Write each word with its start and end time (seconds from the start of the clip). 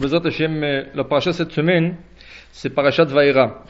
La 0.00 1.04
paracha 1.04 1.32
cette 1.32 1.50
semaine, 1.50 1.96
c'est 2.52 2.70
parachat 2.70 3.04
Vaïra. 3.04 3.64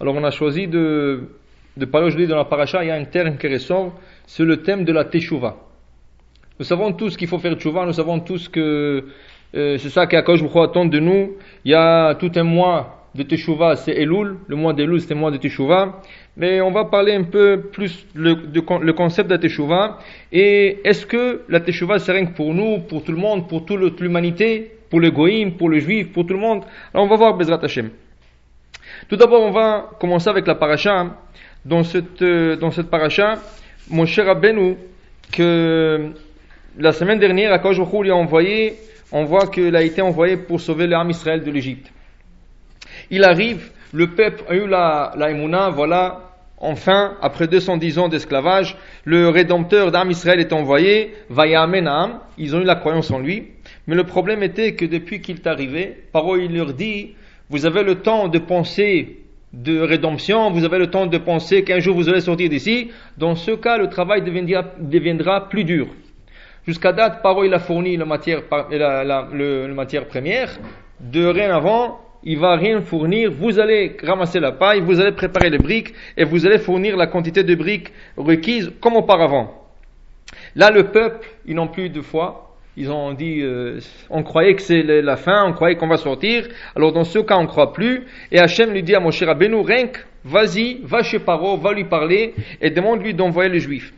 Alors 0.00 0.14
on 0.14 0.24
a 0.24 0.30
choisi 0.30 0.66
de, 0.66 1.28
de 1.76 1.84
parler 1.84 2.06
aujourd'hui 2.06 2.26
dans 2.26 2.36
la 2.36 2.46
paracha, 2.46 2.82
il 2.82 2.88
y 2.88 2.90
a 2.90 2.94
un 2.94 3.04
terme 3.04 3.36
qui 3.36 3.48
ressort, 3.48 3.92
c'est 4.26 4.44
le 4.44 4.62
thème 4.62 4.84
de 4.84 4.92
la 4.92 5.04
Teshuvah. 5.04 5.56
Nous 6.58 6.64
savons 6.64 6.92
tous 6.92 7.18
qu'il 7.18 7.28
faut 7.28 7.38
faire 7.38 7.54
Teshuvah, 7.54 7.84
nous 7.84 7.92
savons 7.92 8.20
tous 8.20 8.48
que 8.48 9.04
euh, 9.54 9.76
c'est 9.76 9.90
ça 9.90 10.06
qu'Akash 10.06 10.40
attend 10.56 10.86
de 10.86 10.98
nous. 11.00 11.36
Il 11.66 11.72
y 11.72 11.74
a 11.74 12.14
tout 12.14 12.32
un 12.34 12.44
mois 12.44 13.10
de 13.14 13.22
Teshuvah, 13.22 13.76
c'est 13.76 13.92
Elul, 13.92 14.38
le 14.46 14.56
mois 14.56 14.72
d'Elul 14.72 15.02
c'est 15.02 15.12
le 15.12 15.20
mois 15.20 15.30
de 15.30 15.36
Teshuvah. 15.36 16.00
Mais 16.38 16.62
on 16.62 16.70
va 16.70 16.86
parler 16.86 17.12
un 17.12 17.24
peu 17.24 17.60
plus 17.72 18.06
le, 18.14 18.36
de, 18.36 18.90
concept 18.92 19.28
de 19.28 19.34
la 19.34 19.38
Teshuvah. 19.38 19.98
Et 20.32 20.78
est-ce 20.84 21.04
que 21.04 21.42
la 21.50 21.60
Teshuvah 21.60 21.98
c'est 21.98 22.12
rien 22.12 22.24
que 22.24 22.34
pour 22.34 22.54
nous, 22.54 22.78
pour 22.80 23.04
tout 23.04 23.12
le 23.12 23.18
monde, 23.18 23.48
pour 23.48 23.66
toute 23.66 24.00
l'humanité? 24.00 24.70
Pour 24.94 25.00
le 25.00 25.10
goïm, 25.10 25.56
pour 25.56 25.68
le 25.70 25.80
juif, 25.80 26.12
pour 26.12 26.24
tout 26.24 26.34
le 26.34 26.38
monde. 26.38 26.62
Alors 26.92 27.06
on 27.06 27.08
va 27.08 27.16
voir 27.16 27.36
Bezrat 27.36 27.58
Hashem. 27.60 27.90
Tout 29.08 29.16
d'abord, 29.16 29.42
on 29.42 29.50
va 29.50 29.90
commencer 29.98 30.28
avec 30.28 30.46
la 30.46 30.54
paracha. 30.54 31.16
Dans 31.64 31.82
cette, 31.82 32.22
euh, 32.22 32.54
dans 32.54 32.70
cette 32.70 32.88
paracha, 32.88 33.40
mon 33.90 34.06
cher 34.06 34.28
Abbenou, 34.28 34.76
que 35.32 36.12
la 36.78 36.92
semaine 36.92 37.18
dernière, 37.18 37.52
à 37.52 37.72
lui 38.02 38.10
a 38.12 38.14
envoyé, 38.14 38.74
on 39.10 39.24
voit 39.24 39.48
qu'il 39.48 39.74
a 39.74 39.82
été 39.82 40.00
envoyé 40.00 40.36
pour 40.36 40.60
sauver 40.60 40.86
l'âme 40.86 41.10
Israël 41.10 41.42
de 41.42 41.50
l'Égypte. 41.50 41.90
Il 43.10 43.24
arrive, 43.24 43.72
le 43.92 44.14
peuple 44.14 44.44
a 44.48 44.54
eu 44.54 44.68
la, 44.68 45.12
la 45.16 45.70
voilà, 45.70 46.20
enfin, 46.58 47.16
après 47.20 47.48
210 47.48 47.98
ans 47.98 48.06
d'esclavage, 48.06 48.76
le 49.04 49.28
rédempteur 49.28 49.90
d'âme 49.90 50.12
Israël 50.12 50.38
est 50.38 50.52
envoyé, 50.52 51.16
Vayamenam, 51.30 52.20
ils 52.38 52.54
ont 52.54 52.60
eu 52.60 52.64
la 52.64 52.76
croyance 52.76 53.10
en 53.10 53.18
lui, 53.18 53.53
mais 53.86 53.94
le 53.94 54.04
problème 54.04 54.42
était 54.42 54.74
que 54.74 54.84
depuis 54.84 55.20
qu'il 55.20 55.36
est 55.36 55.46
arrivé, 55.46 55.96
Paro 56.12 56.36
il 56.36 56.54
leur 56.54 56.72
dit, 56.72 57.14
vous 57.50 57.66
avez 57.66 57.82
le 57.82 57.96
temps 57.96 58.28
de 58.28 58.38
penser 58.38 59.18
de 59.52 59.80
rédemption, 59.80 60.50
vous 60.50 60.64
avez 60.64 60.78
le 60.78 60.88
temps 60.88 61.06
de 61.06 61.18
penser 61.18 61.62
qu'un 61.62 61.78
jour 61.78 61.94
vous 61.94 62.08
allez 62.08 62.20
sortir 62.20 62.48
d'ici. 62.48 62.90
Dans 63.18 63.34
ce 63.34 63.52
cas, 63.52 63.78
le 63.78 63.88
travail 63.88 64.22
deviendra, 64.22 65.48
plus 65.48 65.64
dur. 65.64 65.88
Jusqu'à 66.66 66.92
date, 66.92 67.22
Paro 67.22 67.44
il 67.44 67.52
a 67.54 67.58
fourni 67.58 67.96
la 67.96 68.04
matière, 68.04 68.42
première. 70.08 70.58
De 71.00 71.26
rien 71.26 71.54
avant, 71.54 72.00
il 72.24 72.38
va 72.38 72.56
rien 72.56 72.80
fournir. 72.80 73.30
Vous 73.30 73.58
allez 73.60 73.96
ramasser 74.02 74.40
la 74.40 74.52
paille, 74.52 74.80
vous 74.80 74.98
allez 74.98 75.12
préparer 75.12 75.50
les 75.50 75.58
briques 75.58 75.92
et 76.16 76.24
vous 76.24 76.46
allez 76.46 76.58
fournir 76.58 76.96
la 76.96 77.06
quantité 77.06 77.44
de 77.44 77.54
briques 77.54 77.92
requises 78.16 78.72
comme 78.80 78.96
auparavant. 78.96 79.62
Là, 80.56 80.70
le 80.70 80.84
peuple, 80.84 81.28
ils 81.46 81.54
n'ont 81.54 81.68
plus 81.68 81.90
de 81.90 82.00
foi, 82.00 82.43
ils 82.76 82.90
ont 82.90 83.12
dit, 83.12 83.40
euh, 83.40 83.78
on 84.10 84.22
croyait 84.22 84.54
que 84.54 84.62
c'est 84.62 84.82
la 84.82 85.16
fin, 85.16 85.44
on 85.46 85.52
croyait 85.52 85.76
qu'on 85.76 85.88
va 85.88 85.96
sortir. 85.96 86.48
Alors 86.74 86.92
dans 86.92 87.04
ce 87.04 87.18
cas, 87.20 87.36
on 87.36 87.42
ne 87.42 87.46
croit 87.46 87.72
plus. 87.72 88.06
Et 88.32 88.38
Hachem 88.38 88.70
lui 88.72 88.82
dit 88.82 88.94
à 88.94 89.00
Moshe 89.00 89.22
Rabbeinu, 89.22 89.56
Renk, 89.56 90.04
vas-y, 90.24 90.80
va 90.82 91.02
chez 91.02 91.18
Paro, 91.18 91.56
va 91.56 91.72
lui 91.72 91.84
parler 91.84 92.34
et 92.60 92.70
demande-lui 92.70 93.14
d'envoyer 93.14 93.50
les 93.50 93.60
Juifs. 93.60 93.92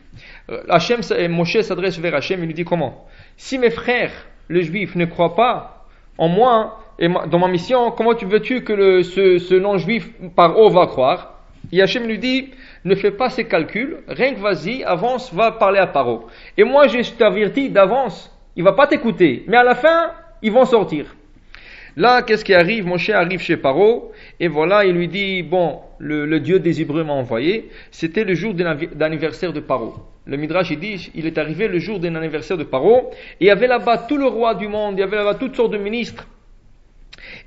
Euh, 0.49 0.61
Hachem, 0.69 1.01
Moshe 1.29 1.59
s'adresse 1.61 1.99
vers 1.99 2.15
Hachem 2.15 2.43
et 2.43 2.45
lui 2.45 2.53
dit 2.53 2.65
comment? 2.65 3.05
Si 3.35 3.57
mes 3.57 3.71
frères, 3.71 4.13
les 4.49 4.63
Juifs, 4.63 4.95
ne 4.95 5.05
croient 5.05 5.35
pas 5.35 5.85
en 6.17 6.27
moi 6.27 6.79
et 6.99 7.07
dans 7.07 7.39
ma 7.39 7.47
mission, 7.47 7.91
comment 7.91 8.15
tu 8.15 8.25
veux-tu 8.25 8.63
que 8.63 8.73
le, 8.73 9.03
ce, 9.03 9.37
ce 9.37 9.55
non-juif 9.55 10.09
Paro 10.35 10.69
va 10.69 10.87
croire? 10.87 11.33
Et 11.71 11.81
Hachem 11.81 12.07
lui 12.07 12.17
dit, 12.17 12.51
ne 12.85 12.95
fais 12.95 13.11
pas 13.11 13.29
ces 13.29 13.45
calculs, 13.45 13.97
rien 14.07 14.33
vas-y, 14.33 14.83
avance, 14.83 15.33
va 15.33 15.51
parler 15.51 15.79
à 15.79 15.87
Paro. 15.87 16.27
Et 16.57 16.63
moi, 16.63 16.87
je 16.87 17.11
t'avertis 17.11 17.69
d'avance, 17.69 18.33
il 18.57 18.63
va 18.63 18.73
pas 18.73 18.87
t'écouter. 18.87 19.43
Mais 19.47 19.55
à 19.55 19.63
la 19.63 19.75
fin, 19.75 20.11
ils 20.41 20.51
vont 20.51 20.65
sortir. 20.65 21.15
Là, 21.95 22.21
qu'est-ce 22.21 22.43
qui 22.43 22.53
arrive? 22.53 22.85
Moshe 22.85 23.09
arrive 23.09 23.39
chez 23.39 23.57
Paro, 23.57 24.11
et 24.39 24.47
voilà, 24.47 24.85
il 24.85 24.93
lui 24.93 25.07
dit, 25.07 25.41
bon, 25.41 25.79
le, 25.99 26.39
Dieu 26.39 26.59
des 26.59 26.81
Hébreux 26.81 27.03
m'a 27.03 27.13
envoyé. 27.13 27.69
C'était 27.91 28.23
le 28.23 28.35
jour 28.35 28.53
d'anniversaire 28.53 29.53
de 29.53 29.59
Paro. 29.59 29.95
Le 30.25 30.37
Midrash, 30.37 30.69
il 30.71 30.79
dit, 30.79 31.09
il 31.15 31.25
est 31.25 31.37
arrivé 31.37 31.67
le 31.67 31.79
jour 31.79 31.99
d'un 31.99 32.13
anniversaire 32.15 32.57
de 32.57 32.63
Paro, 32.63 33.11
et 33.39 33.45
il 33.45 33.47
y 33.47 33.49
avait 33.49 33.67
là-bas 33.67 34.05
tout 34.09 34.17
le 34.17 34.27
roi 34.27 34.53
du 34.55 34.67
monde, 34.67 34.95
il 34.97 34.99
y 34.99 35.03
avait 35.03 35.15
là-bas 35.15 35.35
toutes 35.35 35.55
sortes 35.55 35.71
de 35.71 35.77
ministres. 35.77 36.27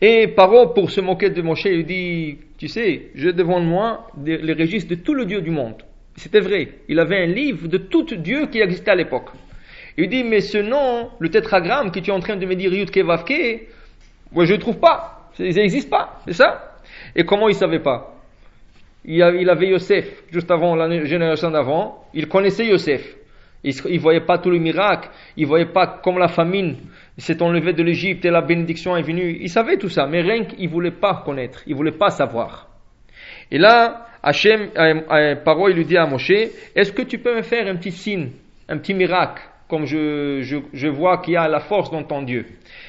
Et 0.00 0.28
Paro, 0.28 0.68
pour 0.68 0.90
se 0.90 1.00
moquer 1.00 1.30
de 1.30 1.42
Moshe, 1.42 1.66
il 1.66 1.86
dit, 1.86 2.38
tu 2.58 2.66
sais, 2.66 3.10
j'ai 3.14 3.32
devant 3.32 3.60
moi 3.60 4.08
les 4.24 4.52
registres 4.52 4.90
de 4.90 4.96
tout 4.96 5.14
le 5.14 5.26
Dieu 5.26 5.42
du 5.42 5.50
monde. 5.50 5.82
C'était 6.16 6.40
vrai. 6.40 6.68
Il 6.88 6.98
avait 6.98 7.22
un 7.22 7.26
livre 7.26 7.68
de 7.68 7.78
tout 7.78 8.04
Dieu 8.16 8.46
qui 8.46 8.60
existait 8.60 8.90
à 8.90 8.96
l'époque. 8.96 9.30
Il 10.02 10.08
dit, 10.08 10.24
mais 10.24 10.40
ce 10.40 10.58
nom, 10.58 11.10
le 11.18 11.28
tétragramme 11.28 11.90
que 11.90 12.00
tu 12.00 12.10
es 12.10 12.12
en 12.12 12.20
train 12.20 12.36
de 12.36 12.46
me 12.46 12.54
dire 12.54 12.72
Yudke 12.72 12.98
Vavke, 12.98 13.68
moi 14.32 14.46
je 14.46 14.54
ne 14.54 14.58
trouve 14.58 14.78
pas. 14.78 15.30
Ça 15.34 15.44
n'existe 15.44 15.90
pas, 15.90 16.20
c'est 16.26 16.32
ça? 16.32 16.74
Et 17.14 17.24
comment 17.24 17.48
il 17.48 17.52
ne 17.52 17.58
savait 17.58 17.80
pas? 17.80 18.14
Il 19.04 19.22
avait 19.22 19.68
Yosef, 19.68 20.24
juste 20.30 20.50
avant 20.50 20.74
la 20.74 21.04
génération 21.04 21.50
d'avant, 21.50 22.04
il 22.14 22.28
connaissait 22.28 22.66
Yosef. 22.66 23.16
Il 23.62 23.74
ne 23.74 23.98
voyait 23.98 24.22
pas 24.22 24.38
tout 24.38 24.50
le 24.50 24.58
miracle, 24.58 25.10
il 25.36 25.42
ne 25.42 25.48
voyait 25.48 25.66
pas 25.66 26.00
comme 26.02 26.18
la 26.18 26.28
famine 26.28 26.76
s'est 27.18 27.42
enlevée 27.42 27.74
de 27.74 27.82
l'Égypte 27.82 28.24
et 28.24 28.30
la 28.30 28.40
bénédiction 28.40 28.96
est 28.96 29.02
venue. 29.02 29.38
Il 29.40 29.50
savait 29.50 29.76
tout 29.76 29.90
ça, 29.90 30.06
mais 30.06 30.22
rien 30.22 30.44
qu'il 30.44 30.64
ne 30.64 30.72
voulait 30.72 30.90
pas 30.90 31.22
connaître, 31.24 31.62
il 31.66 31.72
ne 31.72 31.76
voulait 31.76 31.92
pas 31.92 32.08
savoir. 32.08 32.68
Et 33.50 33.58
là, 33.58 34.06
Hachem, 34.22 34.70
euh, 34.78 35.00
euh, 35.10 35.36
Paro, 35.36 35.68
il 35.68 35.76
lui 35.76 35.84
dit 35.84 35.98
à 35.98 36.06
Moshe, 36.06 36.30
est-ce 36.30 36.92
que 36.92 37.02
tu 37.02 37.18
peux 37.18 37.36
me 37.36 37.42
faire 37.42 37.66
un 37.66 37.76
petit 37.76 37.92
signe, 37.92 38.30
un 38.66 38.78
petit 38.78 38.94
miracle? 38.94 39.42
Comme 39.70 39.86
je, 39.86 40.42
je, 40.72 40.88
vois 40.88 41.18
qu'il 41.18 41.34
y 41.34 41.36
a 41.36 41.48
la 41.48 41.60
force 41.60 41.90
dans 41.90 42.02
ton 42.02 42.22
Dieu. 42.22 42.44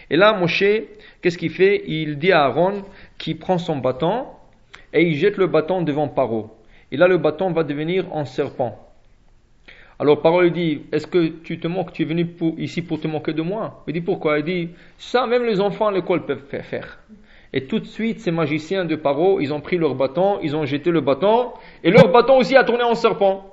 Et 0.10 0.18
là, 0.18 0.34
Moshe, 0.34 0.64
qu'est-ce 1.22 1.38
qu'il 1.38 1.52
fait? 1.52 1.84
Il 1.86 2.18
dit 2.18 2.32
à 2.32 2.46
Aaron 2.46 2.84
qu'il 3.18 3.38
prend 3.38 3.58
son 3.60 3.78
bâton 3.78 4.26
et 4.92 5.04
il 5.04 5.16
jette 5.16 5.38
le 5.38 5.48
bâton 5.48 5.84
devant 5.84 6.08
Paro. 6.08 6.50
Et 6.92 6.98
là, 6.98 7.08
le 7.08 7.18
bâton 7.18 7.52
va 7.52 7.64
devenir 7.64 8.06
un 8.14 8.26
serpent. 8.26 8.78
Alors 10.00 10.22
Paro 10.22 10.42
lui 10.42 10.52
dit, 10.52 10.82
est-ce 10.92 11.06
que 11.06 11.28
tu 11.28 11.60
te 11.60 11.68
moques, 11.68 11.94
tu 11.94 12.02
es 12.02 12.06
venu 12.06 12.28
ici 12.58 12.82
pour 12.82 13.00
te 13.00 13.08
moquer 13.08 13.34
de 13.34 13.44
moi? 13.44 13.84
Il 13.88 13.94
dit, 13.94 14.02
pourquoi? 14.02 14.40
Il 14.40 14.46
dit, 14.46 14.70
ça 14.98 15.28
même 15.28 15.46
les 15.46 15.62
enfants 15.62 15.88
à 15.88 15.92
l'école 15.92 16.26
peuvent 16.26 16.48
faire. 16.50 16.98
Et 17.54 17.66
tout 17.66 17.80
de 17.80 17.86
suite, 17.86 18.20
ces 18.20 18.32
magiciens 18.32 18.86
de 18.86 18.96
Paro, 18.96 19.40
ils 19.40 19.54
ont 19.54 19.62
pris 19.62 19.78
leur 19.78 19.94
bâton, 19.94 20.40
ils 20.42 20.56
ont 20.56 20.66
jeté 20.66 20.90
le 20.90 21.02
bâton, 21.02 21.52
et 21.84 21.92
leur 21.92 22.12
bâton 22.12 22.38
aussi 22.38 22.56
a 22.56 22.64
tourné 22.64 22.84
en 22.84 22.96
serpent. 22.96 23.46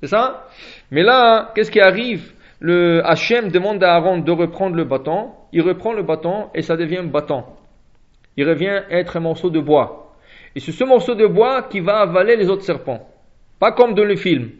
C'est 0.00 0.08
ça? 0.08 0.48
Mais 0.90 1.02
là, 1.02 1.52
qu'est-ce 1.54 1.70
qui 1.70 1.80
arrive? 1.80 2.32
Le 2.64 3.04
Hachem 3.04 3.50
demande 3.50 3.82
à 3.82 3.96
Aaron 3.96 4.18
de 4.18 4.30
reprendre 4.30 4.76
le 4.76 4.84
bâton, 4.84 5.30
il 5.52 5.62
reprend 5.62 5.92
le 5.92 6.04
bâton 6.04 6.46
et 6.54 6.62
ça 6.62 6.76
devient 6.76 7.02
bâton. 7.02 7.42
Il 8.36 8.48
revient 8.48 8.82
être 8.88 9.16
un 9.16 9.20
morceau 9.20 9.50
de 9.50 9.58
bois. 9.58 10.14
Et 10.54 10.60
c'est 10.60 10.70
ce 10.70 10.84
morceau 10.84 11.16
de 11.16 11.26
bois 11.26 11.62
qui 11.62 11.80
va 11.80 11.98
avaler 11.98 12.36
les 12.36 12.48
autres 12.48 12.62
serpents. 12.62 13.08
Pas 13.58 13.72
comme 13.72 13.94
dans 13.94 14.04
le 14.04 14.14
film. 14.14 14.50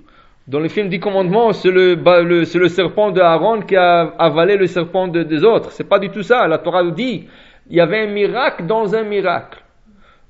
Dans 0.48 0.58
le 0.58 0.66
film 0.66 0.88
10 0.88 0.98
commandements, 0.98 1.52
c'est 1.52 1.70
le, 1.70 2.44
c'est 2.44 2.58
le 2.58 2.66
serpent 2.66 3.12
de 3.12 3.20
Aaron 3.20 3.60
qui 3.60 3.76
a 3.76 4.00
avalé 4.18 4.56
le 4.56 4.66
serpent 4.66 5.06
des 5.06 5.44
autres. 5.44 5.70
C'est 5.70 5.88
pas 5.88 6.00
du 6.00 6.10
tout 6.10 6.24
ça. 6.24 6.48
La 6.48 6.58
Torah 6.58 6.82
dit, 6.90 7.28
il 7.70 7.76
y 7.76 7.80
avait 7.80 8.00
un 8.00 8.10
miracle 8.12 8.66
dans 8.66 8.96
un 8.96 9.04
miracle. 9.04 9.61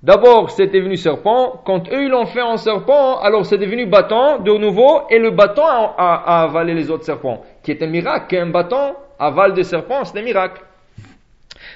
D'abord, 0.02 0.50
c'était 0.50 0.80
devenu 0.80 0.96
serpent. 0.96 1.62
Quand 1.64 1.88
eux, 1.92 2.04
ils 2.04 2.10
l'ont 2.10 2.26
fait 2.26 2.42
en 2.42 2.56
serpent, 2.56 3.20
alors 3.20 3.46
c'est 3.46 3.58
devenu 3.58 3.86
bâton 3.86 4.38
de 4.40 4.50
nouveau, 4.50 5.02
et 5.10 5.18
le 5.18 5.30
bâton 5.30 5.62
a, 5.64 6.42
avalé 6.42 6.74
les 6.74 6.90
autres 6.90 7.04
serpents. 7.04 7.44
Qui 7.62 7.70
est 7.70 7.82
un 7.82 7.86
miracle, 7.86 8.26
qu'un 8.28 8.46
bâton 8.46 8.96
avale 9.18 9.54
des 9.54 9.62
serpents, 9.62 10.04
c'est 10.04 10.18
un 10.18 10.22
miracle. 10.22 10.60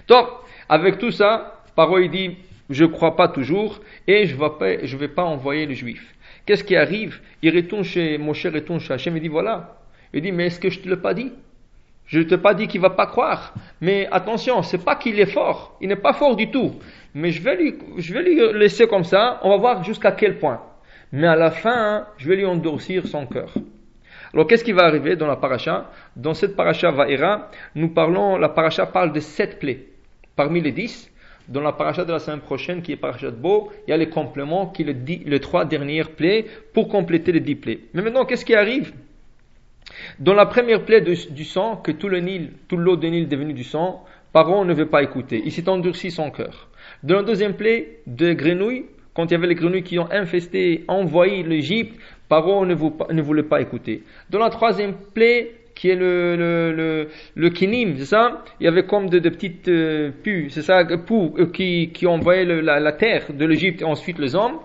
Donc, 0.09 0.27
avec 0.69 0.99
tout 0.99 1.13
ça, 1.13 1.63
Paro 1.77 1.99
il 1.99 2.11
dit, 2.11 2.37
je 2.69 2.85
crois 2.85 3.15
pas 3.15 3.29
toujours, 3.29 3.79
et 4.09 4.27
je 4.27 4.37
vais, 4.37 4.85
vais 4.85 5.09
pas 5.09 5.25
envoyer 5.25 5.67
les 5.67 5.77
juifs. 5.77 6.13
Qu'est-ce 6.47 6.65
qui 6.65 6.75
arrive? 6.75 7.21
Il 7.43 7.55
retourne 7.55 7.85
chez, 7.85 8.19
cher 8.35 8.53
retourne 8.53 8.81
chez 8.81 8.93
Hachem, 8.93 9.17
il 9.17 9.23
dit, 9.23 9.29
voilà. 9.29 9.79
Il 10.13 10.23
dit, 10.23 10.33
mais 10.33 10.47
est-ce 10.47 10.59
que 10.59 10.71
je 10.71 10.81
te 10.81 10.89
l'ai 10.89 10.97
pas 10.97 11.15
dit? 11.15 11.33
Je 12.07 12.21
ne 12.21 12.25
t'ai 12.25 12.39
pas 12.39 12.55
dit 12.55 12.69
qu'il 12.69 12.81
va 12.81 12.91
pas 12.91 13.07
croire. 13.07 13.55
Mais 13.81 14.09
attention, 14.11 14.63
c'est 14.63 14.85
pas 14.85 14.97
qu'il 14.97 15.19
est 15.19 15.27
fort. 15.27 15.77
Il 15.81 15.89
n'est 15.89 15.97
pas 15.97 16.13
fort 16.13 16.37
du 16.37 16.51
tout. 16.51 16.73
Mais 17.15 17.31
je 17.31 17.43
vais 17.43 17.57
lui, 17.57 17.75
je 17.99 18.15
vais 18.15 18.23
lui 18.23 18.41
laisser 18.59 18.87
comme 18.87 19.05
ça. 19.05 19.41
On 19.43 19.51
va 19.51 19.57
voir 19.57 19.85
jusqu'à 19.85 20.13
quel 20.13 20.39
point. 20.39 20.63
Mais 21.13 21.27
à 21.27 21.37
la 21.37 21.51
fin, 21.51 22.07
je 22.19 22.29
vais 22.29 22.37
lui 22.37 22.47
endurcir 22.47 23.07
son 23.07 23.27
cœur. 23.27 23.53
Alors 24.33 24.47
qu'est-ce 24.47 24.65
qui 24.65 24.73
va 24.73 24.85
arriver 24.85 25.17
dans 25.17 25.27
la 25.27 25.37
paracha? 25.37 25.91
Dans 26.15 26.35
cette 26.35 26.57
paracha 26.57 26.91
Vaera, 26.91 27.51
nous 27.75 27.89
parlons, 27.89 28.37
la 28.37 28.49
paracha 28.49 28.87
parle 28.87 29.13
de 29.13 29.21
sept 29.21 29.59
plaies. 29.59 29.87
Parmi 30.35 30.61
les 30.61 30.73
dix, 30.73 31.11
dans 31.49 31.61
la 31.61 31.73
paracha 31.73 32.05
de 32.05 32.13
la 32.13 32.19
semaine 32.19 32.41
prochaine, 32.41 32.83
qui 32.83 32.93
est 32.93 32.97
paracha 32.97 33.31
de 33.31 33.37
Beau, 33.37 33.73
il 33.87 33.91
y 33.91 33.95
a 33.95 33.97
les 33.97 34.09
compléments 34.09 34.67
qui 34.67 34.85
les 34.85 35.41
trois 35.41 35.65
dernières 35.65 36.11
plaies 36.11 36.45
pour 36.75 36.89
compléter 36.89 37.33
les 37.33 37.41
dix 37.41 37.55
plaies. 37.55 37.81
Mais 37.95 38.03
maintenant, 38.03 38.25
qu'est-ce 38.25 38.45
qui 38.45 38.55
arrive? 38.55 38.93
Dans 40.19 40.35
la 40.35 40.47
première 40.47 40.85
plaie 40.85 41.01
du 41.01 41.45
sang, 41.45 41.77
que 41.77 41.93
tout 41.93 42.09
le 42.09 42.21
Nil, 42.21 42.51
tout 42.69 42.77
l'eau 42.77 42.97
de 42.97 43.07
Nil 43.07 43.25
est 43.25 43.27
devenu 43.27 43.53
du 43.53 43.65
sang, 43.65 44.05
Paro 44.33 44.65
ne 44.65 44.75
veut 44.75 44.89
pas 44.89 45.03
écouter. 45.03 45.43
Il 45.45 45.53
s'est 45.53 45.69
endurci 45.69 46.11
son 46.11 46.31
cœur. 46.31 46.69
Dans 47.03 47.17
la 47.17 47.23
deuxième 47.23 47.55
plaie 47.55 48.01
de 48.07 48.33
grenouilles, 48.33 48.85
quand 49.15 49.25
il 49.25 49.33
y 49.33 49.35
avait 49.35 49.47
les 49.47 49.55
grenouilles 49.55 49.83
qui 49.83 49.99
ont 49.99 50.11
infesté, 50.11 50.85
envoyé 50.89 51.43
l'Égypte, 51.43 51.99
Paro 52.29 52.67
ne, 52.67 52.75
voulait 53.23 53.43
pas 53.45 53.63
écouter. 53.63 54.03
Dans 54.29 54.39
la 54.39 54.51
troisième 54.51 54.95
plaie, 55.15 55.53
qui 55.75 55.91
est 55.91 55.95
le, 55.95 56.37
le, 56.37 56.73
le, 56.73 57.09
le 57.35 57.51
kinim, 57.51 57.97
c'est 57.99 58.07
ça? 58.07 58.45
Il 58.61 58.65
y 58.65 58.69
avait 58.69 58.85
comme 58.85 59.09
de, 59.09 59.19
petites 59.21 59.69
euh, 59.69 60.11
c'est 60.49 60.63
ça, 60.63 60.85
poux, 61.07 61.35
euh, 61.39 61.47
qui, 61.47 61.91
qui 61.93 62.07
envoyaient 62.07 62.45
la, 62.45 62.93
terre 62.93 63.27
de 63.33 63.45
l'Égypte 63.45 63.83
et 63.83 63.85
ensuite 63.85 64.19
les 64.19 64.35
hommes. 64.35 64.59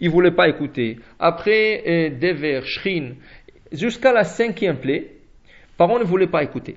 Ils 0.00 0.10
voulaient 0.10 0.32
pas 0.32 0.48
écouter. 0.48 0.98
Après, 1.18 1.82
euh, 1.86 2.10
Dever, 2.10 2.60
Shrin, 2.64 3.12
jusqu'à 3.72 4.12
la 4.12 4.24
cinquième 4.24 4.78
plaie, 4.78 5.12
Paro 5.76 5.98
ne 5.98 6.04
voulait 6.04 6.26
pas 6.26 6.42
écouter. 6.42 6.76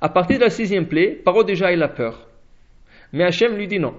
À 0.00 0.08
partir 0.08 0.38
de 0.38 0.44
la 0.44 0.50
sixième 0.50 0.86
plaie, 0.86 1.08
Paro 1.08 1.42
déjà 1.42 1.72
il 1.72 1.82
a 1.82 1.88
peur. 1.88 2.28
Mais 3.12 3.24
Hachem 3.24 3.56
lui 3.56 3.66
dit 3.66 3.78
non. 3.78 3.94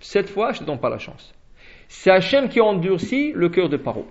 Cette 0.00 0.28
fois, 0.28 0.52
je 0.52 0.58
ne 0.58 0.64
te 0.64 0.64
donne 0.64 0.80
pas 0.80 0.90
la 0.90 0.98
chance. 0.98 1.34
C'est 1.88 2.10
Hachem 2.10 2.48
qui 2.48 2.60
endurcit 2.60 3.32
le 3.32 3.48
cœur 3.48 3.68
de 3.68 3.76
Paro. 3.76 4.06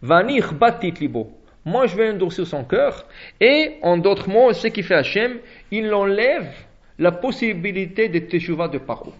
Vanir 0.00 0.54
batit 0.54 0.92
libo. 0.92 1.30
Moi, 1.64 1.86
je 1.86 1.96
vais 1.96 2.10
endurcir 2.10 2.46
son 2.46 2.64
cœur. 2.64 3.06
Et, 3.40 3.76
en 3.82 3.98
d'autres 3.98 4.28
mots, 4.28 4.52
ce 4.52 4.68
qui 4.68 4.82
fait 4.82 4.94
Hachem, 4.94 5.38
il 5.70 5.92
enlève 5.92 6.50
la 6.98 7.12
possibilité 7.12 8.08
de 8.08 8.20
teshuva 8.20 8.68
de 8.68 8.78
Paro. 8.78 9.12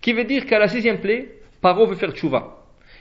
Qui 0.00 0.12
veut 0.12 0.24
dire 0.24 0.46
qu'à 0.46 0.58
la 0.58 0.68
sixième 0.68 1.00
plaie, 1.00 1.28
Paro 1.60 1.86
veut 1.86 1.96
faire 1.96 2.12
teshuva. 2.12 2.55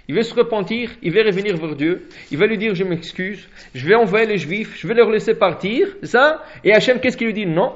Il 0.08 0.16
veut 0.16 0.24
se 0.24 0.36
repentir, 0.36 0.92
il 1.02 1.12
veut 1.12 1.24
revenir 1.24 1.58
vers 1.58 1.76
Dieu, 1.76 2.08
il 2.32 2.38
va 2.38 2.46
lui 2.46 2.58
dire 2.58 2.76
je 2.76 2.84
m'excuse, 2.84 3.48
je 3.74 3.88
vais 3.88 3.96
envoyer 3.96 4.28
les 4.28 4.38
juifs, 4.38 4.78
je 4.78 4.88
vais 4.88 4.94
leur 4.94 5.10
laisser 5.10 5.34
partir, 5.34 5.88
ça, 6.04 6.44
et 6.64 6.74
Hachem 6.74 7.00
qu'est-ce 7.00 7.18
qu'il 7.18 7.28
lui 7.28 7.34
dit? 7.34 7.46
Non, 7.46 7.74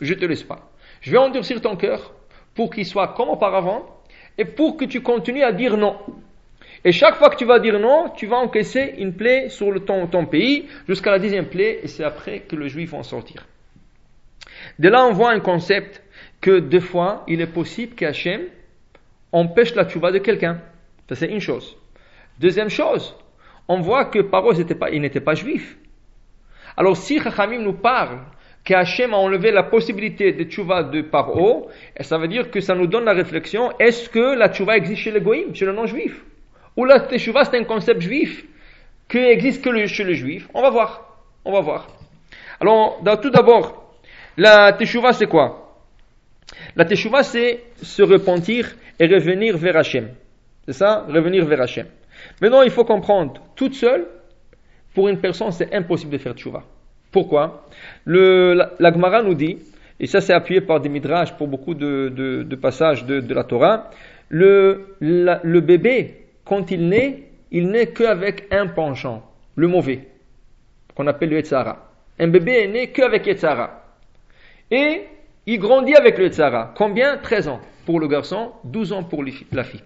je 0.00 0.14
te 0.14 0.24
laisse 0.24 0.44
pas. 0.44 0.70
Je 1.00 1.10
vais 1.10 1.18
endurcir 1.18 1.60
ton 1.60 1.76
cœur 1.76 2.12
pour 2.54 2.72
qu'il 2.72 2.86
soit 2.86 3.08
comme 3.08 3.30
auparavant 3.30 3.86
et 4.38 4.44
pour 4.44 4.76
que 4.76 4.84
tu 4.84 5.00
continues 5.00 5.42
à 5.42 5.52
dire 5.52 5.76
non. 5.76 5.96
Et 6.84 6.92
chaque 6.92 7.16
fois 7.16 7.30
que 7.30 7.36
tu 7.36 7.44
vas 7.44 7.60
dire 7.60 7.78
non, 7.78 8.10
tu 8.16 8.26
vas 8.26 8.36
encaisser 8.36 8.94
une 8.98 9.14
plaie 9.14 9.48
sur 9.48 9.70
le, 9.70 9.80
ton, 9.80 10.06
ton 10.06 10.26
pays 10.26 10.66
jusqu'à 10.88 11.10
la 11.10 11.18
dixième 11.18 11.46
plaie, 11.46 11.80
et 11.82 11.88
c'est 11.88 12.04
après 12.04 12.40
que 12.40 12.56
le 12.56 12.68
juif 12.68 12.90
va 12.90 13.02
sortir. 13.02 13.46
De 14.78 14.88
là, 14.88 15.06
on 15.06 15.12
voit 15.12 15.32
un 15.32 15.40
concept 15.40 16.02
que 16.40 16.58
deux 16.58 16.80
fois, 16.80 17.24
il 17.28 17.40
est 17.40 17.46
possible 17.46 17.94
qu'Hachem 17.94 18.42
empêche 19.30 19.74
la 19.74 19.84
tchouva 19.84 20.10
de 20.10 20.18
quelqu'un. 20.18 20.60
Ça, 21.08 21.14
c'est 21.14 21.28
une 21.28 21.40
chose. 21.40 21.76
Deuxième 22.38 22.70
chose, 22.70 23.14
on 23.68 23.80
voit 23.80 24.06
que 24.06 24.20
Paro, 24.20 24.52
pas, 24.52 24.90
il 24.90 25.02
n'était 25.02 25.20
pas 25.20 25.34
juif. 25.34 25.76
Alors, 26.76 26.96
si 26.96 27.18
Chachamim 27.20 27.60
nous 27.60 27.74
parle 27.74 28.20
qu'Hachem 28.64 29.12
a 29.12 29.16
enlevé 29.16 29.50
la 29.50 29.64
possibilité 29.64 30.32
de 30.32 30.44
tchouva 30.44 30.84
de 30.84 31.02
Paro, 31.02 31.68
ça 32.00 32.16
veut 32.18 32.28
dire 32.28 32.50
que 32.50 32.60
ça 32.60 32.74
nous 32.74 32.86
donne 32.86 33.04
la 33.04 33.12
réflexion, 33.12 33.72
est-ce 33.78 34.08
que 34.08 34.36
la 34.36 34.48
tchouva 34.48 34.76
existe 34.76 35.02
chez 35.02 35.10
les 35.10 35.20
goïms, 35.20 35.54
chez 35.54 35.66
le 35.66 35.72
non-juif 35.72 36.24
ou 36.76 36.84
la 36.84 37.00
teshuva, 37.00 37.44
c'est 37.44 37.58
un 37.58 37.64
concept 37.64 38.00
juif 38.00 38.44
qui 39.08 39.18
existe 39.18 39.62
que 39.62 39.86
chez 39.86 40.04
les 40.04 40.14
juifs? 40.14 40.48
On 40.54 40.62
va 40.62 40.70
voir. 40.70 41.18
On 41.44 41.52
va 41.52 41.60
voir. 41.60 41.88
Alors, 42.60 43.02
tout 43.20 43.30
d'abord, 43.30 43.94
la 44.36 44.72
teshuva, 44.72 45.12
c'est 45.12 45.26
quoi? 45.26 45.76
La 46.76 46.84
teshuva, 46.84 47.22
c'est 47.22 47.64
se 47.82 48.02
repentir 48.02 48.74
et 48.98 49.06
revenir 49.06 49.56
vers 49.58 49.76
Hachem. 49.76 50.10
C'est 50.66 50.72
ça 50.72 51.06
Revenir 51.08 51.44
vers 51.46 51.60
Hachem. 51.60 51.86
Maintenant, 52.40 52.62
il 52.62 52.70
faut 52.70 52.84
comprendre, 52.84 53.34
toute 53.56 53.74
seule, 53.74 54.06
pour 54.94 55.08
une 55.08 55.18
personne, 55.18 55.50
c'est 55.52 55.74
impossible 55.74 56.12
de 56.12 56.18
faire 56.18 56.34
teshuva. 56.34 56.62
Pourquoi? 57.10 57.66
Le, 58.04 58.54
la, 58.54 58.92
Gemara 58.92 59.22
nous 59.22 59.34
dit, 59.34 59.58
et 60.00 60.06
ça 60.06 60.20
c'est 60.20 60.32
appuyé 60.32 60.60
par 60.60 60.80
des 60.80 60.88
midrash 60.88 61.32
pour 61.36 61.48
beaucoup 61.48 61.74
de, 61.74 62.58
passages 62.60 63.04
de, 63.04 63.34
la 63.34 63.44
Torah, 63.44 63.90
le, 64.28 64.96
le 65.00 65.60
bébé 65.60 66.22
quand 66.44 66.70
il 66.70 66.88
naît, 66.88 67.24
il 67.50 67.68
naît 67.68 67.88
qu'avec 67.88 68.46
un 68.50 68.66
penchant, 68.66 69.22
le 69.56 69.68
mauvais, 69.68 70.08
qu'on 70.94 71.06
appelle 71.06 71.30
le 71.30 71.36
Yetzara. 71.36 71.90
Un 72.18 72.28
bébé 72.28 72.52
est 72.52 72.68
né 72.68 72.86
qu'avec 72.88 73.26
Yetzara. 73.26 73.84
Et 74.70 75.02
il 75.46 75.58
grandit 75.58 75.94
avec 75.94 76.18
le 76.18 76.24
Yetzara. 76.24 76.72
Combien? 76.76 77.18
13 77.18 77.48
ans 77.48 77.60
pour 77.84 78.00
le 78.00 78.08
garçon, 78.08 78.52
12 78.64 78.92
ans 78.92 79.04
pour 79.04 79.22
la 79.24 79.64
fille. 79.64 79.82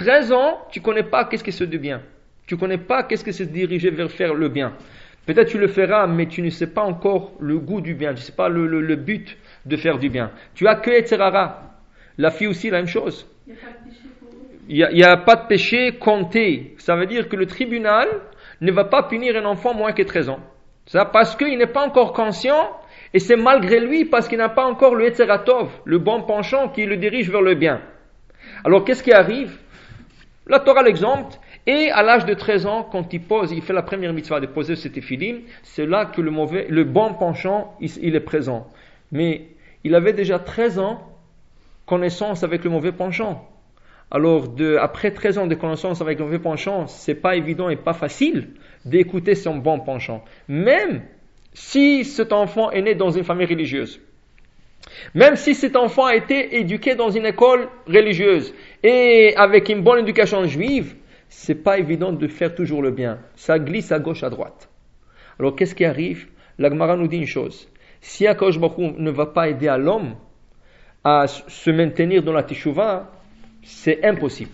13 0.00 0.32
ans, 0.32 0.66
tu 0.70 0.80
connais 0.80 1.02
pas 1.02 1.26
qu'est-ce 1.26 1.44
que 1.44 1.50
c'est 1.50 1.66
du 1.66 1.78
bien. 1.78 2.00
Tu 2.46 2.56
connais 2.56 2.78
pas 2.78 3.02
qu'est-ce 3.02 3.22
que 3.22 3.32
c'est 3.32 3.44
se 3.44 3.50
diriger 3.50 3.90
vers 3.90 4.10
faire 4.10 4.32
le 4.32 4.48
bien. 4.48 4.72
Peut-être 5.26 5.50
tu 5.50 5.58
le 5.58 5.68
feras, 5.68 6.06
mais 6.06 6.26
tu 6.26 6.40
ne 6.40 6.48
sais 6.48 6.72
pas 6.72 6.82
encore 6.82 7.32
le 7.38 7.58
goût 7.58 7.82
du 7.82 7.94
bien. 7.94 8.14
Tu 8.14 8.20
ne 8.20 8.24
sais 8.24 8.32
pas 8.32 8.48
le, 8.48 8.96
but 8.96 9.36
de 9.66 9.76
faire 9.76 9.98
du 9.98 10.08
bien. 10.08 10.30
Tu 10.54 10.66
as 10.66 10.76
que 10.76 10.90
Yetzara. 10.90 11.76
La 12.16 12.30
fille 12.30 12.46
aussi, 12.46 12.70
la 12.70 12.78
même 12.78 12.86
chose 12.86 13.26
il 14.72 14.88
n'y 14.92 15.02
a, 15.02 15.16
pas 15.16 15.34
de 15.34 15.48
péché 15.48 15.98
compté. 15.98 16.74
Ça 16.78 16.94
veut 16.94 17.06
dire 17.06 17.28
que 17.28 17.34
le 17.34 17.46
tribunal 17.46 18.06
ne 18.60 18.70
va 18.70 18.84
pas 18.84 19.02
punir 19.02 19.36
un 19.36 19.44
enfant 19.44 19.74
moins 19.74 19.92
que 19.92 20.02
13 20.02 20.28
ans. 20.28 20.40
Ça 20.86 21.04
parce 21.04 21.34
qu'il 21.34 21.58
n'est 21.58 21.66
pas 21.66 21.84
encore 21.84 22.12
conscient 22.12 22.70
et 23.12 23.18
c'est 23.18 23.36
malgré 23.36 23.80
lui 23.80 24.04
parce 24.04 24.28
qu'il 24.28 24.38
n'a 24.38 24.48
pas 24.48 24.64
encore 24.64 24.94
le 24.94 25.06
Etzeratov, 25.06 25.70
le 25.84 25.98
bon 25.98 26.22
penchant 26.22 26.68
qui 26.68 26.86
le 26.86 26.96
dirige 26.96 27.30
vers 27.30 27.42
le 27.42 27.54
bien. 27.54 27.80
Alors 28.64 28.84
qu'est-ce 28.84 29.02
qui 29.02 29.12
arrive? 29.12 29.58
La 30.50 30.58
Torah 30.58 30.82
l'exemple. 30.82 31.36
Et 31.68 31.90
à 31.92 32.02
l'âge 32.02 32.26
de 32.26 32.34
13 32.34 32.66
ans, 32.66 32.82
quand 32.82 33.12
il 33.12 33.22
pose, 33.22 33.52
il 33.52 33.62
fait 33.62 33.72
la 33.72 33.82
première 33.82 34.12
mitzvah 34.12 34.40
de 34.40 34.46
poser 34.46 34.74
cet 34.74 34.98
éphilim, 34.98 35.42
c'est 35.62 35.86
là 35.86 36.06
que 36.06 36.20
le 36.20 36.32
mauvais, 36.32 36.66
le 36.68 36.82
bon 36.82 37.14
penchant, 37.14 37.76
il, 37.80 38.16
est 38.16 38.20
présent. 38.20 38.66
Mais 39.12 39.46
il 39.84 39.94
avait 39.94 40.12
déjà 40.12 40.40
13 40.40 40.80
ans 40.80 41.06
connaissance 41.86 42.42
avec 42.42 42.64
le 42.64 42.70
mauvais 42.70 42.90
penchant. 42.90 43.48
Alors, 44.10 44.48
après 44.80 45.12
13 45.12 45.38
ans 45.38 45.46
de 45.46 45.54
connaissance 45.54 46.00
avec 46.00 46.18
le 46.18 46.24
mauvais 46.24 46.40
penchant, 46.40 46.88
c'est 46.88 47.14
pas 47.14 47.36
évident 47.36 47.68
et 47.68 47.76
pas 47.76 47.92
facile 47.92 48.48
d'écouter 48.84 49.36
son 49.36 49.56
bon 49.56 49.78
penchant. 49.78 50.24
Même 50.48 51.02
si 51.52 52.04
cet 52.04 52.32
enfant 52.32 52.72
est 52.72 52.82
né 52.82 52.96
dans 52.96 53.10
une 53.10 53.22
famille 53.22 53.46
religieuse. 53.46 54.00
Même 55.14 55.36
si 55.36 55.54
cet 55.54 55.76
enfant 55.76 56.06
a 56.06 56.14
été 56.14 56.58
éduqué 56.58 56.94
dans 56.94 57.10
une 57.10 57.26
école 57.26 57.68
religieuse 57.86 58.54
et 58.82 59.34
avec 59.36 59.68
une 59.68 59.82
bonne 59.82 60.00
éducation 60.00 60.44
juive, 60.46 60.96
c'est 61.28 61.62
pas 61.62 61.78
évident 61.78 62.12
de 62.12 62.26
faire 62.26 62.54
toujours 62.54 62.82
le 62.82 62.90
bien. 62.90 63.18
Ça 63.36 63.58
glisse 63.58 63.92
à 63.92 63.98
gauche, 63.98 64.22
à 64.22 64.30
droite. 64.30 64.68
Alors 65.38 65.54
qu'est-ce 65.54 65.74
qui 65.74 65.84
arrive? 65.84 66.28
L'Agmara 66.58 66.96
nous 66.96 67.06
dit 67.06 67.16
une 67.16 67.26
chose. 67.26 67.68
Si 68.00 68.26
Akosh 68.26 68.58
Bakou 68.58 68.92
ne 68.98 69.10
va 69.10 69.26
pas 69.26 69.48
aider 69.48 69.68
à 69.68 69.78
l'homme 69.78 70.16
à 71.04 71.26
se 71.26 71.70
maintenir 71.70 72.22
dans 72.22 72.32
la 72.32 72.42
teshuva, 72.42 73.10
c'est 73.62 74.04
impossible. 74.04 74.50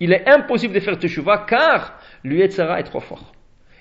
Il 0.00 0.12
est 0.12 0.28
impossible 0.28 0.74
de 0.74 0.80
faire 0.80 0.98
teshuva 0.98 1.44
car 1.48 1.98
l'Uetzara 2.24 2.80
est 2.80 2.84
trop 2.84 3.00
fort. 3.00 3.32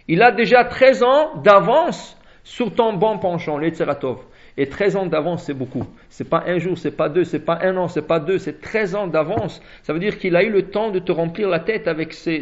Il 0.08 0.22
a 0.22 0.32
déjà 0.32 0.66
13 0.66 1.04
ans 1.04 1.42
d'avance 1.42 2.18
sur 2.44 2.74
ton 2.74 2.94
bon 2.94 3.20
penchant, 3.20 3.58
l'Uetzaratov. 3.58 4.18
Et 4.58 4.68
13 4.68 4.96
ans 4.96 5.06
d'avance, 5.06 5.44
c'est 5.46 5.54
beaucoup. 5.54 5.86
C'est 6.10 6.30
pas 6.30 6.44
un 6.46 6.60
jour, 6.60 6.78
c'est 6.78 6.92
pas 6.92 7.10
deux, 7.10 7.24
c'est 7.24 7.40
pas 7.40 7.60
un 7.62 7.78
an, 7.78 7.88
c'est 7.88 8.06
pas 8.06 8.20
deux, 8.20 8.38
c'est 8.38 8.62
13 8.62 8.96
ans 8.96 9.08
d'avance. 9.08 9.62
Ça 9.84 9.94
veut 9.94 10.00
dire 10.00 10.18
qu'il 10.18 10.36
a 10.36 10.44
eu 10.44 10.50
le 10.50 10.64
temps 10.64 10.92
de 10.92 11.00
te 11.00 11.12
remplir 11.12 11.50
la 11.50 11.60
tête 11.60 11.88
avec 11.88 12.14
ses, 12.14 12.42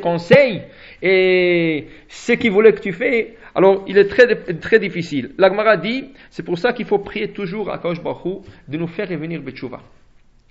conseils 0.00 0.62
et 1.02 1.88
ce 2.08 2.32
qu'il 2.32 2.52
voulait 2.52 2.72
que 2.72 2.80
tu 2.80 2.92
fais. 2.92 3.36
Alors, 3.54 3.84
il 3.88 3.98
est 3.98 4.08
très, 4.08 4.34
très 4.54 4.78
difficile. 4.78 5.32
L'Agmara 5.38 5.76
dit, 5.76 6.10
c'est 6.30 6.44
pour 6.44 6.58
ça 6.58 6.72
qu'il 6.72 6.86
faut 6.86 6.98
prier 6.98 7.32
toujours 7.32 7.72
à 7.72 7.78
Kaush 7.78 8.00
Baruch 8.02 8.44
de 8.68 8.76
nous 8.76 8.86
faire 8.86 9.08
revenir 9.08 9.42
Betchouva. 9.42 9.80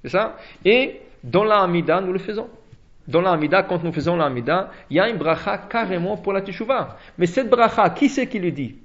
C'est 0.02 0.10
ça? 0.10 0.38
Et 0.66 1.02
dans 1.24 1.44
l'Amida, 1.44 2.02
nous 2.02 2.14
le 2.14 2.20
faisons. 2.20 2.50
Dans 3.08 3.22
l'Amida, 3.22 3.64
quand 3.64 3.84
nous 3.84 3.94
faisons 3.94 4.18
l'Amida, 4.18 4.72
il 4.90 4.98
y 4.98 5.00
a 5.00 5.08
une 5.10 5.18
bracha 5.18 5.58
carrément 5.70 6.18
pour 6.18 6.34
la 6.34 6.42
Teshuvah. 6.42 6.98
Mais 7.18 7.26
cette 7.26 7.50
bracha, 7.50 7.90
qui 7.92 8.10
c'est 8.10 8.28
qui 8.28 8.40
le 8.40 8.52
dit? 8.52 8.76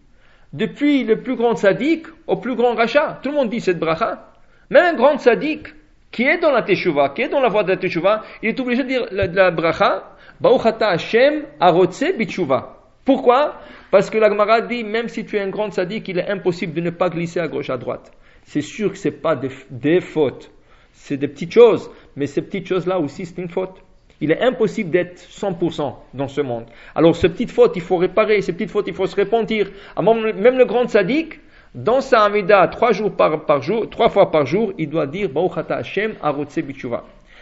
Depuis 0.52 1.04
le 1.04 1.22
plus 1.22 1.36
grand 1.36 1.56
sadique 1.56 2.06
au 2.26 2.36
plus 2.36 2.54
grand 2.54 2.74
rachat. 2.74 3.20
Tout 3.22 3.30
le 3.30 3.36
monde 3.36 3.50
dit 3.50 3.60
cette 3.60 3.78
bracha. 3.78 4.32
Même 4.70 4.94
un 4.94 4.96
grand 4.96 5.18
sadique 5.18 5.68
qui 6.10 6.24
est 6.24 6.38
dans 6.38 6.50
la 6.50 6.62
Teshuvah, 6.62 7.10
qui 7.10 7.22
est 7.22 7.28
dans 7.28 7.40
la 7.40 7.48
voie 7.48 7.64
de 7.64 7.70
la 7.70 7.76
Teshuvah, 7.76 8.22
il 8.42 8.50
est 8.50 8.60
obligé 8.60 8.82
de 8.82 8.88
dire 8.88 9.06
la, 9.10 9.50
bracha, 9.50 10.14
Bauchata 10.40 10.88
Hashem 10.88 11.44
arotse 11.58 12.16
bitshuva. 12.18 12.76
Pourquoi? 13.04 13.60
Parce 13.90 14.10
que 14.10 14.18
la 14.18 14.28
Gemara 14.28 14.60
dit, 14.60 14.84
même 14.84 15.08
si 15.08 15.24
tu 15.24 15.36
es 15.36 15.40
un 15.40 15.48
grand 15.48 15.70
sadique, 15.70 16.08
il 16.08 16.18
est 16.18 16.28
impossible 16.28 16.74
de 16.74 16.80
ne 16.82 16.90
pas 16.90 17.08
glisser 17.08 17.40
à 17.40 17.48
gauche, 17.48 17.70
à 17.70 17.78
droite. 17.78 18.12
C'est 18.44 18.60
sûr 18.60 18.92
que 18.92 18.98
ce 18.98 19.08
n'est 19.08 19.14
pas 19.14 19.36
des 19.70 20.00
fautes 20.00 20.50
c'est 20.92 21.16
des 21.16 21.28
petites 21.28 21.52
choses, 21.52 21.90
mais 22.16 22.26
ces 22.26 22.42
petites 22.42 22.66
choses-là 22.66 22.98
aussi, 23.00 23.26
c'est 23.26 23.38
une 23.38 23.48
faute. 23.48 23.82
Il 24.22 24.30
est 24.30 24.40
impossible 24.40 24.90
d'être 24.90 25.18
100% 25.18 25.94
dans 26.14 26.28
ce 26.28 26.40
monde. 26.40 26.66
Alors, 26.94 27.16
ces 27.16 27.28
petites 27.28 27.50
fautes, 27.50 27.72
il 27.74 27.82
faut 27.82 27.96
réparer, 27.96 28.40
ces 28.40 28.52
petites 28.52 28.70
fautes, 28.70 28.86
il 28.86 28.94
faut 28.94 29.08
se 29.08 29.16
repentir. 29.16 29.68
Même 30.00 30.58
le 30.58 30.64
grand 30.64 30.88
sadique, 30.88 31.40
dans 31.74 32.00
sa 32.00 32.22
Amida, 32.22 32.68
trois, 32.68 32.92
jours 32.92 33.10
par, 33.16 33.60
jour, 33.60 33.90
trois 33.90 34.10
fois 34.10 34.30
par 34.30 34.46
jour, 34.46 34.72
il 34.78 34.88
doit 34.88 35.08
dire 35.08 35.28
Bauchata 35.28 35.74
Hashem 35.74 36.14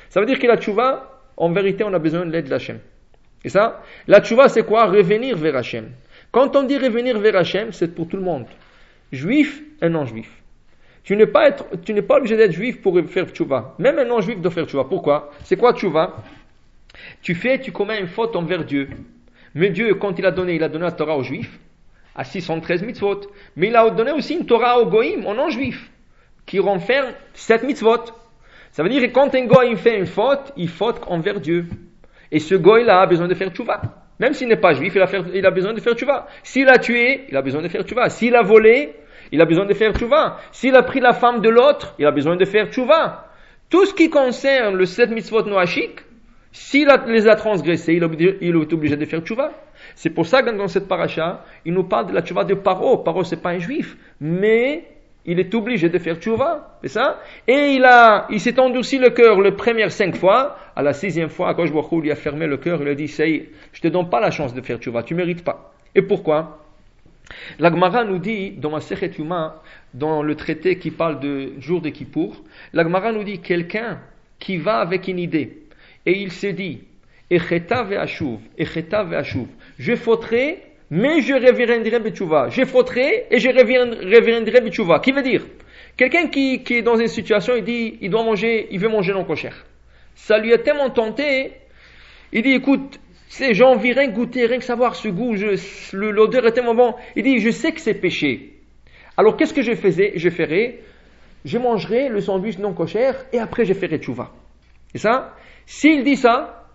Ça 0.08 0.20
veut 0.20 0.26
dire 0.26 0.38
que 0.38 0.46
la 0.46 0.56
tchouva, 0.56 1.20
en 1.37 1.52
vérité, 1.52 1.84
on 1.84 1.92
a 1.92 1.99
besoin 1.99 2.25
de 2.25 2.30
l'aide 2.30 2.49
de 2.49 2.54
Hashem. 2.54 2.78
Et 3.44 3.50
ça, 3.50 3.82
la 4.06 4.22
tchouva, 4.22 4.49
c'est 4.49 4.64
quoi? 4.64 4.87
Revenir 4.87 5.37
vers 5.37 5.56
Hashem. 5.56 5.90
Quand 6.32 6.56
on 6.56 6.62
dit 6.62 6.78
revenir 6.78 7.18
vers 7.18 7.37
Hashem, 7.37 7.72
c'est 7.72 7.94
pour 7.94 8.08
tout 8.08 8.16
le 8.16 8.22
monde. 8.22 8.46
Juif 9.12 9.62
et 9.82 9.88
non-juif. 9.90 10.30
Tu 11.02 11.16
n'es 11.16 11.26
pas, 11.26 11.49
être, 11.49 11.64
tu 11.84 11.92
n'es 11.92 12.02
pas 12.02 12.18
obligé 12.18 12.37
d'être 12.37 12.52
juif 12.52 12.80
pour 12.80 12.99
faire 13.08 13.26
tchouva. 13.26 13.75
Même 13.78 13.99
un 13.99 14.04
non-juif 14.04 14.40
doit 14.40 14.50
faire 14.50 14.64
tchouva. 14.64 14.84
Pourquoi? 14.84 15.30
C'est 15.44 15.56
quoi 15.56 15.75
tchouva? 15.75 16.16
Tu 17.23 17.35
fais, 17.35 17.61
tu 17.61 17.73
commets 17.73 18.00
une 18.00 18.09
faute 18.09 18.37
envers 18.37 18.64
Dieu. 18.64 18.88
Mais 19.54 19.71
Dieu, 19.71 19.95
quand 19.95 20.19
il 20.19 20.26
a 20.26 20.30
donné, 20.30 20.54
il 20.54 20.62
a 20.62 20.69
donné 20.69 20.85
la 20.85 20.92
Torah 20.92 21.16
aux 21.16 21.23
juifs. 21.23 21.59
à 22.14 22.25
613 22.25 22.83
mitzvot. 22.83 23.21
Mais 23.57 23.69
il 23.69 23.76
a 23.76 23.88
donné 23.90 24.12
aussi 24.12 24.35
une 24.35 24.47
Torah 24.47 24.80
au 24.80 24.87
goïm, 24.87 25.26
au 25.26 25.35
non-juif, 25.35 25.90
qui 26.47 26.59
renferme 26.59 27.12
7 27.35 27.64
mitzvot. 27.64 28.04
Ça 28.73 28.83
veut 28.83 28.88
dire 28.88 29.02
que 29.02 29.12
quand 29.12 29.35
un 29.35 29.47
goïm 29.47 29.76
fait 29.76 29.99
une 29.99 30.07
faute, 30.07 30.52
il 30.57 30.69
faute 30.69 31.00
envers 31.07 31.40
Dieu. 31.40 31.66
Et 32.30 32.38
ce 32.38 32.54
goï-là 32.54 33.00
a 33.00 33.07
besoin 33.07 33.26
de 33.26 33.35
faire 33.35 33.50
tchouva. 33.50 33.80
Même 34.21 34.35
s'il 34.35 34.49
n'est 34.49 34.57
pas 34.57 34.75
juif, 34.75 34.95
il 34.95 35.02
a, 35.02 35.09
il 35.35 35.47
a, 35.47 35.50
besoin 35.50 35.73
de 35.73 35.80
faire 35.80 35.95
tchouva. 35.95 36.26
S'il 36.42 36.69
a 36.69 36.78
tué, 36.78 37.25
il 37.28 37.37
a 37.37 37.42
besoin 37.42 37.62
de 37.62 37.69
faire 37.69 37.83
tchouva. 37.83 38.09
S'il 38.11 38.37
a 38.37 38.42
volé, 38.42 38.95
il 39.33 39.40
a 39.40 39.45
besoin 39.45 39.66
de 39.66 39.75
faire 39.75 39.92
tchouva. 39.95 40.38
S'il 40.52 40.76
a 40.76 40.83
pris 40.83 41.00
la 41.00 41.12
femme 41.12 41.40
de 41.40 41.49
l'autre, 41.49 41.95
il 41.99 42.07
a 42.07 42.11
besoin 42.11 42.37
de 42.37 42.45
faire 42.45 42.71
tchouva. 42.71 43.28
Tout 43.71 43.87
ce 43.87 43.95
qui 43.95 44.11
concerne 44.11 44.76
le 44.76 44.85
7 44.85 45.11
mitzvot 45.11 45.45
noachik, 45.45 46.00
s'il 46.52 46.88
les 47.07 47.28
a 47.28 47.37
transgressés, 47.37 47.95
il 47.95 48.02
est 48.02 48.73
obligé 48.73 48.97
de 48.97 49.04
faire 49.04 49.21
tchouva. 49.21 49.52
C'est 49.95 50.11
pour 50.11 50.26
ça 50.26 50.42
que 50.42 50.50
dans 50.50 50.69
cette 50.69 50.88
paracha, 50.88 51.45
il 51.64 51.73
nous 51.73 51.85
parle 51.85 52.09
de 52.09 52.12
la 52.12 52.23
tchouva 52.23 52.45
de 52.45 52.54
Paro. 52.54 52.99
Paro, 52.99 53.23
c'est 53.23 53.40
pas 53.40 53.50
un 53.50 53.59
juif, 53.59 53.97
mais 54.21 54.85
il 55.25 55.38
est 55.38 55.54
obligé 55.54 55.88
de 55.88 55.99
faire 55.99 56.16
tchouva, 56.16 56.78
c'est 56.83 56.88
ça? 56.88 57.21
Et 57.47 57.75
il 57.75 57.85
a, 57.85 58.26
il 58.30 58.40
s'est 58.40 58.59
endurci 58.59 58.99
le 58.99 59.11
cœur 59.11 59.40
les 59.40 59.52
premières 59.52 59.92
cinq 59.92 60.16
fois, 60.16 60.57
à 60.75 60.83
la 60.83 60.92
sixième 60.92 61.28
fois, 61.28 61.54
quand 61.54 61.66
je 61.66 61.73
vois 61.73 61.87
il 62.02 62.11
a 62.11 62.16
fermé 62.16 62.47
le 62.47 62.57
cœur, 62.57 62.80
il 62.83 62.88
a 62.88 62.95
dit, 62.95 63.09
ça 63.09 63.26
y 63.26 63.35
est, 63.35 63.50
je 63.73 63.80
te 63.80 63.88
donne 63.88 64.09
pas 64.09 64.21
la 64.21 64.30
chance 64.30 64.54
de 64.54 64.61
faire 64.61 64.78
tchouva, 64.78 65.02
tu 65.02 65.14
mérites 65.14 65.45
pas. 65.45 65.73
Et 65.95 66.02
pourquoi? 66.02 66.59
L'Agmara 67.59 68.04
nous 68.04 68.19
dit, 68.19 68.52
dans 68.52 68.71
ma 68.71 68.78
Yuma, 69.19 69.62
dans 69.95 70.23
le 70.23 70.35
traité 70.35 70.78
qui 70.78 70.90
parle 70.90 71.21
de 71.21 71.52
jour 71.61 71.80
de 71.80 71.90
Kippour, 71.90 72.42
l'Agmara 72.73 73.12
nous 73.12 73.23
dit 73.23 73.40
quelqu'un 73.40 74.00
qui 74.38 74.57
va 74.57 74.78
avec 74.78 75.07
une 75.07 75.19
idée, 75.19 75.59
et 76.07 76.19
il 76.21 76.33
se 76.33 76.49
dit, 76.49 76.83
Echeta 77.30 77.85
ve'ashuv, 77.85 78.38
je 79.78 79.95
fauterai, 79.95 80.59
mais 80.90 81.21
je 81.21 81.35
reviendrai 81.35 82.00
Betchouva. 82.00 82.49
Je 82.49 82.64
fauterai 82.64 83.26
et 83.30 83.38
je 83.38 83.49
reviendrai 83.49 84.61
Betchouva. 84.61 84.99
Qui 84.99 85.12
veut 85.12 85.23
dire? 85.23 85.47
Quelqu'un 85.97 86.26
qui, 86.26 86.62
qui, 86.64 86.75
est 86.75 86.83
dans 86.83 86.97
une 86.97 87.09
situation, 87.09 87.54
il 87.57 87.64
dit, 87.64 87.99
il 88.00 88.11
doit 88.11 88.25
manger, 88.25 88.66
il 88.71 88.80
veut 88.80 88.88
manger 88.88 89.12
non 89.12 89.25
cochère. 89.25 89.64
Ça 90.14 90.38
lui 90.38 90.52
a 90.52 90.59
tellement 90.59 90.90
tenté, 90.90 91.52
il 92.33 92.42
dit, 92.42 92.52
écoute, 92.52 92.99
gens 93.52 93.73
envie 93.73 93.92
rien 93.92 94.09
goûter, 94.09 94.47
rien 94.47 94.59
que 94.59 94.64
savoir 94.64 94.97
ce 94.97 95.09
goût, 95.09 95.35
l'odeur 95.92 96.47
est 96.47 96.52
tellement 96.52 96.75
bon. 96.75 96.95
Il 97.16 97.23
dit, 97.23 97.38
je 97.38 97.50
sais 97.50 97.73
que 97.73 97.80
c'est 97.80 97.95
péché. 97.95 98.61
Alors 99.16 99.37
qu'est-ce 99.37 99.54
que 99.54 99.62
je 99.62 99.75
faisais? 99.75 100.12
Je 100.16 100.30
ferai, 100.30 100.80
je 101.45 101.59
mangerai 101.59 102.09
le 102.09 102.21
sandwich 102.21 102.59
non 102.59 102.73
cochère 102.73 103.26
et 103.33 103.38
après 103.38 103.64
je 103.64 103.75
ferai 103.75 103.99
tchouva. 103.99 104.33
Et 104.95 104.99
ça 104.99 105.37
S'il 105.70 106.02
dit 106.02 106.16
ça, 106.16 106.66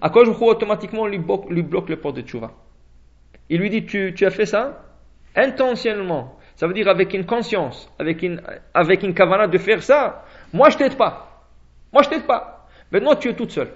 à 0.00 0.08
quoi 0.08 0.24
je 0.24 0.30
crois 0.30 0.52
automatiquement 0.52 1.08
lui 1.08 1.18
bloque, 1.18 1.50
lui 1.50 1.64
bloque 1.64 1.88
le 1.88 1.96
port 1.96 2.12
de 2.12 2.22
tchouva. 2.22 2.52
Il 3.48 3.60
lui 3.60 3.70
dit, 3.70 3.84
tu, 3.84 4.14
as 4.24 4.30
fait 4.30 4.46
ça 4.46 4.84
intentionnellement. 5.34 6.38
Ça 6.54 6.68
veut 6.68 6.72
dire 6.72 6.86
avec 6.86 7.12
une 7.12 7.26
conscience, 7.26 7.92
avec 7.98 8.22
une, 8.22 8.40
avec 8.72 9.02
une 9.02 9.14
camarade 9.14 9.50
de 9.50 9.58
faire 9.58 9.82
ça. 9.82 10.24
Moi, 10.52 10.70
je 10.70 10.78
t'aide 10.78 10.96
pas. 10.96 11.44
Moi, 11.92 12.04
je 12.04 12.08
t'aide 12.08 12.24
pas. 12.24 12.68
Maintenant, 12.92 13.16
tu 13.16 13.30
es 13.30 13.34
toute 13.34 13.50
seule. 13.50 13.72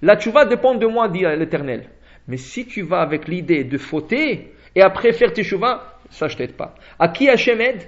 La 0.00 0.16
tchouva 0.16 0.46
dépend 0.46 0.74
de 0.76 0.86
moi, 0.86 1.10
dit 1.10 1.20
l'éternel. 1.20 1.90
Mais 2.26 2.38
si 2.38 2.64
tu 2.64 2.80
vas 2.80 3.02
avec 3.02 3.28
l'idée 3.28 3.64
de 3.64 3.76
fauter 3.76 4.54
et 4.74 4.80
après 4.80 5.12
faire 5.12 5.34
tes 5.34 5.42
chouvas, 5.42 5.98
ça, 6.08 6.28
je 6.28 6.38
t'aide 6.38 6.56
pas. 6.56 6.74
À 6.98 7.08
qui 7.08 7.28
Hachem 7.28 7.60
aide? 7.60 7.82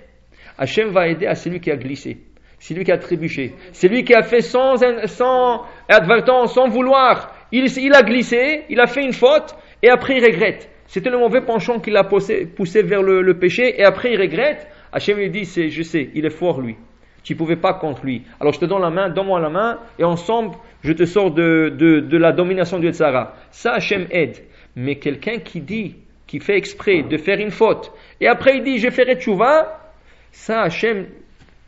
Hachem 0.58 0.90
va 0.90 1.08
aider 1.08 1.26
à 1.26 1.34
celui 1.34 1.58
qui 1.58 1.70
a 1.70 1.76
glissé. 1.76 2.18
Celui 2.60 2.84
qui 2.84 2.92
a 2.92 2.98
trébuché. 2.98 3.54
Celui 3.72 4.04
qui 4.04 4.14
a 4.14 4.22
fait 4.22 4.40
sans, 4.40 4.76
sans 5.06 5.64
advertance, 5.94 6.54
sans 6.54 6.68
vouloir. 6.68 7.34
Il, 7.52 7.66
il 7.78 7.94
a 7.94 8.02
glissé, 8.02 8.64
il 8.68 8.80
a 8.80 8.86
fait 8.86 9.04
une 9.04 9.12
faute 9.12 9.54
et 9.82 9.88
après 9.88 10.18
il 10.18 10.24
regrette. 10.24 10.68
C'était 10.86 11.10
le 11.10 11.18
mauvais 11.18 11.42
penchant 11.42 11.80
qui 11.80 11.90
l'a 11.90 12.04
poussé, 12.04 12.46
poussé 12.46 12.82
vers 12.82 13.02
le, 13.02 13.34
péché 13.38 13.78
et 13.78 13.84
après 13.84 14.12
il 14.12 14.20
regrette. 14.20 14.66
Hachem 14.92 15.18
lui 15.18 15.30
dit, 15.30 15.44
c'est, 15.44 15.68
je 15.68 15.82
sais, 15.82 16.10
il 16.14 16.24
est 16.24 16.30
fort 16.30 16.60
lui. 16.60 16.76
Tu 17.22 17.34
ne 17.34 17.38
pouvais 17.38 17.56
pas 17.56 17.74
contre 17.74 18.04
lui. 18.04 18.22
Alors 18.40 18.54
je 18.54 18.60
te 18.60 18.64
donne 18.64 18.80
la 18.80 18.90
main, 18.90 19.10
donne-moi 19.10 19.38
la 19.38 19.50
main 19.50 19.78
et 19.98 20.04
ensemble 20.04 20.56
je 20.82 20.92
te 20.92 21.04
sors 21.04 21.30
de, 21.30 21.74
de, 21.76 22.16
la 22.16 22.32
domination 22.32 22.78
du 22.78 22.86
Yetzara. 22.86 23.34
Ça 23.50 23.74
Hachem 23.74 24.06
aide. 24.10 24.38
Mais 24.76 24.96
quelqu'un 24.96 25.38
qui 25.38 25.60
dit, 25.60 25.96
qui 26.26 26.40
fait 26.40 26.56
exprès 26.56 27.02
de 27.02 27.18
faire 27.18 27.38
une 27.38 27.50
faute 27.50 27.92
et 28.20 28.28
après 28.28 28.56
il 28.56 28.64
dit 28.64 28.78
je 28.78 28.88
ferai 28.90 29.16
tchouva, 29.16 29.90
ça 30.32 30.62
Hachem, 30.62 31.06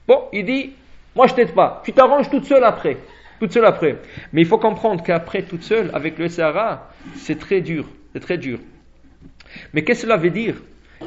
bon, 0.07 0.23
il 0.33 0.47
dit, 0.47 0.73
moi 1.15 1.27
je 1.27 1.35
t'aide 1.35 1.53
pas. 1.53 1.83
Tu 1.85 1.93
t'arranges 1.93 2.31
toute 2.31 2.45
seule 2.45 2.65
après. 2.65 2.97
Toute 3.41 3.53
seule 3.53 3.65
après. 3.65 3.97
Mais 4.33 4.43
il 4.43 4.47
faut 4.47 4.59
comprendre 4.59 5.03
qu'après 5.03 5.43
toute 5.43 5.63
seule, 5.63 5.91
avec 5.95 6.19
le 6.19 6.27
Yetzara, 6.27 6.91
c'est 7.15 7.39
très 7.39 7.63
dur. 7.63 7.87
C'est 8.13 8.21
très 8.21 8.37
dur. 8.37 8.59
Mais 9.73 9.83
qu'est-ce 9.83 10.03
que 10.03 10.07
cela 10.09 10.19
veut 10.19 10.31
dire? 10.31 10.57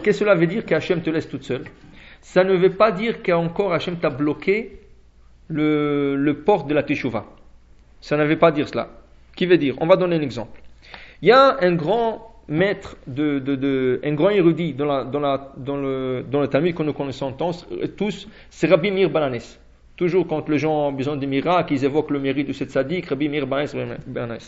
Qu'est-ce 0.02 0.20
que 0.20 0.26
cela 0.26 0.36
veut 0.36 0.48
dire 0.48 0.66
qu'Hachem 0.66 1.02
te 1.02 1.12
laisse 1.12 1.30
toute 1.30 1.44
seule? 1.44 1.66
Ça 2.22 2.44
ne 2.44 2.56
veut 2.56 2.72
pas 2.72 2.92
dire 2.92 3.22
qu'encore 3.22 3.74
Hachem 3.74 3.98
t'a 3.98 4.10
bloqué 4.10 4.80
le, 5.48 6.16
le 6.16 6.34
port 6.44 6.66
de 6.66 6.74
la 6.74 6.82
Teshuvah. 6.82 7.26
Ça 8.02 8.18
ne 8.18 8.26
veut 8.26 8.40
pas 8.40 8.52
dire 8.52 8.68
cela. 8.68 8.90
Qui 9.36 9.46
veut 9.46 9.58
dire? 9.58 9.76
On 9.80 9.86
va 9.86 9.96
donner 9.96 10.16
un 10.16 10.22
exemple. 10.22 10.60
Il 11.22 11.30
y 11.30 11.32
a 11.32 11.58
un 11.62 11.76
grand 11.76 12.34
maître, 12.48 12.98
de, 13.06 13.40
de, 13.40 14.02
un 14.04 14.14
grand 14.14 14.30
érudit 14.30 14.74
dans, 14.74 14.86
la, 14.86 15.04
dans, 15.04 15.20
la, 15.20 15.54
dans, 15.58 15.78
le, 15.78 16.26
dans 16.30 16.42
le 16.42 16.48
Talmud 16.48 16.74
que 16.74 16.84
nous 16.84 16.94
connaissons 16.94 17.32
tous, 17.96 18.28
c'est 18.50 18.68
Rabbi 18.68 18.92
Mir 18.92 19.10
Bananes. 19.10 19.40
Toujours 19.96 20.26
quand 20.26 20.50
les 20.50 20.58
gens 20.58 20.88
ont 20.88 20.92
besoin 20.92 21.18
de 21.18 21.26
miracles, 21.26 21.74
ils 21.74 21.86
évoquent 21.86 22.10
le 22.10 22.20
mérite 22.20 22.48
de 22.48 22.54
cette 22.54 22.72
sadique, 22.72 23.06
Rabbi 23.08 23.30
Mir 23.30 23.46
Bananes. 23.46 24.40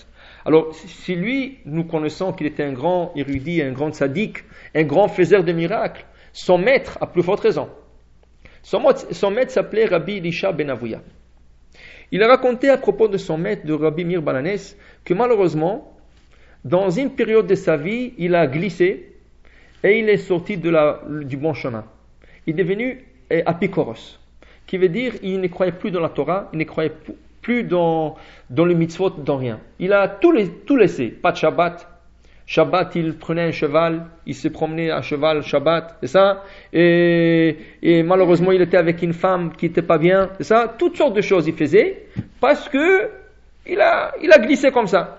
Alors, 0.43 0.73
si 0.73 1.15
lui, 1.15 1.59
nous 1.65 1.83
connaissons 1.83 2.33
qu'il 2.33 2.47
était 2.47 2.63
un 2.63 2.73
grand 2.73 3.11
érudit, 3.15 3.61
un 3.61 3.71
grand 3.71 3.93
sadique, 3.93 4.39
un 4.73 4.83
grand 4.83 5.07
faiseur 5.07 5.43
de 5.43 5.51
miracles, 5.51 6.05
son 6.33 6.57
maître 6.57 6.97
a 6.99 7.07
plus 7.07 7.21
forte 7.21 7.41
raison. 7.41 7.69
Son, 8.63 9.29
maître 9.29 9.51
s'appelait 9.51 9.85
Rabbi 9.85 10.17
Elisha 10.17 10.51
Ben 10.51 10.71
Avouya. 10.71 11.01
Il 12.11 12.23
a 12.23 12.27
raconté 12.27 12.69
à 12.69 12.77
propos 12.77 13.07
de 13.07 13.17
son 13.17 13.37
maître, 13.37 13.65
de 13.65 13.73
Rabbi 13.73 14.03
Mir 14.03 14.23
que 15.03 15.13
malheureusement, 15.13 15.95
dans 16.63 16.89
une 16.89 17.11
période 17.11 17.45
de 17.45 17.53
sa 17.53 17.77
vie, 17.77 18.13
il 18.17 18.33
a 18.33 18.47
glissé 18.47 19.13
et 19.83 19.99
il 19.99 20.09
est 20.09 20.17
sorti 20.17 20.57
de 20.57 20.71
la, 20.71 21.01
du 21.07 21.37
bon 21.37 21.53
chemin. 21.53 21.85
Il 22.47 22.59
est 22.59 22.63
devenu 22.63 23.05
eh, 23.29 23.43
apicoros, 23.45 24.19
qui 24.67 24.77
veut 24.77 24.89
dire 24.89 25.13
il 25.24 25.41
ne 25.41 25.48
croyait 25.48 25.72
plus 25.72 25.91
dans 25.91 26.01
la 26.01 26.10
Torah, 26.10 26.50
il 26.53 26.60
ne 26.60 26.63
croyait 26.63 26.93
plus 27.41 27.63
dans, 27.63 28.15
dans 28.50 28.65
le 28.65 28.74
mitzvot, 28.74 29.12
dans 29.12 29.38
rien. 29.38 29.60
Il 29.79 29.93
a 29.93 30.07
tout, 30.07 30.31
les, 30.31 30.50
laissé. 30.77 31.07
Pas 31.07 31.31
de 31.31 31.38
Shabbat. 31.38 31.88
Shabbat, 32.48 32.95
il 32.95 33.17
prenait 33.17 33.43
un 33.43 33.51
cheval, 33.51 34.05
il 34.27 34.36
se 34.36 34.48
promenait 34.48 34.91
à 34.91 35.01
cheval 35.01 35.41
Shabbat, 35.41 35.98
c'est 36.01 36.07
ça? 36.07 36.43
Et, 36.74 37.57
et, 37.81 38.03
malheureusement, 38.03 38.51
il 38.51 38.62
était 38.62 38.77
avec 38.77 39.01
une 39.01 39.13
femme 39.13 39.51
qui 39.55 39.65
n'était 39.65 39.81
pas 39.81 39.98
bien, 39.98 40.29
c'est 40.38 40.43
ça? 40.43 40.75
Toutes 40.77 40.95
sortes 40.95 41.15
de 41.15 41.22
choses 41.22 41.48
il 41.48 41.55
faisait 41.55 42.05
parce 42.39 42.69
que 42.69 43.10
il 43.67 43.81
a, 43.81 44.13
il 44.22 44.31
a 44.31 44.38
glissé 44.38 44.72
comme 44.72 44.88
ça. 44.88 45.17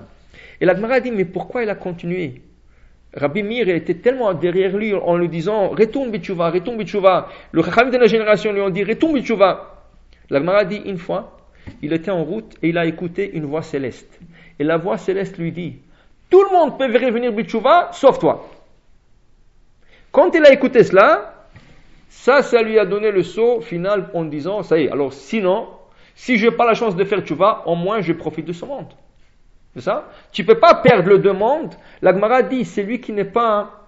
Et 0.60 0.64
la 0.64 0.72
a 0.72 1.00
dit, 1.00 1.10
mais 1.10 1.24
pourquoi 1.24 1.62
il 1.62 1.70
a 1.70 1.74
continué? 1.74 2.40
Rabbi 3.16 3.42
Mir 3.42 3.68
était 3.70 3.94
tellement 3.94 4.34
derrière 4.34 4.76
lui 4.76 4.92
en 4.92 5.16
lui 5.16 5.28
disant, 5.28 5.70
retourne 5.70 6.10
Bichouva, 6.10 6.50
retourne 6.50 6.76
Bichouva. 6.76 7.28
Le 7.50 7.62
Chachamim 7.62 7.90
de 7.90 7.96
la 7.96 8.06
génération 8.06 8.52
lui 8.52 8.60
ont 8.60 8.68
dit, 8.68 8.84
retourne 8.84 9.14
Bichouva. 9.14 9.84
La 10.28 10.38
a 10.56 10.64
dit 10.64 10.82
une 10.84 10.98
fois, 10.98 11.38
il 11.80 11.94
était 11.94 12.10
en 12.10 12.24
route 12.24 12.56
et 12.62 12.68
il 12.68 12.78
a 12.78 12.84
écouté 12.84 13.30
une 13.32 13.46
voix 13.46 13.62
céleste. 13.62 14.20
Et 14.58 14.64
la 14.64 14.76
voix 14.76 14.98
céleste 14.98 15.38
lui 15.38 15.50
dit, 15.50 15.78
tout 16.28 16.42
le 16.42 16.50
monde 16.50 16.78
peut 16.78 16.84
revenir 16.84 17.32
Bichouva, 17.32 17.88
sauf 17.92 18.18
toi. 18.18 18.50
Quand 20.12 20.34
il 20.34 20.44
a 20.44 20.52
écouté 20.52 20.84
cela, 20.84 21.46
ça, 22.08 22.42
ça 22.42 22.62
lui 22.62 22.78
a 22.78 22.84
donné 22.84 23.10
le 23.10 23.22
saut 23.22 23.62
final 23.62 24.10
en 24.12 24.24
disant, 24.24 24.62
ça 24.62 24.78
y 24.78 24.84
est, 24.84 24.90
alors 24.90 25.12
sinon, 25.12 25.68
si 26.14 26.36
je 26.36 26.46
n'ai 26.46 26.52
pas 26.52 26.66
la 26.66 26.74
chance 26.74 26.96
de 26.96 27.04
faire 27.04 27.20
tchouva, 27.20 27.62
au 27.66 27.76
moins 27.76 28.00
je 28.02 28.12
profite 28.12 28.44
de 28.44 28.52
ce 28.52 28.64
monde. 28.66 28.92
C'est 29.76 29.82
ça? 29.82 30.08
Tu 30.32 30.44
peux 30.44 30.58
pas 30.58 30.74
perdre 30.74 31.08
le 31.08 31.20
deux 31.20 31.32
mondes. 31.32 31.74
L'Agmara 32.02 32.42
dit, 32.42 32.64
c'est 32.64 32.82
lui 32.82 33.00
qui 33.00 33.12
n'est 33.12 33.24
pas, 33.24 33.86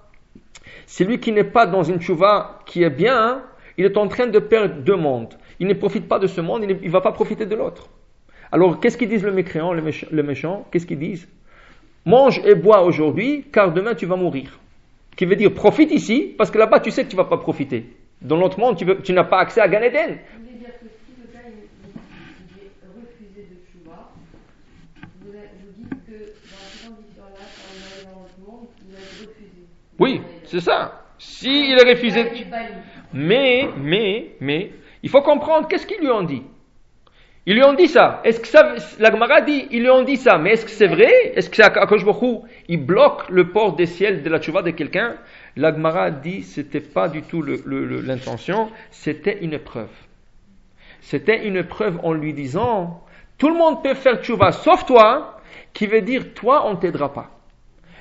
c'est 0.86 1.04
lui 1.04 1.18
qui 1.18 1.32
n'est 1.32 1.42
pas 1.42 1.66
dans 1.66 1.82
une 1.82 1.98
tchouva 1.98 2.60
qui 2.64 2.84
est 2.84 2.90
bien, 2.90 3.42
il 3.76 3.84
est 3.84 3.96
en 3.96 4.06
train 4.06 4.28
de 4.28 4.38
perdre 4.38 4.76
deux 4.76 4.96
mondes 4.96 5.34
il 5.60 5.66
ne 5.66 5.74
profite 5.74 6.08
pas 6.08 6.18
de 6.18 6.26
ce 6.26 6.40
monde, 6.40 6.64
il 6.64 6.76
ne 6.80 6.90
va 6.90 7.00
pas 7.00 7.12
profiter 7.12 7.46
de 7.46 7.54
l'autre. 7.54 7.88
Alors, 8.52 8.80
qu'est-ce 8.80 8.96
qu'ils 8.96 9.08
disent 9.08 9.24
le 9.24 9.32
mécréant, 9.32 9.72
le 9.72 10.22
méchant, 10.22 10.66
Qu'est-ce 10.70 10.86
qu'ils 10.86 10.98
disent? 10.98 11.28
Mange 12.06 12.40
et 12.44 12.54
bois 12.54 12.82
aujourd'hui, 12.82 13.44
car 13.52 13.72
demain 13.72 13.94
tu 13.94 14.06
vas 14.06 14.16
mourir. 14.16 14.58
Qui 15.16 15.26
veut 15.26 15.36
dire, 15.36 15.52
profite 15.52 15.90
ici, 15.90 16.34
parce 16.38 16.50
que 16.50 16.58
là-bas 16.58 16.80
tu 16.80 16.90
sais 16.90 17.04
que 17.04 17.10
tu 17.10 17.16
ne 17.16 17.22
vas 17.22 17.28
pas 17.28 17.38
profiter. 17.38 17.86
Dans 18.22 18.36
l'autre 18.36 18.58
monde, 18.58 18.76
tu, 19.02 19.12
n'as 19.12 19.24
pas 19.24 19.40
accès 19.40 19.60
à 19.60 19.68
Gan 19.68 19.82
Eden. 19.82 20.16
Oui, 29.98 30.22
c'est 30.44 30.60
ça. 30.60 31.04
Si 31.18 31.70
il 31.70 31.78
a 31.78 31.88
refusé. 31.88 32.24
Mais, 33.12 33.68
mais, 33.76 34.36
mais, 34.40 34.72
il 35.02 35.08
faut 35.08 35.22
comprendre, 35.22 35.66
qu'est-ce 35.68 35.86
qu'ils 35.86 36.00
lui 36.00 36.10
ont 36.10 36.22
dit? 36.22 36.42
Ils 37.46 37.54
lui 37.54 37.62
ont 37.62 37.72
dit 37.72 37.88
ça. 37.88 38.20
Est-ce 38.24 38.40
que 38.40 38.46
ça, 38.46 38.74
la 38.98 39.10
Gemara 39.10 39.40
dit, 39.40 39.68
ils 39.70 39.80
lui 39.80 39.88
ont 39.88 40.02
dit 40.02 40.18
ça, 40.18 40.36
mais 40.36 40.50
est-ce 40.52 40.66
que 40.66 40.70
c'est 40.70 40.86
vrai? 40.86 41.32
Est-ce 41.34 41.48
que 41.48 41.56
c'est 41.56 41.62
Akash 41.62 42.02
il 42.68 42.84
bloque 42.84 43.30
le 43.30 43.48
port 43.48 43.74
des 43.74 43.86
ciels 43.86 44.22
de 44.22 44.28
la 44.28 44.38
tchouva 44.38 44.60
de 44.60 44.70
quelqu'un? 44.70 45.16
La 45.56 45.72
Gemara 45.72 46.10
dit, 46.10 46.42
c'était 46.42 46.80
pas 46.82 47.08
du 47.08 47.22
tout 47.22 47.42
l'intention, 47.42 48.68
c'était 48.90 49.38
une 49.40 49.58
preuve. 49.58 49.88
C'était 51.00 51.46
une 51.46 51.64
preuve 51.64 51.98
en 52.02 52.12
lui 52.12 52.34
disant, 52.34 53.02
tout 53.38 53.48
le 53.48 53.54
monde 53.54 53.82
peut 53.82 53.94
faire 53.94 54.22
tchouva 54.22 54.52
sauf 54.52 54.84
toi, 54.84 55.40
qui 55.72 55.86
veut 55.86 56.02
dire, 56.02 56.34
toi, 56.34 56.66
on 56.66 56.76
t'aidera 56.76 57.14
pas. 57.14 57.30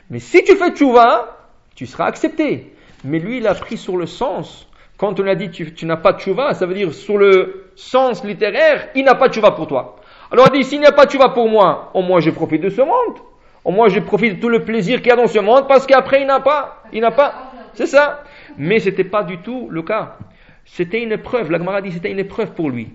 Mais 0.10 0.20
si 0.20 0.44
tu 0.44 0.58
fais 0.58 0.72
tchouva, 0.72 1.37
tu 1.78 1.86
seras 1.86 2.06
accepté. 2.08 2.74
Mais 3.04 3.20
lui, 3.20 3.38
il 3.38 3.46
a 3.46 3.54
pris 3.54 3.78
sur 3.78 3.98
le 3.98 4.08
sens. 4.08 4.68
Quand 4.98 5.20
on 5.20 5.28
a 5.28 5.36
dit 5.36 5.52
tu, 5.52 5.76
tu 5.76 5.86
n'as 5.86 5.96
pas 5.96 6.12
de 6.14 6.20
tchouva, 6.20 6.56
ça 6.56 6.66
veut 6.66 6.74
dire 6.74 6.92
sur 6.92 7.20
le 7.20 7.70
sens 7.76 8.24
littéraire, 8.24 8.90
il 8.96 9.06
n'a 9.06 9.14
pas 9.14 9.28
de 9.28 9.34
tchouva 9.36 9.52
pour 9.52 9.68
toi. 9.68 9.98
Alors 10.32 10.48
il 10.52 10.62
dit, 10.62 10.64
s'il 10.64 10.80
n'y 10.80 10.88
a 10.88 10.92
pas 10.92 11.06
de 11.06 11.12
tchouva 11.12 11.30
pour 11.30 11.48
moi, 11.48 11.92
au 11.94 12.02
moins 12.02 12.20
je 12.20 12.32
profite 12.32 12.64
de 12.64 12.72
ce 12.72 12.82
monde. 12.82 13.20
Au 13.64 13.70
moins 13.70 13.90
je 13.90 14.00
profite 14.00 14.38
de 14.38 14.42
tout 14.42 14.50
le 14.50 14.66
plaisir 14.66 15.04
qu'il 15.04 15.10
y 15.10 15.12
a 15.12 15.16
dans 15.16 15.28
ce 15.28 15.38
monde 15.38 15.68
parce 15.68 15.86
qu'après 15.86 16.22
il 16.22 16.26
n'a 16.26 16.40
pas. 16.40 16.82
Il 16.92 17.02
n'a 17.02 17.12
pas. 17.12 17.52
C'est 17.76 17.86
ça. 17.86 18.24
Mais 18.58 18.80
ce 18.80 18.90
n'était 18.90 19.04
pas 19.04 19.22
du 19.22 19.38
tout 19.38 19.68
le 19.70 19.84
cas. 19.84 20.18
C'était 20.66 21.04
une 21.04 21.12
épreuve. 21.12 21.52
La 21.52 21.60
Gemara 21.60 21.84
dit 21.84 21.92
c'était 21.92 22.12
une 22.12 22.18
épreuve 22.18 22.54
pour 22.54 22.72
lui. 22.72 22.92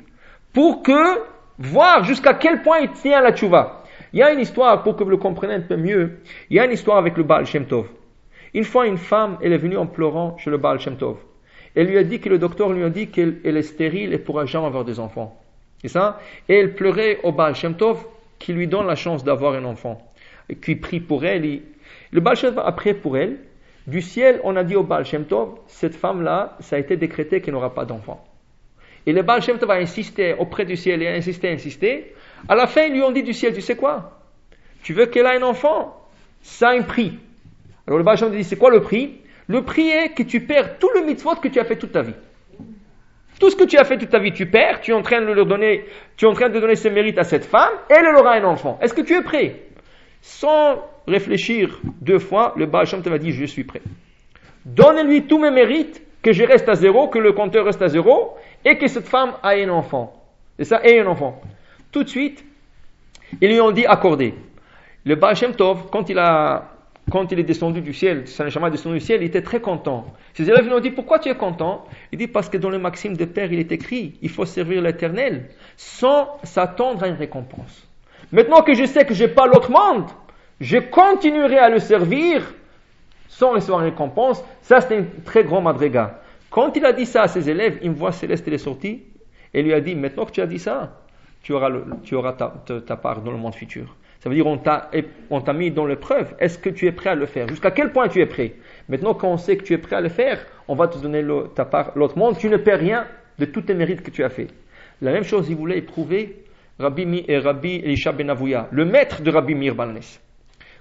Pour 0.52 0.82
que, 0.82 1.22
voir 1.56 2.02
jusqu'à 2.02 2.34
quel 2.34 2.62
point 2.62 2.80
il 2.80 2.90
tient 2.90 3.20
la 3.20 3.32
tchouva. 3.32 3.84
Il 4.12 4.18
y 4.18 4.22
a 4.24 4.32
une 4.32 4.40
histoire, 4.40 4.82
pour 4.82 4.96
que 4.96 5.04
vous 5.04 5.10
le 5.10 5.18
compreniez 5.18 5.54
un 5.54 5.60
peu 5.60 5.76
mieux, 5.76 6.18
il 6.50 6.56
y 6.56 6.60
a 6.60 6.64
une 6.64 6.72
histoire 6.72 6.98
avec 6.98 7.16
le 7.16 7.22
Baal 7.22 7.46
Shem 7.46 7.66
Tov. 7.66 7.86
Une 8.54 8.64
fois, 8.64 8.86
une 8.86 8.98
femme, 8.98 9.38
elle 9.42 9.52
est 9.52 9.58
venue 9.58 9.76
en 9.76 9.86
pleurant 9.86 10.36
chez 10.38 10.50
le 10.50 10.58
Baal. 10.58 10.78
Elle 11.74 11.86
lui 11.86 11.98
a 11.98 12.04
dit 12.04 12.20
que 12.20 12.28
le 12.28 12.38
docteur 12.38 12.70
lui 12.70 12.84
a 12.84 12.90
dit 12.90 13.08
qu'elle 13.08 13.40
est 13.44 13.62
stérile 13.62 14.12
et 14.12 14.18
pourra 14.18 14.44
jamais 14.44 14.66
avoir 14.66 14.84
des 14.84 15.00
enfants. 15.00 15.40
C'est 15.80 15.88
ça? 15.88 16.20
Et 16.48 16.56
elle 16.56 16.74
pleurait 16.74 17.18
au 17.22 17.32
Baal 17.32 17.54
qui 18.38 18.52
lui 18.52 18.66
donne 18.66 18.86
la 18.86 18.94
chance 18.94 19.24
d'avoir 19.24 19.54
un 19.54 19.64
enfant. 19.64 20.02
Et 20.48 20.56
qui 20.56 20.76
prie 20.76 21.00
pour 21.00 21.24
elle. 21.24 21.60
Le 22.10 22.20
Baal 22.20 22.36
Shem 22.36 22.58
a 22.58 22.72
prié 22.72 22.94
pour 22.94 23.16
elle. 23.16 23.38
Du 23.86 24.00
ciel, 24.02 24.40
on 24.44 24.54
a 24.56 24.64
dit 24.64 24.76
au 24.76 24.82
Baal 24.82 25.04
cette 25.66 25.94
femme-là, 25.96 26.56
ça 26.60 26.76
a 26.76 26.78
été 26.78 26.96
décrété 26.96 27.40
qu'elle 27.40 27.54
n'aura 27.54 27.74
pas 27.74 27.84
d'enfant. 27.84 28.24
Et 29.06 29.12
le 29.12 29.22
Baal 29.22 29.42
Shem 29.42 29.58
a 29.68 29.74
insisté 29.74 30.34
auprès 30.38 30.64
du 30.64 30.76
ciel, 30.76 31.02
et 31.02 31.08
a 31.08 31.14
insisté, 31.14 31.50
insisté. 31.50 32.14
À 32.48 32.54
la 32.54 32.66
fin, 32.66 32.82
ils 32.82 32.92
lui 32.92 33.02
ont 33.02 33.10
dit 33.10 33.22
du 33.22 33.32
ciel, 33.32 33.54
tu 33.54 33.60
sais 33.60 33.76
quoi? 33.76 34.20
Tu 34.82 34.92
veux 34.92 35.06
qu'elle 35.06 35.26
ait 35.26 35.36
un 35.36 35.42
enfant? 35.42 35.98
Ça 36.42 36.68
a 36.68 36.72
un 36.74 36.82
prix. 36.82 37.18
Alors 37.86 37.98
le 37.98 38.04
Tov 38.04 38.30
dit, 38.30 38.44
c'est 38.44 38.56
quoi 38.56 38.70
le 38.70 38.80
prix? 38.80 39.20
Le 39.48 39.62
prix 39.62 39.88
est 39.88 40.10
que 40.10 40.22
tu 40.22 40.40
perds 40.40 40.78
tout 40.78 40.90
le 40.94 41.04
mitzvot 41.04 41.34
que 41.36 41.48
tu 41.48 41.58
as 41.58 41.64
fait 41.64 41.76
toute 41.76 41.92
ta 41.92 42.02
vie. 42.02 42.14
Tout 43.40 43.50
ce 43.50 43.56
que 43.56 43.64
tu 43.64 43.76
as 43.76 43.84
fait 43.84 43.98
toute 43.98 44.10
ta 44.10 44.20
vie, 44.20 44.32
tu 44.32 44.46
perds, 44.46 44.80
tu 44.80 44.92
es 44.92 44.94
en 44.94 45.02
train 45.02 45.20
de 45.20 45.32
leur 45.32 45.46
donner, 45.46 45.84
tu 46.16 46.26
es 46.26 46.28
en 46.28 46.32
train 46.32 46.48
de 46.48 46.60
donner 46.60 46.76
ce 46.76 46.88
mérite 46.88 47.18
à 47.18 47.24
cette 47.24 47.44
femme, 47.44 47.72
et 47.90 47.94
elle 47.94 48.06
aura 48.14 48.34
un 48.34 48.44
enfant. 48.44 48.78
Est-ce 48.80 48.94
que 48.94 49.00
tu 49.00 49.14
es 49.14 49.22
prêt? 49.22 49.62
Sans 50.20 50.78
réfléchir 51.08 51.80
deux 52.00 52.20
fois, 52.20 52.54
le 52.56 52.66
Baal 52.66 52.86
te 52.86 53.08
va 53.08 53.18
dire, 53.18 53.32
je 53.32 53.46
suis 53.46 53.64
prêt. 53.64 53.82
Donne-lui 54.64 55.26
tous 55.26 55.38
mes 55.38 55.50
mérites, 55.50 56.00
que 56.22 56.32
je 56.32 56.44
reste 56.44 56.68
à 56.68 56.74
zéro, 56.74 57.08
que 57.08 57.18
le 57.18 57.32
compteur 57.32 57.64
reste 57.64 57.82
à 57.82 57.88
zéro, 57.88 58.36
et 58.64 58.78
que 58.78 58.86
cette 58.86 59.08
femme 59.08 59.32
a 59.42 59.54
un 59.54 59.70
enfant. 59.70 60.12
Et 60.56 60.64
ça, 60.64 60.80
ait 60.84 61.00
un 61.00 61.06
enfant. 61.08 61.40
Tout 61.90 62.04
de 62.04 62.08
suite, 62.08 62.44
ils 63.40 63.50
lui 63.50 63.60
ont 63.60 63.72
dit 63.72 63.86
accorder. 63.86 64.34
Le 65.04 65.16
Baal 65.16 65.34
Tov, 65.56 65.88
quand 65.90 66.08
il 66.08 66.18
a 66.20 66.71
quand 67.10 67.32
il 67.32 67.38
est 67.38 67.44
descendu 67.44 67.80
du 67.80 67.92
ciel, 67.92 68.26
Saint 68.28 68.46
est 68.46 68.70
descendu 68.70 68.98
du 68.98 69.04
ciel, 69.04 69.22
il 69.22 69.26
était 69.26 69.42
très 69.42 69.60
content. 69.60 70.06
Ses 70.34 70.48
élèves 70.48 70.66
lui 70.66 70.72
ont 70.72 70.80
dit, 70.80 70.90
pourquoi 70.90 71.18
tu 71.18 71.28
es 71.28 71.34
content? 71.34 71.84
Il 72.12 72.18
dit, 72.18 72.28
parce 72.28 72.48
que 72.48 72.56
dans 72.56 72.70
le 72.70 72.78
maxime 72.78 73.16
de 73.16 73.24
Père, 73.24 73.52
il 73.52 73.58
est 73.58 73.72
écrit, 73.72 74.18
il 74.22 74.30
faut 74.30 74.44
servir 74.44 74.80
l'éternel 74.82 75.50
sans 75.76 76.28
s'attendre 76.44 77.02
à 77.02 77.08
une 77.08 77.16
récompense. 77.16 77.86
Maintenant 78.30 78.62
que 78.62 78.74
je 78.74 78.84
sais 78.84 79.04
que 79.04 79.14
je 79.14 79.24
n'ai 79.24 79.30
pas 79.30 79.46
l'autre 79.46 79.70
monde, 79.70 80.06
je 80.60 80.78
continuerai 80.78 81.58
à 81.58 81.68
le 81.68 81.80
servir 81.80 82.54
sans 83.28 83.52
recevoir 83.52 83.80
une 83.80 83.90
récompense. 83.90 84.42
Ça, 84.62 84.80
c'est 84.80 84.96
un 84.96 85.04
très 85.24 85.44
grand 85.44 85.60
madriga. 85.60 86.20
Quand 86.50 86.76
il 86.76 86.84
a 86.86 86.92
dit 86.92 87.06
ça 87.06 87.22
à 87.22 87.28
ses 87.28 87.50
élèves, 87.50 87.78
une 87.82 87.94
voix 87.94 88.12
céleste 88.12 88.46
est 88.46 88.58
sortie 88.58 89.02
et 89.52 89.62
lui 89.62 89.72
a 89.74 89.80
dit, 89.80 89.94
maintenant 89.94 90.24
que 90.24 90.30
tu 90.30 90.40
as 90.40 90.46
dit 90.46 90.58
ça, 90.58 91.00
tu 91.42 91.52
auras, 91.52 91.70
tu 92.04 92.14
auras 92.14 92.32
ta 92.32 92.96
part 92.96 93.22
dans 93.22 93.32
le 93.32 93.38
monde 93.38 93.54
futur. 93.54 93.96
Ça 94.22 94.28
veut 94.28 94.36
dire 94.36 94.46
on 94.46 94.56
t'a, 94.56 94.88
on 95.30 95.42
mis 95.52 95.72
dans 95.72 95.84
l'épreuve. 95.84 96.36
Est-ce 96.38 96.56
que 96.56 96.70
tu 96.70 96.86
es 96.86 96.92
prêt 96.92 97.10
à 97.10 97.16
le 97.16 97.26
faire? 97.26 97.48
Jusqu'à 97.48 97.72
quel 97.72 97.90
point 97.90 98.06
tu 98.06 98.20
es 98.20 98.26
prêt? 98.26 98.52
Maintenant, 98.88 99.14
quand 99.14 99.26
on 99.26 99.36
sait 99.36 99.56
que 99.56 99.64
tu 99.64 99.72
es 99.72 99.78
prêt 99.78 99.96
à 99.96 100.00
le 100.00 100.10
faire, 100.10 100.46
on 100.68 100.76
va 100.76 100.86
te 100.86 100.96
donner 100.96 101.24
ta 101.56 101.64
part, 101.64 101.90
l'autre 101.96 102.16
monde. 102.16 102.38
Tu 102.38 102.48
ne 102.48 102.56
perds 102.56 102.78
rien 102.78 103.04
de 103.40 103.46
tous 103.46 103.62
tes 103.62 103.74
mérites 103.74 104.00
que 104.00 104.12
tu 104.12 104.22
as 104.22 104.28
fait. 104.28 104.46
La 105.00 105.10
même 105.10 105.24
chose, 105.24 105.50
il 105.50 105.56
voulait 105.56 105.78
éprouver 105.78 106.44
Rabbi, 106.78 107.24
et 107.26 107.38
Rabbi 107.38 107.82
Elisha 107.84 108.12
Ben 108.12 108.30
Avouya, 108.30 108.68
le 108.70 108.84
maître 108.84 109.22
de 109.22 109.30
Rabbi 109.32 109.56
Mir 109.56 109.74
Balnes. 109.74 109.98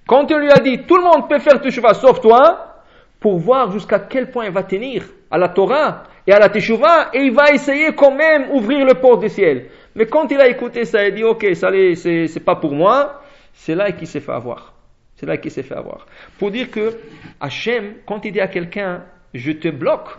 Quand 0.08 0.30
il 0.30 0.38
lui 0.38 0.51
a 0.51 0.60
dit, 0.60 0.84
tout 0.86 0.97
le 0.97 1.04
monde 1.04 1.27
peut 1.27 1.39
faire 1.39 1.60
teshuva 1.60 1.95
sauf 1.95 2.21
toi, 2.21 2.84
pour 3.19 3.39
voir 3.39 3.71
jusqu'à 3.71 3.97
quel 3.99 4.30
point 4.30 4.45
il 4.45 4.51
va 4.51 4.62
tenir 4.62 5.04
à 5.32 5.39
la 5.39 5.49
Torah 5.49 6.04
et 6.27 6.32
à 6.32 6.38
la 6.38 6.49
teshuva, 6.49 7.10
et 7.12 7.21
il 7.21 7.34
va 7.34 7.51
essayer 7.51 7.95
quand 7.95 8.15
même 8.15 8.51
ouvrir 8.51 8.86
le 8.86 8.93
port 8.93 9.17
du 9.17 9.30
ciel. 9.30 9.65
Mais 9.95 10.06
quand 10.06 10.30
il 10.32 10.39
a 10.39 10.47
écouté 10.47 10.86
ça, 10.86 11.01
il 11.04 11.08
a 11.08 11.12
dit, 11.12 11.23
ok, 11.23 11.43
ça 11.56 11.71
c'est 11.95 12.45
pas 12.45 12.56
pour 12.56 12.73
moi, 12.73 13.21
c'est 13.54 13.76
là 13.76 13.92
qu'il 13.92 14.08
s'est 14.08 14.20
fait 14.20 14.32
avoir. 14.32 14.74
C'est 15.16 15.26
là 15.26 15.38
qu'il 15.38 15.52
s'est 15.52 15.64
fait 15.64 15.76
avoir. 15.76 16.08
Pour 16.40 16.52
dire 16.52 16.72
que 16.72 16.98
Hachem, 17.40 17.96
quand 18.06 18.26
il 18.26 18.32
dit 18.32 18.42
à 18.42 18.48
quelqu'un, 18.48 19.04
je 19.34 19.52
te 19.52 19.68
bloque, 19.68 20.10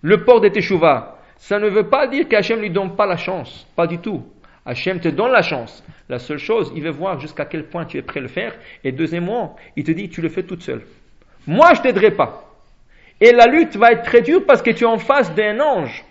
le 0.00 0.24
port 0.24 0.40
de 0.40 0.48
Teshuvah, 0.48 1.18
ça 1.36 1.58
ne 1.58 1.68
veut 1.68 1.88
pas 1.88 2.06
dire 2.06 2.28
qu'Hachem 2.28 2.60
lui 2.60 2.70
donne 2.70 2.96
pas 2.96 3.06
la 3.06 3.16
chance. 3.16 3.66
Pas 3.76 3.86
du 3.86 3.98
tout. 3.98 4.24
Hachem 4.64 5.00
te 5.00 5.08
donne 5.08 5.32
la 5.32 5.42
chance. 5.42 5.84
La 6.08 6.18
seule 6.18 6.38
chose, 6.38 6.72
il 6.74 6.82
veut 6.82 6.90
voir 6.90 7.18
jusqu'à 7.18 7.44
quel 7.44 7.64
point 7.64 7.84
tu 7.84 7.98
es 7.98 8.02
prêt 8.02 8.20
à 8.20 8.22
le 8.22 8.28
faire. 8.28 8.54
Et 8.84 8.92
deuxièmement, 8.92 9.56
il 9.76 9.84
te 9.84 9.90
dit, 9.90 10.08
tu 10.08 10.22
le 10.22 10.28
fais 10.28 10.44
toute 10.44 10.62
seule. 10.62 10.82
Moi, 11.46 11.74
je 11.74 11.82
t'aiderai 11.82 12.12
pas. 12.12 12.48
Et 13.20 13.32
la 13.32 13.46
lutte 13.46 13.76
va 13.76 13.92
être 13.92 14.02
très 14.02 14.22
dure 14.22 14.46
parce 14.46 14.62
que 14.62 14.70
tu 14.70 14.84
es 14.84 14.86
en 14.86 14.98
face 14.98 15.34
d'un 15.34 15.60
ange 15.60 16.04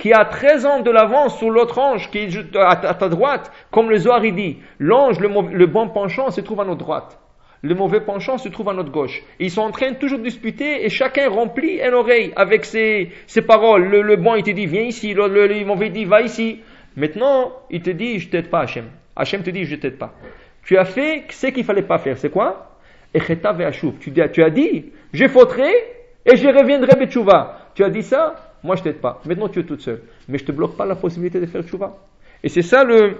qui 0.00 0.14
a 0.14 0.24
13 0.24 0.64
ans 0.64 0.80
de 0.80 0.90
l'avance 0.90 1.38
sur 1.38 1.50
l'autre 1.50 1.78
ange 1.78 2.10
qui 2.10 2.18
est 2.18 2.56
à 2.56 2.94
ta 2.94 3.08
droite, 3.10 3.52
comme 3.70 3.90
le 3.90 3.98
Zohar 3.98 4.22
dit, 4.22 4.56
l'ange, 4.78 5.20
le, 5.20 5.66
bon 5.66 5.88
penchant 5.90 6.30
se 6.30 6.40
trouve 6.40 6.62
à 6.62 6.64
notre 6.64 6.78
droite. 6.78 7.18
Le 7.62 7.74
mauvais 7.74 8.00
penchant 8.00 8.38
se 8.38 8.48
trouve 8.48 8.70
à 8.70 8.72
notre 8.72 8.90
gauche. 8.90 9.22
ils 9.38 9.50
sont 9.50 9.60
en 9.60 9.70
train 9.70 9.90
de 9.90 9.96
toujours 9.96 10.20
disputer 10.20 10.86
et 10.86 10.88
chacun 10.88 11.28
remplit 11.28 11.82
une 11.86 11.92
oreille 11.92 12.32
avec 12.34 12.64
ses, 12.64 13.12
paroles. 13.46 13.88
Le, 13.88 14.16
bon, 14.16 14.36
il 14.36 14.42
te 14.42 14.50
dit, 14.50 14.64
viens 14.64 14.84
ici. 14.84 15.12
Le, 15.12 15.28
le, 15.28 15.64
mauvais 15.66 15.90
dit, 15.90 16.06
va 16.06 16.22
ici. 16.22 16.60
Maintenant, 16.96 17.52
il 17.70 17.82
te 17.82 17.90
dit, 17.90 18.18
je 18.20 18.30
t'aide 18.30 18.48
pas, 18.48 18.60
Hachem. 18.60 18.86
Hachem 19.14 19.42
te 19.42 19.50
dit, 19.50 19.66
je 19.66 19.76
t'aide 19.76 19.98
pas. 19.98 20.14
Tu 20.64 20.78
as 20.78 20.86
fait 20.86 21.24
ce 21.28 21.48
qu'il 21.48 21.64
fallait 21.64 21.82
pas 21.82 21.98
faire. 21.98 22.16
C'est 22.16 22.30
quoi? 22.30 22.78
Tu, 23.12 24.12
tu 24.32 24.42
as 24.42 24.50
dit, 24.50 24.92
je 25.12 25.28
fauterai 25.28 25.72
et 26.24 26.36
je 26.36 26.48
reviendrai 26.48 26.96
betchouva. 26.98 27.58
Tu 27.74 27.84
as 27.84 27.90
dit 27.90 28.02
ça? 28.02 28.49
Moi, 28.62 28.76
je 28.76 28.82
t'aide 28.82 29.00
pas. 29.00 29.20
Maintenant, 29.24 29.48
tu 29.48 29.60
es 29.60 29.64
toute 29.64 29.80
seule. 29.80 30.02
Mais 30.28 30.38
je 30.38 30.44
te 30.44 30.52
bloque 30.52 30.76
pas 30.76 30.86
la 30.86 30.96
possibilité 30.96 31.40
de 31.40 31.46
faire 31.46 31.62
tchouva. 31.62 31.96
Et 32.42 32.48
c'est 32.48 32.62
ça 32.62 32.84
le, 32.84 33.16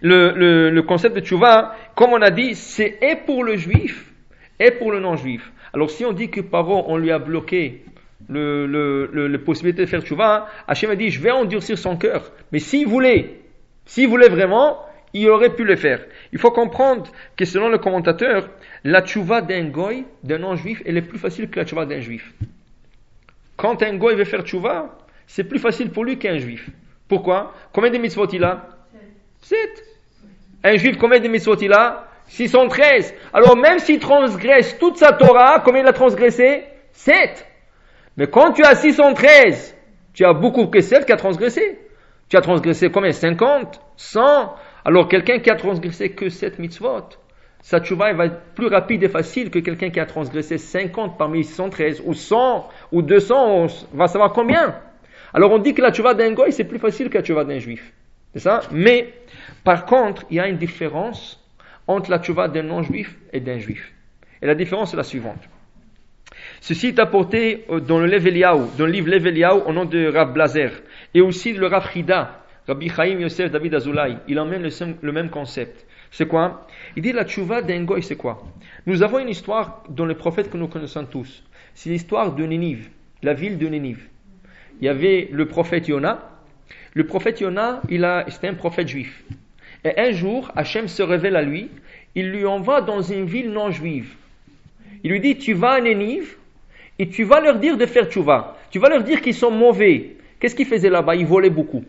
le, 0.00 0.70
le, 0.70 0.82
concept 0.82 1.16
de 1.16 1.20
tchouva. 1.20 1.74
Comme 1.94 2.12
on 2.12 2.22
a 2.22 2.30
dit, 2.30 2.54
c'est 2.54 2.98
et 3.02 3.16
pour 3.16 3.44
le 3.44 3.56
juif 3.56 4.12
et 4.58 4.70
pour 4.70 4.92
le 4.92 5.00
non-juif. 5.00 5.52
Alors, 5.72 5.90
si 5.90 6.04
on 6.04 6.12
dit 6.12 6.30
que 6.30 6.40
Paro, 6.40 6.84
on 6.88 6.96
lui 6.96 7.10
a 7.10 7.18
bloqué 7.18 7.84
le, 8.28 8.66
le, 8.66 9.26
la 9.26 9.38
possibilité 9.38 9.82
de 9.82 9.86
faire 9.86 10.02
tchouva, 10.02 10.48
Hachem 10.66 10.90
a 10.90 10.96
dit, 10.96 11.10
je 11.10 11.20
vais 11.20 11.30
endurcir 11.30 11.78
son 11.78 11.96
cœur. 11.96 12.30
Mais 12.52 12.58
s'il 12.58 12.86
voulait, 12.86 13.40
s'il 13.84 14.08
voulait 14.08 14.28
vraiment, 14.28 14.78
il 15.12 15.28
aurait 15.28 15.54
pu 15.54 15.64
le 15.64 15.76
faire. 15.76 16.04
Il 16.32 16.38
faut 16.38 16.50
comprendre 16.50 17.10
que 17.36 17.44
selon 17.44 17.68
le 17.68 17.78
commentateur, 17.78 18.48
la 18.84 19.02
tchouva 19.02 19.40
d'un 19.40 19.64
goy, 19.64 20.04
d'un 20.22 20.38
non-juif, 20.38 20.82
elle 20.84 20.96
est 20.96 21.02
plus 21.02 21.18
facile 21.18 21.48
que 21.48 21.58
la 21.58 21.64
tchouva 21.64 21.86
d'un 21.86 22.00
juif. 22.00 22.32
Quand 23.56 23.82
un 23.82 23.96
goy 23.96 24.14
veut 24.14 24.24
faire 24.24 24.42
tchouva, 24.42 24.96
c'est 25.26 25.44
plus 25.44 25.58
facile 25.58 25.90
pour 25.90 26.04
lui 26.04 26.18
qu'un 26.18 26.38
juif. 26.38 26.68
Pourquoi? 27.08 27.54
Combien 27.72 27.90
de 27.90 27.98
mitzvot 27.98 28.26
il 28.32 28.44
a? 28.44 28.68
7. 29.40 29.58
Un 30.64 30.76
juif, 30.76 30.96
combien 30.98 31.20
de 31.20 31.28
mitzvot 31.28 31.56
il 31.56 31.72
a? 31.72 32.08
613. 32.26 33.14
Alors 33.32 33.56
même 33.56 33.78
s'il 33.78 33.98
transgresse 34.00 34.78
toute 34.78 34.96
sa 34.96 35.12
Torah, 35.12 35.60
combien 35.64 35.82
il 35.82 35.86
a 35.86 35.92
transgressé? 35.92 36.64
7. 36.92 37.46
Mais 38.16 38.26
quand 38.26 38.52
tu 38.52 38.64
as 38.64 38.74
613, 38.74 39.76
tu 40.12 40.24
as 40.24 40.32
beaucoup 40.32 40.66
que 40.66 40.80
7 40.80 41.06
qui 41.06 41.12
a 41.12 41.16
transgressé. 41.16 41.78
Tu 42.28 42.36
as 42.36 42.40
transgressé 42.40 42.90
combien? 42.90 43.12
50 43.12 43.80
100 43.96 44.54
Alors 44.84 45.08
quelqu'un 45.08 45.38
qui 45.38 45.50
a 45.50 45.56
transgressé 45.56 46.10
que 46.10 46.28
7 46.28 46.58
mitzvot, 46.58 47.08
sa 47.62 47.80
tchouva 47.80 48.12
va 48.12 48.26
être 48.26 48.40
plus 48.54 48.68
rapide 48.68 49.02
et 49.02 49.08
facile 49.08 49.50
que 49.50 49.58
quelqu'un 49.58 49.90
qui 49.90 50.00
a 50.00 50.06
transgressé 50.06 50.58
50 50.58 51.18
parmi 51.18 51.44
113 51.44 52.02
ou 52.04 52.14
100 52.14 52.68
ou 52.92 53.02
200, 53.02 53.66
on 53.92 53.96
va 53.96 54.06
savoir 54.08 54.32
combien. 54.32 54.76
Alors 55.34 55.52
on 55.52 55.58
dit 55.58 55.74
que 55.74 55.82
la 55.82 55.92
tchouva 55.92 56.14
d'un 56.14 56.32
goy 56.32 56.52
c'est 56.52 56.64
plus 56.64 56.78
facile 56.78 57.10
que 57.10 57.18
la 57.18 57.24
tchouva 57.24 57.44
d'un 57.44 57.58
juif. 57.58 57.92
C'est 58.32 58.40
ça? 58.40 58.60
Mais 58.70 59.14
par 59.64 59.86
contre, 59.86 60.24
il 60.30 60.36
y 60.36 60.40
a 60.40 60.48
une 60.48 60.58
différence 60.58 61.42
entre 61.86 62.10
la 62.10 62.18
tchouva 62.18 62.48
d'un 62.48 62.62
non-juif 62.62 63.16
et 63.32 63.40
d'un 63.40 63.58
juif. 63.58 63.92
Et 64.42 64.46
la 64.46 64.54
différence 64.54 64.92
est 64.92 64.96
la 64.96 65.02
suivante. 65.02 65.48
Ceci 66.60 66.88
est 66.88 66.98
apporté 66.98 67.64
euh, 67.70 67.80
dans 67.80 67.98
le 67.98 68.06
Leveliaou, 68.06 68.70
dans 68.76 68.86
le 68.86 68.92
livre 68.92 69.08
Leveliaou 69.08 69.62
au 69.66 69.72
nom 69.72 69.84
de 69.84 70.06
Rav 70.08 70.32
Blazer, 70.32 70.70
et 71.14 71.20
aussi 71.20 71.52
le 71.52 71.66
Rav 71.66 71.88
Hida. 71.94 72.42
Rabbi 72.66 72.88
Chaim 72.88 73.20
Yosef 73.20 73.50
David 73.50 73.74
Azoulay, 73.76 74.16
il 74.26 74.40
emmène 74.40 74.68
le, 75.00 75.12
même 75.12 75.30
concept. 75.30 75.86
C'est 76.10 76.26
quoi? 76.26 76.66
Il 76.96 77.02
dit 77.02 77.12
la 77.12 77.24
tchouva 77.24 77.60
d'un 77.60 77.84
goy, 77.84 78.02
c'est 78.02 78.16
quoi? 78.16 78.42
Nous 78.86 79.02
avons 79.02 79.18
une 79.18 79.28
histoire 79.28 79.84
dans 79.90 80.06
les 80.06 80.14
prophètes 80.14 80.50
que 80.50 80.56
nous 80.56 80.66
connaissons 80.66 81.04
tous. 81.04 81.44
C'est 81.74 81.90
l'histoire 81.90 82.34
de 82.34 82.42
Nénive, 82.44 82.88
la 83.22 83.34
ville 83.34 83.58
de 83.58 83.68
Nénive. 83.68 84.08
Il 84.80 84.86
y 84.86 84.88
avait 84.88 85.28
le 85.30 85.46
prophète 85.46 85.88
Yona. 85.88 86.30
Le 86.94 87.04
prophète 87.04 87.40
Yona, 87.40 87.82
c'était 88.28 88.48
un 88.48 88.54
prophète 88.54 88.88
juif. 88.88 89.24
Et 89.84 89.98
un 90.00 90.12
jour, 90.12 90.50
Hachem 90.56 90.88
se 90.88 91.02
révèle 91.02 91.36
à 91.36 91.42
lui. 91.42 91.68
Il 92.14 92.30
lui 92.30 92.46
envoie 92.46 92.80
dans 92.80 93.02
une 93.02 93.26
ville 93.26 93.50
non 93.50 93.70
juive. 93.70 94.14
Il 95.04 95.10
lui 95.10 95.20
dit, 95.20 95.36
tu 95.36 95.52
vas 95.52 95.72
à 95.72 95.80
Nénive 95.82 96.36
et 96.98 97.10
tu 97.10 97.24
vas 97.24 97.40
leur 97.40 97.58
dire 97.58 97.76
de 97.76 97.84
faire 97.84 98.06
tchouva. 98.06 98.56
Tu 98.70 98.78
vas 98.78 98.88
leur 98.88 99.04
dire 99.04 99.20
qu'ils 99.20 99.34
sont 99.34 99.50
mauvais. 99.50 100.16
Qu'est-ce 100.40 100.54
qu'ils 100.54 100.66
faisaient 100.66 100.88
là-bas? 100.88 101.14
Ils 101.14 101.26
volaient 101.26 101.50
beaucoup. 101.50 101.84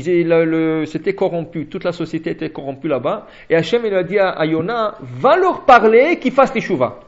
C'était 0.00 1.14
corrompu, 1.14 1.66
toute 1.66 1.84
la 1.84 1.92
société 1.92 2.30
était 2.30 2.50
corrompue 2.50 2.88
là-bas. 2.88 3.26
Et 3.50 3.56
Hachem 3.56 3.84
il 3.86 3.94
a 3.94 4.02
dit 4.02 4.18
à, 4.18 4.44
Yona, 4.44 4.96
va 5.00 5.36
leur 5.36 5.64
parler 5.64 6.18
qu'ils 6.18 6.32
fassent 6.32 6.52
tchouva. 6.54 7.00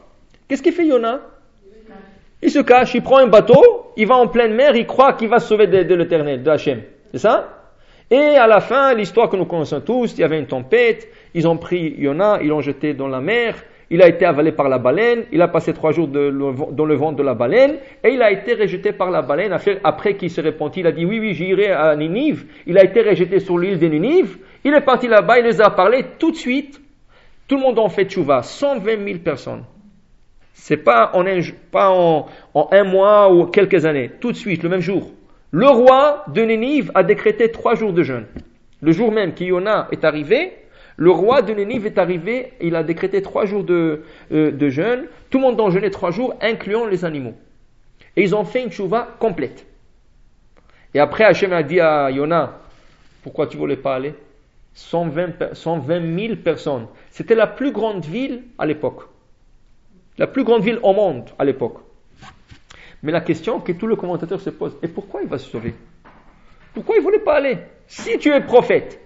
Qu'est-ce 0.47 0.61
qu'il 0.61 0.73
fait 0.73 0.85
Yona? 0.85 1.21
Il 2.43 2.49
se 2.49 2.59
cache, 2.59 2.95
il 2.95 3.03
prend 3.03 3.17
un 3.17 3.27
bateau, 3.27 3.91
il 3.97 4.07
va 4.07 4.15
en 4.15 4.27
pleine 4.27 4.55
mer, 4.55 4.75
il 4.75 4.87
croit 4.87 5.13
qu'il 5.13 5.29
va 5.29 5.39
se 5.39 5.47
sauver 5.47 5.67
de, 5.67 5.83
de 5.83 5.95
l'éternel, 5.95 6.41
de 6.41 6.49
Hachem. 6.49 6.81
C'est 7.11 7.19
ça? 7.19 7.61
Et 8.09 8.35
à 8.35 8.47
la 8.47 8.59
fin, 8.59 8.93
l'histoire 8.93 9.29
que 9.29 9.37
nous 9.37 9.45
connaissons 9.45 9.79
tous, 9.79 10.13
il 10.17 10.21
y 10.21 10.23
avait 10.23 10.39
une 10.39 10.47
tempête, 10.47 11.07
ils 11.33 11.47
ont 11.47 11.57
pris 11.57 11.95
Yona, 11.97 12.39
ils 12.41 12.49
l'ont 12.49 12.61
jeté 12.61 12.93
dans 12.93 13.07
la 13.07 13.21
mer, 13.21 13.55
il 13.91 14.01
a 14.01 14.07
été 14.07 14.25
avalé 14.25 14.53
par 14.53 14.69
la 14.69 14.77
baleine, 14.77 15.25
il 15.33 15.41
a 15.41 15.49
passé 15.49 15.73
trois 15.73 15.91
jours 15.91 16.07
dans 16.07 16.85
le 16.85 16.95
ventre 16.95 17.17
de 17.17 17.23
la 17.23 17.33
baleine, 17.33 17.75
et 18.01 18.13
il 18.13 18.21
a 18.21 18.31
été 18.31 18.53
rejeté 18.53 18.93
par 18.93 19.11
la 19.11 19.21
baleine. 19.21 19.53
Après 19.83 20.15
qu'il 20.15 20.29
s'est 20.29 20.41
repenti, 20.41 20.79
il 20.79 20.87
a 20.87 20.93
dit 20.93 21.03
oui, 21.03 21.19
oui, 21.19 21.33
j'irai 21.33 21.71
à 21.71 21.93
Ninive. 21.97 22.45
Il 22.65 22.77
a 22.77 22.85
été 22.85 23.01
rejeté 23.01 23.41
sur 23.41 23.59
l'île 23.59 23.79
de 23.79 23.87
Ninive. 23.87 24.37
Il 24.63 24.73
est 24.73 24.85
parti 24.85 25.09
là-bas, 25.09 25.39
il 25.39 25.45
les 25.45 25.59
a 25.59 25.69
parlé 25.71 26.05
tout 26.17 26.31
de 26.31 26.37
suite. 26.37 26.81
Tout 27.49 27.57
le 27.57 27.63
monde 27.63 27.79
en 27.79 27.89
fait 27.89 28.05
tchouva, 28.05 28.43
120 28.43 29.05
000 29.05 29.19
personnes. 29.19 29.65
C'est 30.53 30.77
pas, 30.77 31.11
en 31.13 31.27
un, 31.27 31.41
pas 31.69 31.89
en 31.89 32.29
un 32.71 32.83
mois 32.85 33.33
ou 33.33 33.47
quelques 33.47 33.85
années, 33.85 34.09
tout 34.21 34.31
de 34.31 34.37
suite, 34.37 34.63
le 34.63 34.69
même 34.69 34.79
jour. 34.79 35.11
Le 35.51 35.67
roi 35.67 36.23
de 36.33 36.41
Ninive 36.43 36.91
a 36.95 37.03
décrété 37.03 37.51
trois 37.51 37.75
jours 37.75 37.91
de 37.91 38.03
jeûne. 38.03 38.25
Le 38.79 38.93
jour 38.93 39.11
même 39.11 39.33
qu'Iona 39.33 39.89
est 39.91 40.05
arrivé, 40.05 40.53
le 41.01 41.09
roi 41.09 41.41
de 41.41 41.51
Nénive 41.51 41.87
est 41.87 41.97
arrivé, 41.97 42.53
il 42.61 42.75
a 42.75 42.83
décrété 42.83 43.23
trois 43.23 43.47
jours 43.47 43.63
de, 43.63 44.03
euh, 44.31 44.69
jeûne. 44.69 45.07
Tout 45.31 45.39
le 45.39 45.45
monde 45.45 45.59
a 45.59 45.71
jeûné 45.71 45.89
trois 45.89 46.11
jours, 46.11 46.35
incluant 46.41 46.85
les 46.85 47.03
animaux. 47.05 47.33
Et 48.15 48.21
ils 48.21 48.35
ont 48.35 48.45
fait 48.45 48.61
une 48.61 48.71
chouva 48.71 49.07
complète. 49.17 49.65
Et 50.93 50.99
après, 50.99 51.23
Hachem 51.23 51.53
a 51.53 51.63
dit 51.63 51.79
à 51.79 52.11
Yona, 52.11 52.59
pourquoi 53.23 53.47
tu 53.47 53.57
voulais 53.57 53.77
pas 53.77 53.95
aller? 53.95 54.13
120, 54.75 55.55
120 55.55 56.19
000 56.19 56.35
personnes. 56.35 56.85
C'était 57.09 57.33
la 57.33 57.47
plus 57.47 57.71
grande 57.71 58.05
ville 58.05 58.43
à 58.59 58.67
l'époque. 58.67 59.01
La 60.19 60.27
plus 60.27 60.43
grande 60.43 60.61
ville 60.61 60.77
au 60.83 60.93
monde 60.93 61.31
à 61.39 61.45
l'époque. 61.45 61.79
Mais 63.01 63.11
la 63.11 63.21
question 63.21 63.59
que 63.59 63.71
tous 63.71 63.87
les 63.87 63.95
commentateurs 63.95 64.39
se 64.39 64.51
posent, 64.51 64.77
et 64.83 64.87
pourquoi 64.87 65.23
il 65.23 65.27
va 65.27 65.39
se 65.39 65.49
sauver? 65.49 65.73
Pourquoi 66.75 66.93
il 66.97 66.99
ne 66.99 67.05
voulait 67.05 67.17
pas 67.17 67.37
aller? 67.37 67.57
Si 67.87 68.19
tu 68.19 68.29
es 68.29 68.41
prophète, 68.41 69.01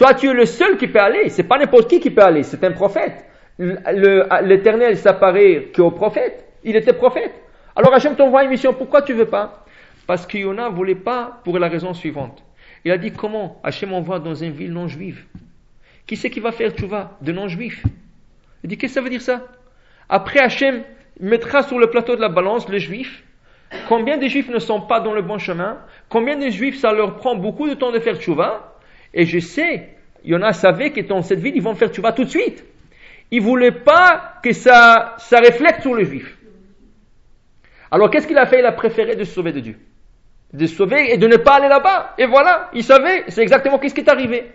toi, 0.00 0.14
tu 0.14 0.30
es 0.30 0.32
le 0.32 0.46
seul 0.46 0.78
qui 0.78 0.88
peut 0.88 0.98
aller. 0.98 1.28
C'est 1.28 1.42
pas 1.42 1.58
n'importe 1.58 1.90
qui 1.90 2.00
qui 2.00 2.08
peut 2.10 2.22
aller. 2.22 2.42
C'est 2.42 2.64
un 2.64 2.72
prophète. 2.72 3.22
L'éternel 3.58 4.96
s'apparaît 4.96 5.70
qu'au 5.76 5.90
prophète. 5.90 6.42
Il 6.64 6.74
était 6.74 6.94
prophète. 6.94 7.34
Alors 7.76 7.92
Hachem 7.92 8.16
t'envoie 8.16 8.44
une 8.44 8.48
mission. 8.48 8.72
Pourquoi 8.72 9.02
tu 9.02 9.12
veux 9.12 9.26
pas? 9.26 9.66
Parce 10.06 10.26
que 10.26 10.38
Yona 10.38 10.70
voulait 10.70 10.94
pas 10.94 11.42
pour 11.44 11.58
la 11.58 11.68
raison 11.68 11.92
suivante. 11.92 12.42
Il 12.86 12.92
a 12.92 12.96
dit 12.96 13.12
comment 13.12 13.60
Hachem 13.62 13.92
envoie 13.92 14.20
dans 14.20 14.34
une 14.34 14.52
ville 14.52 14.72
non 14.72 14.88
juive. 14.88 15.26
Qui 16.06 16.16
c'est 16.16 16.30
qui 16.30 16.40
va 16.40 16.50
faire 16.50 16.72
vas 16.88 17.18
de 17.20 17.32
non 17.32 17.48
juif 17.48 17.84
Il 18.64 18.70
dit 18.70 18.78
qu'est-ce 18.78 18.94
que 18.94 19.00
ça 19.00 19.04
veut 19.04 19.10
dire 19.10 19.20
ça? 19.20 19.42
Après 20.08 20.40
Hachem 20.40 20.82
mettra 21.20 21.62
sur 21.62 21.78
le 21.78 21.90
plateau 21.90 22.16
de 22.16 22.22
la 22.22 22.30
balance 22.30 22.70
les 22.70 22.80
juifs. 22.80 23.22
Combien 23.86 24.16
de 24.16 24.26
juifs 24.28 24.48
ne 24.48 24.60
sont 24.60 24.80
pas 24.80 25.00
dans 25.00 25.12
le 25.12 25.20
bon 25.20 25.36
chemin? 25.36 25.76
Combien 26.08 26.38
de 26.38 26.48
juifs 26.48 26.78
ça 26.78 26.90
leur 26.90 27.16
prend 27.16 27.34
beaucoup 27.36 27.68
de 27.68 27.74
temps 27.74 27.92
de 27.92 27.98
faire 27.98 28.16
tchouva? 28.16 28.69
Et 29.12 29.24
je 29.24 29.38
sais, 29.38 29.88
il 30.24 30.30
y 30.30 30.36
en 30.36 30.52
savait 30.52 30.90
que 30.90 31.00
dans 31.00 31.22
cette 31.22 31.40
ville, 31.40 31.56
ils 31.56 31.62
vont 31.62 31.74
faire 31.74 31.90
tu 31.90 32.00
tout 32.00 32.24
de 32.24 32.28
suite. 32.28 32.64
Ils 33.30 33.40
voulaient 33.40 33.70
pas 33.70 34.34
que 34.42 34.52
ça, 34.52 35.14
ça 35.18 35.38
reflète 35.38 35.82
sur 35.82 35.94
le 35.94 36.04
juif. 36.04 36.36
Alors 37.90 38.10
qu'est-ce 38.10 38.26
qu'il 38.26 38.38
a 38.38 38.46
fait? 38.46 38.60
Il 38.60 38.66
a 38.66 38.72
préféré 38.72 39.16
de 39.16 39.24
se 39.24 39.32
sauver 39.32 39.52
de 39.52 39.60
Dieu. 39.60 39.78
De 40.52 40.66
se 40.66 40.74
sauver 40.74 41.12
et 41.12 41.16
de 41.16 41.26
ne 41.26 41.36
pas 41.36 41.56
aller 41.56 41.68
là-bas. 41.68 42.14
Et 42.18 42.26
voilà, 42.26 42.70
il 42.74 42.84
savait, 42.84 43.24
c'est 43.28 43.42
exactement 43.42 43.80
ce 43.80 43.94
qui 43.94 44.00
est 44.00 44.08
arrivé. 44.08 44.50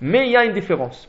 Mais 0.00 0.26
il 0.26 0.32
y 0.32 0.36
a 0.36 0.44
une 0.44 0.52
différence. 0.52 1.08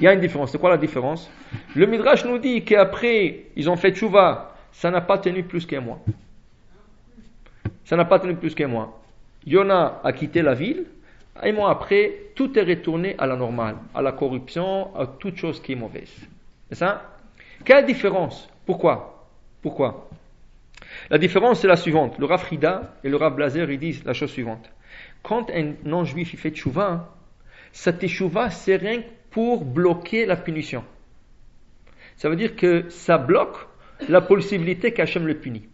Il 0.00 0.04
y 0.04 0.08
a 0.08 0.12
une 0.12 0.20
différence. 0.20 0.52
C'est 0.52 0.58
quoi 0.58 0.70
la 0.70 0.76
différence? 0.76 1.30
Le 1.74 1.86
Midrash 1.86 2.24
nous 2.24 2.38
dit 2.38 2.64
qu'après, 2.64 3.44
ils 3.56 3.68
ont 3.68 3.76
fait 3.76 3.92
tchouva, 3.92 4.54
ça 4.72 4.90
n'a 4.90 5.00
pas 5.00 5.18
tenu 5.18 5.42
plus 5.42 5.66
qu'un 5.66 5.80
mois. 5.80 6.00
Ça 7.84 7.96
n'a 7.96 8.04
pas 8.04 8.18
tenu 8.18 8.34
plus 8.34 8.54
qu'un 8.54 8.68
mois. 8.68 9.00
Yona 9.46 10.00
a 10.04 10.12
quitté 10.12 10.42
la 10.42 10.54
ville, 10.54 10.86
un 11.36 11.52
mois 11.52 11.70
après, 11.70 12.32
tout 12.34 12.58
est 12.58 12.62
retourné 12.62 13.14
à 13.18 13.26
la 13.26 13.36
normale, 13.36 13.76
à 13.94 14.02
la 14.02 14.12
corruption, 14.12 14.94
à 14.96 15.06
toute 15.06 15.36
chose 15.36 15.60
qui 15.62 15.72
est 15.72 15.76
mauvaise. 15.76 16.12
C'est 16.68 16.76
ça? 16.76 17.16
Quelle 17.64 17.86
différence? 17.86 18.48
Pourquoi? 18.66 19.28
Pourquoi? 19.62 20.08
La 21.10 21.18
différence 21.18 21.60
c'est 21.60 21.68
la 21.68 21.76
suivante. 21.76 22.18
Le 22.18 22.26
Rav 22.26 22.40
Frida 22.40 22.94
et 23.04 23.08
le 23.08 23.16
Rav 23.16 23.34
Blazer 23.34 23.70
ils 23.70 23.78
disent 23.78 24.04
la 24.04 24.12
chose 24.12 24.30
suivante. 24.30 24.70
Quand 25.22 25.50
un 25.50 25.74
non-juif 25.84 26.36
fait 26.38 26.50
tchouva, 26.50 27.14
sa 27.72 27.92
tchouva 27.92 28.50
c'est 28.50 28.76
rien 28.76 29.02
pour 29.30 29.64
bloquer 29.64 30.26
la 30.26 30.36
punition. 30.36 30.84
Ça 32.16 32.28
veut 32.28 32.36
dire 32.36 32.56
que 32.56 32.88
ça 32.88 33.18
bloque 33.18 33.56
la 34.08 34.20
possibilité 34.20 34.92
qu'Hachem 34.92 35.26
le 35.26 35.38
punit. 35.38 35.68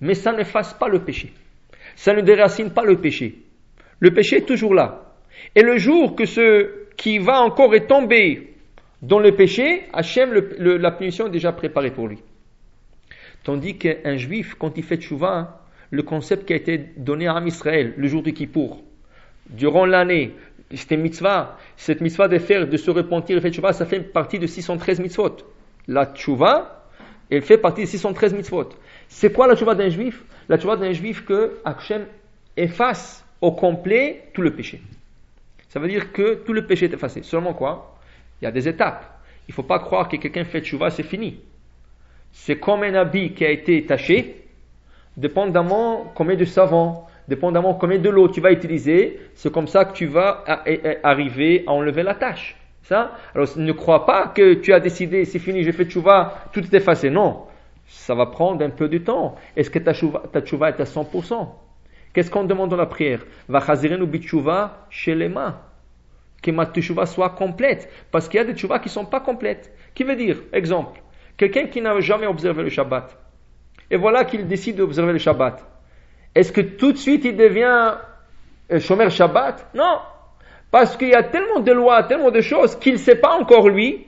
Mais 0.00 0.14
ça 0.14 0.32
ne 0.32 0.44
fasse 0.44 0.74
pas 0.74 0.88
le 0.88 1.04
péché. 1.04 1.32
Ça 1.96 2.12
ne 2.12 2.20
déracine 2.20 2.70
pas 2.70 2.84
le 2.84 3.00
péché. 3.00 3.43
Le 4.04 4.10
péché 4.10 4.36
est 4.36 4.46
toujours 4.46 4.74
là. 4.74 5.14
Et 5.56 5.62
le 5.62 5.78
jour 5.78 6.14
que 6.14 6.26
ce 6.26 6.90
qui 6.94 7.16
va 7.18 7.40
encore 7.40 7.74
est 7.74 7.86
tombé 7.86 8.52
dans 9.00 9.18
le 9.18 9.34
péché, 9.34 9.84
Hachem, 9.94 10.30
la 10.58 10.90
punition 10.90 11.28
est 11.28 11.30
déjà 11.30 11.52
préparée 11.52 11.90
pour 11.90 12.08
lui. 12.08 12.18
Tandis 13.44 13.78
qu'un 13.78 14.16
juif, 14.18 14.56
quand 14.58 14.76
il 14.76 14.82
fait 14.82 14.98
tchouva, 14.98 15.62
le 15.90 16.02
concept 16.02 16.44
qui 16.44 16.52
a 16.52 16.56
été 16.56 16.90
donné 16.98 17.28
à 17.28 17.42
Israël 17.46 17.94
le 17.96 18.06
jour 18.06 18.22
du 18.22 18.34
Kippour, 18.34 18.82
durant 19.48 19.86
l'année, 19.86 20.34
c'était 20.74 20.98
mitzvah. 20.98 21.56
Cette 21.74 22.02
mitzvah 22.02 22.28
de 22.28 22.36
faire, 22.36 22.68
de 22.68 22.76
se 22.76 22.90
repentir 22.90 23.38
et 23.38 23.40
faire 23.40 23.52
tchouva, 23.52 23.72
ça 23.72 23.86
fait 23.86 24.00
partie 24.00 24.38
de 24.38 24.46
613 24.46 25.00
mitzvot. 25.00 25.36
La 25.88 26.12
tchouva, 26.12 26.90
elle 27.30 27.40
fait 27.40 27.56
partie 27.56 27.84
de 27.84 27.86
613 27.86 28.34
mitzvot. 28.34 28.68
C'est 29.08 29.32
quoi 29.32 29.46
la 29.46 29.56
tchouva 29.56 29.74
d'un 29.74 29.88
juif? 29.88 30.22
La 30.50 30.58
tchouva 30.58 30.76
d'un 30.76 30.92
juif 30.92 31.24
que 31.24 31.54
Hachem 31.64 32.04
efface 32.54 33.23
au 33.44 33.52
complet 33.52 34.24
tout 34.32 34.42
le 34.42 34.54
péché. 34.54 34.80
Ça 35.68 35.78
veut 35.78 35.88
dire 35.88 36.12
que 36.12 36.34
tout 36.34 36.52
le 36.52 36.66
péché 36.66 36.86
est 36.86 36.94
effacé. 36.94 37.22
Seulement 37.22 37.52
quoi? 37.52 37.96
Il 38.40 38.44
y 38.44 38.48
a 38.48 38.50
des 38.50 38.68
étapes. 38.68 39.04
Il 39.46 39.50
ne 39.50 39.54
faut 39.54 39.62
pas 39.62 39.78
croire 39.78 40.08
que 40.08 40.16
quelqu'un 40.16 40.44
fait 40.44 40.62
tchouva, 40.62 40.90
c'est 40.90 41.02
fini. 41.02 41.40
C'est 42.32 42.56
comme 42.56 42.82
un 42.82 42.94
habit 42.94 43.32
qui 43.34 43.44
a 43.44 43.50
été 43.50 43.84
taché, 43.84 44.46
dépendamment 45.16 46.12
combien 46.14 46.36
de 46.36 46.44
savon, 46.44 47.02
dépendamment 47.28 47.74
combien 47.74 47.98
de 47.98 48.08
l'eau 48.08 48.28
tu 48.28 48.40
vas 48.40 48.50
utiliser, 48.50 49.20
c'est 49.34 49.52
comme 49.52 49.68
ça 49.68 49.84
que 49.84 49.92
tu 49.92 50.06
vas 50.06 50.42
arriver 51.02 51.64
à 51.66 51.72
enlever 51.72 52.02
la 52.02 52.14
tâche. 52.14 52.56
Ça? 52.82 53.12
Alors 53.34 53.48
ne 53.56 53.72
crois 53.72 54.06
pas 54.06 54.28
que 54.28 54.54
tu 54.54 54.72
as 54.72 54.80
décidé, 54.80 55.24
c'est 55.24 55.38
fini, 55.38 55.62
j'ai 55.64 55.72
fait 55.72 55.84
tchouva, 55.84 56.48
tout 56.52 56.60
est 56.60 56.74
effacé. 56.74 57.10
Non, 57.10 57.46
ça 57.86 58.14
va 58.14 58.26
prendre 58.26 58.64
un 58.64 58.70
peu 58.70 58.88
de 58.88 58.98
temps. 58.98 59.36
Est-ce 59.56 59.70
que 59.70 59.78
ta 59.78 59.92
ta 59.92 60.40
tchouva 60.40 60.70
est 60.70 60.80
à 60.80 60.84
100% 60.84 61.48
Qu'est-ce 62.14 62.30
qu'on 62.30 62.44
demande 62.44 62.70
dans 62.70 62.76
la 62.76 62.86
prière? 62.86 63.26
Va 63.48 63.60
ou 64.00 64.06
bitchouva 64.06 64.86
chez 64.88 65.16
les 65.16 65.28
mains. 65.28 65.58
Que 66.40 66.52
ma 66.52 66.66
tchouva 66.66 67.06
soit 67.06 67.30
complète. 67.30 67.90
Parce 68.12 68.28
qu'il 68.28 68.38
y 68.38 68.40
a 68.40 68.44
des 68.44 68.54
tchouva 68.54 68.78
qui 68.78 68.88
ne 68.88 68.92
sont 68.92 69.04
pas 69.04 69.20
complètes. 69.20 69.76
Qui 69.94 70.04
veut 70.04 70.14
dire, 70.14 70.36
exemple, 70.52 71.00
quelqu'un 71.36 71.66
qui 71.66 71.80
n'a 71.80 71.98
jamais 72.00 72.26
observé 72.26 72.62
le 72.62 72.70
Shabbat. 72.70 73.18
Et 73.90 73.96
voilà 73.96 74.24
qu'il 74.24 74.46
décide 74.46 74.76
d'observer 74.76 75.12
le 75.12 75.18
Shabbat. 75.18 75.66
Est-ce 76.34 76.52
que 76.52 76.60
tout 76.60 76.92
de 76.92 76.96
suite 76.96 77.24
il 77.24 77.36
devient 77.36 77.94
Shomer 78.78 79.10
Shabbat? 79.10 79.70
Non. 79.74 79.98
Parce 80.70 80.96
qu'il 80.96 81.08
y 81.08 81.14
a 81.14 81.24
tellement 81.24 81.60
de 81.60 81.72
lois, 81.72 82.04
tellement 82.04 82.30
de 82.30 82.40
choses 82.40 82.76
qu'il 82.76 82.94
ne 82.94 82.98
sait 82.98 83.16
pas 83.16 83.34
encore 83.34 83.68
lui, 83.68 84.06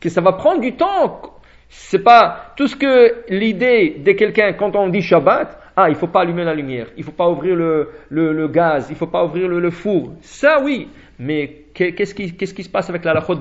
que 0.00 0.08
ça 0.08 0.20
va 0.20 0.32
prendre 0.32 0.60
du 0.60 0.76
temps. 0.76 1.20
C'est 1.68 2.02
pas 2.02 2.52
tout 2.56 2.68
ce 2.68 2.76
que 2.76 3.24
l'idée 3.28 3.96
de 3.98 4.12
quelqu'un 4.12 4.52
quand 4.52 4.76
on 4.76 4.88
dit 4.88 5.02
Shabbat, 5.02 5.58
ah, 5.76 5.88
il 5.88 5.96
faut 5.96 6.06
pas 6.06 6.20
allumer 6.20 6.44
la 6.44 6.54
lumière, 6.54 6.86
il 6.96 7.02
faut 7.02 7.12
pas 7.12 7.28
ouvrir 7.28 7.56
le, 7.56 7.90
le, 8.10 8.48
gaz, 8.48 8.86
il 8.90 8.96
faut 8.96 9.08
pas 9.08 9.24
ouvrir 9.24 9.48
le, 9.48 9.70
four. 9.70 10.12
Ça, 10.20 10.60
oui. 10.62 10.88
Mais 11.18 11.64
qu'est-ce 11.74 12.14
qui, 12.14 12.32
qu'est-ce 12.36 12.54
qui 12.54 12.62
se 12.62 12.68
passe 12.68 12.88
avec 12.88 13.04
la 13.04 13.12
lachot 13.12 13.36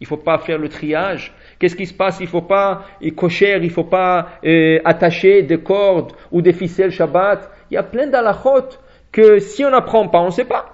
Il 0.00 0.06
faut 0.06 0.18
pas 0.18 0.38
faire 0.38 0.58
le 0.58 0.68
triage. 0.68 1.32
Qu'est-ce 1.58 1.74
qui 1.74 1.86
se 1.86 1.94
passe? 1.94 2.20
Il 2.20 2.26
faut 2.26 2.42
pas 2.42 2.84
cocher, 3.16 3.58
il 3.62 3.70
faut 3.70 3.84
pas 3.84 4.28
euh, 4.44 4.78
attacher 4.84 5.42
des 5.42 5.58
cordes 5.58 6.12
ou 6.30 6.42
des 6.42 6.52
ficelles 6.52 6.90
Shabbat. 6.90 7.50
Il 7.70 7.74
y 7.74 7.76
a 7.78 7.82
plein 7.82 8.06
d'alachot 8.06 8.68
que 9.10 9.38
si 9.38 9.64
on 9.64 9.70
n'apprend 9.70 10.06
pas, 10.08 10.20
on 10.20 10.26
ne 10.26 10.30
sait 10.30 10.44
pas. 10.44 10.66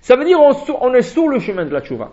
Ça 0.00 0.14
veut 0.14 0.24
dire 0.24 0.38
on, 0.40 0.94
est 0.94 1.02
sur 1.02 1.28
le 1.28 1.40
chemin 1.40 1.64
de 1.64 1.72
la 1.72 1.80
tchouva. 1.80 2.12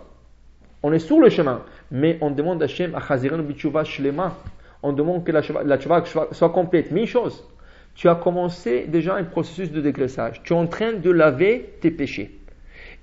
On 0.82 0.92
est 0.92 0.98
sur 0.98 1.20
le 1.20 1.30
chemin. 1.30 1.62
Mais 1.92 2.18
on 2.20 2.32
demande 2.32 2.60
à 2.60 2.64
Hachem, 2.64 2.94
à 2.96 3.42
Bichouva 3.42 3.84
Shlema, 3.84 4.34
on 4.82 4.92
demande 4.92 5.24
que 5.24 5.30
la, 5.30 5.42
la 5.64 5.78
tchouva 5.78 6.02
soit 6.32 6.50
complète. 6.50 6.90
Mais 6.90 7.02
une 7.02 7.06
chose, 7.06 7.44
tu 7.94 8.08
as 8.08 8.14
commencé 8.14 8.86
déjà 8.88 9.14
un 9.14 9.24
processus 9.24 9.70
de 9.70 9.80
dégraissage. 9.80 10.42
Tu 10.42 10.52
es 10.52 10.56
en 10.56 10.66
train 10.66 10.94
de 10.94 11.10
laver 11.10 11.74
tes 11.80 11.90
péchés. 11.90 12.30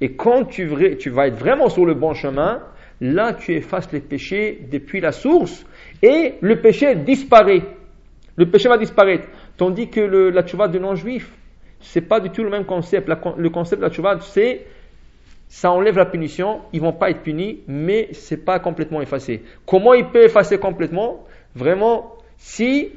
Et 0.02 0.14
quand 0.14 0.46
tu, 0.46 0.66
vas 0.66 1.28
être 1.28 1.38
vraiment 1.38 1.70
sur 1.70 1.86
le 1.86 1.94
bon 1.94 2.14
chemin, 2.14 2.62
là 3.00 3.34
tu 3.34 3.54
effaces 3.54 3.92
les 3.92 4.00
péchés 4.00 4.68
depuis 4.72 5.00
la 5.00 5.12
source 5.12 5.66
et 6.02 6.34
le 6.42 6.60
péché 6.60 6.96
disparaît. 6.96 7.62
Le 8.36 8.50
péché 8.50 8.68
va 8.68 8.78
disparaître. 8.78 9.28
Tandis 9.58 9.90
que 9.90 10.02
le, 10.02 10.30
la 10.30 10.44
tchouva 10.44 10.68
de 10.68 10.80
non-juif, 10.80 11.32
c'est 11.80 12.02
pas 12.02 12.20
du 12.20 12.30
tout 12.30 12.44
le 12.44 12.50
même 12.50 12.66
concept. 12.66 13.10
le 13.38 13.50
concept 13.50 13.82
de 13.82 13.86
la 13.86 13.92
tchouva, 13.92 14.20
c'est 14.22 14.66
ça 15.48 15.70
enlève 15.70 15.98
la 15.98 16.06
punition, 16.06 16.62
ils 16.72 16.80
vont 16.80 16.94
pas 16.94 17.10
être 17.10 17.24
punis, 17.24 17.60
mais 17.68 18.08
c'est 18.14 18.46
pas 18.46 18.60
complètement 18.60 19.02
effacé. 19.02 19.44
Comment 19.66 19.94
il 19.94 20.06
peut 20.06 20.24
effacer 20.24 20.58
complètement? 20.58 21.26
Vraiment, 21.56 22.14
si 22.38 22.90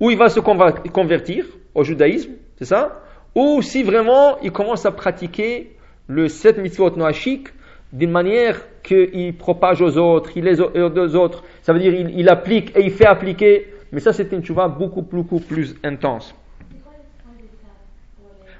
ou 0.00 0.10
il 0.10 0.18
va 0.18 0.28
se 0.28 0.40
convertir 0.40 1.46
au 1.74 1.84
judaïsme, 1.84 2.32
c'est 2.56 2.64
ça? 2.64 3.02
Ou 3.34 3.62
si 3.62 3.82
vraiment 3.82 4.38
il 4.40 4.52
commence 4.52 4.86
à 4.86 4.92
pratiquer 4.92 5.76
le 6.06 6.28
sept 6.28 6.58
mitzvot 6.58 6.90
noachiques 6.96 7.48
d'une 7.92 8.10
manière 8.10 8.60
qu'il 8.82 9.36
propage 9.36 9.80
aux 9.82 9.96
autres, 9.96 10.30
il 10.36 10.44
les 10.44 10.60
aux 10.60 11.16
autres, 11.16 11.44
ça 11.62 11.72
veut 11.72 11.78
dire 11.78 11.94
il, 11.94 12.28
applique 12.28 12.76
et 12.76 12.82
il 12.82 12.90
fait 12.90 13.06
appliquer, 13.06 13.68
mais 13.92 14.00
ça 14.00 14.12
c'est 14.12 14.30
une 14.32 14.42
tchouva 14.42 14.68
beaucoup, 14.68 15.02
beaucoup 15.02 15.40
plus 15.40 15.76
intense. 15.84 16.34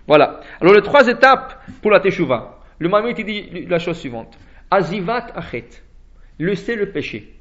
Voilà. 0.06 0.40
Alors 0.60 0.74
les 0.74 0.82
trois 0.82 1.06
étapes 1.06 1.60
pour 1.82 1.90
la 1.90 2.00
teshuva. 2.00 2.58
Le 2.78 2.88
Mammut 2.88 3.14
dit 3.14 3.66
la 3.68 3.78
chose 3.78 3.98
suivante. 3.98 4.38
Azivat 4.70 5.26
achet. 5.34 5.68
Laisser 6.38 6.76
le 6.76 6.90
péché. 6.90 7.37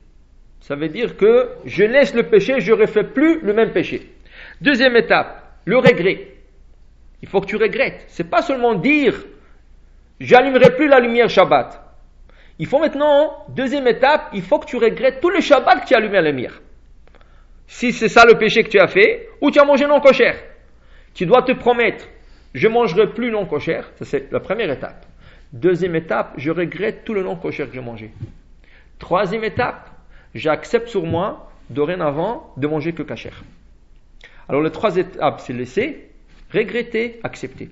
Ça 0.68 0.76
veut 0.76 0.90
dire 0.90 1.16
que 1.16 1.48
je 1.64 1.86
laisse 1.86 2.14
le 2.14 2.24
péché, 2.24 2.60
je 2.60 2.74
ne 2.74 2.82
refais 2.82 3.06
plus 3.06 3.40
le 3.40 3.54
même 3.54 3.72
péché. 3.72 4.12
Deuxième 4.60 4.98
étape, 4.98 5.42
le 5.64 5.78
regret. 5.78 6.28
Il 7.22 7.30
faut 7.30 7.40
que 7.40 7.46
tu 7.46 7.56
regrettes. 7.56 8.04
C'est 8.10 8.30
pas 8.30 8.42
seulement 8.42 8.76
dire 8.76 9.16
j'allumerai 10.20 10.76
plus 10.76 10.90
la 10.90 11.00
lumière 11.00 11.30
Shabbat. 11.30 11.82
Il 12.60 12.66
faut 12.66 12.80
maintenant, 12.80 13.46
deuxième 13.48 13.88
étape, 13.88 14.32
il 14.34 14.42
faut 14.42 14.60
que 14.60 14.66
tu 14.66 14.76
regrettes 14.76 15.22
tous 15.22 15.30
les 15.30 15.40
Shabbat 15.40 15.84
que 15.84 15.88
tu 15.88 15.94
as 15.94 16.00
allumé 16.00 16.16
la 16.16 16.32
lumière. 16.32 16.60
Si 17.68 17.94
c'est 17.94 18.10
ça 18.10 18.26
le 18.26 18.38
péché 18.38 18.64
que 18.64 18.70
tu 18.70 18.80
as 18.80 18.88
fait, 18.88 19.30
ou 19.40 19.52
tu 19.52 19.60
as 19.62 19.64
mangé 19.64 19.88
non 19.88 20.02
cochère. 20.02 20.36
Tu 21.14 21.26
dois 21.26 21.44
te 21.44 21.54
promettre, 21.54 22.04
je 22.54 22.68
mangerai 22.68 23.14
plus 23.14 23.32
non 23.32 23.46
cochère. 23.46 23.90
Ça 24.00 24.04
c'est 24.04 24.30
la 24.34 24.42
première 24.42 24.70
étape. 24.70 25.06
Deuxième 25.54 25.96
étape, 25.96 26.34
je 26.36 26.52
regrette 26.52 27.06
tout 27.06 27.14
le 27.14 27.24
non 27.24 27.38
cochère 27.38 27.70
que 27.70 27.74
j'ai 27.74 27.80
mangé. 27.80 28.12
Troisième 29.00 29.46
étape, 29.46 29.92
j'accepte 30.34 30.88
sur 30.88 31.06
moi, 31.06 31.52
dorénavant, 31.70 32.54
de 32.58 32.68
manger 32.68 32.94
que 32.94 33.04
cachère. 33.04 33.44
Alors 34.50 34.62
les 34.62 34.72
trois 34.72 34.96
étapes, 34.96 35.42
c'est 35.42 35.54
laisser, 35.54 36.10
regretter, 36.54 37.20
accepter. 37.24 37.70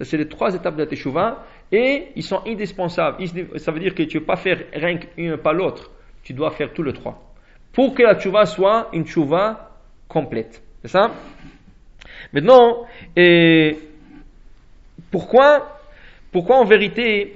C'est 0.00 0.18
les 0.18 0.28
trois 0.28 0.54
étapes 0.54 0.74
de 0.74 0.82
la 0.82 0.86
teshuva 0.86 1.44
et 1.72 2.08
ils 2.14 2.22
sont 2.22 2.42
indispensables. 2.46 3.16
Ça 3.58 3.72
veut 3.72 3.80
dire 3.80 3.94
que 3.94 4.02
tu 4.02 4.16
ne 4.16 4.20
peux 4.20 4.26
pas 4.26 4.36
faire 4.36 4.58
rien 4.74 4.98
qu'une 4.98 5.36
pas 5.38 5.52
l'autre. 5.52 5.90
Tu 6.22 6.34
dois 6.34 6.50
faire 6.50 6.72
tous 6.72 6.82
les 6.82 6.92
trois. 6.92 7.22
Pour 7.72 7.94
que 7.94 8.02
la 8.02 8.14
teshuva 8.14 8.44
soit 8.44 8.88
une 8.92 9.04
teshuva 9.04 9.70
complète. 10.06 10.62
C'est 10.82 10.88
ça? 10.88 11.10
Maintenant, 12.32 12.86
et 13.16 13.78
pourquoi, 15.10 15.80
pourquoi 16.30 16.56
en 16.56 16.64
vérité 16.64 17.35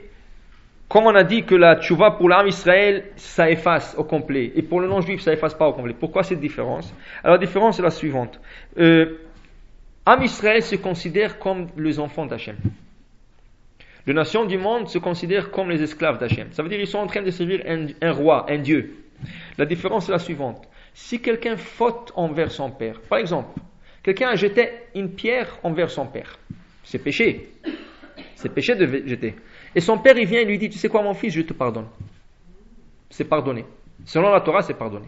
comme 0.91 1.07
on 1.07 1.15
a 1.15 1.23
dit 1.23 1.45
que 1.45 1.55
la 1.55 1.81
tchouva 1.81 2.11
pour 2.11 2.29
l'âme 2.29 2.49
Israël, 2.49 3.05
ça 3.15 3.49
efface 3.49 3.95
au 3.97 4.03
complet, 4.03 4.51
et 4.57 4.63
pour 4.63 4.81
le 4.81 4.89
non-juif, 4.89 5.21
ça 5.21 5.33
efface 5.33 5.55
pas 5.55 5.69
au 5.69 5.73
complet. 5.73 5.95
Pourquoi 5.95 6.25
cette 6.25 6.41
différence? 6.41 6.93
Alors 7.23 7.37
la 7.37 7.47
différence 7.47 7.79
est 7.79 7.83
la 7.83 7.91
suivante. 7.91 8.41
Euh, 8.77 9.19
Israël 10.21 10.65
se 10.65 10.75
considère 10.75 11.39
comme 11.39 11.69
les 11.77 12.01
enfants 12.01 12.27
d'Hachem. 12.27 12.57
Les 14.05 14.13
nations 14.13 14.45
du 14.45 14.59
monde 14.59 14.89
se 14.89 14.99
considèrent 14.99 15.53
comme 15.53 15.71
les 15.71 15.81
esclaves 15.81 16.19
d'Hachem. 16.19 16.49
Ça 16.51 16.65
veut 16.65 16.69
dire 16.69 16.79
qu'ils 16.79 16.89
sont 16.89 16.99
en 16.99 17.07
train 17.07 17.23
de 17.23 17.31
servir 17.31 17.63
un, 17.69 18.11
roi, 18.11 18.47
un 18.49 18.59
Dieu. 18.59 18.97
La 19.59 19.67
différence 19.67 20.09
est 20.09 20.13
la 20.13 20.19
suivante. 20.19 20.69
Si 20.93 21.21
quelqu'un 21.23 21.57
faute 21.57 22.11
envers 22.17 22.51
son 22.51 22.73
père, 22.73 23.01
par 23.03 23.19
exemple, 23.19 23.61
quelqu'un 24.03 24.31
a 24.31 24.35
jeté 24.35 24.71
une 24.97 25.13
pierre 25.13 25.57
envers 25.63 25.89
son 25.89 26.07
père, 26.07 26.37
c'est 26.83 26.99
péché. 26.99 27.51
C'est 28.35 28.53
péché 28.53 28.75
de 28.75 29.07
jeter. 29.07 29.37
Et 29.75 29.81
son 29.81 29.99
père, 29.99 30.17
il 30.17 30.27
vient 30.27 30.41
et 30.41 30.45
lui 30.45 30.59
dit, 30.59 30.69
tu 30.69 30.79
sais 30.79 30.89
quoi 30.89 31.03
mon 31.03 31.15
fils, 31.15 31.33
je 31.33 31.43
te 31.43 31.53
pardonne. 31.53 31.87
C'est 33.09 33.25
pardonné. 33.25 33.65
Selon 34.05 34.31
la 34.31 34.41
Torah, 34.41 34.63
c'est 34.63 34.75
pardonné. 34.75 35.07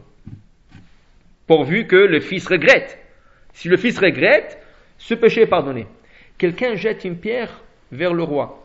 Pourvu 1.47 1.87
que 1.87 1.97
le 1.97 2.21
fils 2.21 2.47
regrette. 2.47 2.99
Si 3.53 3.69
le 3.69 3.77
fils 3.77 3.99
regrette, 3.99 4.59
ce 4.99 5.15
péché 5.15 5.43
est 5.43 5.47
pardonné. 5.47 5.87
Quelqu'un 6.39 6.75
jette 6.75 7.05
une 7.05 7.17
pierre 7.17 7.63
vers 7.91 8.15
le 8.15 8.23
roi. 8.23 8.63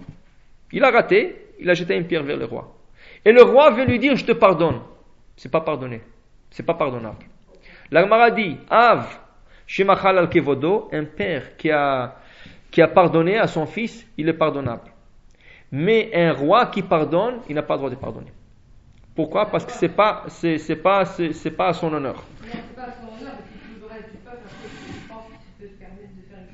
Il 0.71 0.83
a 0.83 0.91
raté, 0.91 1.35
il 1.59 1.69
a 1.69 1.73
jeté 1.73 1.95
une 1.95 2.05
pierre 2.05 2.23
vers 2.23 2.37
le 2.37 2.45
roi. 2.45 2.75
Et 3.25 3.31
le 3.31 3.41
roi 3.41 3.71
veut 3.71 3.85
lui 3.85 3.99
dire, 3.99 4.15
je 4.15 4.25
te 4.25 4.31
pardonne. 4.31 4.81
C'est 5.35 5.51
pas 5.51 5.61
pardonné. 5.61 6.01
C'est 6.49 6.65
pas 6.65 6.75
pardonnable. 6.75 7.25
L'Agmara 7.91 8.31
dit, 8.31 8.57
Av, 8.69 9.19
Shemachal 9.65 10.17
al 10.17 10.29
Kevodo, 10.29 10.89
un 10.91 11.05
père 11.05 11.57
qui 11.57 11.71
a, 11.71 12.15
qui 12.71 12.81
a 12.81 12.87
pardonné 12.87 13.37
à 13.37 13.47
son 13.47 13.65
fils, 13.65 14.05
il 14.17 14.29
est 14.29 14.33
pardonnable. 14.33 14.91
Mais 15.71 16.11
un 16.13 16.33
roi 16.33 16.67
qui 16.67 16.81
pardonne, 16.81 17.39
il 17.49 17.55
n'a 17.55 17.63
pas 17.63 17.75
le 17.75 17.79
droit 17.79 17.89
de 17.89 17.95
pardonner. 17.95 18.31
Pourquoi? 19.15 19.47
Parce 19.47 19.65
que 19.65 19.71
c'est 19.71 19.89
pas, 19.89 20.23
c'est, 20.27 20.57
c'est 20.59 20.75
pas, 20.75 21.03
c'est, 21.05 21.51
pas 21.51 21.67
à 21.67 21.73
son 21.73 21.91
honneur. 21.93 22.23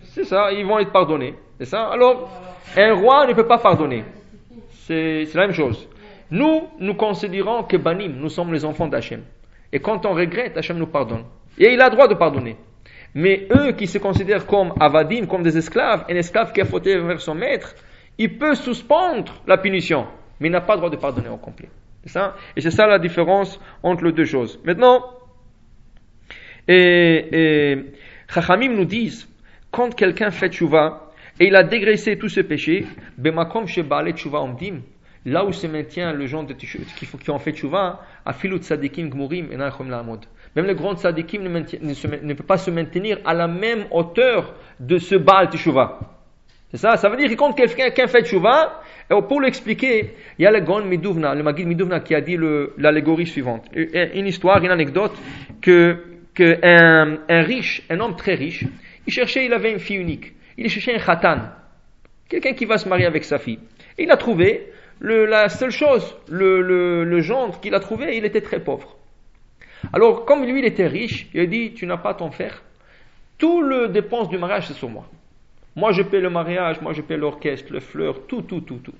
C'est 0.04 0.24
ça, 0.24 0.52
ils 0.52 0.66
vont 0.66 0.80
être 0.80 0.92
pardonnés. 0.92 1.36
C'est 1.58 1.66
ça? 1.66 1.88
Alors, 1.88 2.30
un 2.78 2.94
roi 2.94 3.28
ne 3.28 3.34
peut 3.34 3.48
pas 3.48 3.58
pardonner. 3.58 4.06
C'est, 4.86 5.26
c'est 5.26 5.38
la 5.38 5.48
même 5.48 5.56
chose. 5.56 5.88
Nous, 6.32 6.70
nous 6.80 6.96
considérons 6.96 7.64
que 7.64 7.78
Banim, 7.78 8.14
nous 8.18 8.30
sommes 8.30 8.54
les 8.54 8.66
enfants 8.66 8.88
d'Hachem. 8.88 9.24
Et 9.72 9.80
quand 9.80 10.06
on 10.06 10.14
regrette, 10.14 10.58
Hachem 10.58 10.78
nous 10.78 10.88
pardonne. 10.88 11.26
Et 11.58 11.74
il 11.74 11.82
a 11.82 11.90
le 11.90 11.92
droit 11.92 12.08
de 12.08 12.16
pardonner. 12.16 12.56
Mais 13.14 13.48
eux 13.52 13.74
qui 13.74 13.88
se 13.88 13.98
considèrent 13.98 14.48
comme 14.48 14.74
avadim, 14.80 15.28
comme 15.28 15.44
des 15.44 15.58
esclaves, 15.58 16.06
un 16.10 16.16
esclave 16.16 16.52
qui 16.52 16.62
a 16.62 16.66
fauté 16.66 16.98
vers 16.98 17.22
son 17.22 17.36
maître, 17.36 17.76
il 18.18 18.38
peut 18.38 18.56
suspendre 18.56 19.42
la 19.48 19.58
punition, 19.58 20.08
mais 20.40 20.48
il 20.48 20.52
n'a 20.52 20.62
pas 20.62 20.74
le 20.74 20.80
droit 20.80 20.90
de 20.90 20.98
pardonner 20.98 21.30
au 21.30 21.38
complet. 21.38 21.70
C'est 22.04 22.12
ça 22.12 22.36
Et 22.56 22.62
c'est 22.62 22.72
ça 22.72 22.86
la 22.86 23.00
différence 23.00 23.60
entre 23.82 24.06
les 24.06 24.12
deux 24.12 24.26
choses. 24.26 24.60
Maintenant, 24.64 25.04
et, 26.68 27.28
et 27.32 27.86
Chachamim 28.28 28.74
nous 28.74 28.86
disent, 28.86 29.28
quand 29.72 29.96
quelqu'un 29.96 30.32
fait 30.32 30.50
tchouva, 30.50 31.12
et 31.40 31.48
il 31.48 31.56
a 31.56 31.64
dégraissé 31.64 32.18
tous 32.18 32.30
ses 32.30 32.44
péchés, 32.44 32.86
là 35.26 35.46
où 35.46 35.52
se 35.52 35.68
maintient 35.68 36.14
le 36.14 36.26
genre 36.26 36.46
de 36.46 36.54
qui, 36.54 37.32
ont 37.32 37.40
fait 37.40 37.54
tchouva, 37.54 38.02
afilut 38.26 38.58
tzadikim 38.58 39.10
gmurim 39.10 39.52
enachom 39.52 39.90
la'amod. 39.90 40.26
Même 40.56 40.66
le 40.66 40.76
grand 40.76 40.94
ne, 40.94 42.28
ne, 42.28 42.34
peut 42.34 42.44
pas 42.44 42.58
se 42.58 42.70
maintenir 42.70 43.18
à 43.26 43.34
la 43.34 43.48
même 43.48 43.86
hauteur 43.92 44.54
de 44.80 44.98
ce 44.98 45.16
Baal 45.16 45.50
tchouva. 45.50 46.00
C'est 46.74 46.80
ça 46.80 46.98
Ça 46.98 47.08
veut 47.08 47.18
dire 47.18 47.30
que 47.30 47.36
quand 47.36 47.54
quelqu'un 47.54 48.08
fait 48.08 48.24
tchouva, 48.24 48.82
pour 49.28 49.42
l'expliquer, 49.42 50.16
il 50.40 50.44
y 50.44 50.48
a 50.48 50.52
le 50.52 50.62
Gon 50.62 50.84
Miduvna, 50.84 51.36
le 51.36 51.44
Magid 51.44 51.68
Miduvna 51.68 52.00
qui 52.00 52.16
a 52.16 52.22
dit 52.22 52.36
l'allégorie 52.78 53.28
suivante. 53.28 53.66
Une 53.76 54.26
histoire, 54.26 54.64
une 54.64 54.72
anecdote, 54.72 55.14
que, 55.62 56.04
que 56.34 56.58
un, 56.64 57.42
riche, 57.44 57.84
un 57.92 58.00
homme 58.00 58.16
très 58.16 58.34
riche, 58.34 58.66
il 59.06 59.14
cherchait, 59.14 59.46
il 59.46 59.54
avait 59.54 59.72
une 59.72 59.80
fille 59.80 59.98
unique. 59.98 60.34
Il 60.58 60.68
cherchait 60.68 60.96
un 60.96 61.00
khatan, 61.00 61.50
quelqu'un 62.28 62.54
qui 62.54 62.66
va 62.66 62.78
se 62.78 62.90
marier 62.90 63.06
avec 63.06 63.24
sa 63.24 63.38
fille. 63.38 63.60
Et 64.00 64.04
il 64.04 64.12
a 64.12 64.18
trouvé, 64.18 64.72
la 65.00 65.50
seule 65.50 65.72
chose, 65.72 66.18
le, 66.28 66.62
le, 66.62 67.04
le 67.04 67.20
gendre 67.20 67.60
qu'il 67.60 67.76
a 67.76 67.80
trouvé, 67.80 68.18
il 68.18 68.26
était 68.26 68.42
très 68.42 68.64
pauvre. 68.64 68.98
Alors, 69.92 70.26
comme 70.26 70.44
lui, 70.44 70.58
il 70.58 70.66
était 70.66 70.88
riche, 70.88 71.28
il 71.36 71.42
a 71.42 71.46
dit, 71.46 71.74
tu 71.76 71.86
n'as 71.86 71.98
pas 71.98 72.16
ton 72.16 72.32
frère, 72.32 72.64
tout 73.38 73.62
le 73.62 73.90
dépense 73.90 74.30
du 74.30 74.40
mariage, 74.40 74.68
c'est 74.68 74.74
sur 74.74 74.90
moi. 74.90 75.06
Moi, 75.76 75.92
je 75.92 76.04
paie 76.04 76.20
le 76.20 76.30
mariage, 76.30 76.82
moi, 76.82 76.94
je 76.94 77.02
paie 77.02 77.18
l'orchestre, 77.18 77.74
les 77.74 77.80
fleurs, 77.80 78.28
tout, 78.28 78.44
tout, 78.44 78.62
tout, 78.62 78.78
tout. 78.78 78.94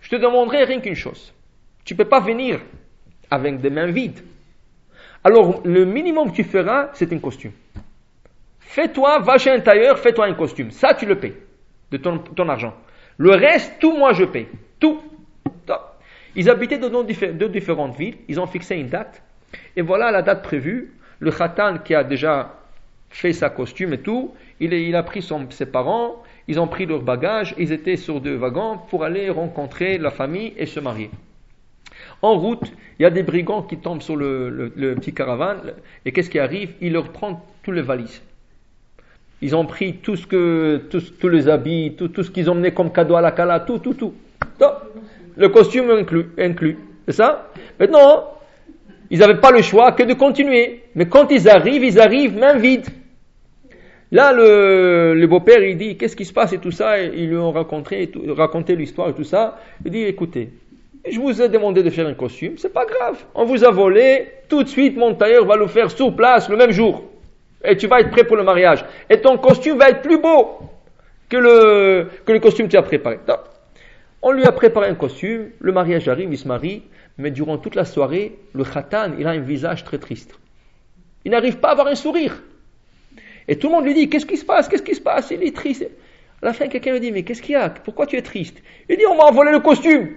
Je 0.00 0.10
te 0.10 0.16
demanderai 0.16 0.64
rien 0.64 0.80
qu'une 0.80 0.94
chose. 0.94 1.32
Tu 1.84 1.94
ne 1.94 1.98
peux 1.98 2.04
pas 2.04 2.20
venir 2.20 2.60
avec 3.30 3.60
des 3.60 3.70
mains 3.70 3.90
vides. 3.90 4.20
Alors, 5.24 5.60
le 5.64 5.84
minimum 5.84 6.30
que 6.30 6.36
tu 6.36 6.44
feras, 6.44 6.90
c'est 6.92 7.12
un 7.12 7.18
costume. 7.18 7.52
Fais-toi, 8.60 9.20
va 9.20 9.38
chez 9.38 9.50
un 9.50 9.60
tailleur, 9.60 9.98
fais-toi 9.98 10.26
un 10.26 10.34
costume. 10.34 10.70
Ça, 10.70 10.94
tu 10.94 11.06
le 11.06 11.18
payes 11.18 11.34
de 11.90 11.96
ton, 11.96 12.18
ton 12.18 12.48
argent. 12.48 12.74
Le 13.18 13.30
reste, 13.30 13.78
tout, 13.80 13.96
moi, 13.96 14.12
je 14.12 14.24
paye. 14.24 14.48
Tout. 14.78 15.00
Ils 16.36 16.50
habitaient 16.50 16.78
dans 16.78 17.04
deux 17.04 17.48
différentes 17.48 17.96
villes. 17.96 18.16
Ils 18.28 18.40
ont 18.40 18.46
fixé 18.46 18.74
une 18.76 18.88
date. 18.88 19.22
Et 19.76 19.82
voilà 19.82 20.10
la 20.10 20.22
date 20.22 20.42
prévue. 20.42 20.92
Le 21.20 21.30
khatan 21.30 21.78
qui 21.78 21.94
a 21.94 22.02
déjà 22.02 22.52
fait 23.08 23.32
sa 23.32 23.50
costume 23.50 23.94
et 23.94 23.98
tout, 23.98 24.34
il, 24.60 24.94
a 24.94 25.02
pris 25.02 25.26
ses 25.50 25.66
parents, 25.66 26.22
ils 26.48 26.60
ont 26.60 26.66
pris 26.66 26.86
leur 26.86 27.02
bagage, 27.02 27.54
ils 27.58 27.72
étaient 27.72 27.96
sur 27.96 28.20
deux 28.20 28.36
wagons 28.36 28.78
pour 28.88 29.04
aller 29.04 29.30
rencontrer 29.30 29.98
la 29.98 30.10
famille 30.10 30.52
et 30.56 30.66
se 30.66 30.80
marier. 30.80 31.10
En 32.22 32.38
route, 32.38 32.72
il 32.98 33.02
y 33.02 33.06
a 33.06 33.10
des 33.10 33.22
brigands 33.22 33.62
qui 33.62 33.76
tombent 33.76 34.02
sur 34.02 34.16
le, 34.16 34.94
petit 34.96 35.12
caravane, 35.12 35.74
et 36.04 36.12
qu'est-ce 36.12 36.30
qui 36.30 36.38
arrive? 36.38 36.74
Ils 36.80 36.92
leur 36.92 37.10
prennent 37.10 37.38
tous 37.62 37.72
les 37.72 37.82
valises. 37.82 38.22
Ils 39.42 39.54
ont 39.54 39.66
pris 39.66 39.96
tout 39.96 40.16
ce 40.16 40.26
que, 40.26 40.82
tous, 40.88 41.28
les 41.28 41.48
habits, 41.48 41.94
tout, 41.96 42.22
ce 42.22 42.30
qu'ils 42.30 42.48
ont 42.50 42.54
mené 42.54 42.72
comme 42.72 42.92
cadeau 42.92 43.16
à 43.16 43.20
la 43.20 43.32
cala, 43.32 43.60
tout, 43.60 43.78
tout, 43.78 43.94
tout. 43.94 44.14
Le 45.36 45.48
costume 45.48 45.90
inclus, 45.90 46.30
inclus. 46.38 46.78
C'est 47.06 47.12
ça? 47.12 47.50
Maintenant, 47.78 48.30
ils 49.10 49.18
n'avaient 49.18 49.40
pas 49.40 49.50
le 49.50 49.62
choix 49.62 49.92
que 49.92 50.04
de 50.04 50.14
continuer. 50.14 50.84
Mais 50.94 51.06
quand 51.06 51.30
ils 51.30 51.48
arrivent, 51.48 51.84
ils 51.84 52.00
arrivent 52.00 52.36
même 52.36 52.58
vides. 52.58 52.88
Là, 54.14 54.32
le, 54.32 55.26
beau-père, 55.26 55.60
il 55.64 55.76
dit, 55.76 55.96
qu'est-ce 55.96 56.14
qui 56.14 56.24
se 56.24 56.32
passe 56.32 56.52
et 56.52 56.58
tout 56.58 56.70
ça, 56.70 57.02
ils 57.02 57.28
lui 57.28 57.36
ont 57.36 57.50
raconté, 57.50 58.76
l'histoire 58.76 59.08
et 59.08 59.12
tout 59.12 59.24
ça. 59.24 59.58
Il 59.84 59.90
dit, 59.90 60.04
écoutez, 60.04 60.50
je 61.10 61.18
vous 61.18 61.42
ai 61.42 61.48
demandé 61.48 61.82
de 61.82 61.90
faire 61.90 62.06
un 62.06 62.14
costume, 62.14 62.56
c'est 62.56 62.72
pas 62.72 62.84
grave. 62.86 63.24
On 63.34 63.44
vous 63.44 63.64
a 63.64 63.72
volé, 63.72 64.28
tout 64.48 64.62
de 64.62 64.68
suite, 64.68 64.96
mon 64.96 65.16
tailleur 65.16 65.44
va 65.46 65.56
le 65.56 65.66
faire 65.66 65.90
sur 65.90 66.14
place 66.14 66.48
le 66.48 66.56
même 66.56 66.70
jour. 66.70 67.02
Et 67.64 67.76
tu 67.76 67.88
vas 67.88 68.02
être 68.02 68.12
prêt 68.12 68.22
pour 68.22 68.36
le 68.36 68.44
mariage. 68.44 68.84
Et 69.10 69.20
ton 69.20 69.36
costume 69.36 69.78
va 69.78 69.90
être 69.90 70.02
plus 70.02 70.18
beau 70.18 70.60
que 71.28 71.36
le, 71.36 72.08
que 72.24 72.30
le 72.30 72.38
costume 72.38 72.66
que 72.66 72.70
tu 72.70 72.76
as 72.76 72.82
préparé. 72.82 73.18
On 74.22 74.30
lui 74.30 74.44
a 74.44 74.52
préparé 74.52 74.86
un 74.86 74.94
costume, 74.94 75.48
le 75.58 75.72
mariage 75.72 76.06
arrive, 76.06 76.28
il 76.30 76.38
se 76.38 76.46
marie, 76.46 76.84
mais 77.18 77.32
durant 77.32 77.58
toute 77.58 77.74
la 77.74 77.84
soirée, 77.84 78.38
le 78.52 78.62
khatan, 78.62 79.14
il 79.18 79.26
a 79.26 79.30
un 79.30 79.40
visage 79.40 79.82
très 79.82 79.98
triste. 79.98 80.38
Il 81.24 81.32
n'arrive 81.32 81.56
pas 81.56 81.70
à 81.70 81.72
avoir 81.72 81.88
un 81.88 81.96
sourire. 81.96 82.40
Et 83.48 83.56
tout 83.56 83.68
le 83.68 83.74
monde 83.74 83.84
lui 83.84 83.94
dit, 83.94 84.08
qu'est-ce 84.08 84.26
qui 84.26 84.36
se 84.36 84.44
passe 84.44 84.68
Qu'est-ce 84.68 84.82
qui 84.82 84.94
se 84.94 85.00
passe 85.00 85.30
Il 85.30 85.42
est 85.42 85.54
triste. 85.54 85.88
À 86.42 86.46
la 86.46 86.52
fin, 86.52 86.66
quelqu'un 86.68 86.92
lui 86.92 87.00
dit, 87.00 87.12
mais 87.12 87.22
qu'est-ce 87.22 87.42
qu'il 87.42 87.52
y 87.52 87.56
a 87.56 87.70
Pourquoi 87.70 88.06
tu 88.06 88.16
es 88.16 88.22
triste? 88.22 88.62
Il 88.88 88.96
dit, 88.96 89.06
on 89.06 89.16
m'a 89.16 89.30
volé 89.30 89.52
le 89.52 89.60
costume. 89.60 90.10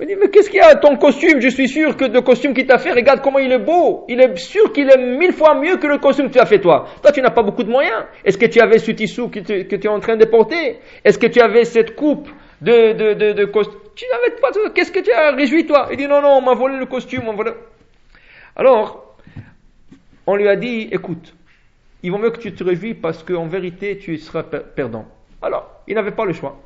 Il 0.00 0.06
dit, 0.06 0.16
mais 0.16 0.30
qu'est-ce 0.30 0.50
qu'il 0.50 0.58
y 0.58 0.62
a 0.62 0.74
Ton 0.74 0.96
costume, 0.96 1.40
je 1.40 1.48
suis 1.48 1.68
sûr 1.68 1.96
que 1.96 2.06
le 2.06 2.20
costume 2.22 2.54
qu'il 2.54 2.66
t'a 2.66 2.78
fait, 2.78 2.92
regarde 2.92 3.20
comment 3.20 3.38
il 3.38 3.52
est 3.52 3.58
beau. 3.58 4.04
Il 4.08 4.20
est 4.20 4.36
sûr 4.36 4.72
qu'il 4.72 4.88
est 4.90 4.98
mille 4.98 5.32
fois 5.32 5.54
mieux 5.54 5.76
que 5.76 5.86
le 5.86 5.98
costume 5.98 6.28
que 6.28 6.32
tu 6.32 6.40
as 6.40 6.46
fait 6.46 6.60
toi. 6.60 6.86
Toi, 7.02 7.12
tu 7.12 7.20
n'as 7.20 7.30
pas 7.30 7.42
beaucoup 7.42 7.62
de 7.62 7.70
moyens. 7.70 8.04
Est-ce 8.24 8.38
que 8.38 8.46
tu 8.46 8.60
avais 8.60 8.78
ce 8.78 8.90
tissu 8.90 9.28
que 9.28 9.38
tu, 9.40 9.66
que 9.66 9.76
tu 9.76 9.86
es 9.86 9.90
en 9.90 10.00
train 10.00 10.16
de 10.16 10.24
porter? 10.24 10.80
Est-ce 11.04 11.18
que 11.18 11.28
tu 11.28 11.40
avais 11.40 11.64
cette 11.64 11.94
coupe 11.94 12.28
de, 12.60 12.92
de, 12.92 13.14
de, 13.14 13.32
de 13.32 13.44
costume? 13.44 13.78
Tu 13.94 14.04
n'avais 14.10 14.34
pas... 14.40 14.48
Qu'est-ce 14.74 14.90
que 14.90 15.00
tu 15.00 15.12
as 15.12 15.32
réjoui 15.32 15.66
toi? 15.66 15.88
Il 15.92 15.98
dit, 15.98 16.08
non, 16.08 16.20
non, 16.22 16.38
on 16.38 16.42
m'a 16.42 16.54
volé 16.54 16.78
le 16.78 16.86
costume. 16.86 17.22
On 17.28 17.34
volé... 17.34 17.52
Alors, 18.56 19.16
on 20.26 20.34
lui 20.34 20.48
a 20.48 20.56
dit, 20.56 20.88
écoute, 20.90 21.34
il 22.02 22.10
vaut 22.10 22.18
mieux 22.18 22.30
que 22.30 22.40
tu 22.40 22.52
te 22.52 22.64
réjouis 22.64 22.94
parce 22.94 23.22
qu'en 23.22 23.46
vérité, 23.46 23.98
tu 23.98 24.16
seras 24.18 24.42
perdant. 24.42 25.06
Alors, 25.40 25.82
il 25.86 25.94
n'avait 25.94 26.12
pas 26.12 26.24
le 26.24 26.32
choix. 26.32 26.60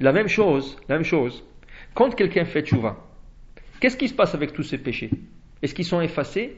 La 0.00 0.12
même 0.12 0.28
chose, 0.28 0.76
la 0.88 0.96
même 0.96 1.04
chose, 1.04 1.44
quand 1.94 2.14
quelqu'un 2.14 2.44
fait 2.44 2.62
tchouva, 2.62 2.96
qu'est-ce 3.80 3.96
qui 3.96 4.08
se 4.08 4.14
passe 4.14 4.34
avec 4.34 4.52
tous 4.52 4.62
ces 4.62 4.78
péchés? 4.78 5.10
Est-ce 5.62 5.74
qu'ils 5.74 5.84
sont 5.84 6.00
effacés? 6.00 6.56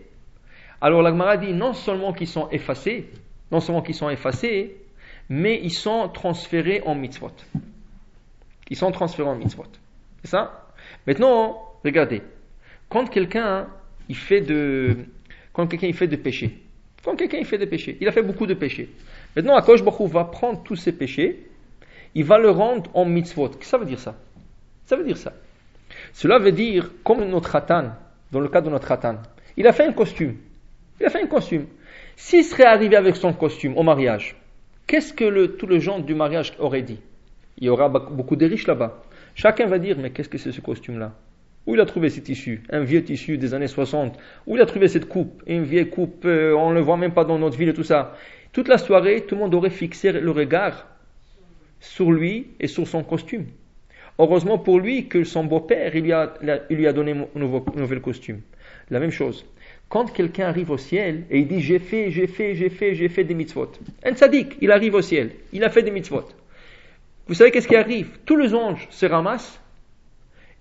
Alors 0.81 1.03
la 1.03 1.37
dit 1.37 1.53
non 1.53 1.73
seulement 1.73 2.13
qu'ils 2.13 2.29
sont 2.29 2.49
effacés, 2.51 3.09
non 3.51 3.61
seulement 3.61 3.83
qu'ils 3.83 3.95
sont 3.95 4.11
effacés, 4.11 4.77
mais 5.29 5.61
ils 5.63 5.73
sont 5.73 6.09
transférés 6.09 6.83
en 6.85 6.95
mitzvot. 6.95 7.33
Ils 8.69 8.77
sont 8.77 8.91
transférés 8.91 9.29
en 9.29 9.37
mitzvot. 9.37 9.65
C'est 10.23 10.31
ça? 10.31 10.73
Maintenant, 11.07 11.63
regardez. 11.85 12.23
Quand 12.89 13.09
quelqu'un 13.09 13.69
il 14.09 14.17
fait 14.17 14.41
de 14.41 14.97
quand 15.53 15.67
quelqu'un 15.67 15.87
il 15.89 15.95
fait 15.95 16.09
de 16.09 16.17
péché, 16.17 16.66
quand 17.07 17.15
quelqu'un 17.15 17.45
fait 17.45 17.57
des 17.57 17.69
péchés, 17.69 17.97
il 18.01 18.09
a 18.09 18.13
fait 18.13 18.23
beaucoup 18.23 18.49
de 18.49 18.55
péchés. 18.55 18.89
Maintenant, 19.37 19.55
Akosh 19.55 19.85
Baruch 19.85 20.11
va 20.11 20.25
prendre 20.25 20.65
tous 20.65 20.75
ces 20.75 20.91
péchés, 20.91 21.47
il 22.17 22.25
va 22.25 22.37
le 22.37 22.51
rendre 22.51 22.91
en 22.95 23.05
mitzvot. 23.05 23.49
Qu'est-ce 23.49 23.59
que 23.59 23.65
ça 23.65 23.79
veut 23.79 23.87
dire 23.87 24.01
ça? 24.01 24.17
Ça 24.87 24.97
veut 24.97 25.05
dire 25.05 25.17
ça. 25.17 25.33
Cela 26.13 26.41
veut 26.41 26.51
dire, 26.51 26.91
comme 27.05 27.25
notre 27.25 27.55
Hatan, 27.55 27.93
dans 28.33 28.41
le 28.41 28.49
cas 28.49 28.61
de 28.61 28.71
notre 28.71 28.91
Hatan, 28.91 29.19
il 29.57 29.69
a 29.69 29.73
fait 29.73 29.85
un 29.85 29.93
costume. 29.93 30.35
Il 30.99 31.07
a 31.07 31.11
fait 31.11 31.23
un 31.23 31.29
costume. 31.29 31.67
S'il 32.17 32.43
serait 32.43 32.65
arrivé 32.65 32.97
avec 32.97 33.15
son 33.15 33.33
costume 33.33 33.79
au 33.79 33.85
mariage, 33.85 34.35
qu'est-ce 34.89 35.13
que 35.13 35.47
tout 35.47 35.69
le 35.69 35.79
gens 35.79 36.01
du 36.01 36.17
mariage 36.17 36.55
aurait 36.59 36.83
dit? 36.83 36.99
Il 37.59 37.67
y 37.67 37.69
aura 37.69 37.89
beaucoup 37.89 38.35
de 38.35 38.47
riches 38.47 38.67
là-bas. 38.67 39.01
Chacun 39.37 39.67
va 39.67 39.79
dire, 39.79 39.97
mais 39.97 40.11
qu'est-ce 40.11 40.29
que 40.29 40.39
c'est 40.39 40.51
ce 40.51 40.61
costume-là? 40.61 41.13
Où 41.67 41.75
il 41.75 41.81
a 41.81 41.87
trouvé 41.87 42.11
ce 42.11 42.21
tissu? 42.21 42.63
Un 42.71 42.85
vieux 42.85 43.03
tissu 43.03 43.39
des 43.39 43.55
années 43.55 43.67
60. 43.67 44.19
Où 44.47 44.57
il 44.57 44.63
a 44.63 44.67
trouvé 44.67 44.89
cette 44.89 45.09
coupe? 45.09 45.43
Une 45.47 45.65
vieille 45.65 45.89
coupe, 45.89 46.25
euh, 46.25 46.55
on 46.55 46.71
ne 46.71 46.75
le 46.75 46.81
voit 46.81 46.97
même 46.97 47.13
pas 47.13 47.25
dans 47.25 47.39
notre 47.39 47.59
ville 47.59 47.69
et 47.69 47.75
tout 47.75 47.83
ça. 47.83 48.17
Toute 48.53 48.69
la 48.69 48.79
soirée, 48.79 49.23
tout 49.27 49.35
le 49.35 49.43
monde 49.43 49.55
aurait 49.55 49.71
fixé 49.71 50.13
le 50.13 50.31
regard 50.31 50.87
sur 51.81 52.13
lui 52.13 52.49
et 52.61 52.69
sur 52.69 52.87
son 52.87 53.03
costume. 53.03 53.47
Heureusement 54.19 54.59
pour 54.59 54.81
lui 54.81 55.09
que 55.09 55.25
son 55.25 55.45
beau-père, 55.45 55.95
il, 55.95 56.05
lui 56.05 56.13
a, 56.13 56.35
il 56.71 56.77
lui 56.77 56.87
a 56.87 56.93
donné 56.93 57.13
un, 57.13 57.39
nouveau, 57.39 57.65
nouvel 57.75 58.01
costume. 58.01 58.41
La 58.91 58.99
même 58.99 59.11
chose. 59.11 59.45
Quand 59.89 60.11
quelqu'un 60.13 60.47
arrive 60.47 60.71
au 60.71 60.79
ciel 60.79 61.25
et 61.31 61.39
il 61.39 61.47
dit 61.47 61.61
j'ai 61.61 61.79
fait, 61.79 62.11
j'ai 62.11 62.27
fait, 62.27 62.55
j'ai 62.55 62.71
fait, 62.71 62.95
j'ai 62.95 63.09
fait 63.09 63.25
des 63.25 63.35
mitzvot. 63.35 63.71
Un 64.05 64.15
sadique, 64.15 64.57
il 64.61 64.71
arrive 64.71 64.95
au 64.95 65.03
ciel, 65.03 65.33
il 65.53 65.63
a 65.65 65.71
fait 65.71 65.83
des 65.83 65.91
mitzvot. 65.91 66.25
Vous 67.29 67.35
savez 67.35 67.51
qu'est-ce 67.51 67.69
qui 67.69 67.77
arrive? 67.77 68.19
Tous 68.25 68.37
les 68.37 68.55
anges 68.55 68.87
se 68.91 69.05
ramassent 69.05 69.61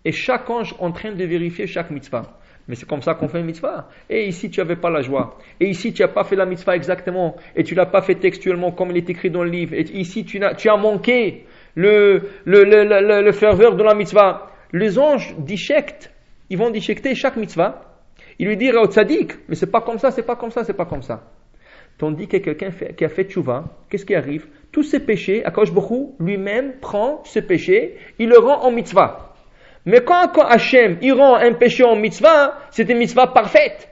et 0.05 0.11
chaque 0.11 0.49
ange 0.49 0.75
en 0.79 0.91
train 0.91 1.11
de 1.11 1.25
vérifier 1.25 1.67
chaque 1.67 1.89
mitzvah. 1.89 2.37
Mais 2.67 2.75
c'est 2.75 2.87
comme 2.87 3.01
ça 3.01 3.13
qu'on 3.13 3.27
fait 3.27 3.39
une 3.39 3.45
mitzvah. 3.45 3.89
Et 4.09 4.27
ici, 4.27 4.49
tu 4.49 4.59
n'avais 4.59 4.75
pas 4.75 4.89
la 4.89 5.01
joie. 5.01 5.37
Et 5.59 5.67
ici, 5.67 5.93
tu 5.93 6.01
n'as 6.01 6.07
pas 6.07 6.23
fait 6.23 6.35
la 6.35 6.45
mitzvah 6.45 6.75
exactement. 6.75 7.35
Et 7.55 7.63
tu 7.63 7.75
l'as 7.75 7.85
pas 7.85 8.01
fait 8.01 8.15
textuellement 8.15 8.71
comme 8.71 8.91
il 8.91 8.97
est 8.97 9.09
écrit 9.09 9.29
dans 9.29 9.43
le 9.43 9.49
livre. 9.49 9.73
Et 9.75 9.81
ici, 9.93 10.25
tu, 10.25 10.41
as, 10.43 10.77
manqué 10.77 11.45
le, 11.75 12.21
ferveur 13.33 13.75
de 13.75 13.83
la 13.83 13.93
mitzvah. 13.93 14.51
Les 14.73 14.97
anges 14.97 15.35
déchectent. 15.37 16.11
Ils 16.49 16.57
vont 16.57 16.71
déchecter 16.71 17.13
chaque 17.13 17.37
mitzvah. 17.37 17.81
Ils 18.39 18.47
lui 18.47 18.57
disent 18.57 18.73
au 18.75 18.87
mais 19.47 19.55
c'est 19.55 19.71
pas 19.71 19.81
comme 19.81 19.97
ça, 19.97 20.11
c'est 20.11 20.25
pas 20.25 20.35
comme 20.35 20.51
ça, 20.51 20.63
c'est 20.63 20.73
pas 20.73 20.85
comme 20.85 21.01
ça. 21.01 21.23
Tandis 21.97 22.27
que 22.27 22.37
quelqu'un 22.37 22.71
qui 22.71 23.05
a 23.05 23.09
fait 23.09 23.23
tchouva, 23.23 23.63
qu'est-ce 23.89 24.05
qui 24.05 24.15
arrive? 24.15 24.47
Tous 24.73 24.83
ces 24.83 24.99
péchés, 24.99 25.45
Akash 25.45 25.71
beaucoup 25.71 26.15
lui-même 26.19 26.73
prend 26.81 27.21
ce 27.23 27.39
péché, 27.39 27.95
il 28.19 28.27
le 28.27 28.37
rend 28.37 28.65
en 28.65 28.71
mitzvah. 28.71 29.24
Mais 29.85 30.01
quand, 30.03 30.29
quand 30.33 30.45
Hachem, 30.45 30.97
il 31.01 31.13
rend 31.13 31.35
un 31.35 31.53
péché 31.53 31.83
en 31.83 31.95
mitzvah, 31.95 32.57
c'est 32.71 32.89
une 32.89 32.97
mitzvah 32.97 33.27
parfaite. 33.27 33.89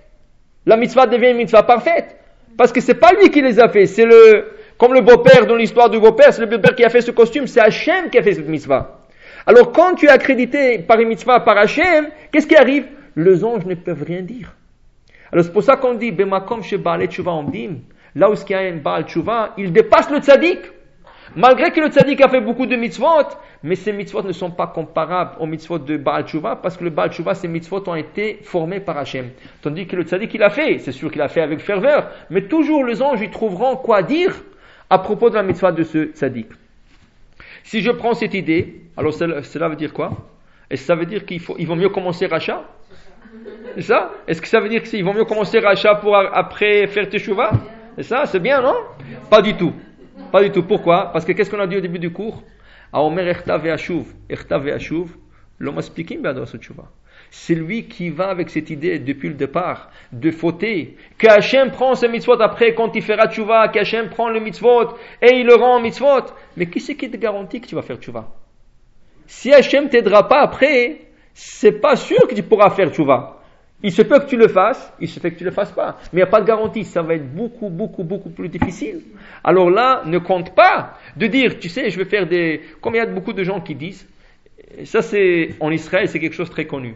La 0.66 0.78
mitzvah 0.78 1.06
devient 1.06 1.32
une 1.32 1.38
mitzvah 1.38 1.64
parfaite. 1.64 2.16
Parce 2.58 2.72
que 2.72 2.82
c'est 2.82 2.96
pas 2.96 3.12
lui 3.12 3.30
qui 3.30 3.42
les 3.42 3.60
a 3.60 3.70
fait, 3.70 3.86
c'est 3.86 4.06
le, 4.06 4.54
comme 4.78 4.94
le 4.94 5.02
beau-père 5.02 5.46
dans 5.46 5.56
l'histoire 5.56 5.90
du 5.90 6.00
beau-père, 6.00 6.34
c'est 6.34 6.42
le 6.42 6.48
beau-père 6.48 6.76
qui 6.76 6.84
a 6.84 6.90
fait 6.90 7.02
ce 7.02 7.12
costume, 7.12 7.48
c'est 7.48 7.60
Hachem 7.60 8.10
qui 8.10 8.18
a 8.18 8.24
fait 8.24 8.34
cette 8.34 8.48
mitzvah. 8.48 9.00
Alors 9.46 9.72
quand 9.72 9.96
tu 9.96 10.06
es 10.06 10.10
accrédité 10.10 10.80
par 10.80 11.00
une 11.00 11.10
mitzvah 11.10 11.40
par 11.42 11.58
Hachem, 11.58 12.10
qu'est-ce 12.32 12.48
qui 12.48 12.56
arrive? 12.56 12.86
Les 13.16 13.44
anges 13.44 13.66
ne 13.66 13.76
peuvent 13.76 14.04
rien 14.04 14.22
dire. 14.22 14.54
Alors 15.32 15.46
c'est 15.46 15.54
pour 15.54 15.64
ça 15.64 15.76
qu'on 15.76 15.96
dit, 15.96 16.12
Bemakom 16.12 16.64
chez 16.64 16.78
Baal 16.78 17.08
là 18.16 18.30
où 18.30 18.34
il 18.34 18.52
y 18.52 18.54
a 18.54 18.60
un 18.60 18.76
Baal 18.78 19.06
il 19.58 19.74
dépasse 19.74 20.10
le 20.12 20.20
tzaddik. 20.20 20.60
Malgré 21.36 21.72
que 21.72 21.80
le 21.80 21.88
tzaddik 21.88 22.22
a 22.22 22.30
fait 22.30 22.42
beaucoup 22.42 22.66
de 22.66 22.76
mitzvot, 22.76 23.28
mais 23.64 23.76
ces 23.76 23.92
mitzvot 23.92 24.24
ne 24.24 24.34
sont 24.34 24.52
pas 24.52 24.68
comparables 24.68 25.36
aux 25.40 25.46
mitzvot 25.46 25.80
de 25.80 25.98
Baal 25.98 26.26
Tshuva, 26.26 26.58
parce 26.58 26.78
que 26.78 26.84
le 26.84 26.90
Baal 26.90 27.12
Tshuva, 27.12 27.34
ces 27.34 27.48
mitzvot 27.48 27.84
ont 27.88 27.96
été 27.96 28.40
formés 28.44 28.80
par 28.80 28.98
Hachem. 28.98 29.30
Tandis 29.62 29.88
que 29.88 29.96
le 29.96 30.04
tzaddik, 30.04 30.34
il 30.34 30.44
a 30.44 30.50
fait, 30.50 30.80
c'est 30.80 30.92
sûr 30.92 31.12
qu'il 31.12 31.22
a 31.22 31.28
fait 31.28 31.42
avec 31.42 31.60
ferveur, 31.60 32.10
mais 32.30 32.44
toujours 32.44 32.86
les 32.86 33.02
anges, 33.02 33.22
ils 33.22 33.32
trouveront 33.32 33.78
quoi 33.78 34.04
dire 34.04 34.36
à 34.90 35.00
propos 35.00 35.30
de 35.30 35.36
la 35.36 35.44
mitzvah 35.44 35.72
de 35.72 35.84
ce 35.84 36.12
tzaddik. 36.12 36.48
Si 37.64 37.82
je 37.82 37.92
prends 37.92 38.14
cette 38.14 38.34
idée, 38.34 38.82
alors 38.98 39.14
cela 39.14 39.70
veut 39.70 39.76
dire 39.76 39.94
quoi? 39.94 40.12
Est-ce 40.70 40.82
que 40.82 40.88
ça 40.88 40.96
veut 40.96 41.06
dire 41.06 41.26
qu'il 41.26 41.40
faut, 41.40 41.56
vaut 41.58 41.76
mieux 41.76 41.90
commencer 41.90 42.26
rachat? 42.28 42.64
C'est 43.76 43.82
ça? 43.84 44.12
Est-ce 44.28 44.42
que 44.42 44.48
ça 44.48 44.60
veut 44.60 44.70
dire 44.70 44.84
qu'il 44.84 45.04
vaut 45.04 45.14
mieux 45.14 45.26
commencer 45.26 45.60
rachat 45.60 45.96
pour 45.96 46.16
après 46.16 46.88
faire 46.88 47.10
teshuva? 47.10 47.52
C'est 47.96 48.04
ça? 48.04 48.26
C'est 48.26 48.40
bien, 48.40 48.62
non? 48.62 48.76
Pas 49.30 49.42
du 49.42 49.56
tout. 49.56 49.74
Pas 50.34 50.42
du 50.42 50.50
tout. 50.50 50.64
Pourquoi? 50.64 51.12
Parce 51.14 51.26
que 51.26 51.32
qu'est-ce 51.32 51.52
qu'on 51.52 51.60
a 51.60 51.68
dit 51.68 51.78
au 51.78 51.80
début 51.80 52.00
du 52.00 52.12
cours? 52.12 52.42
C'est 57.30 57.54
lui 57.54 57.88
qui 57.88 58.10
va 58.10 58.30
avec 58.30 58.50
cette 58.50 58.72
idée 58.72 58.98
depuis 58.98 59.30
le 59.30 59.36
départ 59.36 59.92
de 60.12 60.32
fauter, 60.32 60.98
que 61.20 61.28
Hachem 61.28 61.70
prend 61.70 61.94
ce 61.94 62.08
mitzvot 62.08 62.42
après 62.42 62.74
quand 62.74 62.96
il 62.96 63.04
fera 63.04 63.28
tchouva, 63.28 63.68
qu'Hachem 63.68 64.10
prend 64.10 64.28
le 64.30 64.40
mitzvot 64.40 64.98
et 65.22 65.36
il 65.36 65.46
le 65.46 65.54
rend 65.54 65.76
en 65.76 65.80
mitzvot. 65.80 66.26
Mais 66.58 66.66
qui 66.66 66.80
c'est 66.80 66.96
qui 66.96 67.12
te 67.12 67.18
garantit 67.18 67.62
que 67.62 67.68
tu 67.68 67.76
vas 67.76 67.84
faire 67.84 67.98
tchouva 67.98 68.32
Si 69.28 69.54
Hachem 69.54 69.88
t'aidera 69.90 70.28
pas 70.28 70.42
après, 70.42 71.02
c'est 71.36 71.80
pas 71.80 71.96
sûr 71.96 72.28
que 72.28 72.34
tu 72.34 72.42
pourras 72.42 72.72
faire 72.72 72.90
tchouva. 72.90 73.43
Il 73.84 73.92
se 73.92 74.02
peut 74.02 74.20
que 74.20 74.28
tu 74.28 74.38
le 74.38 74.48
fasses, 74.48 74.94
il 75.02 75.10
se 75.10 75.20
fait 75.20 75.32
que 75.32 75.38
tu 75.38 75.44
le 75.44 75.52
fasses 75.52 75.74
pas. 75.74 75.98
Mais 76.14 76.22
il 76.22 76.24
n'y 76.24 76.24
a 76.24 76.28
pas 76.28 76.40
de 76.40 76.48
garantie, 76.48 76.86
ça 76.86 77.02
va 77.02 77.16
être 77.16 77.36
beaucoup, 77.36 77.70
beaucoup, 77.70 78.04
beaucoup 78.04 78.30
plus 78.30 78.48
difficile. 78.48 79.02
Alors 79.44 79.70
là, 79.70 80.04
ne 80.06 80.20
compte 80.20 80.56
pas 80.56 80.98
de 81.18 81.28
dire, 81.28 81.60
tu 81.60 81.68
sais, 81.68 81.90
je 81.90 81.98
vais 81.98 82.06
faire 82.06 82.26
des... 82.26 82.62
Comme 82.80 82.96
il 82.96 83.00
y 83.00 83.02
a 83.02 83.06
beaucoup 83.06 83.34
de 83.34 83.44
gens 83.44 83.60
qui 83.60 83.76
disent, 83.76 84.08
ça 84.86 85.02
c'est, 85.02 85.50
en 85.60 85.70
Israël, 85.70 86.08
c'est 86.08 86.20
quelque 86.20 86.34
chose 86.34 86.48
de 86.48 86.54
très 86.54 86.66
connu. 86.66 86.96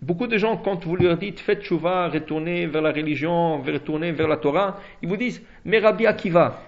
Beaucoup 0.00 0.28
de 0.28 0.36
gens, 0.36 0.56
quand 0.58 0.84
vous 0.86 0.94
leur 0.94 1.16
dites, 1.16 1.40
faites 1.40 1.62
chouva, 1.62 2.08
retournez 2.08 2.66
vers 2.66 2.82
la 2.82 2.92
religion, 2.92 3.60
retournez 3.62 4.12
vers 4.12 4.28
la 4.28 4.36
Torah, 4.36 4.78
ils 5.02 5.08
vous 5.08 5.16
disent, 5.16 5.42
mais 5.64 5.78
Rabbi 5.78 6.06
Akiva, 6.06 6.60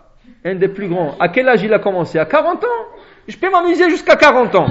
Un 0.44 0.56
des 0.56 0.68
plus 0.68 0.88
grands. 0.88 1.16
À 1.20 1.28
quel 1.28 1.48
âge 1.48 1.62
il 1.62 1.72
a 1.72 1.78
commencé? 1.78 2.18
À 2.18 2.24
40 2.24 2.64
ans 2.64 2.86
Je 3.28 3.36
peux 3.36 3.50
m'amuser 3.50 3.88
jusqu'à 3.88 4.16
40 4.16 4.54
ans. 4.56 4.66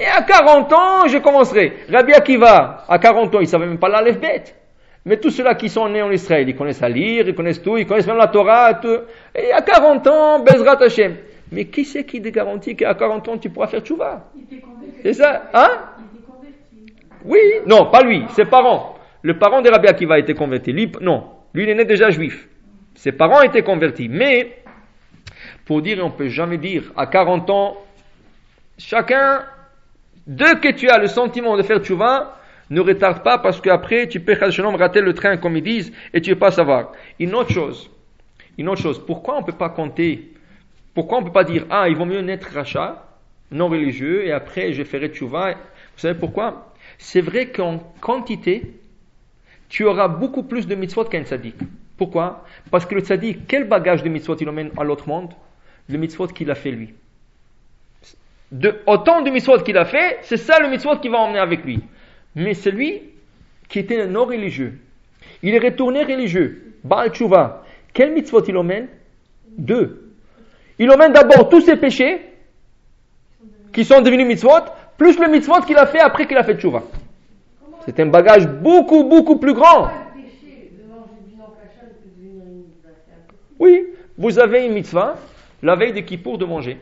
Et 0.00 0.06
à 0.06 0.22
40 0.22 0.72
ans, 0.72 1.06
je 1.06 1.18
commencerai. 1.18 1.84
Rabbi 1.90 2.12
Akiva, 2.12 2.84
à 2.88 2.98
40 2.98 3.34
ans, 3.34 3.40
il 3.40 3.46
savait 3.46 3.66
même 3.66 3.78
pas 3.78 3.88
la 3.88 4.02
bête. 4.12 4.56
Mais 5.06 5.18
tous 5.18 5.30
ceux-là 5.30 5.54
qui 5.54 5.68
sont 5.68 5.88
nés 5.88 6.02
en 6.02 6.10
Israël, 6.10 6.48
ils 6.48 6.56
connaissent 6.56 6.82
à 6.82 6.88
lire, 6.88 7.28
ils 7.28 7.34
connaissent 7.34 7.62
tout, 7.62 7.76
ils 7.76 7.86
connaissent 7.86 8.06
même 8.06 8.16
la 8.16 8.28
Torah, 8.28 8.74
tout. 8.74 9.00
Et 9.34 9.52
à 9.52 9.60
40 9.60 10.06
ans, 10.06 10.38
Bezrat 10.40 10.82
Hashem. 10.82 11.16
Mais 11.52 11.66
qui 11.66 11.84
c'est 11.84 12.04
qui 12.04 12.22
te 12.22 12.28
garantit 12.28 12.74
qu'à 12.74 12.94
40 12.94 13.28
ans 13.28 13.38
tu 13.38 13.50
pourras 13.50 13.66
faire 13.66 13.80
tchouva? 13.80 14.30
C'est 15.02 15.12
ça 15.12 15.42
Hein? 15.52 15.70
Oui, 17.24 17.38
non, 17.66 17.90
pas 17.90 18.02
lui, 18.02 18.24
ses 18.30 18.46
parents. 18.46 18.98
Le 19.22 19.38
parent 19.38 19.62
de 19.62 19.70
Rabbi 19.70 19.88
Akiva 19.88 20.14
a 20.14 20.18
été 20.18 20.34
converti. 20.34 20.72
Lui, 20.72 20.90
non, 21.00 21.24
lui 21.52 21.64
il 21.64 21.70
est 21.70 21.74
né 21.74 21.84
déjà 21.84 22.10
juif. 22.10 22.48
Ses 22.94 23.12
parents 23.12 23.42
étaient 23.42 23.62
convertis. 23.62 24.08
Mais, 24.08 24.62
pour 25.64 25.82
dire, 25.82 25.98
on 26.02 26.08
ne 26.08 26.14
peut 26.14 26.28
jamais 26.28 26.58
dire, 26.58 26.92
à 26.96 27.06
40 27.06 27.50
ans, 27.50 27.76
chacun, 28.78 29.44
dès 30.26 30.56
que 30.60 30.68
tu 30.68 30.88
as 30.88 30.98
le 30.98 31.06
sentiment 31.06 31.56
de 31.56 31.62
faire 31.62 31.78
tchouva, 31.78 32.38
ne 32.70 32.80
retarde 32.80 33.22
pas 33.22 33.38
parce 33.38 33.60
qu'après 33.60 34.08
tu 34.08 34.20
peux 34.20 34.36
rater 34.38 35.00
le 35.00 35.14
train 35.14 35.36
comme 35.36 35.56
ils 35.56 35.62
disent 35.62 35.92
et 36.12 36.20
tu 36.20 36.30
ne 36.30 36.34
pas 36.34 36.50
savoir. 36.50 36.92
Une 37.18 37.34
autre 37.34 37.50
chose, 37.50 37.90
une 38.58 38.68
autre 38.68 38.80
chose, 38.80 39.04
pourquoi 39.04 39.36
on 39.36 39.40
ne 39.40 39.46
peut 39.46 39.52
pas 39.52 39.68
compter 39.68 40.32
Pourquoi 40.94 41.18
on 41.18 41.20
ne 41.20 41.26
peut 41.26 41.32
pas 41.32 41.44
dire 41.44 41.66
ah 41.70 41.88
il 41.88 41.96
vaut 41.96 42.06
mieux 42.06 42.20
naître 42.20 42.48
rachat, 42.52 43.04
non 43.50 43.68
religieux 43.68 44.24
et 44.26 44.32
après 44.32 44.72
je 44.72 44.82
ferai 44.84 45.08
tchouva 45.08 45.52
Vous 45.52 46.00
savez 46.00 46.18
pourquoi? 46.18 46.72
C'est 46.98 47.20
vrai 47.20 47.48
qu'en 47.48 47.78
quantité, 48.00 48.74
tu 49.68 49.84
auras 49.84 50.08
beaucoup 50.08 50.42
plus 50.42 50.66
de 50.66 50.74
mitzvot 50.74 51.04
qu'un 51.04 51.24
tzaddik. 51.24 51.56
Pourquoi? 51.96 52.44
Parce 52.70 52.86
que 52.86 52.94
le 52.94 53.00
tzaddik, 53.00 53.46
quel 53.46 53.68
bagage 53.68 54.02
de 54.02 54.08
mitzvot 54.08 54.36
il 54.36 54.48
emmène 54.48 54.70
à 54.76 54.84
l'autre 54.84 55.08
monde? 55.08 55.32
Le 55.88 55.98
mitzvot 55.98 56.28
qu'il 56.28 56.50
a 56.50 56.54
fait 56.54 56.70
lui. 56.70 56.94
De, 58.54 58.72
autant 58.86 59.22
de 59.22 59.30
mitzvot 59.30 59.58
qu'il 59.64 59.76
a 59.76 59.84
fait, 59.84 60.18
c'est 60.22 60.36
ça 60.36 60.60
le 60.60 60.68
mitzvot 60.68 60.98
qu'il 60.98 61.10
va 61.10 61.18
emmener 61.18 61.40
avec 61.40 61.64
lui. 61.64 61.80
Mais 62.36 62.54
celui 62.54 63.02
qui 63.68 63.80
était 63.80 64.06
non 64.06 64.26
religieux, 64.26 64.78
il 65.42 65.56
est 65.56 65.58
retourné 65.58 66.04
religieux, 66.04 66.74
Baal 66.84 67.10
Tshuva. 67.10 67.64
Quel 67.92 68.12
mitzvot 68.12 68.44
il 68.46 68.56
emmène? 68.56 68.86
Deux. 69.58 70.12
Il 70.78 70.88
emmène 70.92 71.12
d'abord 71.12 71.48
tous 71.48 71.62
ses 71.62 71.74
péchés, 71.74 72.20
qui 73.72 73.84
sont 73.84 74.00
devenus 74.02 74.28
mitzvot, 74.28 74.70
plus 74.96 75.18
le 75.18 75.28
mitzvot 75.28 75.62
qu'il 75.62 75.76
a 75.76 75.86
fait 75.86 75.98
après 75.98 76.28
qu'il 76.28 76.36
a 76.36 76.44
fait 76.44 76.54
Tshuva. 76.54 76.84
C'est 77.84 77.98
un 77.98 78.06
bagage 78.06 78.46
beaucoup, 78.46 79.02
beaucoup 79.02 79.40
plus 79.40 79.52
grand. 79.52 79.90
Oui, 83.58 83.88
vous 84.16 84.38
avez 84.38 84.66
une 84.66 84.74
mitzvah, 84.74 85.16
la 85.60 85.74
veille 85.74 85.92
de 85.92 86.00
Kippour 86.00 86.38
de 86.38 86.44
manger. 86.44 86.78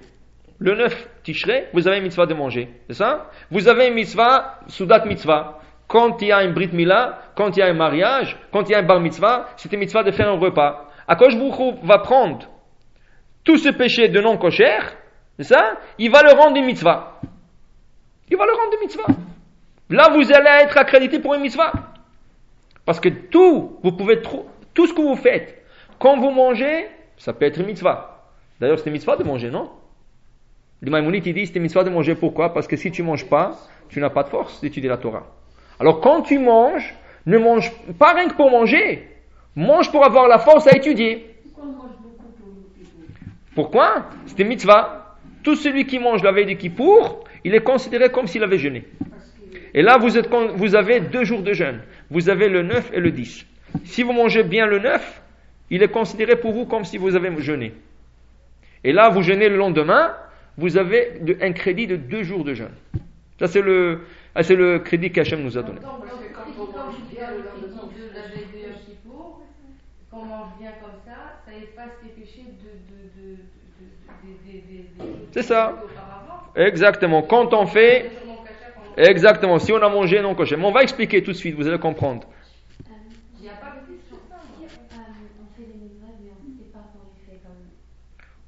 Le 0.59 0.75
9 0.75 1.09
Tishrei, 1.23 1.69
vous 1.73 1.87
avez 1.87 1.99
une 1.99 2.05
mitzvah 2.05 2.27
de 2.27 2.35
manger. 2.35 2.69
C'est 2.89 2.97
ça? 2.97 3.31
Vous 3.51 3.69
avez 3.69 3.89
une 3.89 3.95
mitzvah, 3.95 4.61
Soudat 4.67 5.05
mitzvah. 5.05 5.59
Quand 5.89 6.21
il 6.23 6.29
y 6.29 6.33
a 6.33 6.39
un 6.39 6.51
brit 6.51 6.71
milah, 6.73 7.19
quand 7.35 7.57
il 7.57 7.61
y 7.61 7.63
a 7.63 7.67
un 7.67 7.75
mariage, 7.75 8.39
quand 8.53 8.69
il 8.69 8.73
y 8.73 8.75
a 8.75 8.79
un 8.79 8.83
bar 8.83 9.01
mitzvah, 9.01 9.49
c'est 9.57 9.73
une 9.73 9.79
mitzvah 9.79 10.03
de 10.03 10.11
faire 10.11 10.29
un 10.29 10.39
repas. 10.39 10.89
Akosh 11.07 11.35
va 11.83 11.99
prendre 11.99 12.49
tout 13.45 13.59
ce 13.59 13.69
péché 13.69 14.09
de 14.09 14.21
non 14.21 14.39
kosher, 14.39 14.79
c'est 15.37 15.45
ça? 15.45 15.79
Il 15.99 16.11
va 16.11 16.23
le 16.23 16.33
rendre 16.33 16.57
une 16.57 16.65
mitzvah. 16.67 17.21
Il 18.29 18.37
va 18.37 18.47
le 18.47 18.53
rendre 18.53 18.73
une 18.75 18.81
mitzvah. 18.81 19.07
Là, 19.91 20.09
vous 20.11 20.33
allez 20.33 20.65
être 20.65 20.79
accrédité 20.79 21.19
pour 21.19 21.35
une 21.35 21.43
mitzvah. 21.43 21.73
Parce 22.87 23.01
que 23.01 23.09
tout, 23.09 23.79
vous 23.83 23.93
pouvez 23.93 24.23
tout 24.23 24.87
ce 24.87 24.95
que 24.95 25.01
vous 25.01 25.17
faites, 25.17 25.63
quand 25.99 26.17
vous 26.19 26.31
mangez, 26.31 26.89
ça 27.17 27.33
peut 27.33 27.45
être 27.45 27.59
une 27.59 27.67
mitzvah. 27.67 28.31
D'ailleurs, 28.59 28.79
c'est 28.79 28.87
une 28.87 28.93
mitzvah 28.93 29.17
de 29.17 29.25
manger, 29.25 29.51
non? 29.51 29.71
Les 30.83 30.91
Maïmonides, 30.91 31.27
ils 31.27 31.35
disent, 31.35 31.51
c'est 31.53 31.59
une 31.59 31.65
histoire 31.65 31.85
de 31.85 31.91
manger. 31.91 32.17
Pourquoi? 32.17 32.53
Parce 32.53 32.67
que 32.67 32.77
si 32.77 32.91
tu 32.91 33.05
manges 33.05 33.29
pas, 33.29 33.57
tu 33.89 34.01
n'as 34.01 34.11
pas 34.11 34.25
de 34.25 34.29
force 34.29 34.61
d'étudier 34.61 34.89
la 34.89 34.97
Torah. 34.97 35.27
Alors 35.79 36.01
quand 36.01 36.23
tu 36.23 36.39
manges, 36.39 36.95
ne 37.27 37.39
mange 37.39 37.71
pas 37.99 38.15
rien 38.15 38.29
que 38.29 38.35
pour 38.35 38.51
manger. 38.51 39.09
Mange 39.55 39.93
pour 39.93 40.05
avoir 40.05 40.27
la 40.27 40.39
force 40.39 40.67
à 40.67 40.77
étudier. 40.77 41.27
Pourquoi 43.55 44.07
C'est 44.27 44.41
une 44.41 44.49
mitzvah. 44.49 45.17
Tout 45.45 45.55
celui 45.55 45.87
qui 45.87 45.99
mange 45.99 46.23
la 46.23 46.33
veille 46.33 46.47
de 46.47 46.55
Kippour, 46.55 47.25
il 47.45 47.55
est 47.55 47.63
considéré 47.63 48.11
comme 48.11 48.27
s'il 48.27 48.43
avait 48.43 48.59
jeûné. 48.59 48.85
Et 49.75 49.83
là, 49.83 49.99
vous, 49.99 50.19
êtes, 50.19 50.29
vous 50.57 50.75
avez 50.75 51.01
deux 51.01 51.25
jours 51.25 51.43
de 51.43 51.53
jeûne. 51.53 51.81
Vous 52.11 52.29
avez 52.29 52.49
le 52.49 52.63
9 52.63 52.91
et 52.93 53.01
le 53.01 53.11
10. 53.11 53.47
Si 53.85 54.03
vous 54.03 54.13
mangez 54.13 54.43
bien 54.43 54.67
le 54.67 54.79
9, 54.79 55.23
il 55.71 55.83
est 55.83 55.89
considéré 55.89 56.37
pour 56.37 56.53
vous 56.53 56.67
comme 56.67 56.85
si 56.85 56.99
vous 56.99 57.15
avez 57.15 57.31
jeûné. 57.41 57.73
Et 58.85 58.93
là, 58.93 59.09
vous 59.11 59.23
jeûnez 59.23 59.49
le 59.49 59.57
lendemain, 59.57 60.15
vous 60.57 60.77
avez 60.77 61.21
un 61.41 61.53
crédit 61.53 61.87
de 61.87 61.97
deux 61.97 62.23
jours 62.23 62.45
de 62.45 62.55
jeûne. 62.55 62.75
Ça, 63.39 63.49
c'est 63.49 63.63
le, 63.63 64.03
ah, 64.35 64.43
c'est 64.43 64.55
le 64.55 64.79
crédit 64.79 65.11
qu'Hachem 65.11 65.43
nous 65.43 65.59
a 65.59 65.63
donné. 65.63 65.81
C'est 75.33 75.43
ça. 75.43 75.83
Exactement. 76.55 77.23
Quand 77.23 77.55
on 77.55 77.67
fait. 77.67 78.11
Exactement. 78.97 79.59
Si 79.59 79.73
on 79.73 79.83
a 79.83 79.89
mangé 79.89 80.21
non 80.21 80.35
coché. 80.35 80.57
Mais 80.57 80.67
on 80.67 80.73
va 80.73 80.83
expliquer 80.83 81.23
tout 81.23 81.33
de 81.33 81.37
suite, 81.37 81.55
vous 81.57 81.67
allez 81.67 81.79
comprendre. 81.79 82.27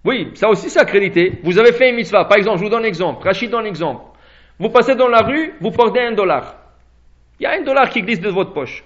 Oui, 0.04 0.30
ça 0.34 0.48
aussi 0.48 0.68
c'est 0.68 0.80
accrédité. 0.80 1.40
Vous 1.42 1.58
avez 1.58 1.72
fait 1.72 1.90
une 1.90 1.96
mitzvah. 1.96 2.24
Par 2.26 2.36
exemple, 2.36 2.58
je 2.58 2.64
vous 2.64 2.70
donne 2.70 2.84
un 2.84 2.88
exemple. 2.88 3.24
Rachid 3.24 3.50
donne 3.50 3.64
un 3.64 3.68
exemple. 3.68 4.02
Vous 4.58 4.68
passez 4.68 4.94
dans 4.94 5.08
la 5.08 5.22
rue, 5.22 5.54
vous 5.60 5.70
portez 5.70 6.00
un 6.00 6.12
dollar. 6.12 6.56
Il 7.40 7.44
y 7.44 7.46
a 7.46 7.52
un 7.52 7.62
dollar 7.62 7.88
qui 7.88 8.02
glisse 8.02 8.20
de 8.20 8.28
votre 8.28 8.52
poche. 8.52 8.84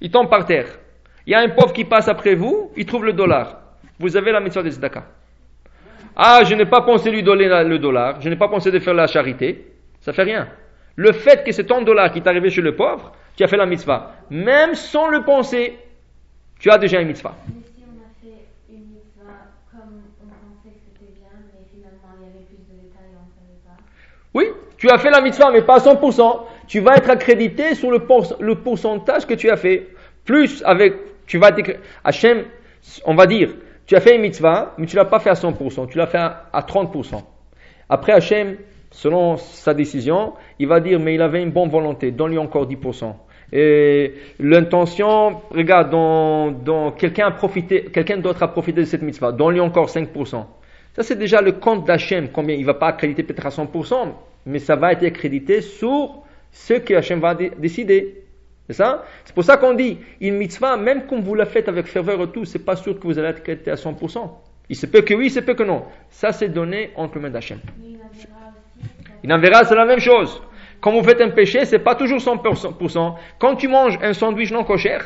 Il 0.00 0.10
tombe 0.10 0.28
par 0.28 0.44
terre. 0.44 0.66
Il 1.26 1.32
y 1.32 1.34
a 1.34 1.40
un 1.40 1.48
pauvre 1.48 1.72
qui 1.72 1.84
passe 1.84 2.08
après 2.08 2.34
vous, 2.34 2.70
il 2.76 2.84
trouve 2.84 3.04
le 3.04 3.12
dollar. 3.12 3.60
Vous 3.98 4.16
avez 4.16 4.32
la 4.32 4.40
mitzvah 4.40 4.62
des 4.62 4.72
tzedakah. 4.72 5.04
Ah, 6.14 6.42
je 6.44 6.54
n'ai 6.54 6.66
pas 6.66 6.82
pensé 6.82 7.10
lui 7.10 7.22
donner 7.22 7.48
le 7.64 7.78
dollar, 7.78 8.20
je 8.20 8.28
n'ai 8.28 8.36
pas 8.36 8.48
pensé 8.48 8.70
de 8.70 8.78
faire 8.78 8.94
la 8.94 9.06
charité. 9.06 9.66
Ça 10.00 10.12
fait 10.12 10.22
rien. 10.22 10.48
Le 10.94 11.12
fait 11.12 11.44
que 11.44 11.52
c'est 11.52 11.64
ton 11.64 11.82
dollar 11.82 12.10
qui 12.10 12.18
est 12.18 12.26
arrivé 12.28 12.50
chez 12.50 12.62
le 12.62 12.74
pauvre, 12.74 13.12
tu 13.36 13.44
as 13.44 13.48
fait 13.48 13.56
la 13.56 13.66
mitzvah. 13.66 14.12
Même 14.30 14.74
sans 14.74 15.08
le 15.08 15.22
penser, 15.22 15.78
tu 16.58 16.70
as 16.70 16.78
déjà 16.78 17.00
une 17.00 17.08
mitzvah. 17.08 17.34
Oui, 24.36 24.44
tu 24.76 24.90
as 24.90 24.98
fait 24.98 25.08
la 25.08 25.22
mitzvah, 25.22 25.50
mais 25.50 25.62
pas 25.62 25.76
à 25.76 25.78
100%. 25.78 26.40
Tu 26.66 26.80
vas 26.80 26.96
être 26.96 27.08
accrédité 27.08 27.74
sur 27.74 27.90
le, 27.90 28.54
pourcentage 28.56 29.26
que 29.26 29.32
tu 29.32 29.48
as 29.48 29.56
fait. 29.56 29.88
Plus 30.26 30.62
avec, 30.66 30.92
tu 31.26 31.38
vas 31.38 31.52
Hachem, 32.04 32.44
on 33.06 33.14
va 33.14 33.26
dire, 33.26 33.54
tu 33.86 33.96
as 33.96 34.00
fait 34.00 34.14
une 34.14 34.20
mitzvah, 34.20 34.74
mais 34.76 34.84
tu 34.84 34.94
l'as 34.96 35.06
pas 35.06 35.20
fait 35.20 35.30
à 35.30 35.34
100%, 35.34 35.88
tu 35.88 35.96
l'as 35.96 36.06
fait 36.06 36.18
à 36.18 36.60
30%. 36.60 37.22
Après 37.88 38.12
Hachem, 38.12 38.58
selon 38.90 39.38
sa 39.38 39.72
décision, 39.72 40.34
il 40.58 40.68
va 40.68 40.80
dire, 40.80 41.00
mais 41.00 41.14
il 41.14 41.22
avait 41.22 41.42
une 41.42 41.52
bonne 41.52 41.70
volonté, 41.70 42.10
donne-lui 42.10 42.38
encore 42.38 42.68
10%. 42.68 43.14
Et 43.54 44.12
l'intention, 44.38 45.40
regarde, 45.50 45.94
quelqu'un 46.98 47.28
a 47.28 47.30
profité, 47.30 47.84
quelqu'un 47.84 48.18
d'autre 48.18 48.42
a 48.42 48.48
profité 48.48 48.80
de 48.80 48.86
cette 48.86 49.02
mitzvah, 49.02 49.32
donne-lui 49.32 49.60
encore 49.60 49.86
5%. 49.86 50.44
Ça, 50.96 51.02
c'est 51.02 51.18
déjà 51.18 51.42
le 51.42 51.52
compte 51.52 51.86
d'Hachem, 51.86 52.30
combien 52.32 52.54
il 52.54 52.62
ne 52.62 52.66
va 52.66 52.72
pas 52.72 52.86
accréditer 52.86 53.22
peut-être 53.22 53.44
à 53.44 53.50
100%, 53.50 54.14
mais 54.46 54.58
ça 54.58 54.76
va 54.76 54.92
être 54.92 55.04
accrédité 55.04 55.60
sur 55.60 56.22
ce 56.50 56.72
que 56.72 56.94
Hachem 56.94 57.20
va 57.20 57.34
décider. 57.34 58.24
C'est 58.66 58.72
ça? 58.72 59.04
C'est 59.26 59.34
pour 59.34 59.44
ça 59.44 59.58
qu'on 59.58 59.74
dit, 59.74 59.98
une 60.22 60.36
mitzvah, 60.36 60.78
même 60.78 61.06
comme 61.06 61.20
vous 61.20 61.34
la 61.34 61.44
faites 61.44 61.68
avec 61.68 61.84
ferveur 61.84 62.22
et 62.22 62.28
tout, 62.28 62.46
c'est 62.46 62.64
pas 62.64 62.76
sûr 62.76 62.98
que 62.98 63.06
vous 63.06 63.18
allez 63.18 63.28
être 63.28 63.40
accrédité 63.40 63.70
à 63.70 63.74
100%. 63.74 64.30
Il 64.70 64.74
se 64.74 64.86
peut 64.86 65.02
que 65.02 65.12
oui, 65.12 65.26
il 65.26 65.30
se 65.30 65.40
peut 65.40 65.52
que 65.52 65.64
non. 65.64 65.82
Ça, 66.08 66.32
c'est 66.32 66.48
donné 66.48 66.92
entre 66.96 67.18
mains 67.18 67.28
d'Hachem. 67.28 67.60
Il 69.22 69.30
en 69.34 69.38
verra, 69.38 69.64
c'est 69.64 69.74
la 69.74 69.84
même 69.84 70.00
chose. 70.00 70.42
Quand 70.80 70.92
vous 70.92 71.02
faites 71.02 71.20
un 71.20 71.28
péché, 71.28 71.66
c'est 71.66 71.80
pas 71.80 71.94
toujours 71.94 72.20
100%. 72.20 73.16
Quand 73.38 73.56
tu 73.56 73.68
manges 73.68 73.98
un 74.00 74.14
sandwich 74.14 74.50
non 74.50 74.64
cocher, 74.64 74.96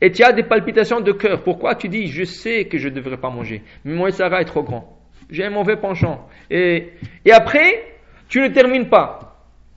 et 0.00 0.10
tu 0.10 0.24
as 0.24 0.32
des 0.32 0.42
palpitations 0.42 1.00
de 1.00 1.12
cœur, 1.12 1.44
pourquoi 1.44 1.76
tu 1.76 1.88
dis, 1.88 2.08
je 2.08 2.24
sais 2.24 2.64
que 2.64 2.76
je 2.76 2.88
ne 2.88 2.94
devrais 2.94 3.18
pas 3.18 3.30
manger, 3.30 3.62
mais 3.84 3.94
mon 3.94 4.10
Sarah 4.10 4.40
est 4.40 4.46
trop 4.46 4.64
grand 4.64 4.98
j'ai 5.30 5.44
un 5.44 5.50
mauvais 5.50 5.76
penchant. 5.76 6.28
Et, 6.50 6.92
et 7.24 7.32
après, 7.32 7.84
tu 8.28 8.40
ne 8.40 8.48
termines 8.48 8.88
pas. 8.88 9.32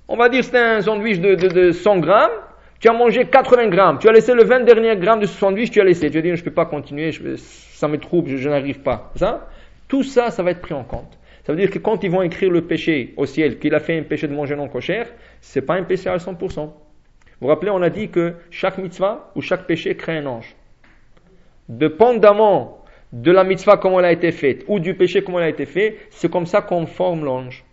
On 0.07 0.15
va 0.15 0.29
dire 0.29 0.43
c'est 0.43 0.57
un 0.57 0.81
sandwich 0.81 1.19
de, 1.19 1.35
de, 1.35 1.71
100 1.71 1.97
grammes, 1.97 2.31
tu 2.79 2.87
as 2.87 2.93
mangé 2.93 3.25
80 3.25 3.67
grammes, 3.67 3.97
tu 3.99 4.07
as 4.07 4.11
laissé 4.11 4.33
le 4.33 4.43
20 4.43 4.61
dernier 4.61 4.95
grammes 4.97 5.19
de 5.19 5.25
ce 5.25 5.37
sandwich, 5.37 5.71
tu 5.71 5.81
as 5.81 5.83
laissé. 5.83 6.11
Tu 6.11 6.17
as 6.17 6.21
dit, 6.21 6.29
je 6.29 6.41
ne 6.41 6.45
peux 6.45 6.51
pas 6.51 6.65
continuer, 6.65 7.11
ça 7.37 7.87
me 7.87 7.97
trouble, 7.97 8.37
je, 8.37 8.49
n'arrive 8.49 8.79
pas. 8.79 9.11
Ça, 9.15 9.49
tout 9.87 10.03
ça, 10.03 10.29
ça 10.31 10.43
va 10.43 10.51
être 10.51 10.61
pris 10.61 10.73
en 10.73 10.83
compte. 10.83 11.17
Ça 11.45 11.53
veut 11.53 11.59
dire 11.59 11.69
que 11.69 11.79
quand 11.79 12.03
ils 12.03 12.11
vont 12.11 12.21
écrire 12.21 12.51
le 12.51 12.61
péché 12.61 13.13
au 13.17 13.25
ciel, 13.25 13.59
qu'il 13.59 13.73
a 13.75 13.79
fait 13.79 13.97
un 13.99 14.03
péché 14.03 14.27
de 14.27 14.33
manger 14.33 14.55
non 14.55 14.67
cochère, 14.67 15.07
c'est 15.41 15.61
pas 15.61 15.75
un 15.75 15.83
péché 15.83 16.09
à 16.09 16.17
100%. 16.17 16.37
Vous 16.55 16.71
vous 17.41 17.47
rappelez, 17.47 17.71
on 17.71 17.81
a 17.81 17.89
dit 17.89 18.09
que 18.09 18.35
chaque 18.49 18.77
mitzvah 18.77 19.31
ou 19.35 19.41
chaque 19.41 19.65
péché 19.65 19.95
crée 19.95 20.17
un 20.17 20.25
ange. 20.25 20.55
Dépendamment 21.67 22.84
de 23.16 23.32
la 23.32 23.45
mitzvah 23.45 23.78
comment 23.78 23.99
elle 23.99 24.05
a 24.05 24.11
été 24.11 24.32
faite, 24.32 24.66
ou 24.68 24.80
du 24.80 24.93
péché 24.93 25.22
comment 25.24 25.39
elle 25.39 25.45
a 25.45 25.49
été 25.49 25.66
faite, 25.66 25.95
c'est 26.09 26.30
comme 26.30 26.45
ça 26.45 26.61
qu'on 26.61 26.86
forme 26.86 27.24
l'ange. 27.24 27.63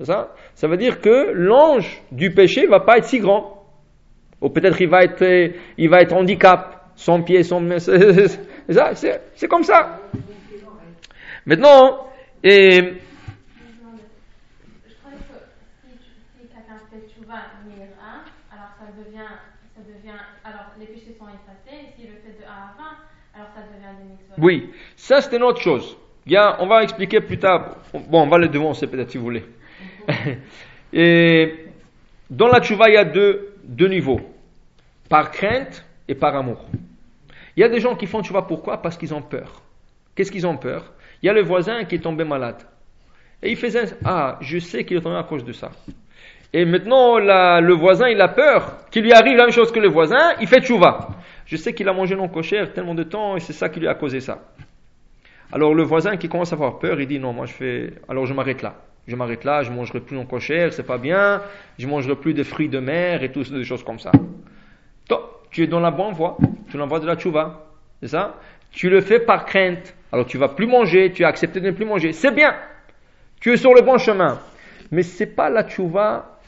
Ça? 0.00 0.32
Ça 0.54 0.68
veut 0.68 0.76
dire 0.76 1.00
que 1.00 1.32
l'ange 1.32 2.00
du 2.12 2.32
péché 2.32 2.66
va 2.66 2.80
pas 2.80 2.98
être 2.98 3.04
si 3.04 3.18
grand. 3.18 3.64
Ou 4.40 4.48
peut-être 4.50 4.80
il 4.80 4.88
va 4.88 5.02
être, 5.02 5.52
il 5.76 5.88
va 5.88 6.02
être 6.02 6.12
handicap, 6.12 6.92
son 6.94 7.22
pied, 7.22 7.42
son, 7.42 7.68
c'est 7.78 9.48
comme 9.48 9.64
ça. 9.64 9.98
Maintenant, 11.46 12.06
et, 12.44 12.94
Oui, 24.38 24.72
ça 25.02 25.20
c'est 25.20 25.36
une 25.36 25.42
autre 25.42 25.60
chose. 25.60 25.96
Bien, 26.24 26.54
on 26.60 26.66
va 26.66 26.84
expliquer 26.84 27.20
plus 27.20 27.36
tard. 27.36 27.74
Bon, 27.92 28.22
on 28.22 28.28
va 28.28 28.38
le 28.38 28.46
devancer 28.46 28.86
peut-être 28.86 29.10
si 29.10 29.18
vous 29.18 29.24
voulez. 29.24 29.44
et 30.92 31.66
dans 32.30 32.46
la 32.46 32.60
tchouva, 32.60 32.88
il 32.88 32.94
y 32.94 32.96
a 32.96 33.04
deux, 33.04 33.56
deux 33.64 33.88
niveaux. 33.88 34.20
Par 35.08 35.32
crainte 35.32 35.84
et 36.06 36.14
par 36.14 36.36
amour. 36.36 36.64
Il 37.56 37.60
y 37.60 37.64
a 37.64 37.68
des 37.68 37.80
gens 37.80 37.96
qui 37.96 38.06
font 38.06 38.22
tchouva 38.22 38.42
pourquoi? 38.42 38.80
Parce 38.80 38.96
qu'ils 38.96 39.12
ont 39.12 39.22
peur. 39.22 39.62
Qu'est-ce 40.14 40.30
qu'ils 40.30 40.46
ont 40.46 40.56
peur? 40.56 40.92
Il 41.20 41.26
y 41.26 41.28
a 41.28 41.32
le 41.32 41.42
voisin 41.42 41.82
qui 41.82 41.96
est 41.96 41.98
tombé 41.98 42.22
malade. 42.22 42.62
Et 43.42 43.50
il 43.50 43.56
faisait, 43.56 43.96
ah, 44.04 44.38
je 44.40 44.60
sais 44.60 44.84
qu'il 44.84 44.98
est 44.98 45.00
tombé 45.00 45.16
à 45.16 45.24
cause 45.24 45.44
de 45.44 45.52
ça. 45.52 45.72
Et 46.52 46.64
maintenant, 46.64 47.18
le 47.18 47.72
voisin, 47.72 48.08
il 48.08 48.20
a 48.20 48.28
peur 48.28 48.88
qu'il 48.92 49.02
lui 49.02 49.12
arrive 49.12 49.36
la 49.36 49.46
même 49.46 49.52
chose 49.52 49.72
que 49.72 49.80
le 49.80 49.88
voisin, 49.88 50.34
il 50.40 50.46
fait 50.46 50.60
tchouva. 50.60 51.08
Je 51.44 51.56
sais 51.56 51.74
qu'il 51.74 51.88
a 51.88 51.92
mangé 51.92 52.14
non 52.14 52.28
cocher 52.28 52.62
tellement 52.72 52.94
de 52.94 53.02
temps 53.02 53.36
et 53.36 53.40
c'est 53.40 53.52
ça 53.52 53.68
qui 53.68 53.80
lui 53.80 53.88
a 53.88 53.94
causé 53.94 54.20
ça. 54.20 54.40
Alors 55.52 55.74
le 55.74 55.82
voisin 55.82 56.16
qui 56.16 56.30
commence 56.30 56.52
à 56.52 56.56
avoir 56.56 56.78
peur, 56.78 56.98
il 57.00 57.06
dit 57.06 57.18
non, 57.18 57.34
moi 57.34 57.44
je 57.44 57.52
fais, 57.52 57.92
alors 58.08 58.24
je 58.24 58.32
m'arrête 58.32 58.62
là. 58.62 58.74
Je 59.06 59.16
m'arrête 59.16 59.44
là, 59.44 59.62
je 59.62 59.70
mangerai 59.70 60.00
plus 60.00 60.16
non 60.16 60.24
cocher, 60.24 60.70
c'est 60.70 60.86
pas 60.86 60.96
bien, 60.96 61.42
je 61.78 61.86
mangerai 61.86 62.16
plus 62.16 62.32
de 62.32 62.42
fruits 62.42 62.68
de 62.68 62.78
mer 62.78 63.22
et 63.22 63.30
tout, 63.30 63.42
des 63.42 63.64
choses 63.64 63.84
comme 63.84 63.98
ça. 63.98 64.12
Toi, 65.08 65.42
tu 65.50 65.62
es 65.62 65.66
dans 65.66 65.80
la 65.80 65.90
bonne 65.90 66.14
voie, 66.14 66.38
tu 66.70 66.78
l'envoies 66.78 67.00
de 67.00 67.06
la 67.06 67.16
tchouva, 67.16 67.66
c'est 68.00 68.08
ça? 68.08 68.36
Tu 68.70 68.88
le 68.88 69.02
fais 69.02 69.20
par 69.20 69.44
crainte. 69.44 69.94
Alors 70.10 70.24
tu 70.24 70.38
vas 70.38 70.48
plus 70.48 70.66
manger, 70.66 71.12
tu 71.12 71.24
as 71.24 71.28
accepté 71.28 71.60
de 71.60 71.66
ne 71.66 71.72
plus 71.72 71.84
manger, 71.84 72.12
c'est 72.12 72.32
bien. 72.32 72.54
Tu 73.40 73.52
es 73.52 73.56
sur 73.56 73.74
le 73.74 73.82
bon 73.82 73.98
chemin. 73.98 74.40
Mais 74.90 75.02
c'est 75.02 75.26
pas 75.26 75.50
la 75.50 75.64
tchouva 75.64 76.38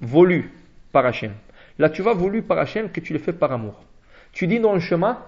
voulue 0.00 0.50
par 0.92 1.04
Hachem. 1.04 1.32
La 1.78 1.90
tchouva 1.90 2.14
voulue 2.14 2.42
par 2.42 2.58
Hachem 2.58 2.90
que 2.90 3.00
tu 3.00 3.12
le 3.12 3.18
fais 3.18 3.32
par 3.32 3.52
amour. 3.52 3.82
Tu 4.32 4.46
dis 4.46 4.60
dans 4.60 4.72
le 4.72 4.80
chemin, 4.80 5.18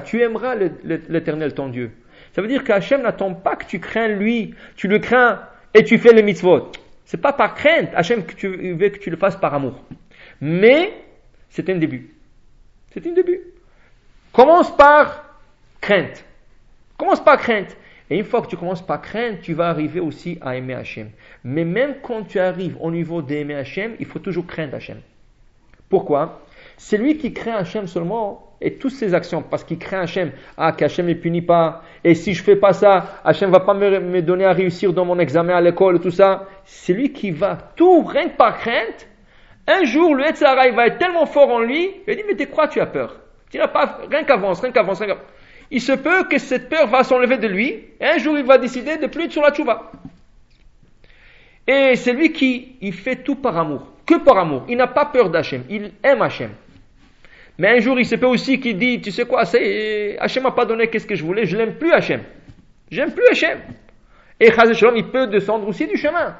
tu 0.00 0.22
aimeras 0.22 0.54
l'éternel 0.54 1.54
ton 1.54 1.68
Dieu. 1.68 1.92
Ça 2.32 2.42
veut 2.42 2.48
dire 2.48 2.64
qu'Hachem 2.64 3.02
n'attend 3.02 3.34
pas 3.34 3.56
que 3.56 3.66
tu 3.66 3.78
crains 3.78 4.08
lui, 4.08 4.54
tu 4.76 4.88
le 4.88 4.98
crains 4.98 5.40
et 5.74 5.84
tu 5.84 5.98
fais 5.98 6.12
les 6.12 6.22
mitzvot. 6.22 6.70
C'est 7.04 7.20
pas 7.20 7.32
par 7.32 7.54
crainte, 7.54 7.90
Hachem, 7.94 8.20
veux 8.20 8.88
que 8.88 8.98
tu 8.98 9.10
le 9.10 9.16
fasses 9.16 9.36
par 9.36 9.54
amour. 9.54 9.84
Mais, 10.40 10.92
c'est 11.50 11.68
un 11.68 11.76
début. 11.76 12.10
C'est 12.92 13.06
un 13.06 13.12
début. 13.12 13.40
Commence 14.32 14.74
par 14.76 15.38
crainte. 15.80 16.24
Commence 16.96 17.22
par 17.22 17.36
crainte. 17.38 17.76
Et 18.10 18.18
une 18.18 18.24
fois 18.24 18.42
que 18.42 18.48
tu 18.48 18.56
commences 18.56 18.84
par 18.84 19.00
crainte, 19.00 19.40
tu 19.42 19.54
vas 19.54 19.68
arriver 19.68 20.00
aussi 20.00 20.38
à 20.40 20.56
aimer 20.56 20.74
Hachem. 20.74 21.10
Mais 21.44 21.64
même 21.64 21.96
quand 22.02 22.24
tu 22.24 22.38
arrives 22.38 22.76
au 22.80 22.90
niveau 22.90 23.22
d'aimer 23.22 23.54
Hachem, 23.54 23.94
il 23.98 24.06
faut 24.06 24.18
toujours 24.18 24.46
craindre 24.46 24.74
Hachem. 24.74 25.00
Pourquoi? 25.88 26.42
C'est 26.84 26.98
lui 26.98 27.16
qui 27.16 27.32
craint 27.32 27.54
Hachem 27.54 27.86
seulement 27.86 28.56
et 28.60 28.74
toutes 28.74 28.92
ses 28.92 29.14
actions, 29.14 29.42
parce 29.42 29.62
qu'il 29.64 29.78
craint 29.78 30.00
Hachem. 30.00 30.32
Ah, 30.56 30.72
qu'Hachem 30.72 31.06
ne 31.06 31.14
punit 31.14 31.40
pas. 31.42 31.82
Et 32.02 32.14
si 32.14 32.34
je 32.34 32.42
fais 32.42 32.56
pas 32.56 32.72
ça, 32.72 33.20
Hachem 33.24 33.50
va 33.50 33.60
pas 33.60 33.72
me, 33.72 34.20
donner 34.20 34.44
à 34.44 34.52
réussir 34.52 34.92
dans 34.92 35.04
mon 35.04 35.18
examen 35.18 35.54
à 35.54 35.60
l'école, 35.60 36.00
tout 36.00 36.10
ça. 36.10 36.46
C'est 36.64 36.92
lui 36.92 37.12
qui 37.12 37.30
va 37.30 37.56
tout, 37.76 38.02
rien 38.02 38.28
que 38.28 38.36
par 38.36 38.58
crainte. 38.58 39.08
Un 39.66 39.84
jour, 39.84 40.14
le 40.14 40.26
Etzara, 40.26 40.66
il 40.66 40.74
va 40.74 40.88
être 40.88 40.98
tellement 40.98 41.24
fort 41.24 41.50
en 41.50 41.60
lui, 41.60 41.90
il 42.06 42.16
dit, 42.16 42.22
mais 42.26 42.34
tu 42.34 42.46
crois, 42.48 42.68
tu 42.68 42.80
as 42.80 42.86
peur? 42.86 43.16
Tu 43.50 43.58
n'as 43.58 43.68
pas, 43.68 44.00
rien 44.10 44.24
qu'avance, 44.24 44.60
rien 44.60 44.72
qu'avance, 44.72 44.98
rien 44.98 45.08
qu'avance 45.08 45.26
il 45.70 45.80
se 45.80 45.92
peut 45.92 46.24
que 46.24 46.36
cette 46.36 46.68
peur 46.68 46.86
va 46.88 47.02
s'enlever 47.02 47.38
de 47.38 47.48
lui, 47.48 47.82
et 47.98 48.04
un 48.04 48.18
jour 48.18 48.36
il 48.36 48.44
va 48.44 48.58
décider 48.58 48.98
de 48.98 49.06
plus 49.06 49.24
être 49.24 49.32
sur 49.32 49.42
la 49.42 49.52
tchouva. 49.52 49.90
Et 51.66 51.96
c'est 51.96 52.12
lui 52.12 52.32
qui 52.32 52.76
il 52.82 52.92
fait 52.92 53.16
tout 53.16 53.36
par 53.36 53.56
amour, 53.56 53.86
que 54.04 54.16
par 54.16 54.36
amour. 54.36 54.66
Il 54.68 54.76
n'a 54.76 54.88
pas 54.88 55.06
peur 55.06 55.30
d'Hachem, 55.30 55.64
il 55.70 55.92
aime 56.02 56.20
Hachem. 56.20 56.50
Mais 57.58 57.68
un 57.76 57.80
jour 57.80 57.98
il 57.98 58.06
se 58.06 58.16
peut 58.16 58.26
aussi 58.26 58.60
qu'il 58.60 58.78
dit, 58.78 59.00
tu 59.00 59.10
sais 59.10 59.24
quoi, 59.24 59.42
Hachem 59.42 60.42
m'a 60.42 60.50
pas 60.52 60.64
donné 60.64 60.88
qu'est-ce 60.88 61.06
que 61.06 61.14
je 61.14 61.24
voulais, 61.24 61.46
je 61.46 61.56
l'aime 61.56 61.74
plus 61.74 61.92
Hachem. 61.92 62.22
J'aime 62.90 63.12
plus 63.12 63.26
Hachem. 63.30 63.58
Et 64.40 64.50
Shalom, 64.50 64.96
il 64.96 65.06
peut 65.08 65.26
descendre 65.26 65.68
aussi 65.68 65.86
du 65.86 65.96
chemin. 65.96 66.36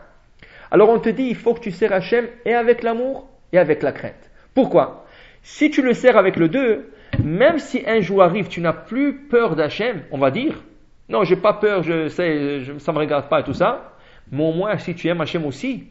Alors 0.71 0.89
on 0.89 0.99
te 0.99 1.09
dit, 1.09 1.25
il 1.25 1.37
faut 1.37 1.55
que 1.55 1.61
tu 1.61 1.71
sers 1.71 1.93
Hachem 1.93 2.27
et 2.45 2.55
avec 2.55 2.83
l'amour 2.83 3.29
et 3.53 3.59
avec 3.59 3.83
la 3.83 3.93
crainte. 3.93 4.31
Pourquoi? 4.55 5.07
Si 5.43 5.71
tu 5.71 5.83
le 5.83 5.93
sers 5.93 6.17
avec 6.17 6.37
le 6.37 6.49
deux, 6.49 6.91
même 7.23 7.59
si 7.59 7.83
un 7.87 8.01
jour 8.01 8.23
arrive, 8.23 8.49
tu 8.49 8.61
n'as 8.61 8.73
plus 8.73 9.15
peur 9.29 9.55
d'Hachem, 9.55 10.03
on 10.11 10.19
va 10.19 10.31
dire, 10.31 10.63
non, 11.09 11.25
j'ai 11.25 11.37
pas 11.37 11.53
peur, 11.53 11.83
je 11.83 12.09
sais, 12.09 12.61
ça 12.79 12.93
me 12.93 12.99
regarde 12.99 13.29
pas 13.29 13.41
et 13.41 13.45
tout 13.45 13.53
ça, 13.53 13.93
mais 14.31 14.43
au 14.43 14.53
moins, 14.53 14.79
si 14.79 14.95
tu 14.95 15.09
aimes 15.09 15.21
Hachem 15.21 15.45
aussi, 15.45 15.89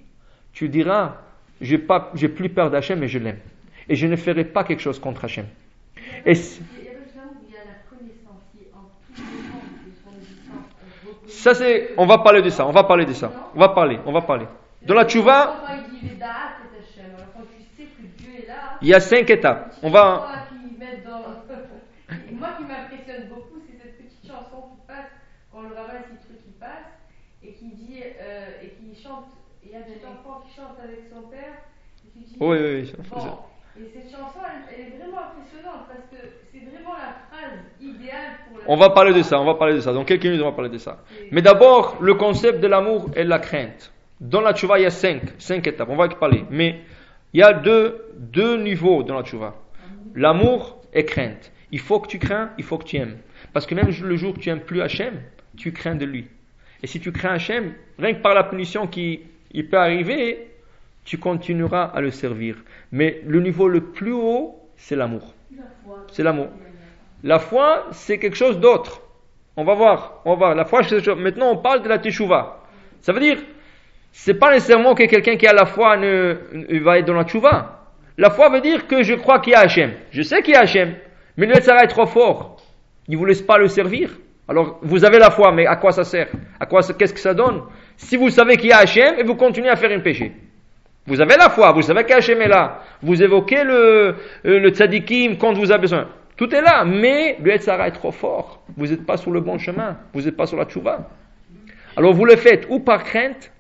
tu 0.54 0.68
diras, 0.68 1.18
j'ai 1.60 1.78
pas, 1.78 2.12
j'ai 2.16 2.28
plus 2.28 2.50
peur 2.50 2.72
d'Hachem, 2.72 3.00
mais 3.00 3.08
je 3.08 3.20
l'aime. 3.20 3.38
Et 3.92 3.98
je 3.98 4.08
ne 4.08 4.16
ferai 4.16 4.46
pas 4.46 4.64
quelque 4.64 4.80
chose 4.80 5.00
contre 5.00 5.26
Hachem. 5.26 5.48
Et 6.26 6.34
ça 11.28 11.54
c'est, 11.54 11.94
on 11.98 12.06
va 12.06 12.20
parler 12.20 12.42
de 12.42 12.50
ça, 12.50 12.66
on 12.66 12.72
va 12.72 12.86
parler 12.86 13.06
de 13.06 13.12
ça, 13.12 13.34
on 13.54 13.60
va 13.60 13.68
parler, 13.68 14.00
on 14.06 14.14
va 14.14 14.22
parler. 14.22 14.46
Dans 14.84 14.94
la 14.94 15.04
tchouva, 15.04 15.66
il 18.82 18.88
y 18.88 18.94
a 18.94 19.02
cinq 19.02 19.30
étapes. 19.30 19.76
On 19.84 19.90
va, 19.90 20.48
moi 22.32 22.50
qui 22.58 22.64
m'impressionne 22.64 23.28
beaucoup, 23.28 23.60
c'est 23.68 23.78
cette 23.78 23.98
petite 23.98 24.26
chanson 24.26 24.70
qui 24.72 24.88
passe 24.88 25.12
quand 25.52 25.64
le 25.64 25.76
rabbin 25.76 26.00
truc 26.00 26.42
qui 26.46 26.52
passe 26.58 26.88
et 27.44 27.52
qui 27.56 27.72
dit 27.74 28.04
euh, 28.04 28.64
et 28.64 28.70
qui 28.70 28.96
chante. 29.04 29.26
Il 29.66 29.72
y 29.72 29.76
a 29.76 29.82
des 29.82 30.06
enfant 30.06 30.44
qui 30.48 30.56
chante 30.56 30.78
avec 30.82 31.02
son 31.14 31.24
père. 31.28 31.58
Oui, 32.40 32.58
oui, 32.58 32.88
oui. 33.16 33.22
Et 33.80 33.84
cette 33.94 34.12
chanson, 34.12 34.40
elle, 34.70 34.82
est 34.82 34.90
vraiment 34.98 35.20
impressionnante 35.20 35.88
parce 35.88 36.06
que 36.12 36.28
c'est 36.52 36.60
vraiment 36.60 36.94
la 36.94 37.16
phrase 37.30 37.60
idéale 37.80 38.40
pour. 38.48 38.62
on 38.68 38.76
va 38.76 38.90
parler 38.90 39.14
de 39.14 39.22
ça. 39.22 39.40
On 39.40 39.46
va 39.46 39.56
parler 39.56 39.76
de 39.76 39.80
ça. 39.80 39.94
Dans 39.94 40.04
quelques 40.04 40.26
minutes, 40.26 40.42
on 40.42 40.50
va 40.50 40.52
parler 40.52 40.70
de 40.70 40.78
ça. 40.78 41.04
Mais 41.32 41.42
d'abord, 41.42 41.98
le 42.02 42.16
concept 42.16 42.60
de 42.60 42.68
l'amour 42.68 43.10
et 43.16 43.24
de 43.24 43.30
la 43.30 43.40
crainte. 43.40 43.94
Dans 44.20 44.42
la 44.42 44.54
tchouva, 44.54 44.78
il 44.78 44.84
y 44.84 44.86
a 44.86 44.92
cinq, 44.92 45.22
cinq 45.40 45.66
étapes. 45.68 45.90
On 45.90 45.96
va 45.96 46.08
y 46.08 46.10
parler. 46.10 46.46
Mais 46.50 46.82
il 47.34 47.40
y 47.40 47.44
a 47.44 47.54
deux, 47.54 48.12
deux 48.18 48.62
niveaux 48.62 49.04
dans 49.04 49.16
la 49.16 49.24
tchouva. 49.24 49.56
L'amour 50.16 50.82
et 50.94 51.06
crainte. 51.06 51.52
Il 51.72 51.80
faut 51.80 52.00
que 52.00 52.08
tu 52.08 52.20
crains, 52.20 52.52
il 52.58 52.64
faut 52.66 52.78
que 52.78 52.84
tu 52.84 52.98
aimes. 52.98 53.18
Parce 53.54 53.66
que 53.66 53.74
même 53.74 53.90
le 54.04 54.16
jour 54.18 54.34
que 54.34 54.40
tu 54.40 54.50
aimes 54.50 54.60
plus 54.60 54.82
Hachem, 54.82 55.22
tu 55.58 55.72
crains 55.72 55.96
de 55.96 56.06
lui. 56.06 56.28
Et 56.84 56.88
si 56.88 57.00
tu 57.00 57.12
crains 57.14 57.36
Hachem, 57.36 57.74
rien 57.98 58.14
que 58.14 58.22
par 58.22 58.34
la 58.34 58.44
punition 58.44 58.88
qui 58.88 59.22
il 59.54 59.70
peut 59.70 59.78
arriver, 59.78 60.51
tu 61.04 61.18
continueras 61.18 61.86
à 61.86 62.02
le 62.02 62.12
servir. 62.12 62.58
Mais 62.92 63.22
le 63.26 63.42
niveau 63.42 63.68
le 63.68 63.82
plus 63.82 64.14
haut, 64.14 64.60
c'est 64.76 64.96
l'amour. 64.96 65.34
C'est 66.12 66.24
l'amour. 66.24 66.50
La 67.24 67.40
foi, 67.40 67.88
c'est 67.92 68.18
quelque 68.18 68.38
chose 68.38 68.60
d'autre. 68.60 69.02
On 69.56 69.64
va 69.64 69.76
voir, 69.76 70.22
on 70.26 70.32
va 70.32 70.36
voir. 70.36 70.56
La 70.56 70.66
foi, 70.66 70.82
c'est 70.84 71.06
Maintenant, 71.16 71.52
on 71.52 71.58
parle 71.58 71.84
de 71.84 71.90
la 71.90 72.00
teshuva. 72.00 72.64
Ça 73.02 73.14
veut 73.14 73.20
dire, 73.20 73.38
c'est 74.12 74.34
pas 74.34 74.52
nécessairement 74.52 74.96
que 74.96 75.04
quelqu'un 75.04 75.36
qui 75.36 75.48
a 75.48 75.54
la 75.54 75.66
foi 75.66 75.98
ne, 75.98 76.36
va 76.80 77.00
être 77.00 77.06
dans 77.06 77.14
la 77.14 77.26
teshuva. 77.26 77.80
La 78.18 78.30
foi 78.30 78.50
veut 78.50 78.62
dire 78.62 78.88
que 78.88 79.04
je 79.04 79.14
crois 79.14 79.40
qu'il 79.40 79.54
y 79.54 79.56
a 79.56 79.62
Hachem. 79.62 79.92
Je 80.12 80.22
sais 80.22 80.42
qu'il 80.42 80.54
y 80.54 80.58
a 80.58 80.62
Hachem. 80.62 80.96
Mais 81.38 81.46
le 81.46 81.56
Yetzara 81.56 81.84
est 81.84 81.88
trop 81.88 82.06
fort. 82.06 82.58
Il 83.08 83.14
ne 83.16 83.18
vous 83.18 83.26
laisse 83.26 83.42
pas 83.42 83.58
le 83.58 83.68
servir. 83.68 84.12
Alors, 84.48 84.80
vous 84.82 85.06
avez 85.06 85.18
la 85.18 85.32
foi, 85.32 85.52
mais 85.52 85.66
à 85.66 85.76
quoi 85.76 85.92
ça 85.92 86.04
sert? 86.04 86.28
À 86.60 86.66
quoi, 86.66 86.82
qu'est-ce 86.82 87.14
que 87.14 87.20
ça 87.20 87.34
donne? 87.34 87.62
Si 87.96 88.18
vous 88.18 88.30
savez 88.30 88.58
qu'il 88.58 88.70
y 88.70 88.74
a 88.74 88.80
Hachem 88.80 89.16
et 89.18 89.24
vous 89.24 89.36
continuez 89.36 89.70
à 89.70 89.76
faire 89.76 89.92
un 89.92 90.00
péché. 90.00 90.34
Vous 91.08 91.20
avez 91.20 91.36
la 91.36 91.50
foi, 91.50 91.72
vous 91.72 91.82
savez 91.82 92.04
qu'Hachem 92.04 92.42
est 92.42 92.48
là. 92.48 92.82
Vous 93.02 93.22
évoquez 93.22 93.64
le, 93.64 94.16
euh, 94.46 94.60
le 94.60 94.70
tzadikim 94.70 95.38
quand 95.38 95.54
vous 95.54 95.72
avez 95.72 95.82
besoin. 95.82 96.08
Tout 96.38 96.54
est 96.56 96.62
là, 96.62 96.86
mais 96.86 97.38
le 97.42 97.52
Yetzara 97.52 97.88
est 97.88 97.92
trop 97.92 98.12
fort. 98.12 98.64
Vous 98.78 98.88
n'êtes 98.88 99.06
pas 99.06 99.18
sur 99.18 99.32
le 99.32 99.42
bon 99.42 99.58
chemin. 99.58 99.98
Vous 100.14 100.22
n'êtes 100.22 100.38
pas 100.38 100.46
sur 100.46 100.58
la 100.58 100.66
tchouva. 100.66 101.10
Alors, 101.98 102.14
vous 102.14 102.26
le 102.26 102.36
faites 102.36 102.68
ou 102.70 102.80
par 102.80 103.04
crainte 103.04 103.52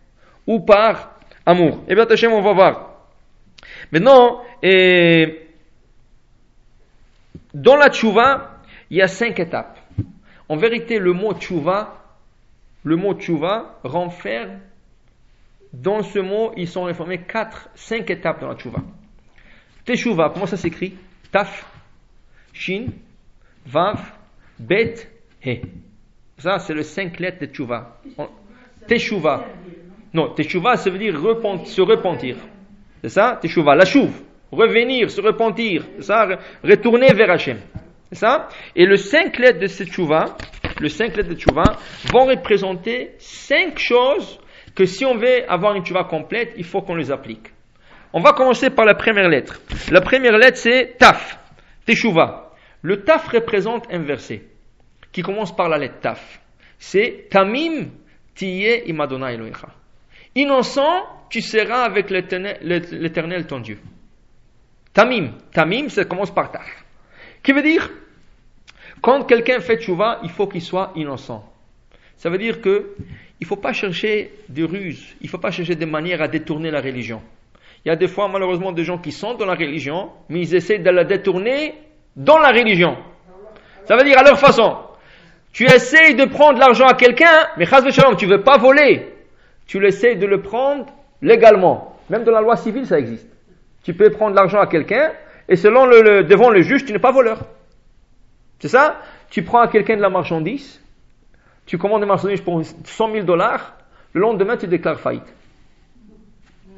ou 0.47 0.59
par 0.61 1.19
amour. 1.45 1.83
Et 1.87 1.91
eh 1.91 1.95
bien, 1.95 2.05
Hachem, 2.05 2.31
on 2.31 2.41
va 2.41 2.53
voir. 2.53 2.91
Maintenant, 3.91 4.41
et 4.63 5.47
dans 7.53 7.75
la 7.75 7.89
tchouva, 7.89 8.59
il 8.89 8.97
y 8.97 9.01
a 9.01 9.07
cinq 9.07 9.39
étapes. 9.39 9.77
En 10.47 10.55
vérité, 10.55 10.99
le 10.99 11.13
mot 11.13 11.33
tchouva, 11.33 11.97
le 12.83 12.95
mot 12.95 13.13
tchouva 13.13 13.79
renferme, 13.83 14.59
dans 15.73 16.01
ce 16.03 16.19
mot, 16.19 16.51
ils 16.57 16.67
sont 16.67 16.83
réformés 16.83 17.19
quatre, 17.19 17.69
cinq 17.75 18.09
étapes 18.09 18.41
dans 18.41 18.49
la 18.49 18.55
tchouva. 18.55 18.79
Teshuva, 19.85 20.29
comment 20.33 20.45
ça 20.45 20.57
s'écrit? 20.57 20.95
Taf, 21.31 21.65
Shin, 22.53 22.87
Vav, 23.65 23.99
Bet, 24.59 24.95
He. 25.43 25.61
Ça, 26.37 26.59
c'est 26.59 26.73
le 26.73 26.83
cinq 26.83 27.19
lettres 27.19 27.39
de 27.41 27.45
Tchouva. 27.45 27.99
Teshuva. 28.87 29.45
Non, 30.13 30.33
Teshuva, 30.33 30.75
ça 30.75 30.89
veut 30.89 30.97
dire 30.97 31.13
repent- 31.15 31.65
se 31.65 31.81
repentir. 31.81 32.35
C'est 33.01 33.09
ça? 33.09 33.37
Teshuva, 33.41 33.75
la 33.75 33.85
chouve. 33.85 34.21
Revenir, 34.51 35.09
se 35.09 35.21
repentir. 35.21 35.85
C'est 35.97 36.03
ça? 36.05 36.25
Re- 36.27 36.39
Retourner 36.63 37.13
vers 37.13 37.31
Hachem. 37.31 37.59
C'est 38.11 38.17
ça? 38.19 38.49
Et 38.75 38.85
le 38.85 38.97
cinq 38.97 39.37
lettres 39.39 39.59
de 39.59 39.67
cette 39.67 39.87
Teshuva, 39.87 40.35
le 40.79 40.89
cinq 40.89 41.15
lettres 41.15 41.29
de 41.29 41.35
Teshuva, 41.35 41.63
vont 42.11 42.25
représenter 42.25 43.11
cinq 43.19 43.77
choses 43.79 44.39
que 44.75 44.85
si 44.85 45.05
on 45.05 45.15
veut 45.15 45.49
avoir 45.49 45.75
une 45.75 45.83
Teshuva 45.83 46.05
complète, 46.05 46.53
il 46.57 46.63
faut 46.63 46.81
qu'on 46.81 46.95
les 46.95 47.11
applique. 47.11 47.51
On 48.13 48.21
va 48.21 48.33
commencer 48.33 48.69
par 48.69 48.85
la 48.85 48.93
première 48.93 49.29
lettre. 49.29 49.61
La 49.89 50.01
première 50.01 50.37
lettre, 50.37 50.57
c'est 50.57 50.97
Taf. 50.97 51.39
Teshuva. 51.85 52.53
Le 52.81 53.03
Taf 53.03 53.27
représente 53.27 53.91
un 53.91 53.99
verset 53.99 54.43
qui 55.11 55.21
commence 55.21 55.55
par 55.55 55.69
la 55.69 55.77
lettre 55.77 55.99
Taf. 56.01 56.41
C'est 56.77 57.27
Tamim 57.29 57.89
tiye 58.35 58.83
imadona 58.87 59.33
Elohecha. 59.33 59.69
Innocent, 60.35 61.05
tu 61.29 61.41
seras 61.41 61.83
avec 61.83 62.09
l'éternel 62.09 62.57
l'Éternel, 62.61 63.45
ton 63.45 63.59
Dieu. 63.59 63.79
Tamim. 64.93 65.31
Tamim, 65.53 65.89
ça 65.89 66.05
commence 66.05 66.33
par 66.33 66.51
Taf. 66.51 66.85
Qui 67.43 67.53
veut 67.53 67.61
dire, 67.61 67.89
quand 69.01 69.23
quelqu'un 69.23 69.59
fait 69.59 69.77
tchouva, 69.77 70.19
il 70.23 70.29
faut 70.29 70.47
qu'il 70.47 70.61
soit 70.61 70.91
innocent. 70.95 71.47
Ça 72.17 72.29
veut 72.29 72.37
dire 72.37 72.61
que 72.61 72.95
il 73.41 73.47
faut 73.47 73.57
pas 73.57 73.73
chercher 73.73 74.31
des 74.47 74.63
ruses, 74.63 75.15
il 75.21 75.27
faut 75.27 75.37
pas 75.39 75.51
chercher 75.51 75.75
des 75.75 75.85
manières 75.85 76.21
à 76.21 76.27
détourner 76.29 76.71
la 76.71 76.79
religion. 76.79 77.21
Il 77.83 77.89
y 77.89 77.91
a 77.91 77.95
des 77.95 78.07
fois, 78.07 78.27
malheureusement, 78.27 78.71
des 78.71 78.83
gens 78.83 78.99
qui 78.99 79.11
sont 79.11 79.33
dans 79.33 79.45
la 79.45 79.55
religion, 79.55 80.11
mais 80.29 80.41
ils 80.41 80.55
essaient 80.55 80.77
de 80.77 80.89
la 80.89 81.03
détourner 81.03 81.73
dans 82.15 82.37
la 82.37 82.49
religion. 82.49 82.95
Ça 83.85 83.97
veut 83.97 84.03
dire 84.03 84.19
à 84.19 84.23
leur 84.23 84.39
façon. 84.39 84.77
Tu 85.51 85.65
essayes 85.65 86.15
de 86.15 86.25
prendre 86.25 86.59
l'argent 86.59 86.85
à 86.85 86.93
quelqu'un, 86.93 87.47
mais 87.57 87.65
chas 87.65 87.81
v'shalom, 87.81 88.15
tu 88.15 88.27
veux 88.27 88.43
pas 88.43 88.57
voler. 88.57 89.07
Tu 89.65 89.83
essaies 89.85 90.15
de 90.15 90.27
le 90.27 90.41
prendre 90.41 90.85
légalement. 91.21 91.97
Même 92.09 92.23
dans 92.23 92.31
la 92.31 92.41
loi 92.41 92.55
civile, 92.55 92.85
ça 92.85 92.99
existe. 92.99 93.27
Tu 93.83 93.93
peux 93.95 94.09
prendre 94.11 94.35
l'argent 94.35 94.59
à 94.59 94.67
quelqu'un, 94.67 95.11
et 95.49 95.55
selon 95.55 95.85
le, 95.87 96.01
le- 96.01 96.23
devant 96.23 96.49
le 96.51 96.61
juge, 96.61 96.85
tu 96.85 96.93
n'es 96.93 96.99
pas 96.99 97.11
voleur. 97.11 97.39
C'est 98.59 98.67
ça? 98.67 99.01
Tu 99.31 99.41
prends 99.43 99.59
à 99.61 99.67
quelqu'un 99.67 99.95
de 99.97 100.01
la 100.01 100.09
marchandise, 100.09 100.80
tu 101.71 101.77
commandes 101.77 102.01
une 102.01 102.09
marchandise 102.09 102.41
pour 102.41 102.61
100 102.65 103.13
000 103.13 103.25
dollars, 103.25 103.77
le 104.11 104.19
lendemain, 104.19 104.57
tu 104.57 104.67
déclares 104.67 104.99
faillite. 104.99 105.33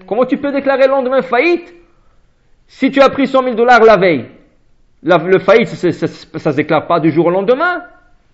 Comment 0.05 0.23
tu 0.23 0.37
peux 0.37 0.51
déclarer 0.51 0.83
le 0.83 0.89
lendemain 0.89 1.23
faillite 1.23 1.73
si 2.67 2.91
tu 2.91 3.01
as 3.01 3.09
pris 3.09 3.25
100 3.25 3.41
000 3.41 3.55
dollars 3.55 3.83
la 3.83 3.97
veille? 3.97 4.27
Le 5.01 5.39
faillite, 5.39 5.69
ça, 5.69 5.91
ça, 5.91 6.05
ça 6.07 6.51
se 6.51 6.55
déclare 6.55 6.85
pas 6.85 6.99
du 6.99 7.09
jour 7.09 7.25
au 7.25 7.31
lendemain. 7.31 7.85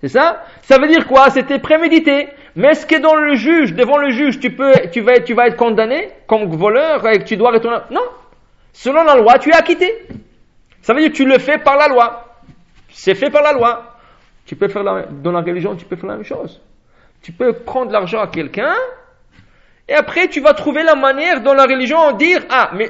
C'est 0.02 0.10
ça? 0.10 0.44
Ça 0.64 0.78
veut 0.78 0.90
dire 0.90 1.08
quoi? 1.08 1.30
C'était 1.30 1.60
prémédité. 1.60 2.28
Mais 2.58 2.72
est-ce 2.72 2.86
que 2.86 3.00
dans 3.00 3.16
le 3.16 3.36
juge, 3.36 3.74
devant 3.74 3.98
le 3.98 4.10
juge, 4.10 4.42
tu 4.42 4.52
peux, 4.52 4.74
tu 4.92 5.00
vas, 5.00 5.22
tu 5.22 5.34
vas 5.34 5.48
être 5.48 5.56
condamné 5.56 6.10
comme 6.28 6.54
voleur 6.58 7.08
et 7.08 7.20
que 7.20 7.24
tu 7.24 7.38
dois 7.38 7.52
retourner? 7.52 7.78
Non. 7.90 8.04
Selon 8.74 9.04
la 9.04 9.16
loi, 9.16 9.40
tu 9.40 9.50
es 9.52 9.56
acquitté. 9.56 9.90
Ça 10.82 10.94
veut 10.94 11.00
dire 11.00 11.12
que 11.12 11.16
tu 11.16 11.26
le 11.26 11.40
fais 11.40 11.58
par 11.58 11.78
la 11.78 11.88
loi. 11.88 12.26
C'est 12.90 13.16
fait 13.16 13.30
par 13.30 13.44
la 13.44 13.54
loi. 13.54 13.99
Tu 14.50 14.56
peux 14.56 14.68
faire 14.68 14.84
dans 14.84 15.32
la 15.32 15.42
religion, 15.42 15.76
tu 15.76 15.86
peux 15.86 15.96
faire 15.96 16.10
la 16.10 16.16
même 16.16 16.26
chose. 16.26 16.60
Tu 17.22 17.32
peux 17.32 17.54
prendre 17.54 17.92
l'argent 17.92 18.20
à 18.20 18.26
quelqu'un 18.26 18.74
et 19.88 19.94
après 19.94 20.28
tu 20.28 20.42
vas 20.42 20.56
trouver 20.56 20.82
la 20.82 20.96
manière 20.96 21.44
dans 21.44 21.54
la 21.54 21.66
religion 21.66 22.14
de 22.14 22.18
dire 22.18 22.42
ah 22.50 22.72
mais 22.74 22.90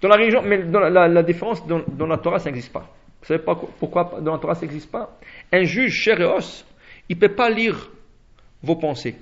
dans 0.00 0.06
la 0.06 0.14
religion 0.14 0.40
mais 0.40 0.58
dans 0.58 0.78
la, 0.78 1.08
la- 1.08 1.22
différence 1.24 1.66
dans, 1.66 2.06
la 2.06 2.16
Torah 2.16 2.38
ça 2.38 2.48
n'existe 2.48 2.72
pas. 2.72 2.88
Vous 3.20 3.26
savez 3.26 3.42
pas 3.42 3.56
pourquoi 3.56 4.20
dans 4.20 4.34
la 4.34 4.38
Torah 4.38 4.54
ça 4.54 4.60
n'existe 4.60 4.88
pas? 4.88 5.18
Un 5.52 5.64
juge 5.64 5.94
chair 5.94 6.20
et 6.20 6.26
os, 6.26 6.64
il 7.08 7.18
peut 7.18 7.34
pas 7.34 7.50
lire 7.50 7.90
vos 8.62 8.76
pensées. 8.76 9.16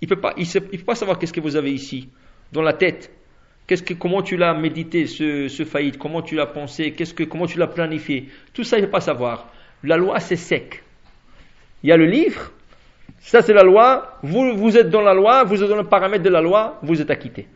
Il 0.00 0.06
peut 0.06 0.20
pas 0.20 0.34
il, 0.36 0.46
peut 0.48 0.84
pas 0.86 0.94
savoir 0.94 1.18
qu'est-ce 1.18 1.32
que 1.32 1.40
vous 1.40 1.56
avez 1.56 1.72
ici 1.72 2.08
dans 2.52 2.62
la 2.62 2.74
tête. 2.74 3.10
Comment 3.98 4.22
tu 4.22 4.36
l'as 4.36 4.54
médité, 4.54 5.06
ce, 5.06 5.48
ce 5.48 5.64
faillite, 5.64 5.98
comment 5.98 6.22
tu 6.22 6.36
l'as 6.36 6.46
pensé, 6.46 6.94
comment 7.28 7.46
tu 7.46 7.58
l'as 7.58 7.66
planifié? 7.66 8.28
Tout 8.52 8.62
ça, 8.62 8.78
il 8.78 8.84
peut 8.84 8.90
pas 8.90 9.00
savoir. 9.00 9.48
La 9.84 9.96
loi, 9.96 10.20
c'est 10.20 10.36
sec. 10.36 10.82
Il 11.82 11.90
y 11.90 11.92
a 11.92 11.96
le 11.96 12.06
livre, 12.06 12.52
ça 13.18 13.42
c'est 13.42 13.52
la 13.52 13.62
loi, 13.62 14.18
vous, 14.22 14.56
vous 14.56 14.76
êtes 14.76 14.90
dans 14.90 15.00
la 15.00 15.14
loi, 15.14 15.44
vous 15.44 15.62
êtes 15.62 15.68
dans 15.68 15.76
le 15.76 15.84
paramètre 15.84 16.22
de 16.22 16.28
la 16.28 16.40
loi, 16.40 16.78
vous 16.82 17.00
êtes 17.00 17.10
acquitté. 17.10 17.48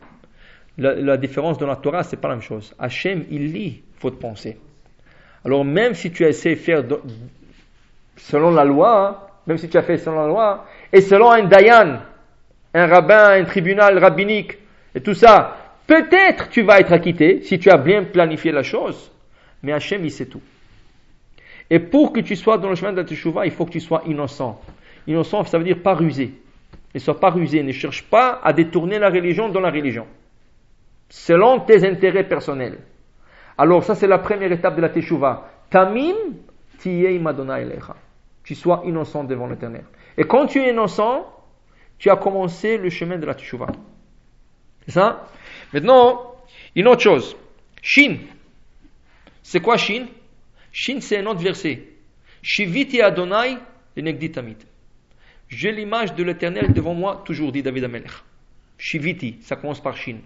La, 0.77 1.17
différence 1.17 1.57
dans 1.57 1.65
la 1.65 1.75
Torah, 1.75 2.03
c'est 2.03 2.17
pas 2.17 2.27
la 2.27 2.35
même 2.35 2.43
chose. 2.43 2.75
Hachem, 2.77 3.25
il 3.31 3.51
lit 3.51 3.81
votre 3.99 4.19
pensée. 4.19 4.57
Alors 5.43 5.65
même 5.65 5.95
si 5.95 6.11
tu 6.11 6.23
essaies 6.23 6.51
de 6.51 6.59
faire 6.59 6.83
selon 8.15 8.51
la 8.51 8.63
loi, 8.63 9.29
même 9.47 9.57
si 9.57 9.69
tu 9.69 9.77
as 9.77 9.81
fait 9.81 9.97
selon 9.97 10.21
la 10.21 10.27
loi, 10.27 10.65
et 10.93 11.01
selon 11.01 11.31
un 11.31 11.45
dayan, 11.45 11.99
un 12.73 12.85
rabbin, 12.85 13.41
un 13.41 13.45
tribunal 13.45 13.97
rabbinique, 13.97 14.57
et 14.93 15.01
tout 15.01 15.15
ça, 15.15 15.57
peut-être 15.87 16.49
tu 16.49 16.61
vas 16.61 16.79
être 16.79 16.93
acquitté 16.93 17.41
si 17.41 17.57
tu 17.57 17.71
as 17.71 17.77
bien 17.77 18.03
planifié 18.03 18.51
la 18.51 18.63
chose, 18.63 19.11
mais 19.63 19.71
Hachem, 19.71 20.03
il 20.03 20.11
sait 20.11 20.27
tout. 20.27 20.41
Et 21.69 21.79
pour 21.79 22.13
que 22.13 22.19
tu 22.19 22.35
sois 22.35 22.57
dans 22.57 22.69
le 22.69 22.75
chemin 22.75 22.91
de 22.91 22.97
la 22.97 23.03
teshuva, 23.03 23.45
il 23.45 23.51
faut 23.51 23.65
que 23.65 23.71
tu 23.71 23.79
sois 23.79 24.03
innocent. 24.05 24.61
Innocent, 25.05 25.45
ça 25.45 25.57
veut 25.57 25.63
dire 25.63 25.81
pas 25.81 25.93
rusé. 25.93 26.33
Ne 26.93 26.99
sois 26.99 27.19
pas 27.19 27.29
rusé, 27.29 27.61
ne 27.63 27.71
cherche 27.71 28.03
pas 28.03 28.39
à 28.43 28.53
détourner 28.53 28.99
la 28.99 29.09
religion 29.09 29.49
dans 29.49 29.59
la 29.59 29.69
religion, 29.69 30.07
selon 31.09 31.59
tes 31.59 31.87
intérêts 31.87 32.23
personnels. 32.23 32.79
Alors 33.57 33.83
ça 33.83 33.93
c'est 33.93 34.07
la 34.07 34.17
première 34.19 34.51
étape 34.51 34.75
de 34.75 34.81
la 34.81 34.89
teshuva. 34.89 35.49
Tamim 35.69 36.15
tiyei 36.79 37.17
elecha. 37.17 37.95
Tu 38.43 38.55
sois 38.55 38.81
innocent 38.85 39.25
devant 39.25 39.47
l'éternel. 39.47 39.83
Et 40.17 40.23
quand 40.23 40.47
tu 40.47 40.59
es 40.59 40.71
innocent, 40.71 41.25
tu 41.97 42.09
as 42.09 42.15
commencé 42.15 42.77
le 42.77 42.89
chemin 42.89 43.17
de 43.17 43.25
la 43.25 43.35
teshuva. 43.35 43.67
C'est 44.85 44.93
ça? 44.93 45.27
Maintenant, 45.73 46.35
une 46.75 46.87
autre 46.87 47.01
chose. 47.01 47.35
Shin. 47.81 48.17
C'est 49.43 49.59
quoi 49.59 49.77
Shin? 49.77 50.05
Shin, 50.79 51.01
c'est 51.01 51.17
un 51.17 51.25
autre 51.25 51.41
verset. 51.41 51.81
Shiviti 52.43 53.01
Adonai. 53.01 53.57
J'ai 55.49 55.71
l'image 55.71 56.13
de 56.13 56.23
l'éternel 56.23 56.71
devant 56.71 56.93
moi, 56.93 57.23
toujours 57.25 57.51
dit 57.51 57.63
David 57.63 57.85
Amelech. 57.85 58.11
Shiviti, 58.77 59.37
ça 59.41 59.55
commence 59.55 59.81
par 59.81 59.97
Shin. 59.97 60.17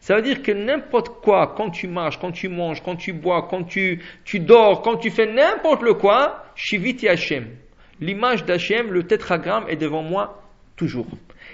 Ça 0.00 0.16
veut 0.16 0.20
dire 0.20 0.42
que 0.42 0.52
n'importe 0.52 1.08
quoi, 1.22 1.54
quand 1.56 1.70
tu 1.70 1.88
marches, 1.88 2.18
quand 2.20 2.32
tu 2.32 2.50
manges, 2.50 2.82
quand 2.82 2.96
tu 2.96 3.14
bois, 3.14 3.48
quand 3.48 3.64
tu, 3.64 4.02
tu 4.26 4.40
dors, 4.40 4.82
quand 4.82 4.98
tu 4.98 5.08
fais 5.08 5.32
n'importe 5.32 5.80
le 5.80 5.94
quoi, 5.94 6.44
Shiviti 6.54 7.08
Hashem. 7.08 7.48
L'image 7.98 8.44
d'Hachem, 8.44 8.92
le 8.92 9.04
tétragramme 9.04 9.64
est 9.70 9.76
devant 9.76 10.02
moi 10.02 10.42
toujours. 10.76 11.06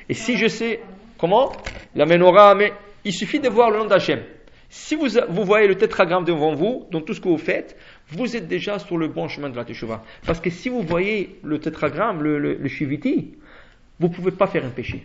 Et 0.08 0.14
si 0.14 0.36
je 0.36 0.48
sais, 0.48 0.80
comment? 1.18 1.52
La 1.94 2.04
menorah, 2.04 2.56
mais 2.56 2.72
il 3.04 3.12
suffit 3.12 3.38
de 3.38 3.48
voir 3.48 3.70
le 3.70 3.78
nom 3.78 3.84
d'Hachem. 3.84 4.24
Si 4.72 4.94
vous, 4.94 5.08
vous 5.28 5.44
voyez 5.44 5.66
le 5.66 5.74
tétragramme 5.74 6.24
devant 6.24 6.54
vous, 6.54 6.86
dans 6.92 7.00
tout 7.00 7.12
ce 7.12 7.20
que 7.20 7.28
vous 7.28 7.38
faites, 7.38 7.76
vous 8.12 8.36
êtes 8.36 8.48
déjà 8.48 8.78
sur 8.78 8.98
le 8.98 9.08
bon 9.08 9.28
chemin 9.28 9.48
de 9.48 9.56
la 9.56 9.64
Teshuvah. 9.64 10.02
Parce 10.26 10.40
que 10.40 10.50
si 10.50 10.68
vous 10.68 10.82
voyez 10.82 11.38
le 11.42 11.58
tétragramme, 11.58 12.22
le, 12.22 12.38
le, 12.38 12.54
le 12.54 12.68
Shiviti, 12.68 13.36
vous 13.98 14.08
ne 14.08 14.12
pouvez 14.12 14.30
pas 14.32 14.46
faire 14.46 14.64
un 14.64 14.70
péché. 14.70 15.04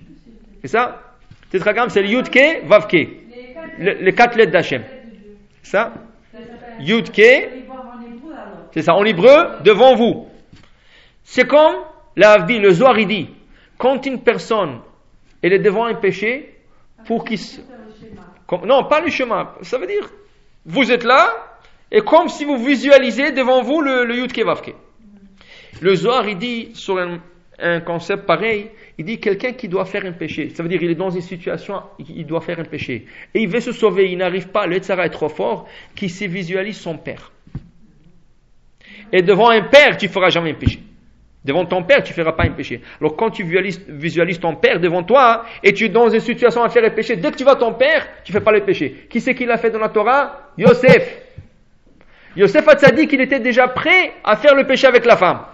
C'est 0.62 0.70
ça? 0.70 1.02
Tétragramme, 1.50 1.90
c'est 1.90 2.02
le 2.02 2.10
Yudke, 2.10 2.64
Vavke. 2.66 3.08
Le- 3.78 3.94
les 4.04 4.14
quatre 4.14 4.38
lettres 4.38 4.52
d'Hachem. 4.52 4.84
Ça? 5.62 5.94
Yudke, 6.80 7.50
c'est 8.74 8.82
ça, 8.82 8.94
en 8.96 9.06
hébreu, 9.06 9.62
devant 9.64 9.96
vous. 9.96 10.28
C'est 11.24 11.48
comme, 11.48 11.76
là, 12.16 12.42
dit, 12.42 12.60
le 12.60 12.72
Zohar, 12.72 12.96
dit, 12.96 13.30
quand 13.78 14.06
une 14.06 14.22
personne, 14.22 14.80
elle 15.42 15.54
est 15.54 15.60
devant 15.60 15.86
un 15.86 15.96
péché, 15.96 16.56
pour 17.06 17.24
qu'il 17.24 17.40
non, 18.66 18.84
pas 18.84 19.02
le 19.02 19.10
chemin. 19.10 19.54
Ça 19.62 19.78
veut 19.78 19.88
dire, 19.88 20.10
vous 20.66 20.92
êtes 20.92 21.04
là, 21.04 21.30
et 21.96 22.02
comme 22.02 22.28
si 22.28 22.44
vous 22.44 22.58
visualisez 22.58 23.32
devant 23.32 23.62
vous 23.62 23.80
le, 23.80 24.04
le 24.04 24.18
Yud 24.18 24.34
Kevavke. 24.34 24.76
Le 25.82 25.96
Zohar, 25.96 26.28
il 26.28 26.38
dit, 26.38 26.72
sur 26.74 26.98
un, 26.98 27.20
un 27.58 27.80
concept 27.80 28.26
pareil, 28.26 28.70
il 28.98 29.06
dit 29.06 29.18
quelqu'un 29.18 29.54
qui 29.54 29.70
doit 29.70 29.86
faire 29.86 30.06
un 30.06 30.12
péché. 30.12 30.50
Ça 30.50 30.62
veut 30.62 30.68
dire, 30.68 30.84
il 30.84 30.92
est 30.92 30.96
dans 30.96 31.10
une 31.10 31.22
situation, 31.22 31.84
il 32.00 32.26
doit 32.26 32.42
faire 32.42 32.60
un 32.60 32.66
péché. 32.66 33.06
Et 33.34 33.40
il 33.40 33.48
veut 33.48 33.62
se 33.62 33.72
sauver, 33.72 34.12
il 34.12 34.18
n'arrive 34.18 34.50
pas, 34.50 34.68
le 34.68 34.78
Tzara 34.80 35.06
est 35.06 35.10
trop 35.10 35.30
fort, 35.30 35.70
qu'il 35.96 36.10
se 36.10 36.26
visualise 36.26 36.78
son 36.78 36.98
père. 36.98 37.32
Et 39.14 39.22
devant 39.22 39.50
un 39.50 39.62
père, 39.62 39.96
tu 39.96 40.10
feras 40.10 40.30
jamais 40.30 40.52
un 40.52 40.56
péché. 40.56 40.80
Devant 41.46 41.66
ton 41.66 41.84
père, 41.84 42.04
tu 42.04 42.12
feras 42.12 42.34
pas 42.34 42.44
un 42.44 42.52
péché. 42.52 42.82
Alors 43.00 43.16
quand 43.16 43.30
tu 43.30 43.44
visualises, 43.44 43.82
visualises 43.88 44.42
ton 44.42 44.58
père 44.58 44.82
devant 44.82 45.04
toi, 45.04 45.46
et 45.64 45.72
tu 45.72 45.86
es 45.86 45.90
dans 45.90 46.10
une 46.10 46.20
situation 46.20 46.62
à 46.62 46.68
faire 46.68 46.84
un 46.84 46.90
péché, 46.90 47.16
dès 47.16 47.32
que 47.32 47.38
tu 47.38 47.46
vois 47.46 47.56
ton 47.56 47.74
père, 47.74 48.06
tu 48.26 48.34
fais 48.34 48.42
pas 48.42 48.52
le 48.52 48.66
péché. 48.66 49.06
Qui 49.10 49.22
c'est 49.22 49.34
qui 49.34 49.46
l'a 49.46 49.58
fait 49.58 49.70
dans 49.70 49.80
la 49.80 49.88
Torah? 49.88 50.52
Yosef. 50.58 51.25
Yosef 52.36 52.66
dit 52.96 53.08
qu'il 53.08 53.22
était 53.22 53.40
déjà 53.40 53.68
prêt 53.68 54.14
à 54.24 54.36
faire 54.36 54.56
le 54.56 54.66
péché 54.66 54.88
avec 54.88 55.06
la 55.06 55.16
femme. 55.16 55.46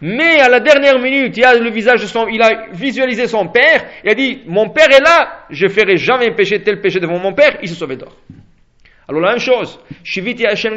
Mais 0.00 0.38
à 0.40 0.48
la 0.48 0.60
dernière 0.60 0.98
minute, 1.00 1.36
il 1.36 1.44
a 1.44 1.58
le 1.58 1.70
visage 1.70 2.02
de 2.02 2.06
son, 2.06 2.28
il 2.28 2.40
a 2.40 2.68
visualisé 2.72 3.26
son 3.26 3.48
père, 3.48 3.84
il 4.04 4.10
a 4.10 4.14
dit, 4.14 4.42
mon 4.46 4.70
père 4.70 4.90
est 4.90 5.00
là, 5.00 5.46
je 5.50 5.66
ferai 5.66 5.96
jamais 5.96 6.30
un 6.30 6.34
péché, 6.34 6.62
tel 6.62 6.80
péché 6.80 7.00
devant 7.00 7.18
mon 7.18 7.32
père, 7.32 7.58
il 7.62 7.68
se 7.68 7.74
sauvé 7.74 7.96
d'or. 7.96 8.16
Alors 9.08 9.20
la 9.20 9.30
même 9.30 9.40
chose, 9.40 9.80
Shiviti 10.04 10.46
Hashem 10.46 10.74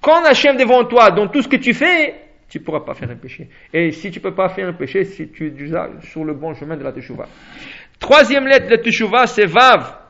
Quand 0.00 0.24
Hachem 0.24 0.56
devant 0.56 0.84
toi, 0.84 1.10
dans 1.10 1.28
tout 1.28 1.42
ce 1.42 1.48
que 1.48 1.56
tu 1.56 1.74
fais, 1.74 2.14
tu 2.48 2.58
ne 2.58 2.64
pourras 2.64 2.80
pas 2.80 2.94
faire 2.94 3.10
un 3.10 3.16
péché. 3.16 3.48
Et 3.74 3.90
si 3.90 4.10
tu 4.10 4.18
ne 4.18 4.22
peux 4.22 4.34
pas 4.34 4.48
faire 4.48 4.68
un 4.68 4.72
péché, 4.72 5.04
si 5.04 5.28
tu 5.30 5.48
es 5.48 5.50
déjà 5.50 5.90
sur 6.00 6.24
le 6.24 6.32
bon 6.32 6.54
chemin 6.54 6.76
de 6.76 6.84
la 6.84 6.92
Teshuvah. 6.92 7.26
Troisième 7.98 8.46
lettre 8.46 8.68
de 8.68 8.76
Teshuvah, 8.76 9.26
c'est 9.26 9.46
Vav. 9.46 10.05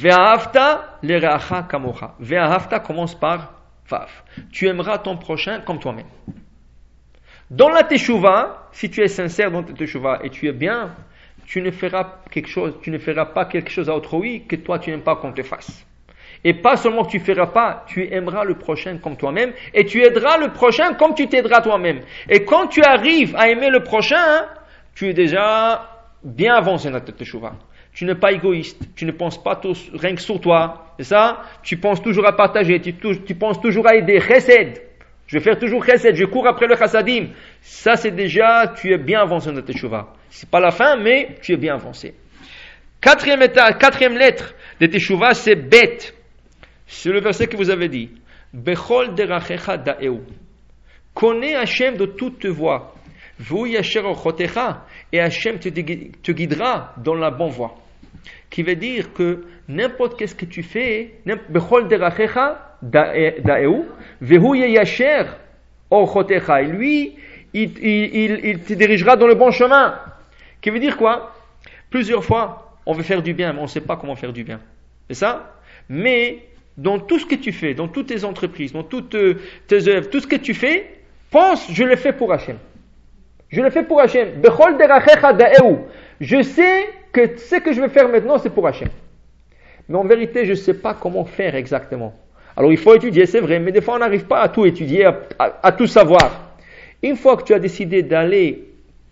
Ve'ahavta 0.00 0.98
le'reacha 1.02 1.64
kamocha. 1.68 2.14
Ve'ahavta 2.20 2.78
commence 2.78 3.16
par 3.16 3.52
Vav. 3.88 4.08
Tu 4.52 4.68
aimeras 4.68 4.98
ton 4.98 5.16
prochain 5.16 5.60
comme 5.66 5.80
toi-même. 5.80 6.06
Dans 7.50 7.68
la 7.68 7.82
Teshuvah, 7.82 8.68
si 8.70 8.90
tu 8.90 9.00
es 9.00 9.08
sincère 9.08 9.50
dans 9.50 9.64
ta 9.64 9.72
Teshuvah 9.72 10.20
et 10.22 10.30
tu 10.30 10.46
es 10.46 10.52
bien, 10.52 10.94
tu 11.46 11.62
ne 11.62 11.72
feras 11.72 12.20
quelque 12.30 12.48
chose, 12.48 12.74
tu 12.80 12.90
ne 12.92 12.98
feras 12.98 13.24
pas 13.26 13.46
quelque 13.46 13.70
chose 13.70 13.88
à 13.90 13.94
autrui 13.96 14.46
que 14.46 14.54
toi 14.54 14.78
tu 14.78 14.90
n'aimes 14.90 15.02
pas 15.02 15.16
qu'on 15.16 15.32
te 15.32 15.42
fasse. 15.42 15.84
Et 16.44 16.54
pas 16.54 16.76
seulement 16.76 17.04
tu 17.04 17.18
feras 17.18 17.48
pas, 17.48 17.84
tu 17.88 18.06
aimeras 18.12 18.44
le 18.44 18.54
prochain 18.54 18.98
comme 18.98 19.16
toi-même 19.16 19.52
et 19.74 19.84
tu 19.84 20.02
aideras 20.04 20.38
le 20.38 20.52
prochain 20.52 20.94
comme 20.94 21.14
tu 21.14 21.26
t'aideras 21.26 21.62
toi-même. 21.62 22.02
Et 22.28 22.44
quand 22.44 22.68
tu 22.68 22.82
arrives 22.84 23.34
à 23.34 23.48
aimer 23.48 23.70
le 23.70 23.82
prochain, 23.82 24.46
tu 24.94 25.08
es 25.08 25.14
déjà 25.14 25.90
bien 26.22 26.54
avancé 26.54 26.88
dans 26.88 27.00
ta 27.00 27.10
Teshuvah. 27.10 27.54
Tu 27.98 28.04
n'es 28.04 28.14
pas 28.14 28.30
égoïste, 28.30 28.80
tu 28.94 29.06
ne 29.06 29.10
penses 29.10 29.42
pas 29.42 29.56
tout, 29.56 29.74
rien 29.92 30.14
que 30.14 30.20
sur 30.20 30.40
toi, 30.40 30.94
c'est 30.98 31.06
ça? 31.06 31.42
Tu 31.64 31.78
penses 31.78 32.00
toujours 32.00 32.28
à 32.28 32.36
partager, 32.36 32.80
tu, 32.80 32.92
penses 33.34 33.60
toujours 33.60 33.88
à 33.88 33.96
aider, 33.96 34.20
chesed. 34.20 34.80
Je 35.26 35.36
vais 35.36 35.42
faire 35.42 35.58
toujours 35.58 35.84
chesed, 35.84 36.14
je 36.14 36.24
cours 36.26 36.46
après 36.46 36.68
le 36.68 36.76
chassadim. 36.76 37.30
Ça, 37.60 37.96
c'est 37.96 38.12
déjà, 38.12 38.72
tu 38.80 38.92
es 38.92 38.98
bien 38.98 39.22
avancé 39.22 39.50
dans 39.50 39.56
ta 39.56 39.62
teshuva. 39.62 40.14
C'est 40.30 40.48
pas 40.48 40.60
la 40.60 40.70
fin, 40.70 40.94
mais 40.94 41.38
tu 41.42 41.54
es 41.54 41.56
bien 41.56 41.74
avancé. 41.74 42.14
Quatrième, 43.00 43.42
état, 43.42 43.72
quatrième 43.72 44.16
lettre 44.16 44.54
de 44.78 44.86
teshuva, 44.86 45.34
c'est 45.34 45.56
bet. 45.56 45.98
C'est 46.86 47.10
le 47.10 47.20
verset 47.20 47.48
que 47.48 47.56
vous 47.56 47.68
avez 47.68 47.88
dit. 47.88 48.10
Bechol 48.52 49.16
derachecha 49.16 49.76
da'eu. 49.76 50.20
Connais 51.14 51.56
Hachem 51.56 51.96
de 51.96 52.06
toute 52.06 52.46
voie. 52.46 52.94
Et 53.40 55.20
Hachem 55.20 55.58
te 55.58 56.30
guidera 56.30 56.94
dans 56.96 57.14
la 57.14 57.32
bonne 57.32 57.50
voie. 57.50 57.74
Qui 58.50 58.62
veut 58.62 58.76
dire 58.76 59.12
que 59.12 59.44
n'importe 59.68 60.18
qu'est-ce 60.18 60.34
que 60.34 60.46
tu 60.46 60.62
fais, 60.62 61.14
et 66.60 66.66
lui, 66.66 67.16
il, 67.54 67.78
il, 68.44 68.60
te 68.60 68.72
dirigera 68.74 69.16
dans 69.16 69.26
le 69.26 69.34
bon 69.34 69.50
chemin. 69.50 69.98
Qui 70.60 70.70
veut 70.70 70.80
dire 70.80 70.96
quoi? 70.96 71.34
Plusieurs 71.90 72.24
fois, 72.24 72.76
on 72.86 72.92
veut 72.92 73.02
faire 73.02 73.22
du 73.22 73.34
bien, 73.34 73.52
mais 73.52 73.58
on 73.60 73.62
ne 73.62 73.68
sait 73.68 73.80
pas 73.80 73.96
comment 73.96 74.16
faire 74.16 74.32
du 74.32 74.44
bien. 74.44 74.60
C'est 75.08 75.14
ça? 75.14 75.54
Mais 75.88 76.44
dans 76.76 76.98
tout 76.98 77.18
ce 77.18 77.26
que 77.26 77.34
tu 77.34 77.52
fais, 77.52 77.74
dans 77.74 77.88
toutes 77.88 78.06
tes 78.06 78.24
entreprises, 78.24 78.72
dans 78.72 78.82
toutes 78.82 79.16
tes 79.66 79.88
œuvres, 79.88 80.08
tout 80.10 80.20
ce 80.20 80.26
que 80.26 80.36
tu 80.36 80.54
fais, 80.54 80.98
pense, 81.30 81.70
je 81.72 81.84
le 81.84 81.96
fais 81.96 82.12
pour 82.12 82.32
Hachem. 82.32 82.56
Je 83.50 83.60
le 83.62 83.70
fais 83.70 83.82
pour 83.82 84.00
Hachem. 84.00 84.40
Je 86.20 86.42
sais 86.42 86.88
que 87.12 87.36
ce 87.36 87.56
que 87.56 87.72
je 87.72 87.80
vais 87.80 87.88
faire 87.88 88.08
maintenant, 88.08 88.38
c'est 88.38 88.50
pour 88.50 88.66
Hachem. 88.66 88.88
Mais 89.88 89.96
en 89.96 90.04
vérité, 90.04 90.44
je 90.44 90.50
ne 90.50 90.56
sais 90.56 90.74
pas 90.74 90.94
comment 90.94 91.24
faire 91.24 91.54
exactement. 91.54 92.14
Alors 92.56 92.72
il 92.72 92.78
faut 92.78 92.94
étudier, 92.94 93.26
c'est 93.26 93.40
vrai, 93.40 93.60
mais 93.60 93.70
des 93.70 93.80
fois 93.80 93.94
on 93.94 93.98
n'arrive 94.00 94.24
pas 94.24 94.40
à 94.40 94.48
tout 94.48 94.66
étudier, 94.66 95.08
à, 95.38 95.72
tout 95.72 95.86
savoir. 95.86 96.54
Une 97.02 97.16
fois 97.16 97.36
que 97.36 97.44
tu 97.44 97.54
as 97.54 97.60
décidé 97.60 98.02
d'aller, 98.02 98.64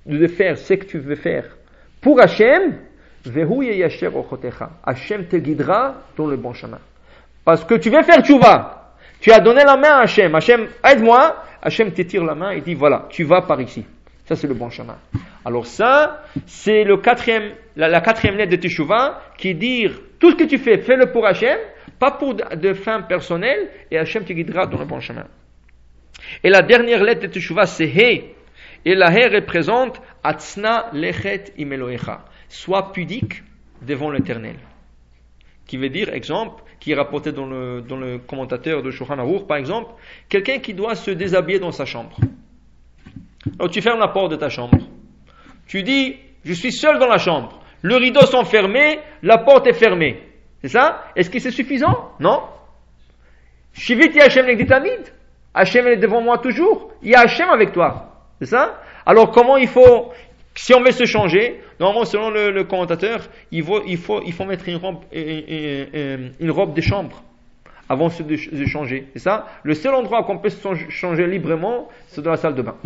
de 0.05 0.27
faire 0.27 0.59
ce 0.59 0.75
que 0.75 0.85
tu 0.85 0.99
veux 0.99 1.15
faire 1.15 1.45
pour 2.01 2.21
Hachem, 2.21 2.75
Hachem 4.85 5.27
te 5.27 5.37
guidera 5.37 5.95
dans 6.17 6.27
le 6.27 6.37
bon 6.37 6.53
chemin. 6.53 6.81
Parce 7.45 7.65
que 7.65 7.75
tu 7.75 7.91
veux 7.91 8.03
faire 8.03 8.25
tchouva. 8.25 8.95
Tu 9.21 9.31
as 9.33 9.41
donné 9.41 9.63
la 9.65 9.77
main 9.77 9.91
à 9.91 10.01
Hachem. 10.01 10.35
Hachem, 10.35 10.67
aide-moi. 10.85 11.37
Hachem 11.63 11.93
te 11.93 12.03
tire 12.03 12.25
la 12.25 12.35
main 12.35 12.51
et 12.51 12.61
dit 12.61 12.75
voilà, 12.75 13.07
tu 13.11 13.25
vas 13.25 13.43
par 13.43 13.61
ici. 13.61 13.85
Ça, 14.27 14.35
c'est 14.37 14.49
le 14.49 14.55
bon 14.55 14.71
chemin. 14.71 14.99
Alors 15.45 15.67
ça, 15.67 16.25
c'est 16.47 16.83
le 16.83 16.97
quatrième, 16.97 17.53
la, 17.77 18.01
quatrième 18.01 18.37
lettre 18.37 18.51
de 18.51 18.57
Teshuvah 18.57 19.23
qui 19.39 19.55
dit 19.55 19.87
tout 20.19 20.33
ce 20.33 20.37
que 20.37 20.45
tu 20.45 20.59
fais, 20.59 20.79
fais-le 20.79 21.13
pour 21.13 21.27
Hachem 21.27 21.59
pas 21.99 22.11
pour 22.11 22.35
de, 22.35 22.75
fins 22.75 23.03
personnelles, 23.03 23.71
et 23.91 23.99
Hachem 23.99 24.25
te 24.25 24.33
guidera 24.33 24.67
dans 24.67 24.79
le 24.79 24.85
bon 24.85 25.01
chemin. 25.01 25.27
Et 26.43 26.51
la 26.51 26.63
dernière 26.63 27.03
lettre 27.03 27.23
de 27.23 27.27
Teshuvah, 27.29 27.67
c'est 27.67 27.87
He. 27.87 28.35
Et 28.85 28.95
la 28.95 29.11
He 29.11 29.33
représente 29.33 30.01
Atzna 30.23 30.91
Lechet 30.93 31.53
Imeloecha. 31.57 32.25
Sois 32.49 32.93
pudique 32.93 33.43
devant 33.83 34.11
l'éternel. 34.11 34.57
Qui 35.67 35.79
veut 35.79 35.89
dire, 35.89 36.13
exemple, 36.13 36.63
qui 36.81 36.93
est 36.93 36.95
rapporté 36.95 37.33
dans 37.33 37.47
le, 37.47 37.81
dans 37.81 37.97
le 37.97 38.19
commentateur 38.19 38.83
de 38.83 38.91
Shulchan 38.91 39.17
par 39.49 39.57
exemple, 39.57 39.95
quelqu'un 40.29 40.59
qui 40.59 40.75
doit 40.75 40.95
se 40.95 41.11
déshabiller 41.11 41.59
dans 41.59 41.73
sa 41.73 41.85
chambre. 41.85 42.17
Alors 43.59 43.71
tu 43.71 43.81
fermes 43.81 44.01
la 44.01 44.09
porte 44.09 44.31
de 44.33 44.37
ta 44.37 44.49
chambre. 44.49 44.79
Tu 45.67 45.83
dis, 45.83 46.17
je 46.45 46.53
suis 46.53 46.73
seul 46.73 46.99
dans 46.99 47.09
la 47.09 47.19
chambre. 47.19 47.61
Le 47.83 47.97
rideau 47.97 48.23
sont 48.23 48.45
fermés, 48.45 49.01
la 49.23 49.39
porte 49.39 49.67
est 49.67 49.73
fermée. 49.73 50.23
C'est 50.63 50.69
ça? 50.69 51.05
Est-ce 51.15 51.31
que 51.31 51.39
c'est 51.39 51.51
suffisant? 51.51 52.13
Non. 52.21 52.43
Shiviti 53.73 54.21
Hashem 54.21 54.47
Negditamid. 54.47 55.13
Hashem 55.55 55.87
est 55.87 55.97
devant 55.97 56.21
moi 56.21 56.39
toujours. 56.39 56.93
Il 57.03 57.11
y 57.11 57.15
a 57.15 57.21
Hashem 57.21 57.49
avec 57.49 57.73
toi. 57.73 58.13
C'est 58.41 58.47
ça? 58.47 58.81
Alors 59.05 59.31
comment 59.31 59.57
il 59.57 59.69
faut, 59.69 60.13
si 60.55 60.75
on 60.75 60.83
veut 60.83 60.91
se 60.91 61.05
changer, 61.05 61.61
normalement 61.79 62.05
selon 62.05 62.31
le, 62.31 62.65
commentateur, 62.65 63.21
il 63.53 63.65
faut, 63.65 63.81
mettre 64.47 64.69
une 64.69 64.77
robe, 64.77 65.05
une, 65.13 66.51
robe 66.51 66.75
de 66.75 66.81
chambre 66.81 67.23
avant 67.89 68.09
de, 68.09 68.57
de 68.57 68.67
changer. 68.67 69.09
C'est 69.13 69.21
ça? 69.21 69.47
Le 69.63 69.75
seul 69.75 69.95
endroit 69.95 70.25
qu'on 70.25 70.39
peut 70.39 70.49
se 70.49 70.75
changer 70.89 71.27
librement, 71.27 71.89
c'est 72.09 72.23
dans 72.23 72.33
la 72.33 72.37
salle 72.37 72.55
de 72.55 72.63
bain. 72.63 72.77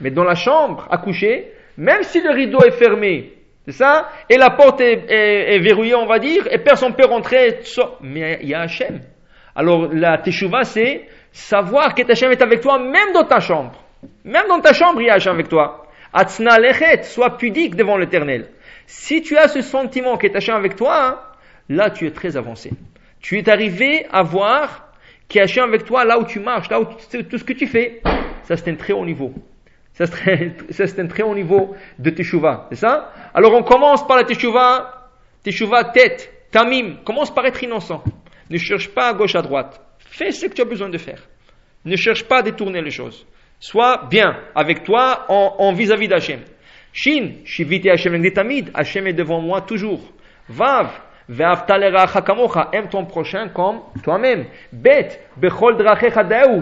Mais 0.00 0.10
dans 0.10 0.24
la 0.24 0.34
chambre, 0.34 0.86
à 0.90 0.98
coucher, 0.98 1.52
même 1.76 2.02
si 2.02 2.20
le 2.20 2.30
rideau 2.30 2.60
est 2.64 2.72
fermé, 2.72 3.32
c'est 3.66 3.72
ça 3.72 4.08
Et 4.30 4.36
la 4.36 4.50
porte 4.50 4.80
est, 4.80 5.58
verrouillée, 5.58 5.96
on 5.96 6.06
va 6.06 6.18
dire, 6.18 6.46
et 6.50 6.58
personne 6.58 6.90
ne 6.90 6.94
peut 6.94 7.06
rentrer. 7.06 7.60
Mais 8.00 8.38
il 8.42 8.48
y 8.48 8.54
a 8.54 8.60
Hachem. 8.60 9.00
Alors 9.56 9.92
la 9.92 10.18
teshuva, 10.18 10.62
c'est 10.64 11.08
savoir 11.32 11.94
que 11.94 12.10
Hachem 12.10 12.30
est 12.30 12.42
avec 12.42 12.60
toi, 12.60 12.78
même 12.78 13.12
dans 13.12 13.24
ta 13.24 13.40
chambre. 13.40 13.82
Même 14.24 14.46
dans 14.48 14.60
ta 14.60 14.72
chambre, 14.72 15.00
il 15.00 15.08
y 15.08 15.10
a 15.10 15.14
Hachem 15.14 15.32
avec 15.32 15.48
toi. 15.48 15.86
Atzna 16.12 16.58
lechet, 16.58 17.02
sois 17.02 17.36
pudique 17.36 17.74
devant 17.74 17.96
l'éternel. 17.96 18.50
Si 18.86 19.20
tu 19.22 19.36
as 19.36 19.48
ce 19.48 19.62
sentiment 19.62 20.16
que 20.16 20.28
Hachem 20.34 20.54
avec 20.54 20.76
toi, 20.76 21.04
hein, 21.04 21.20
là 21.68 21.90
tu 21.90 22.06
es 22.06 22.12
très 22.12 22.36
avancé. 22.36 22.70
Tu 23.20 23.38
es 23.38 23.48
arrivé 23.48 24.06
à 24.12 24.22
voir 24.22 24.92
a 25.34 25.42
Hachem 25.42 25.64
avec 25.64 25.84
toi 25.84 26.04
là 26.04 26.20
où 26.20 26.24
tu 26.24 26.38
marches, 26.38 26.70
là 26.70 26.80
où 26.80 26.84
tu, 26.84 27.24
tout 27.24 27.38
ce 27.38 27.42
que 27.42 27.52
tu 27.52 27.66
fais. 27.66 28.00
Ça 28.44 28.56
c'est 28.56 28.70
un 28.70 28.76
très 28.76 28.92
haut 28.92 29.04
niveau. 29.04 29.34
Ça, 29.96 30.04
c'est 30.70 31.00
un 31.00 31.06
très 31.06 31.22
haut 31.22 31.34
niveau 31.34 31.74
de 31.98 32.10
teshuva. 32.10 32.66
C'est 32.68 32.76
ça? 32.76 33.12
Alors, 33.32 33.54
on 33.54 33.62
commence 33.62 34.06
par 34.06 34.18
la 34.18 34.24
teshuva, 34.24 35.08
teshuva 35.42 35.84
tête, 35.84 36.30
tamim. 36.50 36.98
Commence 37.02 37.34
par 37.34 37.46
être 37.46 37.62
innocent. 37.62 38.04
Ne 38.50 38.58
cherche 38.58 38.88
pas 38.90 39.08
à 39.08 39.14
gauche, 39.14 39.34
à 39.34 39.40
droite. 39.40 39.80
Fais 39.98 40.32
ce 40.32 40.46
que 40.46 40.52
tu 40.52 40.60
as 40.60 40.66
besoin 40.66 40.90
de 40.90 40.98
faire. 40.98 41.22
Ne 41.86 41.96
cherche 41.96 42.24
pas 42.24 42.40
à 42.40 42.42
détourner 42.42 42.82
les 42.82 42.90
choses. 42.90 43.26
Sois 43.58 44.06
bien 44.10 44.36
avec 44.54 44.84
toi 44.84 45.24
en 45.28 45.72
vis-à-vis 45.72 46.08
d'Hachem. 46.08 46.40
Shin, 46.92 47.36
shiviti 47.46 47.88
Hachem 47.88 48.22
tamid. 48.32 48.70
Hachem 48.74 49.06
est 49.06 49.14
devant 49.14 49.40
moi 49.40 49.62
toujours. 49.62 50.12
Vav, 50.48 50.90
aime 51.28 52.88
ton 52.88 53.04
prochain 53.04 53.48
comme 53.48 53.80
toi-même. 54.02 54.46
Bechol 54.72 55.76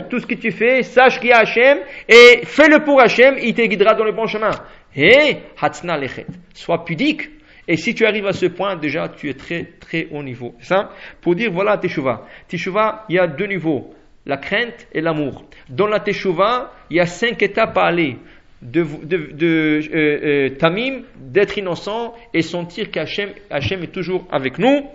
tout 0.08 0.18
ce 0.20 0.26
que 0.26 0.34
tu 0.34 0.50
fais, 0.50 0.82
sache 0.82 1.20
qu'il 1.20 1.30
y 1.30 1.32
a 1.32 1.38
Hachem, 1.38 1.78
et 2.08 2.44
fais-le 2.44 2.84
pour 2.84 3.00
Hachem, 3.00 3.36
il 3.42 3.54
te 3.54 3.62
guidera 3.62 3.94
dans 3.94 4.04
le 4.04 4.12
bon 4.12 4.26
chemin. 4.26 4.50
Et, 4.96 5.38
hatzna 5.60 5.96
lechet. 5.96 6.26
Sois 6.54 6.84
pudique. 6.84 7.30
Et 7.66 7.76
si 7.76 7.94
tu 7.94 8.04
arrives 8.04 8.26
à 8.26 8.32
ce 8.32 8.46
point, 8.46 8.76
déjà, 8.76 9.08
tu 9.08 9.28
es 9.30 9.34
très, 9.34 9.64
très 9.80 10.08
haut 10.10 10.22
niveau. 10.22 10.54
Ça, 10.60 10.90
pour 11.22 11.34
dire, 11.34 11.50
voilà, 11.50 11.78
Teshuvah. 11.78 12.26
Teshuvah, 12.46 13.06
il 13.08 13.16
y 13.16 13.18
a 13.18 13.26
deux 13.26 13.46
niveaux. 13.46 13.94
La 14.26 14.36
crainte 14.36 14.86
et 14.92 15.00
l'amour. 15.00 15.44
Dans 15.68 15.86
la 15.86 16.00
Teshuvah, 16.00 16.72
il 16.90 16.96
y 16.96 17.00
a 17.00 17.06
cinq 17.06 17.42
étapes 17.42 17.76
à 17.76 17.84
aller 17.84 18.18
de, 18.64 18.80
euh, 18.80 19.82
euh, 19.94 20.50
tamim, 20.56 21.02
d'être 21.16 21.58
innocent 21.58 22.14
et 22.32 22.42
sentir 22.42 22.90
qu'Hachem 22.90 23.30
Hachem 23.50 23.82
est 23.82 23.92
toujours 23.92 24.26
avec 24.30 24.58
nous. 24.58 24.86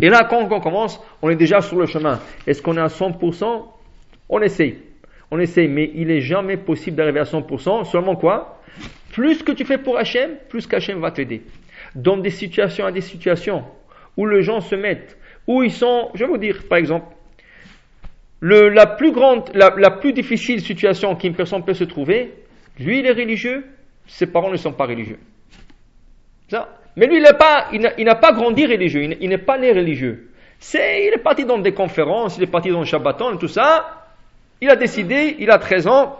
Et 0.00 0.08
là, 0.08 0.26
quand 0.28 0.46
on 0.50 0.60
commence, 0.60 1.00
on 1.22 1.30
est 1.30 1.36
déjà 1.36 1.60
sur 1.60 1.78
le 1.78 1.86
chemin. 1.86 2.20
Est-ce 2.46 2.60
qu'on 2.60 2.76
est 2.76 2.80
à 2.80 2.88
100% 2.88 3.64
On 4.28 4.40
essaye. 4.42 4.78
On 5.30 5.38
essaye, 5.38 5.68
mais 5.68 5.90
il 5.94 6.08
n'est 6.08 6.20
jamais 6.20 6.56
possible 6.56 6.96
d'arriver 6.96 7.20
à 7.20 7.24
100%. 7.24 7.84
Seulement 7.84 8.16
quoi? 8.16 8.60
Plus 9.12 9.42
que 9.42 9.52
tu 9.52 9.64
fais 9.64 9.78
pour 9.78 9.96
Hachem, 9.96 10.32
plus 10.48 10.66
qu'Hachem 10.66 11.00
va 11.00 11.10
t'aider. 11.10 11.42
Dans 11.94 12.18
des 12.18 12.30
situations 12.30 12.84
à 12.84 12.92
des 12.92 13.00
situations 13.00 13.64
où 14.16 14.26
les 14.26 14.42
gens 14.42 14.60
se 14.60 14.74
mettent, 14.74 15.16
où 15.46 15.62
ils 15.62 15.70
sont, 15.70 16.10
je 16.14 16.24
vais 16.24 16.30
vous 16.30 16.38
dire, 16.38 16.64
par 16.68 16.78
exemple, 16.78 17.14
le, 18.40 18.68
la 18.68 18.86
plus 18.86 19.12
grande, 19.12 19.50
la, 19.54 19.74
la 19.76 19.90
plus 19.90 20.12
difficile 20.12 20.60
situation 20.60 21.14
qu'une 21.16 21.34
personne 21.34 21.64
peut 21.64 21.74
se 21.74 21.84
trouver, 21.84 22.32
lui, 22.78 23.00
il 23.00 23.06
est 23.06 23.12
religieux, 23.12 23.64
ses 24.06 24.26
parents 24.26 24.50
ne 24.50 24.56
sont 24.56 24.72
pas 24.72 24.86
religieux. 24.86 25.18
Ça. 26.48 26.68
Mais 26.96 27.06
lui, 27.06 27.18
il 27.18 27.22
n'a 27.22 28.14
pas, 28.14 28.32
grandi 28.32 28.66
religieux, 28.66 29.16
il 29.20 29.28
n'est 29.28 29.38
pas 29.38 29.58
né 29.58 29.72
religieux. 29.72 30.30
C'est, 30.58 31.06
il 31.06 31.14
est 31.14 31.22
parti 31.22 31.44
dans 31.44 31.58
des 31.58 31.72
conférences, 31.72 32.36
il 32.38 32.42
est 32.42 32.50
parti 32.50 32.70
dans 32.70 32.80
le 32.80 32.84
Shabbaton 32.84 33.34
et 33.34 33.38
tout 33.38 33.48
ça. 33.48 34.06
Il 34.60 34.68
a 34.68 34.76
décidé, 34.76 35.36
il 35.38 35.50
a 35.50 35.58
13 35.58 35.86
ans, 35.86 36.16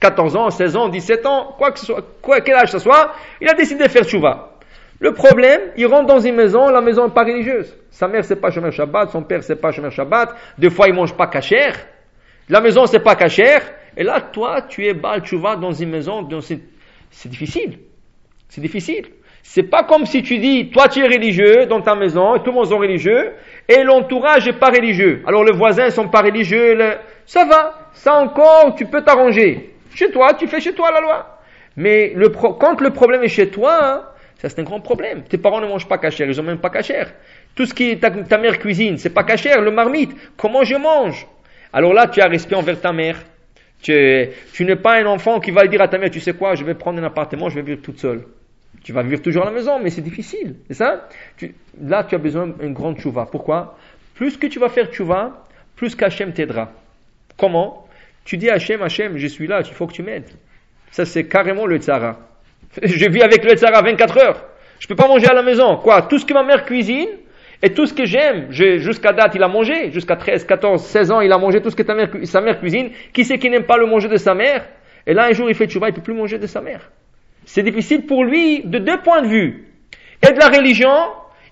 14 0.00 0.36
ans, 0.36 0.50
16 0.50 0.76
ans, 0.76 0.88
17 0.88 1.26
ans, 1.26 1.54
quoi 1.58 1.72
que 1.72 1.78
ce 1.78 1.86
soit, 1.86 2.02
quoi, 2.22 2.40
quel 2.40 2.54
âge 2.54 2.70
ce 2.70 2.78
soit, 2.78 3.12
il 3.40 3.48
a 3.48 3.54
décidé 3.54 3.84
de 3.84 3.90
faire 3.90 4.04
tchouva. 4.04 4.52
Le 5.00 5.12
problème, 5.12 5.60
il 5.76 5.86
rentre 5.86 6.06
dans 6.06 6.20
une 6.20 6.36
maison, 6.36 6.68
la 6.68 6.80
maison 6.80 7.06
n'est 7.06 7.12
pas 7.12 7.24
religieuse. 7.24 7.76
Sa 7.90 8.08
mère 8.08 8.24
c'est 8.24 8.40
pas 8.40 8.50
Shomer 8.50 8.70
Shabbat, 8.70 9.10
son 9.10 9.22
père 9.24 9.42
c'est 9.42 9.60
pas 9.60 9.70
Shomer 9.70 9.90
Shabbat, 9.90 10.30
des 10.56 10.70
fois 10.70 10.88
il 10.88 10.94
mange 10.94 11.14
pas 11.14 11.26
cachère. 11.26 11.76
La 12.48 12.60
maison 12.60 12.86
c'est 12.86 13.00
pas 13.00 13.16
cachère. 13.16 13.62
Et 13.96 14.04
là, 14.04 14.20
toi, 14.20 14.62
tu 14.62 14.86
es 14.86 14.94
Baal 14.94 15.22
Tchouva 15.22 15.56
dans 15.56 15.72
une 15.72 15.90
maison, 15.90 16.26
c'est 16.40 17.28
difficile. 17.28 17.78
C'est 18.48 18.60
difficile. 18.60 19.06
C'est 19.42 19.64
pas 19.64 19.82
comme 19.82 20.06
si 20.06 20.22
tu 20.22 20.38
dis, 20.38 20.70
toi 20.70 20.88
tu 20.88 21.00
es 21.00 21.06
religieux 21.06 21.66
dans 21.66 21.80
ta 21.80 21.96
maison, 21.96 22.36
et 22.36 22.38
tout 22.38 22.46
le 22.46 22.52
monde 22.52 22.70
est 22.70 22.74
religieux, 22.74 23.32
et 23.68 23.82
l'entourage 23.82 24.46
n'est 24.46 24.52
pas 24.52 24.70
religieux. 24.70 25.22
Alors 25.26 25.42
les 25.42 25.52
voisins 25.52 25.90
sont 25.90 26.08
pas 26.08 26.20
religieux, 26.22 26.78
ça 27.26 27.44
va, 27.44 27.90
ça 27.92 28.14
encore, 28.14 28.74
tu 28.76 28.86
peux 28.86 29.02
t'arranger. 29.02 29.74
Chez 29.94 30.10
toi, 30.10 30.34
tu 30.34 30.46
fais 30.46 30.60
chez 30.60 30.72
toi 30.74 30.90
la 30.92 31.00
loi. 31.00 31.40
Mais 31.76 32.12
le 32.14 32.28
quand 32.28 32.80
le 32.80 32.90
problème 32.90 33.24
est 33.24 33.28
chez 33.28 33.48
toi, 33.48 33.78
hein, 33.82 34.04
ça 34.38 34.48
c'est 34.48 34.60
un 34.60 34.64
grand 34.64 34.80
problème. 34.80 35.24
Tes 35.24 35.38
parents 35.38 35.60
ne 35.60 35.66
mangent 35.66 35.88
pas 35.88 35.98
cachère, 35.98 36.28
ils 36.28 36.40
ont 36.40 36.44
même 36.44 36.60
pas 36.60 36.70
cachère. 36.70 37.12
Tout 37.56 37.66
ce 37.66 37.74
qui 37.74 37.90
est 37.90 37.96
ta, 37.96 38.10
ta 38.10 38.38
mère 38.38 38.60
cuisine, 38.60 38.96
c'est 38.96 39.10
pas 39.12 39.24
cachère, 39.24 39.60
le 39.60 39.72
marmite. 39.72 40.12
Comment 40.36 40.62
je 40.62 40.76
mange? 40.76 41.26
Alors 41.72 41.92
là, 41.92 42.06
tu 42.06 42.20
as 42.20 42.28
respect 42.28 42.54
envers 42.54 42.80
ta 42.80 42.92
mère. 42.92 43.16
Tu, 43.82 44.28
tu 44.52 44.64
n'es 44.64 44.76
pas 44.76 45.00
un 45.00 45.06
enfant 45.06 45.40
qui 45.40 45.50
va 45.50 45.66
dire 45.66 45.82
à 45.82 45.88
ta 45.88 45.98
mère, 45.98 46.10
tu 46.10 46.20
sais 46.20 46.32
quoi, 46.32 46.54
je 46.54 46.64
vais 46.64 46.74
prendre 46.74 47.00
un 47.00 47.04
appartement, 47.04 47.48
je 47.48 47.56
vais 47.56 47.62
vivre 47.62 47.82
toute 47.82 47.98
seule. 47.98 48.22
Tu 48.84 48.92
vas 48.92 49.02
vivre 49.02 49.20
toujours 49.20 49.42
à 49.42 49.46
la 49.46 49.52
maison, 49.52 49.78
mais 49.80 49.90
c'est 49.90 50.02
difficile. 50.02 50.56
C'est 50.68 50.74
ça? 50.74 51.08
Là, 51.80 52.04
tu 52.04 52.14
as 52.14 52.18
besoin 52.18 52.46
d'une 52.48 52.72
grande 52.72 52.98
chouva. 52.98 53.26
Pourquoi? 53.30 53.76
Plus 54.14 54.36
que 54.36 54.46
tu 54.46 54.58
vas 54.58 54.68
faire 54.68 54.92
chouva, 54.92 55.46
plus 55.76 55.94
qu'Hachem 55.94 56.32
t'aidera. 56.32 56.72
Comment? 57.36 57.86
Tu 58.24 58.36
dis 58.36 58.50
Hachem, 58.50 58.82
Hachem, 58.82 59.18
je 59.18 59.26
suis 59.26 59.46
là, 59.46 59.62
il 59.64 59.74
faut 59.74 59.86
que 59.86 59.92
tu 59.92 60.02
m'aides. 60.02 60.30
Ça, 60.90 61.04
c'est 61.04 61.24
carrément 61.24 61.66
le 61.66 61.78
tzara. 61.78 62.18
Je 62.82 63.06
vis 63.06 63.22
avec 63.22 63.44
le 63.44 63.56
tzara 63.56 63.82
24 63.82 64.18
heures. 64.18 64.44
Je 64.78 64.86
peux 64.86 64.94
pas 64.96 65.08
manger 65.08 65.26
à 65.28 65.34
la 65.34 65.42
maison. 65.42 65.76
Quoi? 65.76 66.02
Tout 66.02 66.18
ce 66.18 66.26
que 66.26 66.34
ma 66.34 66.42
mère 66.42 66.64
cuisine, 66.64 67.08
et 67.62 67.72
tout 67.72 67.86
ce 67.86 67.94
que 67.94 68.04
j'aime, 68.04 68.50
jusqu'à 68.50 69.12
date, 69.12 69.34
il 69.36 69.42
a 69.42 69.48
mangé. 69.48 69.92
Jusqu'à 69.92 70.16
13, 70.16 70.44
14, 70.44 70.84
16 70.84 71.12
ans, 71.12 71.20
il 71.20 71.30
a 71.30 71.38
mangé 71.38 71.62
tout 71.62 71.70
ce 71.70 71.76
que 71.76 71.84
sa 72.26 72.40
mère 72.40 72.58
cuisine. 72.58 72.90
Qui 73.12 73.24
c'est 73.24 73.38
qui 73.38 73.48
n'aime 73.48 73.64
pas 73.64 73.76
le 73.76 73.86
manger 73.86 74.08
de 74.08 74.16
sa 74.16 74.34
mère? 74.34 74.66
Et 75.06 75.14
là, 75.14 75.26
un 75.26 75.32
jour, 75.32 75.48
il 75.48 75.54
fait 75.54 75.66
tchouva, 75.66 75.88
il 75.88 75.94
peut 75.94 76.02
plus 76.02 76.14
manger 76.14 76.38
de 76.38 76.46
sa 76.46 76.60
mère. 76.60 76.90
C'est 77.44 77.62
difficile 77.62 78.04
pour 78.06 78.24
lui 78.24 78.62
de 78.64 78.78
deux 78.78 78.98
points 78.98 79.22
de 79.22 79.28
vue. 79.28 79.68
Et 80.26 80.32
de 80.32 80.38
la 80.38 80.48
religion, 80.48 80.92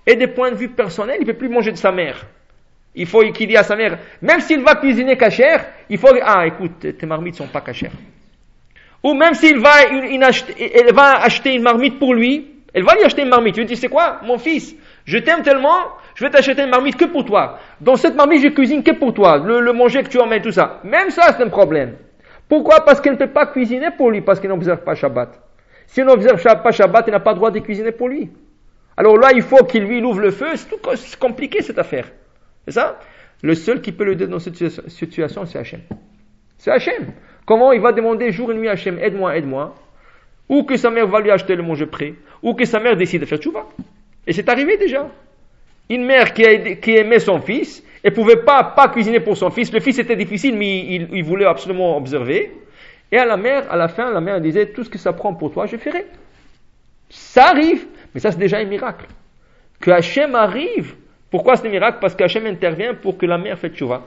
et 0.05 0.15
des 0.15 0.27
points 0.27 0.51
de 0.51 0.55
vue 0.55 0.69
personnels. 0.69 1.17
Il 1.19 1.25
peut 1.25 1.33
plus 1.33 1.49
manger 1.49 1.71
de 1.71 1.77
sa 1.77 1.91
mère. 1.91 2.25
Il 2.93 3.05
faut 3.05 3.21
qu'il 3.31 3.47
dise 3.47 3.57
à 3.57 3.63
sa 3.63 3.75
mère, 3.75 3.97
même 4.21 4.41
s'il 4.41 4.61
va 4.61 4.75
cuisiner 4.75 5.15
cachère, 5.15 5.65
il 5.89 5.97
faut, 5.97 6.09
ah, 6.21 6.45
écoute, 6.45 6.97
tes 6.97 7.05
marmites 7.05 7.35
sont 7.35 7.47
pas 7.47 7.61
cachères. 7.61 7.93
Ou 9.03 9.13
même 9.13 9.33
s'il 9.33 9.59
va, 9.59 9.71
elle 9.89 10.93
va 10.93 11.21
acheter 11.21 11.55
une 11.55 11.63
marmite 11.63 11.97
pour 11.99 12.13
lui, 12.13 12.47
elle 12.73 12.83
va 12.83 12.95
lui 12.95 13.03
acheter 13.03 13.21
une 13.21 13.29
marmite. 13.29 13.55
Tu 13.55 13.61
lui 13.61 13.67
dis, 13.67 13.77
c'est 13.77 13.87
quoi, 13.87 14.19
mon 14.23 14.37
fils, 14.37 14.75
je 15.05 15.17
t'aime 15.17 15.41
tellement, 15.41 15.87
je 16.15 16.25
vais 16.25 16.31
t'acheter 16.31 16.61
une 16.61 16.69
marmite 16.69 16.97
que 16.97 17.05
pour 17.05 17.25
toi. 17.25 17.59
Dans 17.79 17.95
cette 17.95 18.15
marmite, 18.15 18.41
je 18.41 18.49
cuisine 18.49 18.83
que 18.83 18.91
pour 18.91 19.13
toi. 19.13 19.37
Le, 19.37 19.73
manger 19.73 20.03
que 20.03 20.09
tu 20.09 20.19
emmènes, 20.19 20.41
tout 20.41 20.51
ça. 20.51 20.79
Même 20.83 21.09
ça, 21.09 21.33
c'est 21.35 21.43
un 21.43 21.49
problème. 21.49 21.95
Pourquoi? 22.49 22.83
Parce 22.83 22.99
qu'elle 22.99 23.13
ne 23.13 23.17
peut 23.17 23.31
pas 23.31 23.45
cuisiner 23.45 23.91
pour 23.91 24.11
lui, 24.11 24.21
parce 24.21 24.39
qu'elle 24.39 24.51
n'observe 24.51 24.81
pas 24.83 24.95
Shabbat. 24.95 25.39
Si 25.87 26.01
on 26.01 26.05
n'observe 26.05 26.41
pas 26.61 26.71
Shabbat, 26.71 27.05
il 27.07 27.11
n'a 27.11 27.19
pas 27.19 27.31
le 27.31 27.37
droit 27.37 27.51
de 27.51 27.59
cuisiner 27.59 27.91
pour 27.91 28.09
lui. 28.09 28.29
Alors 28.97 29.17
là, 29.17 29.29
il 29.33 29.41
faut 29.41 29.63
qu'il 29.65 29.83
lui 29.83 30.03
ouvre 30.03 30.19
le 30.19 30.31
feu. 30.31 30.47
C'est 30.55 31.19
compliqué 31.19 31.61
cette 31.61 31.79
affaire. 31.79 32.07
C'est 32.65 32.73
ça? 32.73 32.99
Le 33.41 33.55
seul 33.55 33.81
qui 33.81 33.91
peut 33.91 34.03
le 34.03 34.15
dire 34.15 34.27
dans 34.27 34.39
cette 34.39 34.55
situation, 34.89 35.45
c'est 35.45 35.57
Hachem. 35.57 35.81
C'est 36.57 36.71
Hachem. 36.71 37.07
Comment 37.45 37.71
il 37.71 37.81
va 37.81 37.91
demander 37.91 38.31
jour 38.31 38.51
et 38.51 38.55
nuit 38.55 38.67
à 38.67 38.73
Hachem, 38.73 38.99
aide-moi, 38.99 39.35
aide-moi. 39.37 39.75
Ou 40.49 40.63
que 40.63 40.77
sa 40.77 40.89
mère 40.89 41.07
va 41.07 41.19
lui 41.21 41.31
acheter 41.31 41.55
le 41.55 41.63
manger 41.63 41.85
prêt. 41.85 42.13
Ou 42.43 42.53
que 42.53 42.65
sa 42.65 42.79
mère 42.79 42.95
décide 42.97 43.21
de 43.21 43.25
faire 43.25 43.39
tchouva. 43.39 43.65
Et 44.27 44.33
c'est 44.33 44.49
arrivé 44.49 44.77
déjà. 44.77 45.07
Une 45.93 46.05
mère 46.05 46.33
qui, 46.33 46.43
aimait 46.43 47.19
son 47.19 47.41
fils 47.41 47.83
et 48.03 48.11
pouvait 48.11 48.37
pas, 48.37 48.73
cuisiner 48.91 49.19
pour 49.19 49.37
son 49.37 49.51
fils. 49.51 49.71
Le 49.71 49.79
fils 49.79 49.99
était 49.99 50.15
difficile, 50.15 50.57
mais 50.57 50.85
il 51.11 51.23
voulait 51.23 51.45
absolument 51.45 51.97
observer. 51.97 52.51
Et 53.11 53.17
à 53.17 53.25
la 53.25 53.37
mère, 53.37 53.71
à 53.71 53.75
la 53.75 53.89
fin, 53.89 54.11
la 54.11 54.21
mère 54.21 54.39
disait, 54.39 54.67
tout 54.67 54.83
ce 54.83 54.89
que 54.89 54.97
ça 54.97 55.11
prend 55.11 55.33
pour 55.33 55.51
toi, 55.51 55.65
je 55.65 55.75
ferai. 55.75 56.05
Ça 57.09 57.49
arrive, 57.49 57.85
mais 58.13 58.21
ça 58.21 58.31
c'est 58.31 58.39
déjà 58.39 58.57
un 58.57 58.65
miracle. 58.65 59.05
Que 59.81 59.91
Hachem 59.91 60.33
arrive, 60.33 60.95
pourquoi 61.29 61.57
c'est 61.57 61.67
un 61.67 61.71
miracle? 61.71 61.97
Parce 61.99 62.15
qu'Hachem 62.15 62.45
intervient 62.45 62.93
pour 62.93 63.17
que 63.17 63.25
la 63.25 63.37
mère 63.37 63.59
fasse 63.59 63.71
tchouva. 63.71 64.03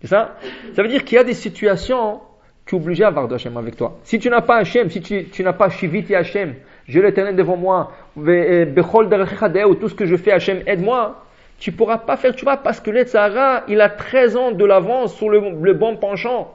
C'est 0.00 0.08
ça? 0.08 0.36
Ça 0.74 0.82
veut 0.82 0.88
dire 0.88 1.04
qu'il 1.04 1.16
y 1.16 1.18
a 1.18 1.24
des 1.24 1.34
situations, 1.34 2.20
tu 2.66 2.74
es 2.74 2.78
obligé 2.78 3.04
d'avoir 3.04 3.28
d'Hachem 3.28 3.56
avec 3.56 3.76
toi. 3.76 4.00
Si 4.02 4.18
tu 4.18 4.28
n'as 4.30 4.40
pas 4.40 4.56
Hachem, 4.56 4.90
si 4.90 5.00
tu, 5.00 5.42
n'as 5.44 5.52
pas 5.52 5.70
Shiviti 5.70 6.16
Hachem, 6.16 6.56
je 6.88 7.00
l'éternel 7.00 7.36
devant 7.36 7.56
moi, 7.56 7.92
ou 8.16 9.74
tout 9.74 9.88
ce 9.88 9.94
que 9.94 10.06
je 10.06 10.16
fais 10.16 10.32
Hachem, 10.32 10.62
aide-moi, 10.66 11.24
tu 11.58 11.70
pourras 11.70 11.98
pas 11.98 12.16
faire 12.16 12.32
tchouva 12.32 12.56
parce 12.56 12.80
que 12.80 12.90
l'Etzara, 12.90 13.62
il 13.68 13.80
a 13.80 13.88
13 13.88 14.36
ans 14.36 14.50
de 14.50 14.64
l'avance 14.64 15.14
sur 15.14 15.28
le, 15.28 15.72
bon 15.74 15.96
penchant. 15.96 16.52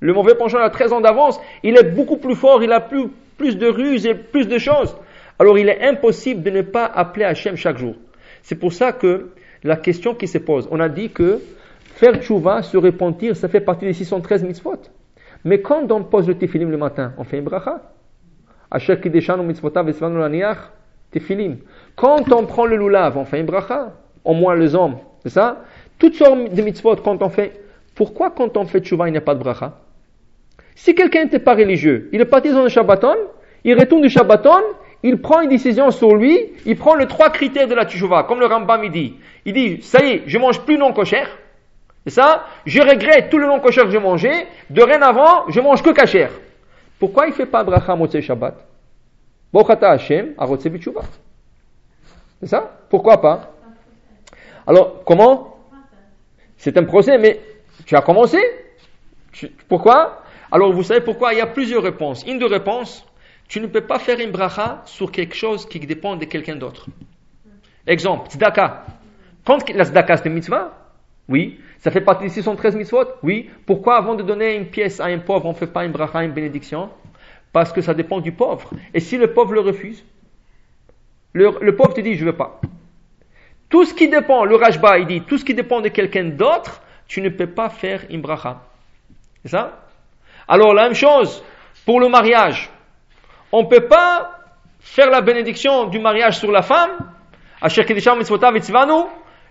Le 0.00 0.14
mauvais 0.14 0.34
penchant 0.34 0.58
a 0.58 0.70
13 0.70 0.92
ans 0.94 1.00
d'avance, 1.00 1.38
il 1.62 1.76
est 1.76 1.82
beaucoup 1.82 2.16
plus 2.16 2.34
fort, 2.34 2.62
il 2.62 2.72
a 2.72 2.80
plus, 2.80 3.08
plus 3.36 3.58
de 3.58 3.66
ruses 3.66 4.06
et 4.06 4.14
plus 4.14 4.48
de 4.48 4.56
choses. 4.56 4.96
Alors 5.38 5.58
il 5.58 5.68
est 5.68 5.86
impossible 5.86 6.42
de 6.42 6.50
ne 6.50 6.62
pas 6.62 6.86
appeler 6.86 7.26
Hachem 7.26 7.56
chaque 7.56 7.76
jour. 7.76 7.94
C'est 8.42 8.56
pour 8.56 8.72
ça 8.72 8.92
que 8.92 9.30
la 9.64 9.76
question 9.76 10.14
qui 10.14 10.26
se 10.26 10.38
pose, 10.38 10.66
on 10.70 10.80
a 10.80 10.88
dit 10.88 11.10
que 11.10 11.42
faire 11.96 12.14
tchouva, 12.22 12.62
se 12.62 12.76
repentir, 12.76 13.36
ça 13.36 13.48
fait 13.48 13.60
partie 13.60 13.84
des 13.84 13.92
613 13.92 14.44
mitzvot. 14.44 14.80
Mais 15.44 15.60
quand 15.60 15.92
on 15.92 16.04
pose 16.04 16.26
le 16.26 16.38
tefilim 16.38 16.70
le 16.70 16.78
matin, 16.78 17.12
on 17.18 17.24
fait 17.24 17.38
une 17.38 17.44
bracha. 17.44 17.82
Quand 21.96 22.32
on 22.32 22.46
prend 22.46 22.66
le 22.66 22.76
lulav, 22.76 23.16
on 23.16 23.24
fait 23.24 23.40
une 23.40 23.46
bracha. 23.46 23.92
Au 24.24 24.34
moins 24.34 24.54
les 24.54 24.74
hommes, 24.74 24.96
c'est 25.22 25.30
ça? 25.30 25.64
Toutes 25.98 26.14
sortes 26.14 26.52
de 26.52 26.62
mitzvot, 26.62 26.96
quand 26.96 27.22
on 27.22 27.30
fait. 27.30 27.60
Pourquoi 27.94 28.30
quand 28.30 28.56
on 28.56 28.66
fait 28.66 28.80
tchouva, 28.80 29.08
il 29.08 29.12
n'y 29.12 29.18
a 29.18 29.22
pas 29.22 29.34
de 29.34 29.40
bracha? 29.40 29.78
Si 30.74 30.94
quelqu'un 30.94 31.24
n'était 31.24 31.38
pas 31.38 31.54
religieux, 31.54 32.08
il 32.12 32.20
est 32.20 32.26
parti 32.26 32.52
dans 32.52 32.62
le 32.62 32.68
Shabbaton, 32.68 33.16
il 33.64 33.78
retourne 33.78 34.02
du 34.02 34.10
Shabbaton, 34.10 34.62
il 35.02 35.20
prend 35.20 35.40
une 35.40 35.48
décision 35.48 35.90
sur 35.90 36.14
lui, 36.14 36.52
il 36.66 36.76
prend 36.76 36.94
les 36.94 37.06
trois 37.06 37.30
critères 37.30 37.66
de 37.66 37.74
la 37.74 37.84
Teshuvah, 37.84 38.24
comme 38.24 38.38
le 38.38 38.46
Rambam 38.46 38.84
il 38.84 38.90
dit. 38.90 39.16
Il 39.44 39.54
dit, 39.54 39.82
ça 39.82 40.04
y 40.04 40.10
est, 40.10 40.22
je 40.26 40.38
mange 40.38 40.60
plus 40.60 40.76
non 40.76 40.92
kosher. 40.92 41.24
Et 42.06 42.10
ça, 42.10 42.44
je 42.66 42.80
regrette 42.80 43.30
tout 43.30 43.38
le 43.38 43.46
non 43.46 43.60
kosher 43.60 43.82
que 43.82 43.90
j'ai 43.90 43.98
mangé, 43.98 44.30
dorénavant, 44.70 45.48
je 45.48 45.60
mange 45.60 45.82
que 45.82 45.90
kasher. 45.90 46.28
Pourquoi 46.98 47.26
il 47.26 47.32
fait 47.32 47.46
pas 47.46 47.64
bracha 47.64 47.94
motzei 47.94 48.22
Shabbat? 48.22 48.54
Bochata 49.52 49.90
Hashem, 49.90 50.34
C'est 52.40 52.46
ça? 52.46 52.78
Pourquoi 52.90 53.20
pas? 53.20 53.52
Alors, 54.66 55.02
comment? 55.04 55.56
C'est 56.56 56.76
un 56.76 56.84
procès, 56.84 57.16
mais 57.18 57.40
tu 57.86 57.96
as 57.96 58.02
commencé? 58.02 58.38
Pourquoi? 59.68 60.22
Alors 60.50 60.72
vous 60.72 60.82
savez 60.82 61.00
pourquoi? 61.00 61.32
Il 61.32 61.38
y 61.38 61.42
a 61.42 61.46
plusieurs 61.46 61.82
réponses. 61.82 62.24
Une 62.26 62.38
de 62.38 62.44
réponses, 62.44 63.06
tu 63.48 63.60
ne 63.60 63.66
peux 63.66 63.82
pas 63.82 63.98
faire 63.98 64.18
une 64.18 64.30
bracha 64.30 64.82
sur 64.86 65.12
quelque 65.12 65.34
chose 65.34 65.66
qui 65.66 65.78
dépend 65.80 66.16
de 66.16 66.24
quelqu'un 66.24 66.56
d'autre. 66.56 66.86
Exemple, 67.86 68.28
tzedaka. 68.30 68.84
Quand 69.44 69.68
la 69.70 69.84
tzedaka 69.84 70.16
c'est 70.16 70.26
une 70.26 70.34
mitzvah, 70.34 70.72
oui. 71.28 71.60
Ça 71.78 71.90
fait 71.90 72.00
partie 72.00 72.24
des 72.24 72.30
613 72.30 72.76
mitzvot, 72.76 73.04
oui. 73.22 73.50
Pourquoi 73.64 73.96
avant 73.96 74.14
de 74.14 74.22
donner 74.22 74.56
une 74.56 74.66
pièce 74.66 75.00
à 75.00 75.06
un 75.06 75.18
pauvre, 75.18 75.46
on 75.46 75.52
ne 75.52 75.56
fait 75.56 75.68
pas 75.68 75.84
une 75.84 75.92
bracha, 75.92 76.24
une 76.24 76.32
bénédiction? 76.32 76.90
Parce 77.52 77.72
que 77.72 77.80
ça 77.80 77.94
dépend 77.94 78.20
du 78.20 78.32
pauvre. 78.32 78.70
Et 78.92 79.00
si 79.00 79.16
le 79.16 79.32
pauvre 79.32 79.54
le 79.54 79.60
refuse, 79.60 80.04
le, 81.32 81.76
pauvre 81.76 81.94
te 81.94 82.00
dit 82.00 82.14
je 82.14 82.24
ne 82.24 82.30
veux 82.30 82.36
pas. 82.36 82.60
Tout 83.68 83.84
ce 83.84 83.94
qui 83.94 84.08
dépend, 84.08 84.44
le 84.44 84.56
Rajba 84.56 84.98
il 84.98 85.06
dit, 85.06 85.20
tout 85.20 85.38
ce 85.38 85.44
qui 85.44 85.54
dépend 85.54 85.80
de 85.80 85.88
quelqu'un 85.88 86.24
d'autre, 86.24 86.82
tu 87.06 87.20
ne 87.20 87.28
peux 87.28 87.46
pas 87.46 87.68
faire 87.68 88.04
une 88.10 88.22
bracha. 88.22 88.62
C'est 89.42 89.50
ça? 89.50 89.84
Alors 90.48 90.74
la 90.74 90.84
même 90.84 90.94
chose 90.94 91.44
pour 91.84 92.00
le 92.00 92.08
mariage. 92.08 92.70
On 93.52 93.62
ne 93.62 93.68
peut 93.68 93.86
pas 93.86 94.38
faire 94.80 95.10
la 95.10 95.20
bénédiction 95.20 95.86
du 95.86 96.00
mariage 96.00 96.38
sur 96.38 96.50
la 96.50 96.62
femme. 96.62 96.90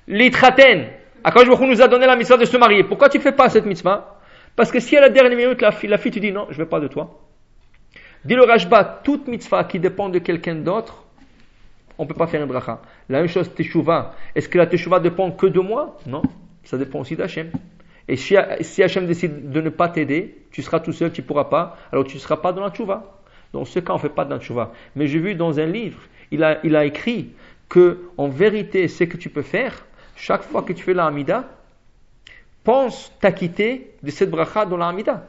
L'itchaten. 0.08 0.88
Akash 1.28 1.46
nous 1.46 1.82
a 1.82 1.90
donné 1.90 2.06
la 2.06 2.16
mitzvah 2.16 2.38
de 2.38 2.46
se 2.46 2.56
marier. 2.56 2.86
Pourquoi 2.86 3.10
tu 3.10 3.20
fais 3.20 3.34
pas 3.34 3.50
cette 3.50 3.66
mitzvah? 3.66 4.18
Parce 4.56 4.72
que 4.72 4.80
si 4.80 4.96
à 4.96 5.02
la 5.02 5.10
dernière 5.10 5.36
minute, 5.36 5.62
la 5.62 5.74
fille, 5.74 5.90
la 5.90 5.98
fille 5.98 6.14
te 6.14 6.20
dit 6.20 6.32
non, 6.32 6.48
je 6.52 6.54
ne 6.54 6.64
veux 6.64 6.70
pas 6.70 6.80
de 6.80 6.88
toi. 6.88 7.20
Dis 8.24 8.34
le 8.34 8.44
Rajba, 8.44 9.02
toute 9.04 9.28
mitzvah 9.28 9.66
qui 9.66 9.78
dépend 9.78 10.08
de 10.08 10.20
quelqu'un 10.20 10.56
d'autre, 10.56 11.04
on 11.98 12.04
ne 12.04 12.08
peut 12.08 12.14
pas 12.14 12.28
faire 12.28 12.42
une 12.42 12.48
bracha. 12.48 12.80
La 13.10 13.20
même 13.20 13.28
chose, 13.28 13.54
teshuva. 13.54 14.16
Est-ce 14.36 14.48
que 14.48 14.58
la 14.58 14.68
teshuva 14.68 15.02
dépend 15.02 15.32
que 15.32 15.48
de 15.48 15.60
moi? 15.60 15.98
Non, 16.06 16.22
ça 16.64 16.78
dépend 16.78 17.02
aussi 17.02 17.18
d'Hachem. 17.18 17.52
Et 18.08 18.16
si, 18.16 18.38
si 18.62 18.82
Hachem 18.82 19.06
décide 19.06 19.52
de 19.52 19.60
ne 19.60 19.70
pas 19.70 19.90
t'aider, 19.90 20.46
tu 20.52 20.62
seras 20.62 20.80
tout 20.80 20.94
seul, 20.94 21.12
tu 21.12 21.24
ne 21.24 21.28
pourras 21.28 21.50
pas, 21.50 21.76
alors 21.92 22.06
tu 22.06 22.16
ne 22.16 22.22
seras 22.22 22.38
pas 22.38 22.54
dans 22.54 22.62
la 22.62 22.72
tchouva. 22.72 23.20
Dans 23.52 23.66
ce 23.66 23.80
cas, 23.80 23.92
on 23.92 23.98
ne 23.98 24.02
fait 24.02 24.08
pas 24.08 24.24
de 24.24 24.34
la 24.34 24.40
tchouva. 24.40 24.72
Mais 24.96 25.08
j'ai 25.08 25.20
vu 25.20 25.36
dans 25.36 25.60
un 25.60 25.66
livre, 25.66 26.00
il 26.32 26.42
a, 26.46 26.60
il 26.64 26.78
a 26.78 26.86
écrit 26.86 27.34
que, 27.68 28.00
en 28.16 28.30
vérité, 28.30 28.88
ce 28.88 29.04
que 29.04 29.18
tu 29.18 29.30
peux 29.30 29.42
faire, 29.42 29.84
chaque 30.18 30.44
fois 30.44 30.64
que 30.64 30.74
tu 30.74 30.84
fais 30.84 30.94
la 30.94 31.06
Hamida, 31.06 31.46
pense 32.64 33.14
t'acquitter 33.22 33.96
de 34.04 34.12
cette 34.12 34.30
bracha 34.30 34.66
dans 34.66 34.78
la 34.78 34.88
Hamida. 34.88 35.24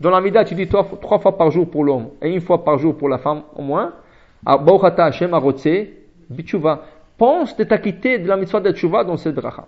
Dans 0.00 0.10
la 0.10 0.18
Hamida, 0.18 0.44
tu 0.44 0.54
dis 0.54 0.66
trois, 0.66 0.86
trois 1.00 1.18
fois 1.18 1.38
par 1.38 1.50
jour 1.50 1.70
pour 1.70 1.84
l'homme 1.84 2.10
et 2.20 2.28
une 2.28 2.40
fois 2.40 2.64
par 2.64 2.78
jour 2.78 2.96
pour 2.98 3.08
la 3.08 3.18
femme 3.18 3.42
au 3.54 3.62
moins. 3.62 3.94
Ah, 4.44 4.58
Hashem 4.98 5.30
Bichuva. 6.28 6.82
Pense 7.16 7.56
de 7.56 7.64
t'acquitter 7.64 8.18
de 8.18 8.28
la 8.28 8.36
mitzvah 8.36 8.60
de 8.60 8.72
Tchouva 8.72 9.04
dans 9.04 9.16
cette 9.16 9.34
bracha. 9.34 9.66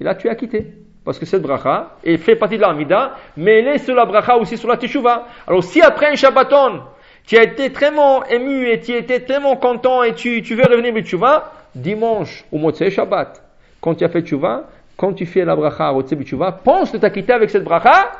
Et 0.00 0.04
là, 0.04 0.14
tu 0.14 0.28
es 0.28 0.30
acquitté. 0.30 0.72
Parce 1.04 1.18
que 1.18 1.26
cette 1.26 1.42
bracha 1.42 1.96
est 2.04 2.16
fait 2.16 2.36
partie 2.36 2.56
de 2.56 2.62
la 2.62 2.68
Hamida, 2.68 3.16
mais 3.36 3.58
elle 3.58 3.68
est 3.68 3.78
sur 3.78 3.94
la 3.94 4.06
bracha 4.06 4.36
aussi 4.36 4.56
sur 4.56 4.68
la 4.68 4.76
Teshuvah. 4.76 5.26
Alors 5.46 5.64
si 5.64 5.82
après 5.82 6.06
un 6.06 6.14
Shabbaton, 6.14 6.82
tu 7.26 7.36
as 7.36 7.42
été 7.42 7.72
tellement 7.72 8.24
ému 8.26 8.68
et 8.68 8.80
tu 8.80 8.92
étais 8.92 9.20
tellement 9.20 9.56
content 9.56 10.04
et 10.04 10.14
tu, 10.14 10.42
tu 10.42 10.54
veux 10.54 10.62
revenir 10.62 10.92
avec 10.92 11.04
Teshuvah, 11.04 11.52
dimanche 11.74 12.44
au 12.52 12.58
Motzei 12.58 12.90
Shabbat, 12.90 13.42
quand 13.82 13.96
tu 13.96 14.04
as 14.04 14.08
fait 14.08 14.22
Teshuvah, 14.22 14.70
quand 14.96 15.12
tu 15.12 15.26
fais 15.26 15.44
la 15.44 15.54
bracha 15.54 15.92
Motzei 15.92 16.16
Teshuvah, 16.16 16.52
pense 16.52 16.92
de 16.92 16.98
t'acquitter 16.98 17.34
avec 17.34 17.50
cette 17.50 17.64
bracha 17.64 18.12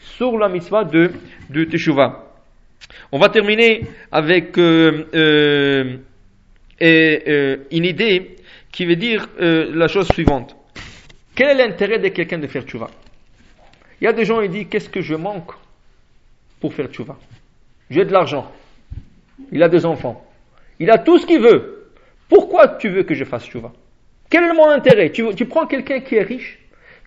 sur 0.00 0.36
la 0.36 0.50
mitzvah 0.50 0.84
de, 0.84 1.12
de 1.48 1.64
Teshuvah. 1.64 2.26
On 3.12 3.18
va 3.18 3.28
terminer 3.28 3.82
avec 4.10 4.58
euh, 4.58 5.06
euh, 5.14 5.96
euh, 6.82 7.56
une 7.70 7.84
idée 7.84 8.36
qui 8.72 8.84
veut 8.84 8.96
dire 8.96 9.28
la 9.38 9.88
chose 9.88 10.08
suivante. 10.08 10.56
Quel 11.34 11.48
est 11.48 11.66
l'intérêt 11.66 11.98
de 11.98 12.08
quelqu'un 12.08 12.38
de 12.38 12.46
faire 12.46 12.62
tchouva 12.62 12.88
Il 14.00 14.04
y 14.04 14.06
a 14.06 14.12
des 14.12 14.24
gens 14.24 14.40
qui 14.42 14.48
disent 14.48 14.66
Qu'est-ce 14.70 14.88
que 14.88 15.00
je 15.00 15.14
manque 15.14 15.52
pour 16.60 16.72
faire 16.74 16.86
tchouva 16.86 17.16
J'ai 17.88 18.04
de 18.04 18.12
l'argent. 18.12 18.50
Il 19.50 19.62
a 19.62 19.68
des 19.68 19.86
enfants. 19.86 20.24
Il 20.78 20.90
a 20.90 20.98
tout 20.98 21.18
ce 21.18 21.26
qu'il 21.26 21.40
veut. 21.40 21.92
Pourquoi 22.28 22.68
tu 22.68 22.88
veux 22.90 23.02
que 23.02 23.14
je 23.14 23.24
fasse 23.24 23.46
tchouva 23.46 23.72
Quel 24.30 24.44
est 24.44 24.52
mon 24.52 24.70
intérêt? 24.70 25.10
Tu, 25.10 25.44
prends 25.46 25.66
quelqu'un 25.66 26.00
qui 26.00 26.14
est 26.14 26.22
riche, 26.22 26.60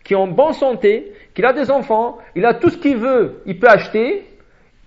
qui 0.04 0.14
est 0.14 0.18
en 0.18 0.28
bonne 0.28 0.54
santé, 0.54 1.14
qui 1.34 1.44
a 1.44 1.54
des 1.54 1.72
enfants, 1.72 2.20
il 2.36 2.46
a 2.46 2.54
tout 2.54 2.70
ce 2.70 2.78
qu'il 2.78 2.98
veut, 2.98 3.42
il 3.46 3.58
peut 3.58 3.70
acheter, 3.70 4.26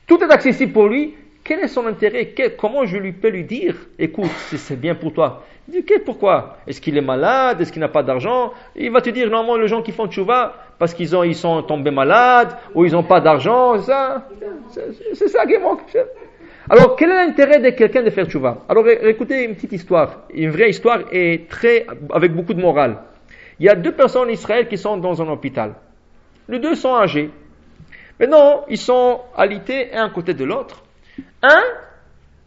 tout 0.06 0.22
est 0.22 0.30
accessible 0.30 0.72
pour 0.72 0.86
lui. 0.86 1.14
Quel 1.42 1.60
est 1.60 1.68
son 1.68 1.86
intérêt? 1.86 2.34
Comment 2.58 2.84
je 2.84 2.98
lui 2.98 3.12
peux 3.12 3.28
lui 3.28 3.44
dire 3.44 3.76
Écoute, 3.98 4.30
c'est 4.56 4.78
bien 4.78 4.96
pour 4.96 5.12
toi. 5.12 5.44
Il 5.68 5.82
dit, 5.82 5.94
pourquoi? 6.04 6.58
Est-ce 6.66 6.80
qu'il 6.80 6.96
est 6.96 7.00
malade? 7.00 7.60
Est-ce 7.60 7.72
qu'il 7.72 7.80
n'a 7.80 7.88
pas 7.88 8.02
d'argent? 8.02 8.52
Il 8.74 8.90
va 8.90 9.00
te 9.00 9.10
dire, 9.10 9.30
normalement, 9.30 9.56
les 9.56 9.68
gens 9.68 9.80
qui 9.80 9.92
font 9.92 10.08
tchouva, 10.08 10.54
parce 10.78 10.92
qu'ils 10.92 11.12
ils 11.24 11.34
sont 11.34 11.62
tombés 11.62 11.90
malades, 11.90 12.56
ou 12.74 12.84
ils 12.84 12.92
n'ont 12.92 13.04
pas 13.04 13.20
d'argent, 13.20 13.78
ça? 13.78 14.28
C'est 15.14 15.28
ça 15.28 15.46
qui 15.46 15.56
manque. 15.58 15.82
Alors, 16.68 16.96
quel 16.96 17.10
est 17.10 17.26
l'intérêt 17.26 17.60
de 17.60 17.70
quelqu'un 17.70 18.02
de 18.02 18.10
faire 18.10 18.26
tchouva? 18.26 18.64
Alors, 18.68 18.88
écoutez 18.88 19.44
une 19.44 19.54
petite 19.54 19.72
histoire, 19.72 20.22
une 20.34 20.50
vraie 20.50 20.70
histoire 20.70 20.98
et 21.12 21.46
très, 21.48 21.86
avec 22.12 22.34
beaucoup 22.34 22.54
de 22.54 22.60
morale. 22.60 22.98
Il 23.60 23.66
y 23.66 23.68
a 23.68 23.76
deux 23.76 23.92
personnes 23.92 24.28
en 24.28 24.30
Israël 24.30 24.66
qui 24.66 24.76
sont 24.76 24.96
dans 24.96 25.22
un 25.22 25.28
hôpital. 25.28 25.74
Les 26.48 26.58
deux 26.58 26.74
sont 26.74 26.94
âgés. 26.94 27.30
Maintenant, 28.18 28.64
ils 28.68 28.78
sont 28.78 29.20
alités 29.36 29.94
un 29.94 30.10
côté 30.10 30.34
de 30.34 30.44
l'autre. 30.44 30.82
Un 31.42 31.62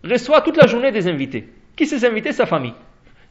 reçoit 0.03 0.41
toute 0.41 0.57
la 0.57 0.67
journée 0.67 0.91
des 0.91 1.07
invités. 1.07 1.47
Qui 1.77 1.85
ces 1.85 2.03
invités? 2.05 2.33
Sa 2.33 2.45
famille. 2.45 2.73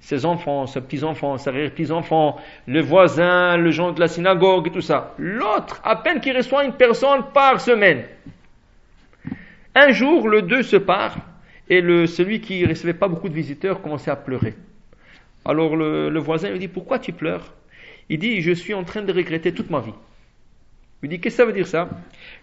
Ses 0.01 0.24
enfants, 0.24 0.66
ses 0.66 0.80
petits-enfants, 0.80 1.36
ses 1.36 1.51
arrière-petits-enfants, 1.51 2.36
le 2.66 2.80
voisin, 2.80 3.57
le 3.57 3.70
gens 3.70 3.93
de 3.93 4.01
la 4.01 4.09
synagogue 4.09 4.68
et 4.68 4.70
tout 4.70 4.80
ça. 4.80 5.12
L'autre, 5.18 5.80
à 5.84 5.97
peine 5.97 6.20
qu'il 6.20 6.36
reçoit 6.36 6.64
une 6.64 6.74
personne 6.74 7.24
par 7.34 7.61
semaine. 7.61 8.05
Un 9.81 9.93
jour, 9.93 10.29
le 10.29 10.43
deux 10.43 10.64
se 10.64 10.76
part 10.76 11.18
et 11.70 11.81
celui 12.09 12.41
qui 12.41 12.62
ne 12.62 12.68
recevait 12.68 12.95
pas 12.95 13.07
beaucoup 13.07 13.29
de 13.29 13.35
visiteurs 13.35 13.81
commençait 13.81 14.11
à 14.11 14.16
pleurer. 14.16 14.55
Alors 15.45 15.76
le, 15.76 16.18
voisin 16.18 16.51
lui 16.51 16.59
dit 16.59 16.66
Pourquoi 16.66 16.99
tu 16.99 17.12
pleures? 17.12 17.55
Il 18.09 18.18
dit 18.18 18.41
Je 18.41 18.51
suis 18.51 18.74
en 18.74 18.83
train 18.83 19.03
de 19.03 19.12
regretter 19.12 19.55
toute 19.55 19.70
ma 19.70 19.79
vie. 19.79 19.95
Il 21.05 21.11
dit 21.11 21.20
Qu'est-ce 21.20 21.37
que 21.37 21.43
ça 21.43 21.47
veut 21.47 21.53
dire 21.53 21.68
ça? 21.68 21.89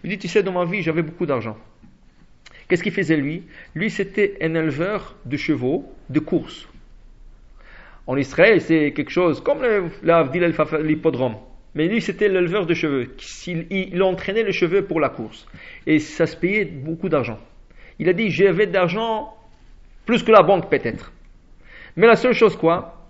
Il 0.02 0.08
dit 0.08 0.16
Tu 0.16 0.28
sais, 0.28 0.42
dans 0.42 0.52
ma 0.52 0.64
vie, 0.64 0.80
j'avais 0.80 1.02
beaucoup 1.02 1.26
d'argent. 1.26 1.58
Qu'est-ce 2.68 2.82
qu'il 2.82 2.92
faisait 2.92 3.18
lui? 3.18 3.42
Lui, 3.74 3.90
c'était 3.90 4.38
un 4.40 4.54
éleveur 4.54 5.14
de 5.26 5.36
chevaux 5.36 5.92
de 6.08 6.20
course. 6.20 6.66
En 8.06 8.16
Israël, 8.16 8.62
c'est 8.62 8.92
quelque 8.92 9.10
chose 9.10 9.42
comme 9.42 9.58
l'hippodrome. 9.62 11.36
Mais 11.76 11.88
lui, 11.88 12.00
c'était 12.00 12.28
l'éleveur 12.28 12.64
de 12.64 12.72
cheveux. 12.72 13.14
Il, 13.46 13.66
il, 13.70 14.02
entraînait 14.02 14.42
les 14.42 14.52
cheveux 14.52 14.86
pour 14.86 14.98
la 14.98 15.10
course. 15.10 15.46
Et 15.86 15.98
ça 15.98 16.26
se 16.26 16.34
payait 16.34 16.64
beaucoup 16.64 17.10
d'argent. 17.10 17.38
Il 17.98 18.08
a 18.08 18.14
dit 18.14 18.30
J'avais 18.30 18.66
d'argent 18.66 19.34
plus 20.06 20.22
que 20.22 20.32
la 20.32 20.42
banque, 20.42 20.70
peut-être. 20.70 21.12
Mais 21.96 22.06
la 22.06 22.16
seule 22.16 22.32
chose, 22.32 22.56
quoi 22.56 23.06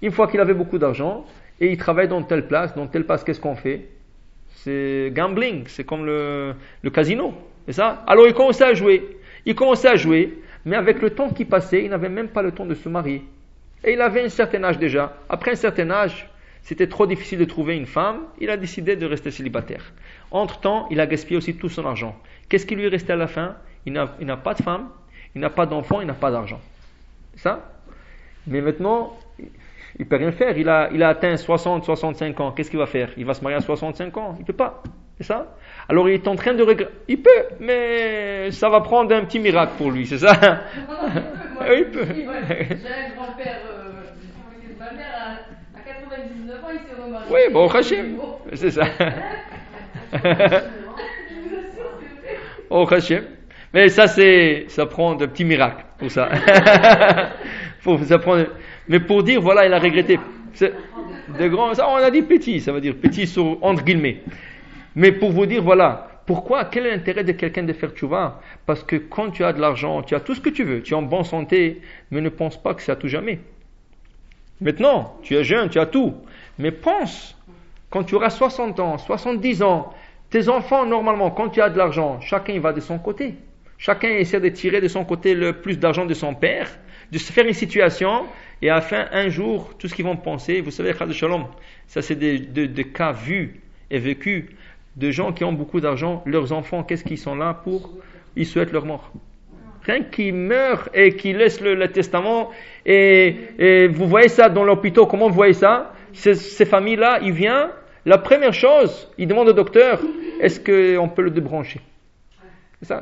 Une 0.00 0.12
fois 0.12 0.28
qu'il 0.28 0.40
avait 0.40 0.54
beaucoup 0.54 0.78
d'argent, 0.78 1.26
et 1.60 1.72
il 1.72 1.76
travaille 1.76 2.06
dans 2.06 2.22
telle 2.22 2.46
place, 2.46 2.72
dans 2.76 2.86
telle 2.86 3.04
place, 3.04 3.24
qu'est-ce 3.24 3.40
qu'on 3.40 3.56
fait? 3.56 3.88
C'est 4.48 5.10
gambling, 5.12 5.64
c'est 5.66 5.84
comme 5.84 6.06
le, 6.06 6.54
le 6.82 6.90
casino, 6.90 7.34
c'est 7.66 7.72
ça? 7.72 8.04
Alors 8.06 8.26
il 8.28 8.34
commençait 8.34 8.64
à 8.64 8.74
jouer, 8.74 9.18
il 9.44 9.54
commençait 9.56 9.88
à 9.88 9.96
jouer, 9.96 10.38
mais 10.64 10.76
avec 10.76 11.02
le 11.02 11.10
temps 11.10 11.30
qui 11.30 11.44
passait, 11.44 11.84
il 11.84 11.90
n'avait 11.90 12.08
même 12.08 12.28
pas 12.28 12.42
le 12.42 12.52
temps 12.52 12.64
de 12.64 12.74
se 12.74 12.88
marier. 12.88 13.22
Et 13.82 13.92
il 13.92 14.00
avait 14.00 14.22
un 14.22 14.28
certain 14.28 14.62
âge 14.64 14.78
déjà. 14.78 15.16
Après 15.28 15.52
un 15.52 15.56
certain 15.56 15.90
âge, 15.90 16.28
c'était 16.64 16.88
trop 16.88 17.06
difficile 17.06 17.38
de 17.38 17.44
trouver 17.44 17.76
une 17.76 17.86
femme, 17.86 18.22
il 18.40 18.50
a 18.50 18.56
décidé 18.56 18.96
de 18.96 19.06
rester 19.06 19.30
célibataire. 19.30 19.92
Entre-temps, 20.30 20.88
il 20.90 20.98
a 20.98 21.06
gaspillé 21.06 21.36
aussi 21.36 21.54
tout 21.56 21.68
son 21.68 21.84
argent. 21.86 22.16
Qu'est-ce 22.48 22.66
qui 22.66 22.74
lui 22.74 22.88
restait 22.88 23.12
à 23.12 23.16
la 23.16 23.26
fin? 23.26 23.56
Il 23.86 23.92
n'a 23.92 24.36
pas 24.36 24.54
de 24.54 24.62
femme, 24.62 24.88
il 25.34 25.42
n'a 25.42 25.50
pas 25.50 25.66
d'enfant, 25.66 26.00
il 26.00 26.06
n'a 26.06 26.14
pas 26.14 26.30
d'argent. 26.30 26.60
C'est 27.34 27.42
ça? 27.42 27.70
Mais 28.46 28.62
maintenant, 28.62 29.14
il 29.38 29.50
ne 30.00 30.04
peut 30.04 30.16
rien 30.16 30.32
faire. 30.32 30.56
Il 30.56 30.68
a, 30.68 30.88
il 30.92 31.02
a 31.02 31.10
atteint 31.10 31.36
60, 31.36 31.84
65 31.84 32.40
ans. 32.40 32.52
Qu'est-ce 32.52 32.70
qu'il 32.70 32.78
va 32.78 32.86
faire? 32.86 33.10
Il 33.18 33.26
va 33.26 33.34
se 33.34 33.42
marier 33.42 33.58
à 33.58 33.60
65 33.60 34.16
ans. 34.16 34.34
Il 34.38 34.40
ne 34.40 34.46
peut 34.46 34.54
pas. 34.54 34.82
C'est 35.18 35.24
ça? 35.24 35.54
Alors 35.88 36.08
il 36.08 36.14
est 36.14 36.26
en 36.26 36.34
train 36.34 36.54
de 36.54 36.62
regretter. 36.62 36.90
Il 37.08 37.20
peut, 37.22 37.30
mais 37.60 38.50
ça 38.50 38.68
va 38.68 38.80
prendre 38.80 39.14
un 39.14 39.24
petit 39.24 39.38
miracle 39.38 39.74
pour 39.78 39.92
lui, 39.92 40.06
c'est 40.06 40.18
ça? 40.18 40.32
Moi, 40.88 41.66
Oui, 41.68 41.76
il 41.78 41.84
peut. 41.90 42.06
J'ai 42.10 42.24
un 42.24 43.14
grand-père 43.14 43.60
euh, 43.70 43.92
de 44.68 44.78
ma 44.78 44.92
mère, 44.92 45.38
99 45.86 46.64
ans, 46.64 46.68
il 46.72 46.78
s'est 46.78 47.02
remarié. 47.02 47.26
Oui, 47.30 47.40
bon, 47.52 47.68
Hachem. 47.68 48.16
C'est 48.54 48.70
ça. 48.70 48.84
Oh, 52.70 52.86
Hachem. 52.90 53.24
Mais 53.72 53.88
ça, 53.88 54.06
c'est, 54.06 54.66
ça 54.68 54.86
prend 54.86 55.14
de 55.14 55.26
petits 55.26 55.44
miracles 55.44 55.84
pour 55.98 56.10
ça. 56.10 56.28
Faut- 57.80 57.98
ça 58.04 58.18
prend, 58.18 58.42
mais 58.88 59.00
pour 59.00 59.22
dire, 59.22 59.40
voilà, 59.40 59.66
il 59.66 59.72
a 59.72 59.78
regretté. 59.78 60.18
C'est 60.54 60.72
de 61.38 61.48
grands, 61.48 61.74
ça, 61.74 61.88
on 61.88 61.96
a 61.96 62.10
dit 62.10 62.22
petit, 62.22 62.60
ça 62.60 62.72
veut 62.72 62.80
dire 62.80 62.94
petit 63.00 63.26
sur, 63.26 63.58
entre 63.62 63.82
guillemets. 63.84 64.22
Mais 64.94 65.10
pour 65.12 65.32
vous 65.32 65.46
dire, 65.46 65.62
voilà, 65.62 66.08
pourquoi, 66.26 66.64
quel 66.66 66.86
est 66.86 66.90
l'intérêt 66.92 67.24
de 67.24 67.32
quelqu'un 67.32 67.64
de 67.64 67.72
faire 67.72 67.90
tchouva? 67.90 68.40
Parce 68.64 68.82
que 68.84 68.96
quand 68.96 69.30
tu 69.30 69.44
as 69.44 69.52
de 69.52 69.60
l'argent, 69.60 70.02
tu 70.02 70.14
as 70.14 70.20
tout 70.20 70.34
ce 70.34 70.40
que 70.40 70.50
tu 70.50 70.62
veux, 70.62 70.80
tu 70.82 70.94
es 70.94 70.96
en 70.96 71.02
bonne 71.02 71.24
santé, 71.24 71.80
mais 72.12 72.20
ne 72.20 72.28
pense 72.28 72.60
pas 72.62 72.74
que 72.74 72.82
c'est 72.82 72.92
à 72.92 72.96
tout 72.96 73.08
jamais. 73.08 73.40
Maintenant, 74.60 75.16
tu 75.22 75.34
es 75.36 75.44
jeune, 75.44 75.68
tu 75.68 75.78
as 75.78 75.86
tout. 75.86 76.14
Mais 76.58 76.70
pense, 76.70 77.36
quand 77.90 78.04
tu 78.04 78.14
auras 78.14 78.30
60 78.30 78.78
ans, 78.80 78.98
70 78.98 79.62
ans, 79.62 79.92
tes 80.30 80.48
enfants, 80.48 80.86
normalement, 80.86 81.30
quand 81.30 81.48
tu 81.48 81.60
as 81.60 81.70
de 81.70 81.78
l'argent, 81.78 82.20
chacun 82.20 82.58
va 82.60 82.72
de 82.72 82.80
son 82.80 82.98
côté. 82.98 83.34
Chacun 83.78 84.08
essaie 84.08 84.40
de 84.40 84.48
tirer 84.48 84.80
de 84.80 84.88
son 84.88 85.04
côté 85.04 85.34
le 85.34 85.52
plus 85.54 85.78
d'argent 85.78 86.06
de 86.06 86.14
son 86.14 86.34
père, 86.34 86.68
de 87.12 87.18
se 87.18 87.32
faire 87.32 87.46
une 87.46 87.52
situation, 87.52 88.24
et 88.62 88.70
à 88.70 88.76
la 88.76 88.80
fin, 88.80 89.06
un 89.12 89.28
jour, 89.28 89.74
tout 89.78 89.88
ce 89.88 89.94
qu'ils 89.94 90.04
vont 90.04 90.16
penser, 90.16 90.60
vous 90.60 90.70
savez, 90.70 90.94
Khad 90.94 91.12
Shalom, 91.12 91.46
ça 91.86 92.00
c'est 92.00 92.14
des- 92.14 92.38
des 92.38 92.84
cas 92.84 93.12
vus 93.12 93.60
et 93.90 93.98
vécus 93.98 94.44
de 94.96 95.10
gens 95.10 95.32
qui 95.32 95.44
ont 95.44 95.52
beaucoup 95.52 95.80
d'argent, 95.80 96.22
leurs 96.24 96.52
enfants, 96.52 96.82
qu'est-ce 96.84 97.04
qu'ils 97.04 97.18
sont 97.18 97.34
là 97.34 97.52
pour? 97.52 97.90
Ils 98.36 98.46
souhaitent 98.46 98.72
leur 98.72 98.86
mort. 98.86 99.10
Rien 99.86 100.02
qu'ils 100.02 100.34
meurent 100.34 100.88
et 100.94 101.14
qu'ils 101.14 101.36
laissent 101.36 101.60
le, 101.60 101.86
testament, 101.88 102.50
et, 102.86 103.36
et 103.58 103.86
vous 103.88 104.06
voyez 104.06 104.28
ça 104.28 104.48
dans 104.48 104.64
l'hôpital, 104.64 105.04
comment 105.08 105.28
vous 105.28 105.34
voyez 105.34 105.52
ça? 105.52 105.92
Ces, 106.12 106.34
ces 106.34 106.64
familles-là, 106.64 107.18
ils 107.22 107.32
viennent, 107.32 107.68
la 108.06 108.18
première 108.18 108.54
chose, 108.54 109.10
ils 109.18 109.26
demandent 109.26 109.48
au 109.48 109.52
docteur, 109.52 110.00
est-ce 110.40 110.58
qu'on 110.60 111.08
peut 111.08 111.22
le 111.22 111.30
débrancher? 111.30 111.80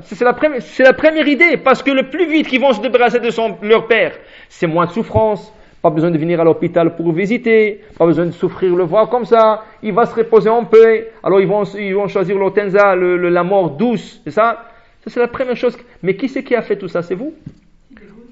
C'est 0.03 0.20
la, 0.22 0.33
première- 0.33 0.61
la 0.78 0.93
première 0.93 1.26
idée, 1.26 1.57
parce 1.57 1.83
que 1.83 1.91
le 1.91 2.09
plus 2.09 2.26
vite 2.26 2.47
qu'ils 2.49 2.61
vont 2.61 2.72
se 2.72 2.80
débarrasser 2.80 3.18
de 3.20 3.30
son, 3.30 3.57
leur 3.62 3.87
père, 3.89 4.12
c'est 4.49 4.66
moins 4.68 4.87
de 4.87 4.93
souffrance, 4.93 5.53
pas 5.83 5.91
besoin 5.91 6.11
de 6.12 6.18
venir 6.18 6.41
à 6.41 6.45
l'hôpital 6.45 6.95
pour 6.95 7.12
visiter, 7.12 7.80
pas 7.99 8.07
besoin 8.07 8.26
de 8.26 8.30
souffrir 8.30 8.74
le 8.76 8.85
voir 8.85 9.09
comme 9.09 9.24
ça, 9.24 9.64
il 9.83 9.93
va 9.93 10.07
se 10.07 10.14
reposer 10.14 10.49
en 10.51 10.64
paix, 10.64 11.11
alors 11.24 11.41
ils 11.41 11.49
vont, 11.49 11.64
ils 11.64 11.95
vont 11.95 12.07
choisir 12.07 12.39
le- 12.39 13.28
la 13.28 13.43
mort 13.43 13.70
douce, 13.70 14.20
c'est 14.24 14.30
ça? 14.30 14.66
Ça 15.03 15.11
c'est 15.11 15.21
la 15.21 15.29
première 15.29 15.57
chose. 15.57 15.77
Mais 16.03 16.17
qui 16.17 16.29
c'est 16.29 16.45
qui 16.45 16.55
a 16.55 16.63
fait 16.63 16.77
tout 16.77 16.89
ça? 16.89 17.03
C'est 17.03 17.15
vous? 17.15 17.35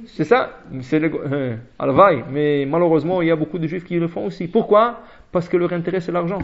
C'est 0.06 0.24
ça? 0.24 0.60
C'est 0.82 0.98
le, 0.98 1.10
euh, 1.14 1.56
Alvaï. 1.78 2.24
mais 2.30 2.66
malheureusement 2.66 3.22
il 3.22 3.28
y 3.28 3.30
a 3.30 3.36
beaucoup 3.36 3.58
de 3.58 3.66
juifs 3.66 3.84
qui 3.84 3.98
le 3.98 4.08
font 4.08 4.26
aussi. 4.26 4.48
Pourquoi? 4.48 5.00
Parce 5.32 5.48
que 5.48 5.56
leur 5.56 5.72
intérêt 5.72 6.00
c'est 6.00 6.12
l'argent. 6.12 6.40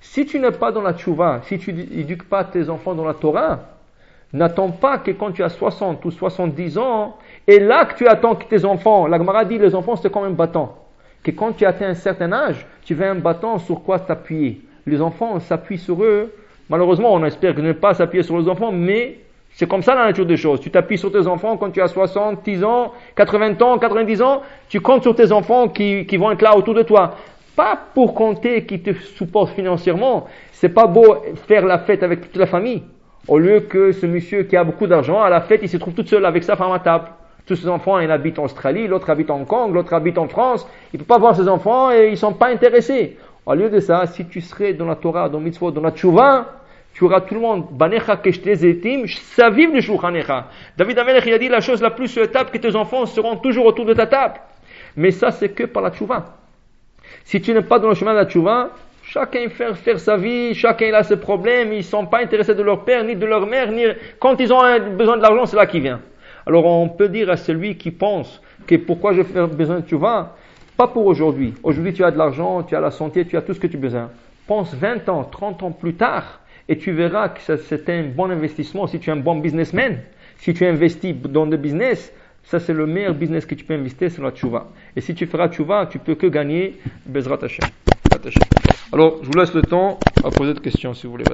Si 0.00 0.26
tu 0.26 0.38
n'es 0.40 0.50
pas 0.50 0.72
dans 0.72 0.82
la 0.82 0.94
tchouva, 0.94 1.40
si 1.44 1.58
tu 1.58 1.72
n'éduques 1.72 2.28
pas 2.28 2.44
tes 2.44 2.68
enfants 2.68 2.94
dans 2.94 3.04
la 3.04 3.14
Torah, 3.14 3.72
N'attends 4.32 4.70
pas 4.70 4.98
que 4.98 5.10
quand 5.10 5.32
tu 5.32 5.42
as 5.42 5.50
60 5.50 6.02
ou 6.06 6.10
70 6.10 6.78
ans, 6.78 7.18
et 7.46 7.58
là 7.58 7.84
que 7.84 7.96
tu 7.96 8.08
attends 8.08 8.34
que 8.34 8.46
tes 8.46 8.64
enfants, 8.64 9.06
la 9.06 9.44
dit 9.44 9.58
les 9.58 9.74
enfants 9.74 9.96
c'est 9.96 10.10
comme 10.10 10.24
un 10.24 10.30
bâton. 10.30 10.70
que 11.22 11.30
quand 11.32 11.52
tu 11.52 11.66
atteins 11.66 11.90
un 11.90 11.94
certain 11.94 12.32
âge, 12.32 12.66
tu 12.82 12.94
veux 12.94 13.06
un 13.06 13.14
bâton 13.14 13.58
sur 13.58 13.82
quoi 13.82 13.98
t'appuyer. 13.98 14.62
Les 14.86 15.00
enfants, 15.00 15.32
on 15.34 15.40
s'appuie 15.40 15.78
sur 15.78 16.02
eux. 16.02 16.32
Malheureusement, 16.68 17.12
on 17.12 17.22
espère 17.24 17.56
ne 17.58 17.72
pas 17.72 17.94
s'appuyer 17.94 18.24
sur 18.24 18.38
les 18.38 18.48
enfants, 18.48 18.72
mais 18.72 19.18
c'est 19.54 19.68
comme 19.68 19.82
ça 19.82 19.94
la 19.94 20.06
nature 20.06 20.26
des 20.26 20.36
choses. 20.36 20.60
Tu 20.60 20.70
t'appuies 20.70 20.98
sur 20.98 21.12
tes 21.12 21.26
enfants 21.26 21.56
quand 21.56 21.70
tu 21.70 21.82
as 21.82 21.88
60, 21.88 22.48
ans, 22.64 22.92
80 23.16 23.60
ans, 23.60 23.78
90 23.78 24.22
ans. 24.22 24.42
Tu 24.68 24.80
comptes 24.80 25.02
sur 25.02 25.14
tes 25.14 25.30
enfants 25.30 25.68
qui, 25.68 26.06
qui 26.06 26.16
vont 26.16 26.30
être 26.30 26.42
là 26.42 26.56
autour 26.56 26.74
de 26.74 26.82
toi. 26.82 27.16
Pas 27.54 27.78
pour 27.94 28.14
compter 28.14 28.64
qui 28.64 28.80
te 28.80 28.92
supportent 28.94 29.50
financièrement. 29.50 30.26
C'est 30.52 30.70
pas 30.70 30.86
beau 30.86 31.16
faire 31.46 31.66
la 31.66 31.78
fête 31.78 32.02
avec 32.02 32.22
toute 32.22 32.36
la 32.36 32.46
famille. 32.46 32.82
Au 33.28 33.38
lieu 33.38 33.60
que 33.60 33.92
ce 33.92 34.06
monsieur 34.06 34.44
qui 34.44 34.56
a 34.56 34.64
beaucoup 34.64 34.86
d'argent, 34.86 35.20
à 35.20 35.28
la 35.28 35.42
fête, 35.42 35.60
il 35.62 35.68
se 35.68 35.76
trouve 35.76 35.94
tout 35.94 36.06
seul 36.06 36.24
avec 36.24 36.42
sa 36.44 36.56
femme 36.56 36.72
à 36.72 36.78
table. 36.78 37.08
Tous 37.44 37.56
ses 37.56 37.68
enfants, 37.68 37.98
il 37.98 38.10
habite 38.10 38.38
en 38.38 38.44
Australie, 38.44 38.86
l'autre 38.86 39.10
habite 39.10 39.30
en 39.30 39.36
Hong 39.40 39.46
Kong, 39.46 39.74
l'autre 39.74 39.92
habite 39.92 40.16
en 40.16 40.28
France. 40.28 40.66
Il 40.92 40.98
peut 40.98 41.04
pas 41.04 41.18
voir 41.18 41.36
ses 41.36 41.48
enfants 41.48 41.90
et 41.90 42.08
ils 42.10 42.16
sont 42.16 42.32
pas 42.32 42.48
intéressés. 42.48 43.18
Au 43.44 43.54
lieu 43.54 43.68
de 43.68 43.80
ça, 43.80 44.06
si 44.06 44.24
tu 44.26 44.40
serais 44.40 44.72
dans 44.72 44.86
la 44.86 44.94
Torah, 44.94 45.28
dans 45.28 45.40
mitzvot, 45.40 45.72
dans 45.72 45.80
la 45.82 45.90
tchouva, 45.90 46.61
tu 47.02 47.06
auras 47.06 47.20
tout 47.22 47.34
le 47.34 47.40
monde. 47.40 47.66
Banecha 47.72 48.16
ça 49.34 49.50
vive 49.50 49.72
du 49.72 49.82
shulchanecha. 49.82 50.46
David 50.76 50.98
Amelech, 51.00 51.24
il 51.26 51.32
a 51.32 51.38
dit 51.38 51.48
la 51.48 51.60
chose 51.60 51.82
la 51.82 51.90
plus 51.90 52.06
sur 52.06 52.30
que 52.30 52.58
tes 52.58 52.76
enfants 52.76 53.06
seront 53.06 53.36
toujours 53.36 53.66
autour 53.66 53.86
de 53.86 53.92
ta 53.92 54.06
table. 54.06 54.34
Mais 54.94 55.10
ça, 55.10 55.32
c'est 55.32 55.48
que 55.48 55.64
par 55.64 55.82
la 55.82 55.90
tchouva. 55.90 56.36
Si 57.24 57.40
tu 57.40 57.52
n'es 57.54 57.62
pas 57.62 57.80
dans 57.80 57.88
le 57.88 57.96
chemin 57.96 58.12
de 58.12 58.18
la 58.18 58.26
tchouva, 58.26 58.70
chacun 59.02 59.48
fait 59.48 59.74
faire 59.74 59.98
sa 59.98 60.16
vie, 60.16 60.54
chacun 60.54 60.94
a 60.94 61.02
ses 61.02 61.16
problèmes, 61.16 61.72
ils 61.72 61.82
sont 61.82 62.06
pas 62.06 62.20
intéressés 62.22 62.54
de 62.54 62.62
leur 62.62 62.84
père, 62.84 63.02
ni 63.02 63.16
de 63.16 63.26
leur 63.26 63.48
mère, 63.48 63.72
ni 63.72 63.82
quand 64.20 64.38
ils 64.38 64.52
ont 64.52 64.62
besoin 64.96 65.16
de 65.16 65.22
l'argent, 65.22 65.46
c'est 65.46 65.56
là 65.56 65.66
qu'il 65.66 65.82
vient. 65.82 66.00
Alors 66.46 66.64
on 66.66 66.88
peut 66.88 67.08
dire 67.08 67.30
à 67.30 67.36
celui 67.36 67.76
qui 67.76 67.90
pense 67.90 68.40
que 68.64 68.76
pourquoi 68.76 69.12
je 69.12 69.22
fais 69.24 69.44
besoin 69.48 69.80
de 69.80 69.88
tchouva, 69.88 70.36
pas 70.76 70.86
pour 70.86 71.06
aujourd'hui. 71.06 71.52
Aujourd'hui 71.64 71.92
tu 71.92 72.04
as 72.04 72.12
de 72.12 72.18
l'argent, 72.18 72.62
tu 72.62 72.76
as 72.76 72.80
la 72.80 72.92
santé, 72.92 73.26
tu 73.26 73.36
as 73.36 73.42
tout 73.42 73.54
ce 73.54 73.58
que 73.58 73.66
tu 73.66 73.76
as 73.76 73.80
besoin. 73.80 74.10
Pense 74.46 74.72
20 74.72 75.08
ans, 75.08 75.24
30 75.24 75.62
ans 75.64 75.72
plus 75.72 75.94
tard, 75.94 76.41
et 76.68 76.78
tu 76.78 76.92
verras 76.92 77.30
que 77.30 77.56
c'est 77.56 77.88
un 77.88 78.04
bon 78.04 78.30
investissement 78.30 78.86
si 78.86 78.98
tu 78.98 79.10
es 79.10 79.12
un 79.12 79.16
bon 79.16 79.36
businessman. 79.36 79.98
Si 80.38 80.54
tu 80.54 80.66
investis 80.66 81.14
dans 81.14 81.44
le 81.44 81.56
business, 81.56 82.12
ça 82.44 82.58
c'est 82.58 82.72
le 82.72 82.86
meilleur 82.86 83.14
business 83.14 83.46
que 83.46 83.54
tu 83.54 83.64
peux 83.64 83.74
investir, 83.74 84.10
c'est 84.10 84.22
la 84.22 84.30
tchouva. 84.30 84.68
Et 84.96 85.00
si 85.00 85.14
tu 85.14 85.26
feras 85.26 85.48
tchouva, 85.48 85.86
tu 85.86 85.98
peux 85.98 86.14
que 86.14 86.26
gagner 86.26 86.78
Bezrat 87.06 87.38
Alors, 88.92 89.18
je 89.22 89.28
vous 89.28 89.38
laisse 89.38 89.54
le 89.54 89.62
temps 89.62 89.98
à 90.24 90.30
poser 90.30 90.54
des 90.54 90.60
questions 90.60 90.94
si 90.94 91.06
vous 91.06 91.12
voulez. 91.12 91.24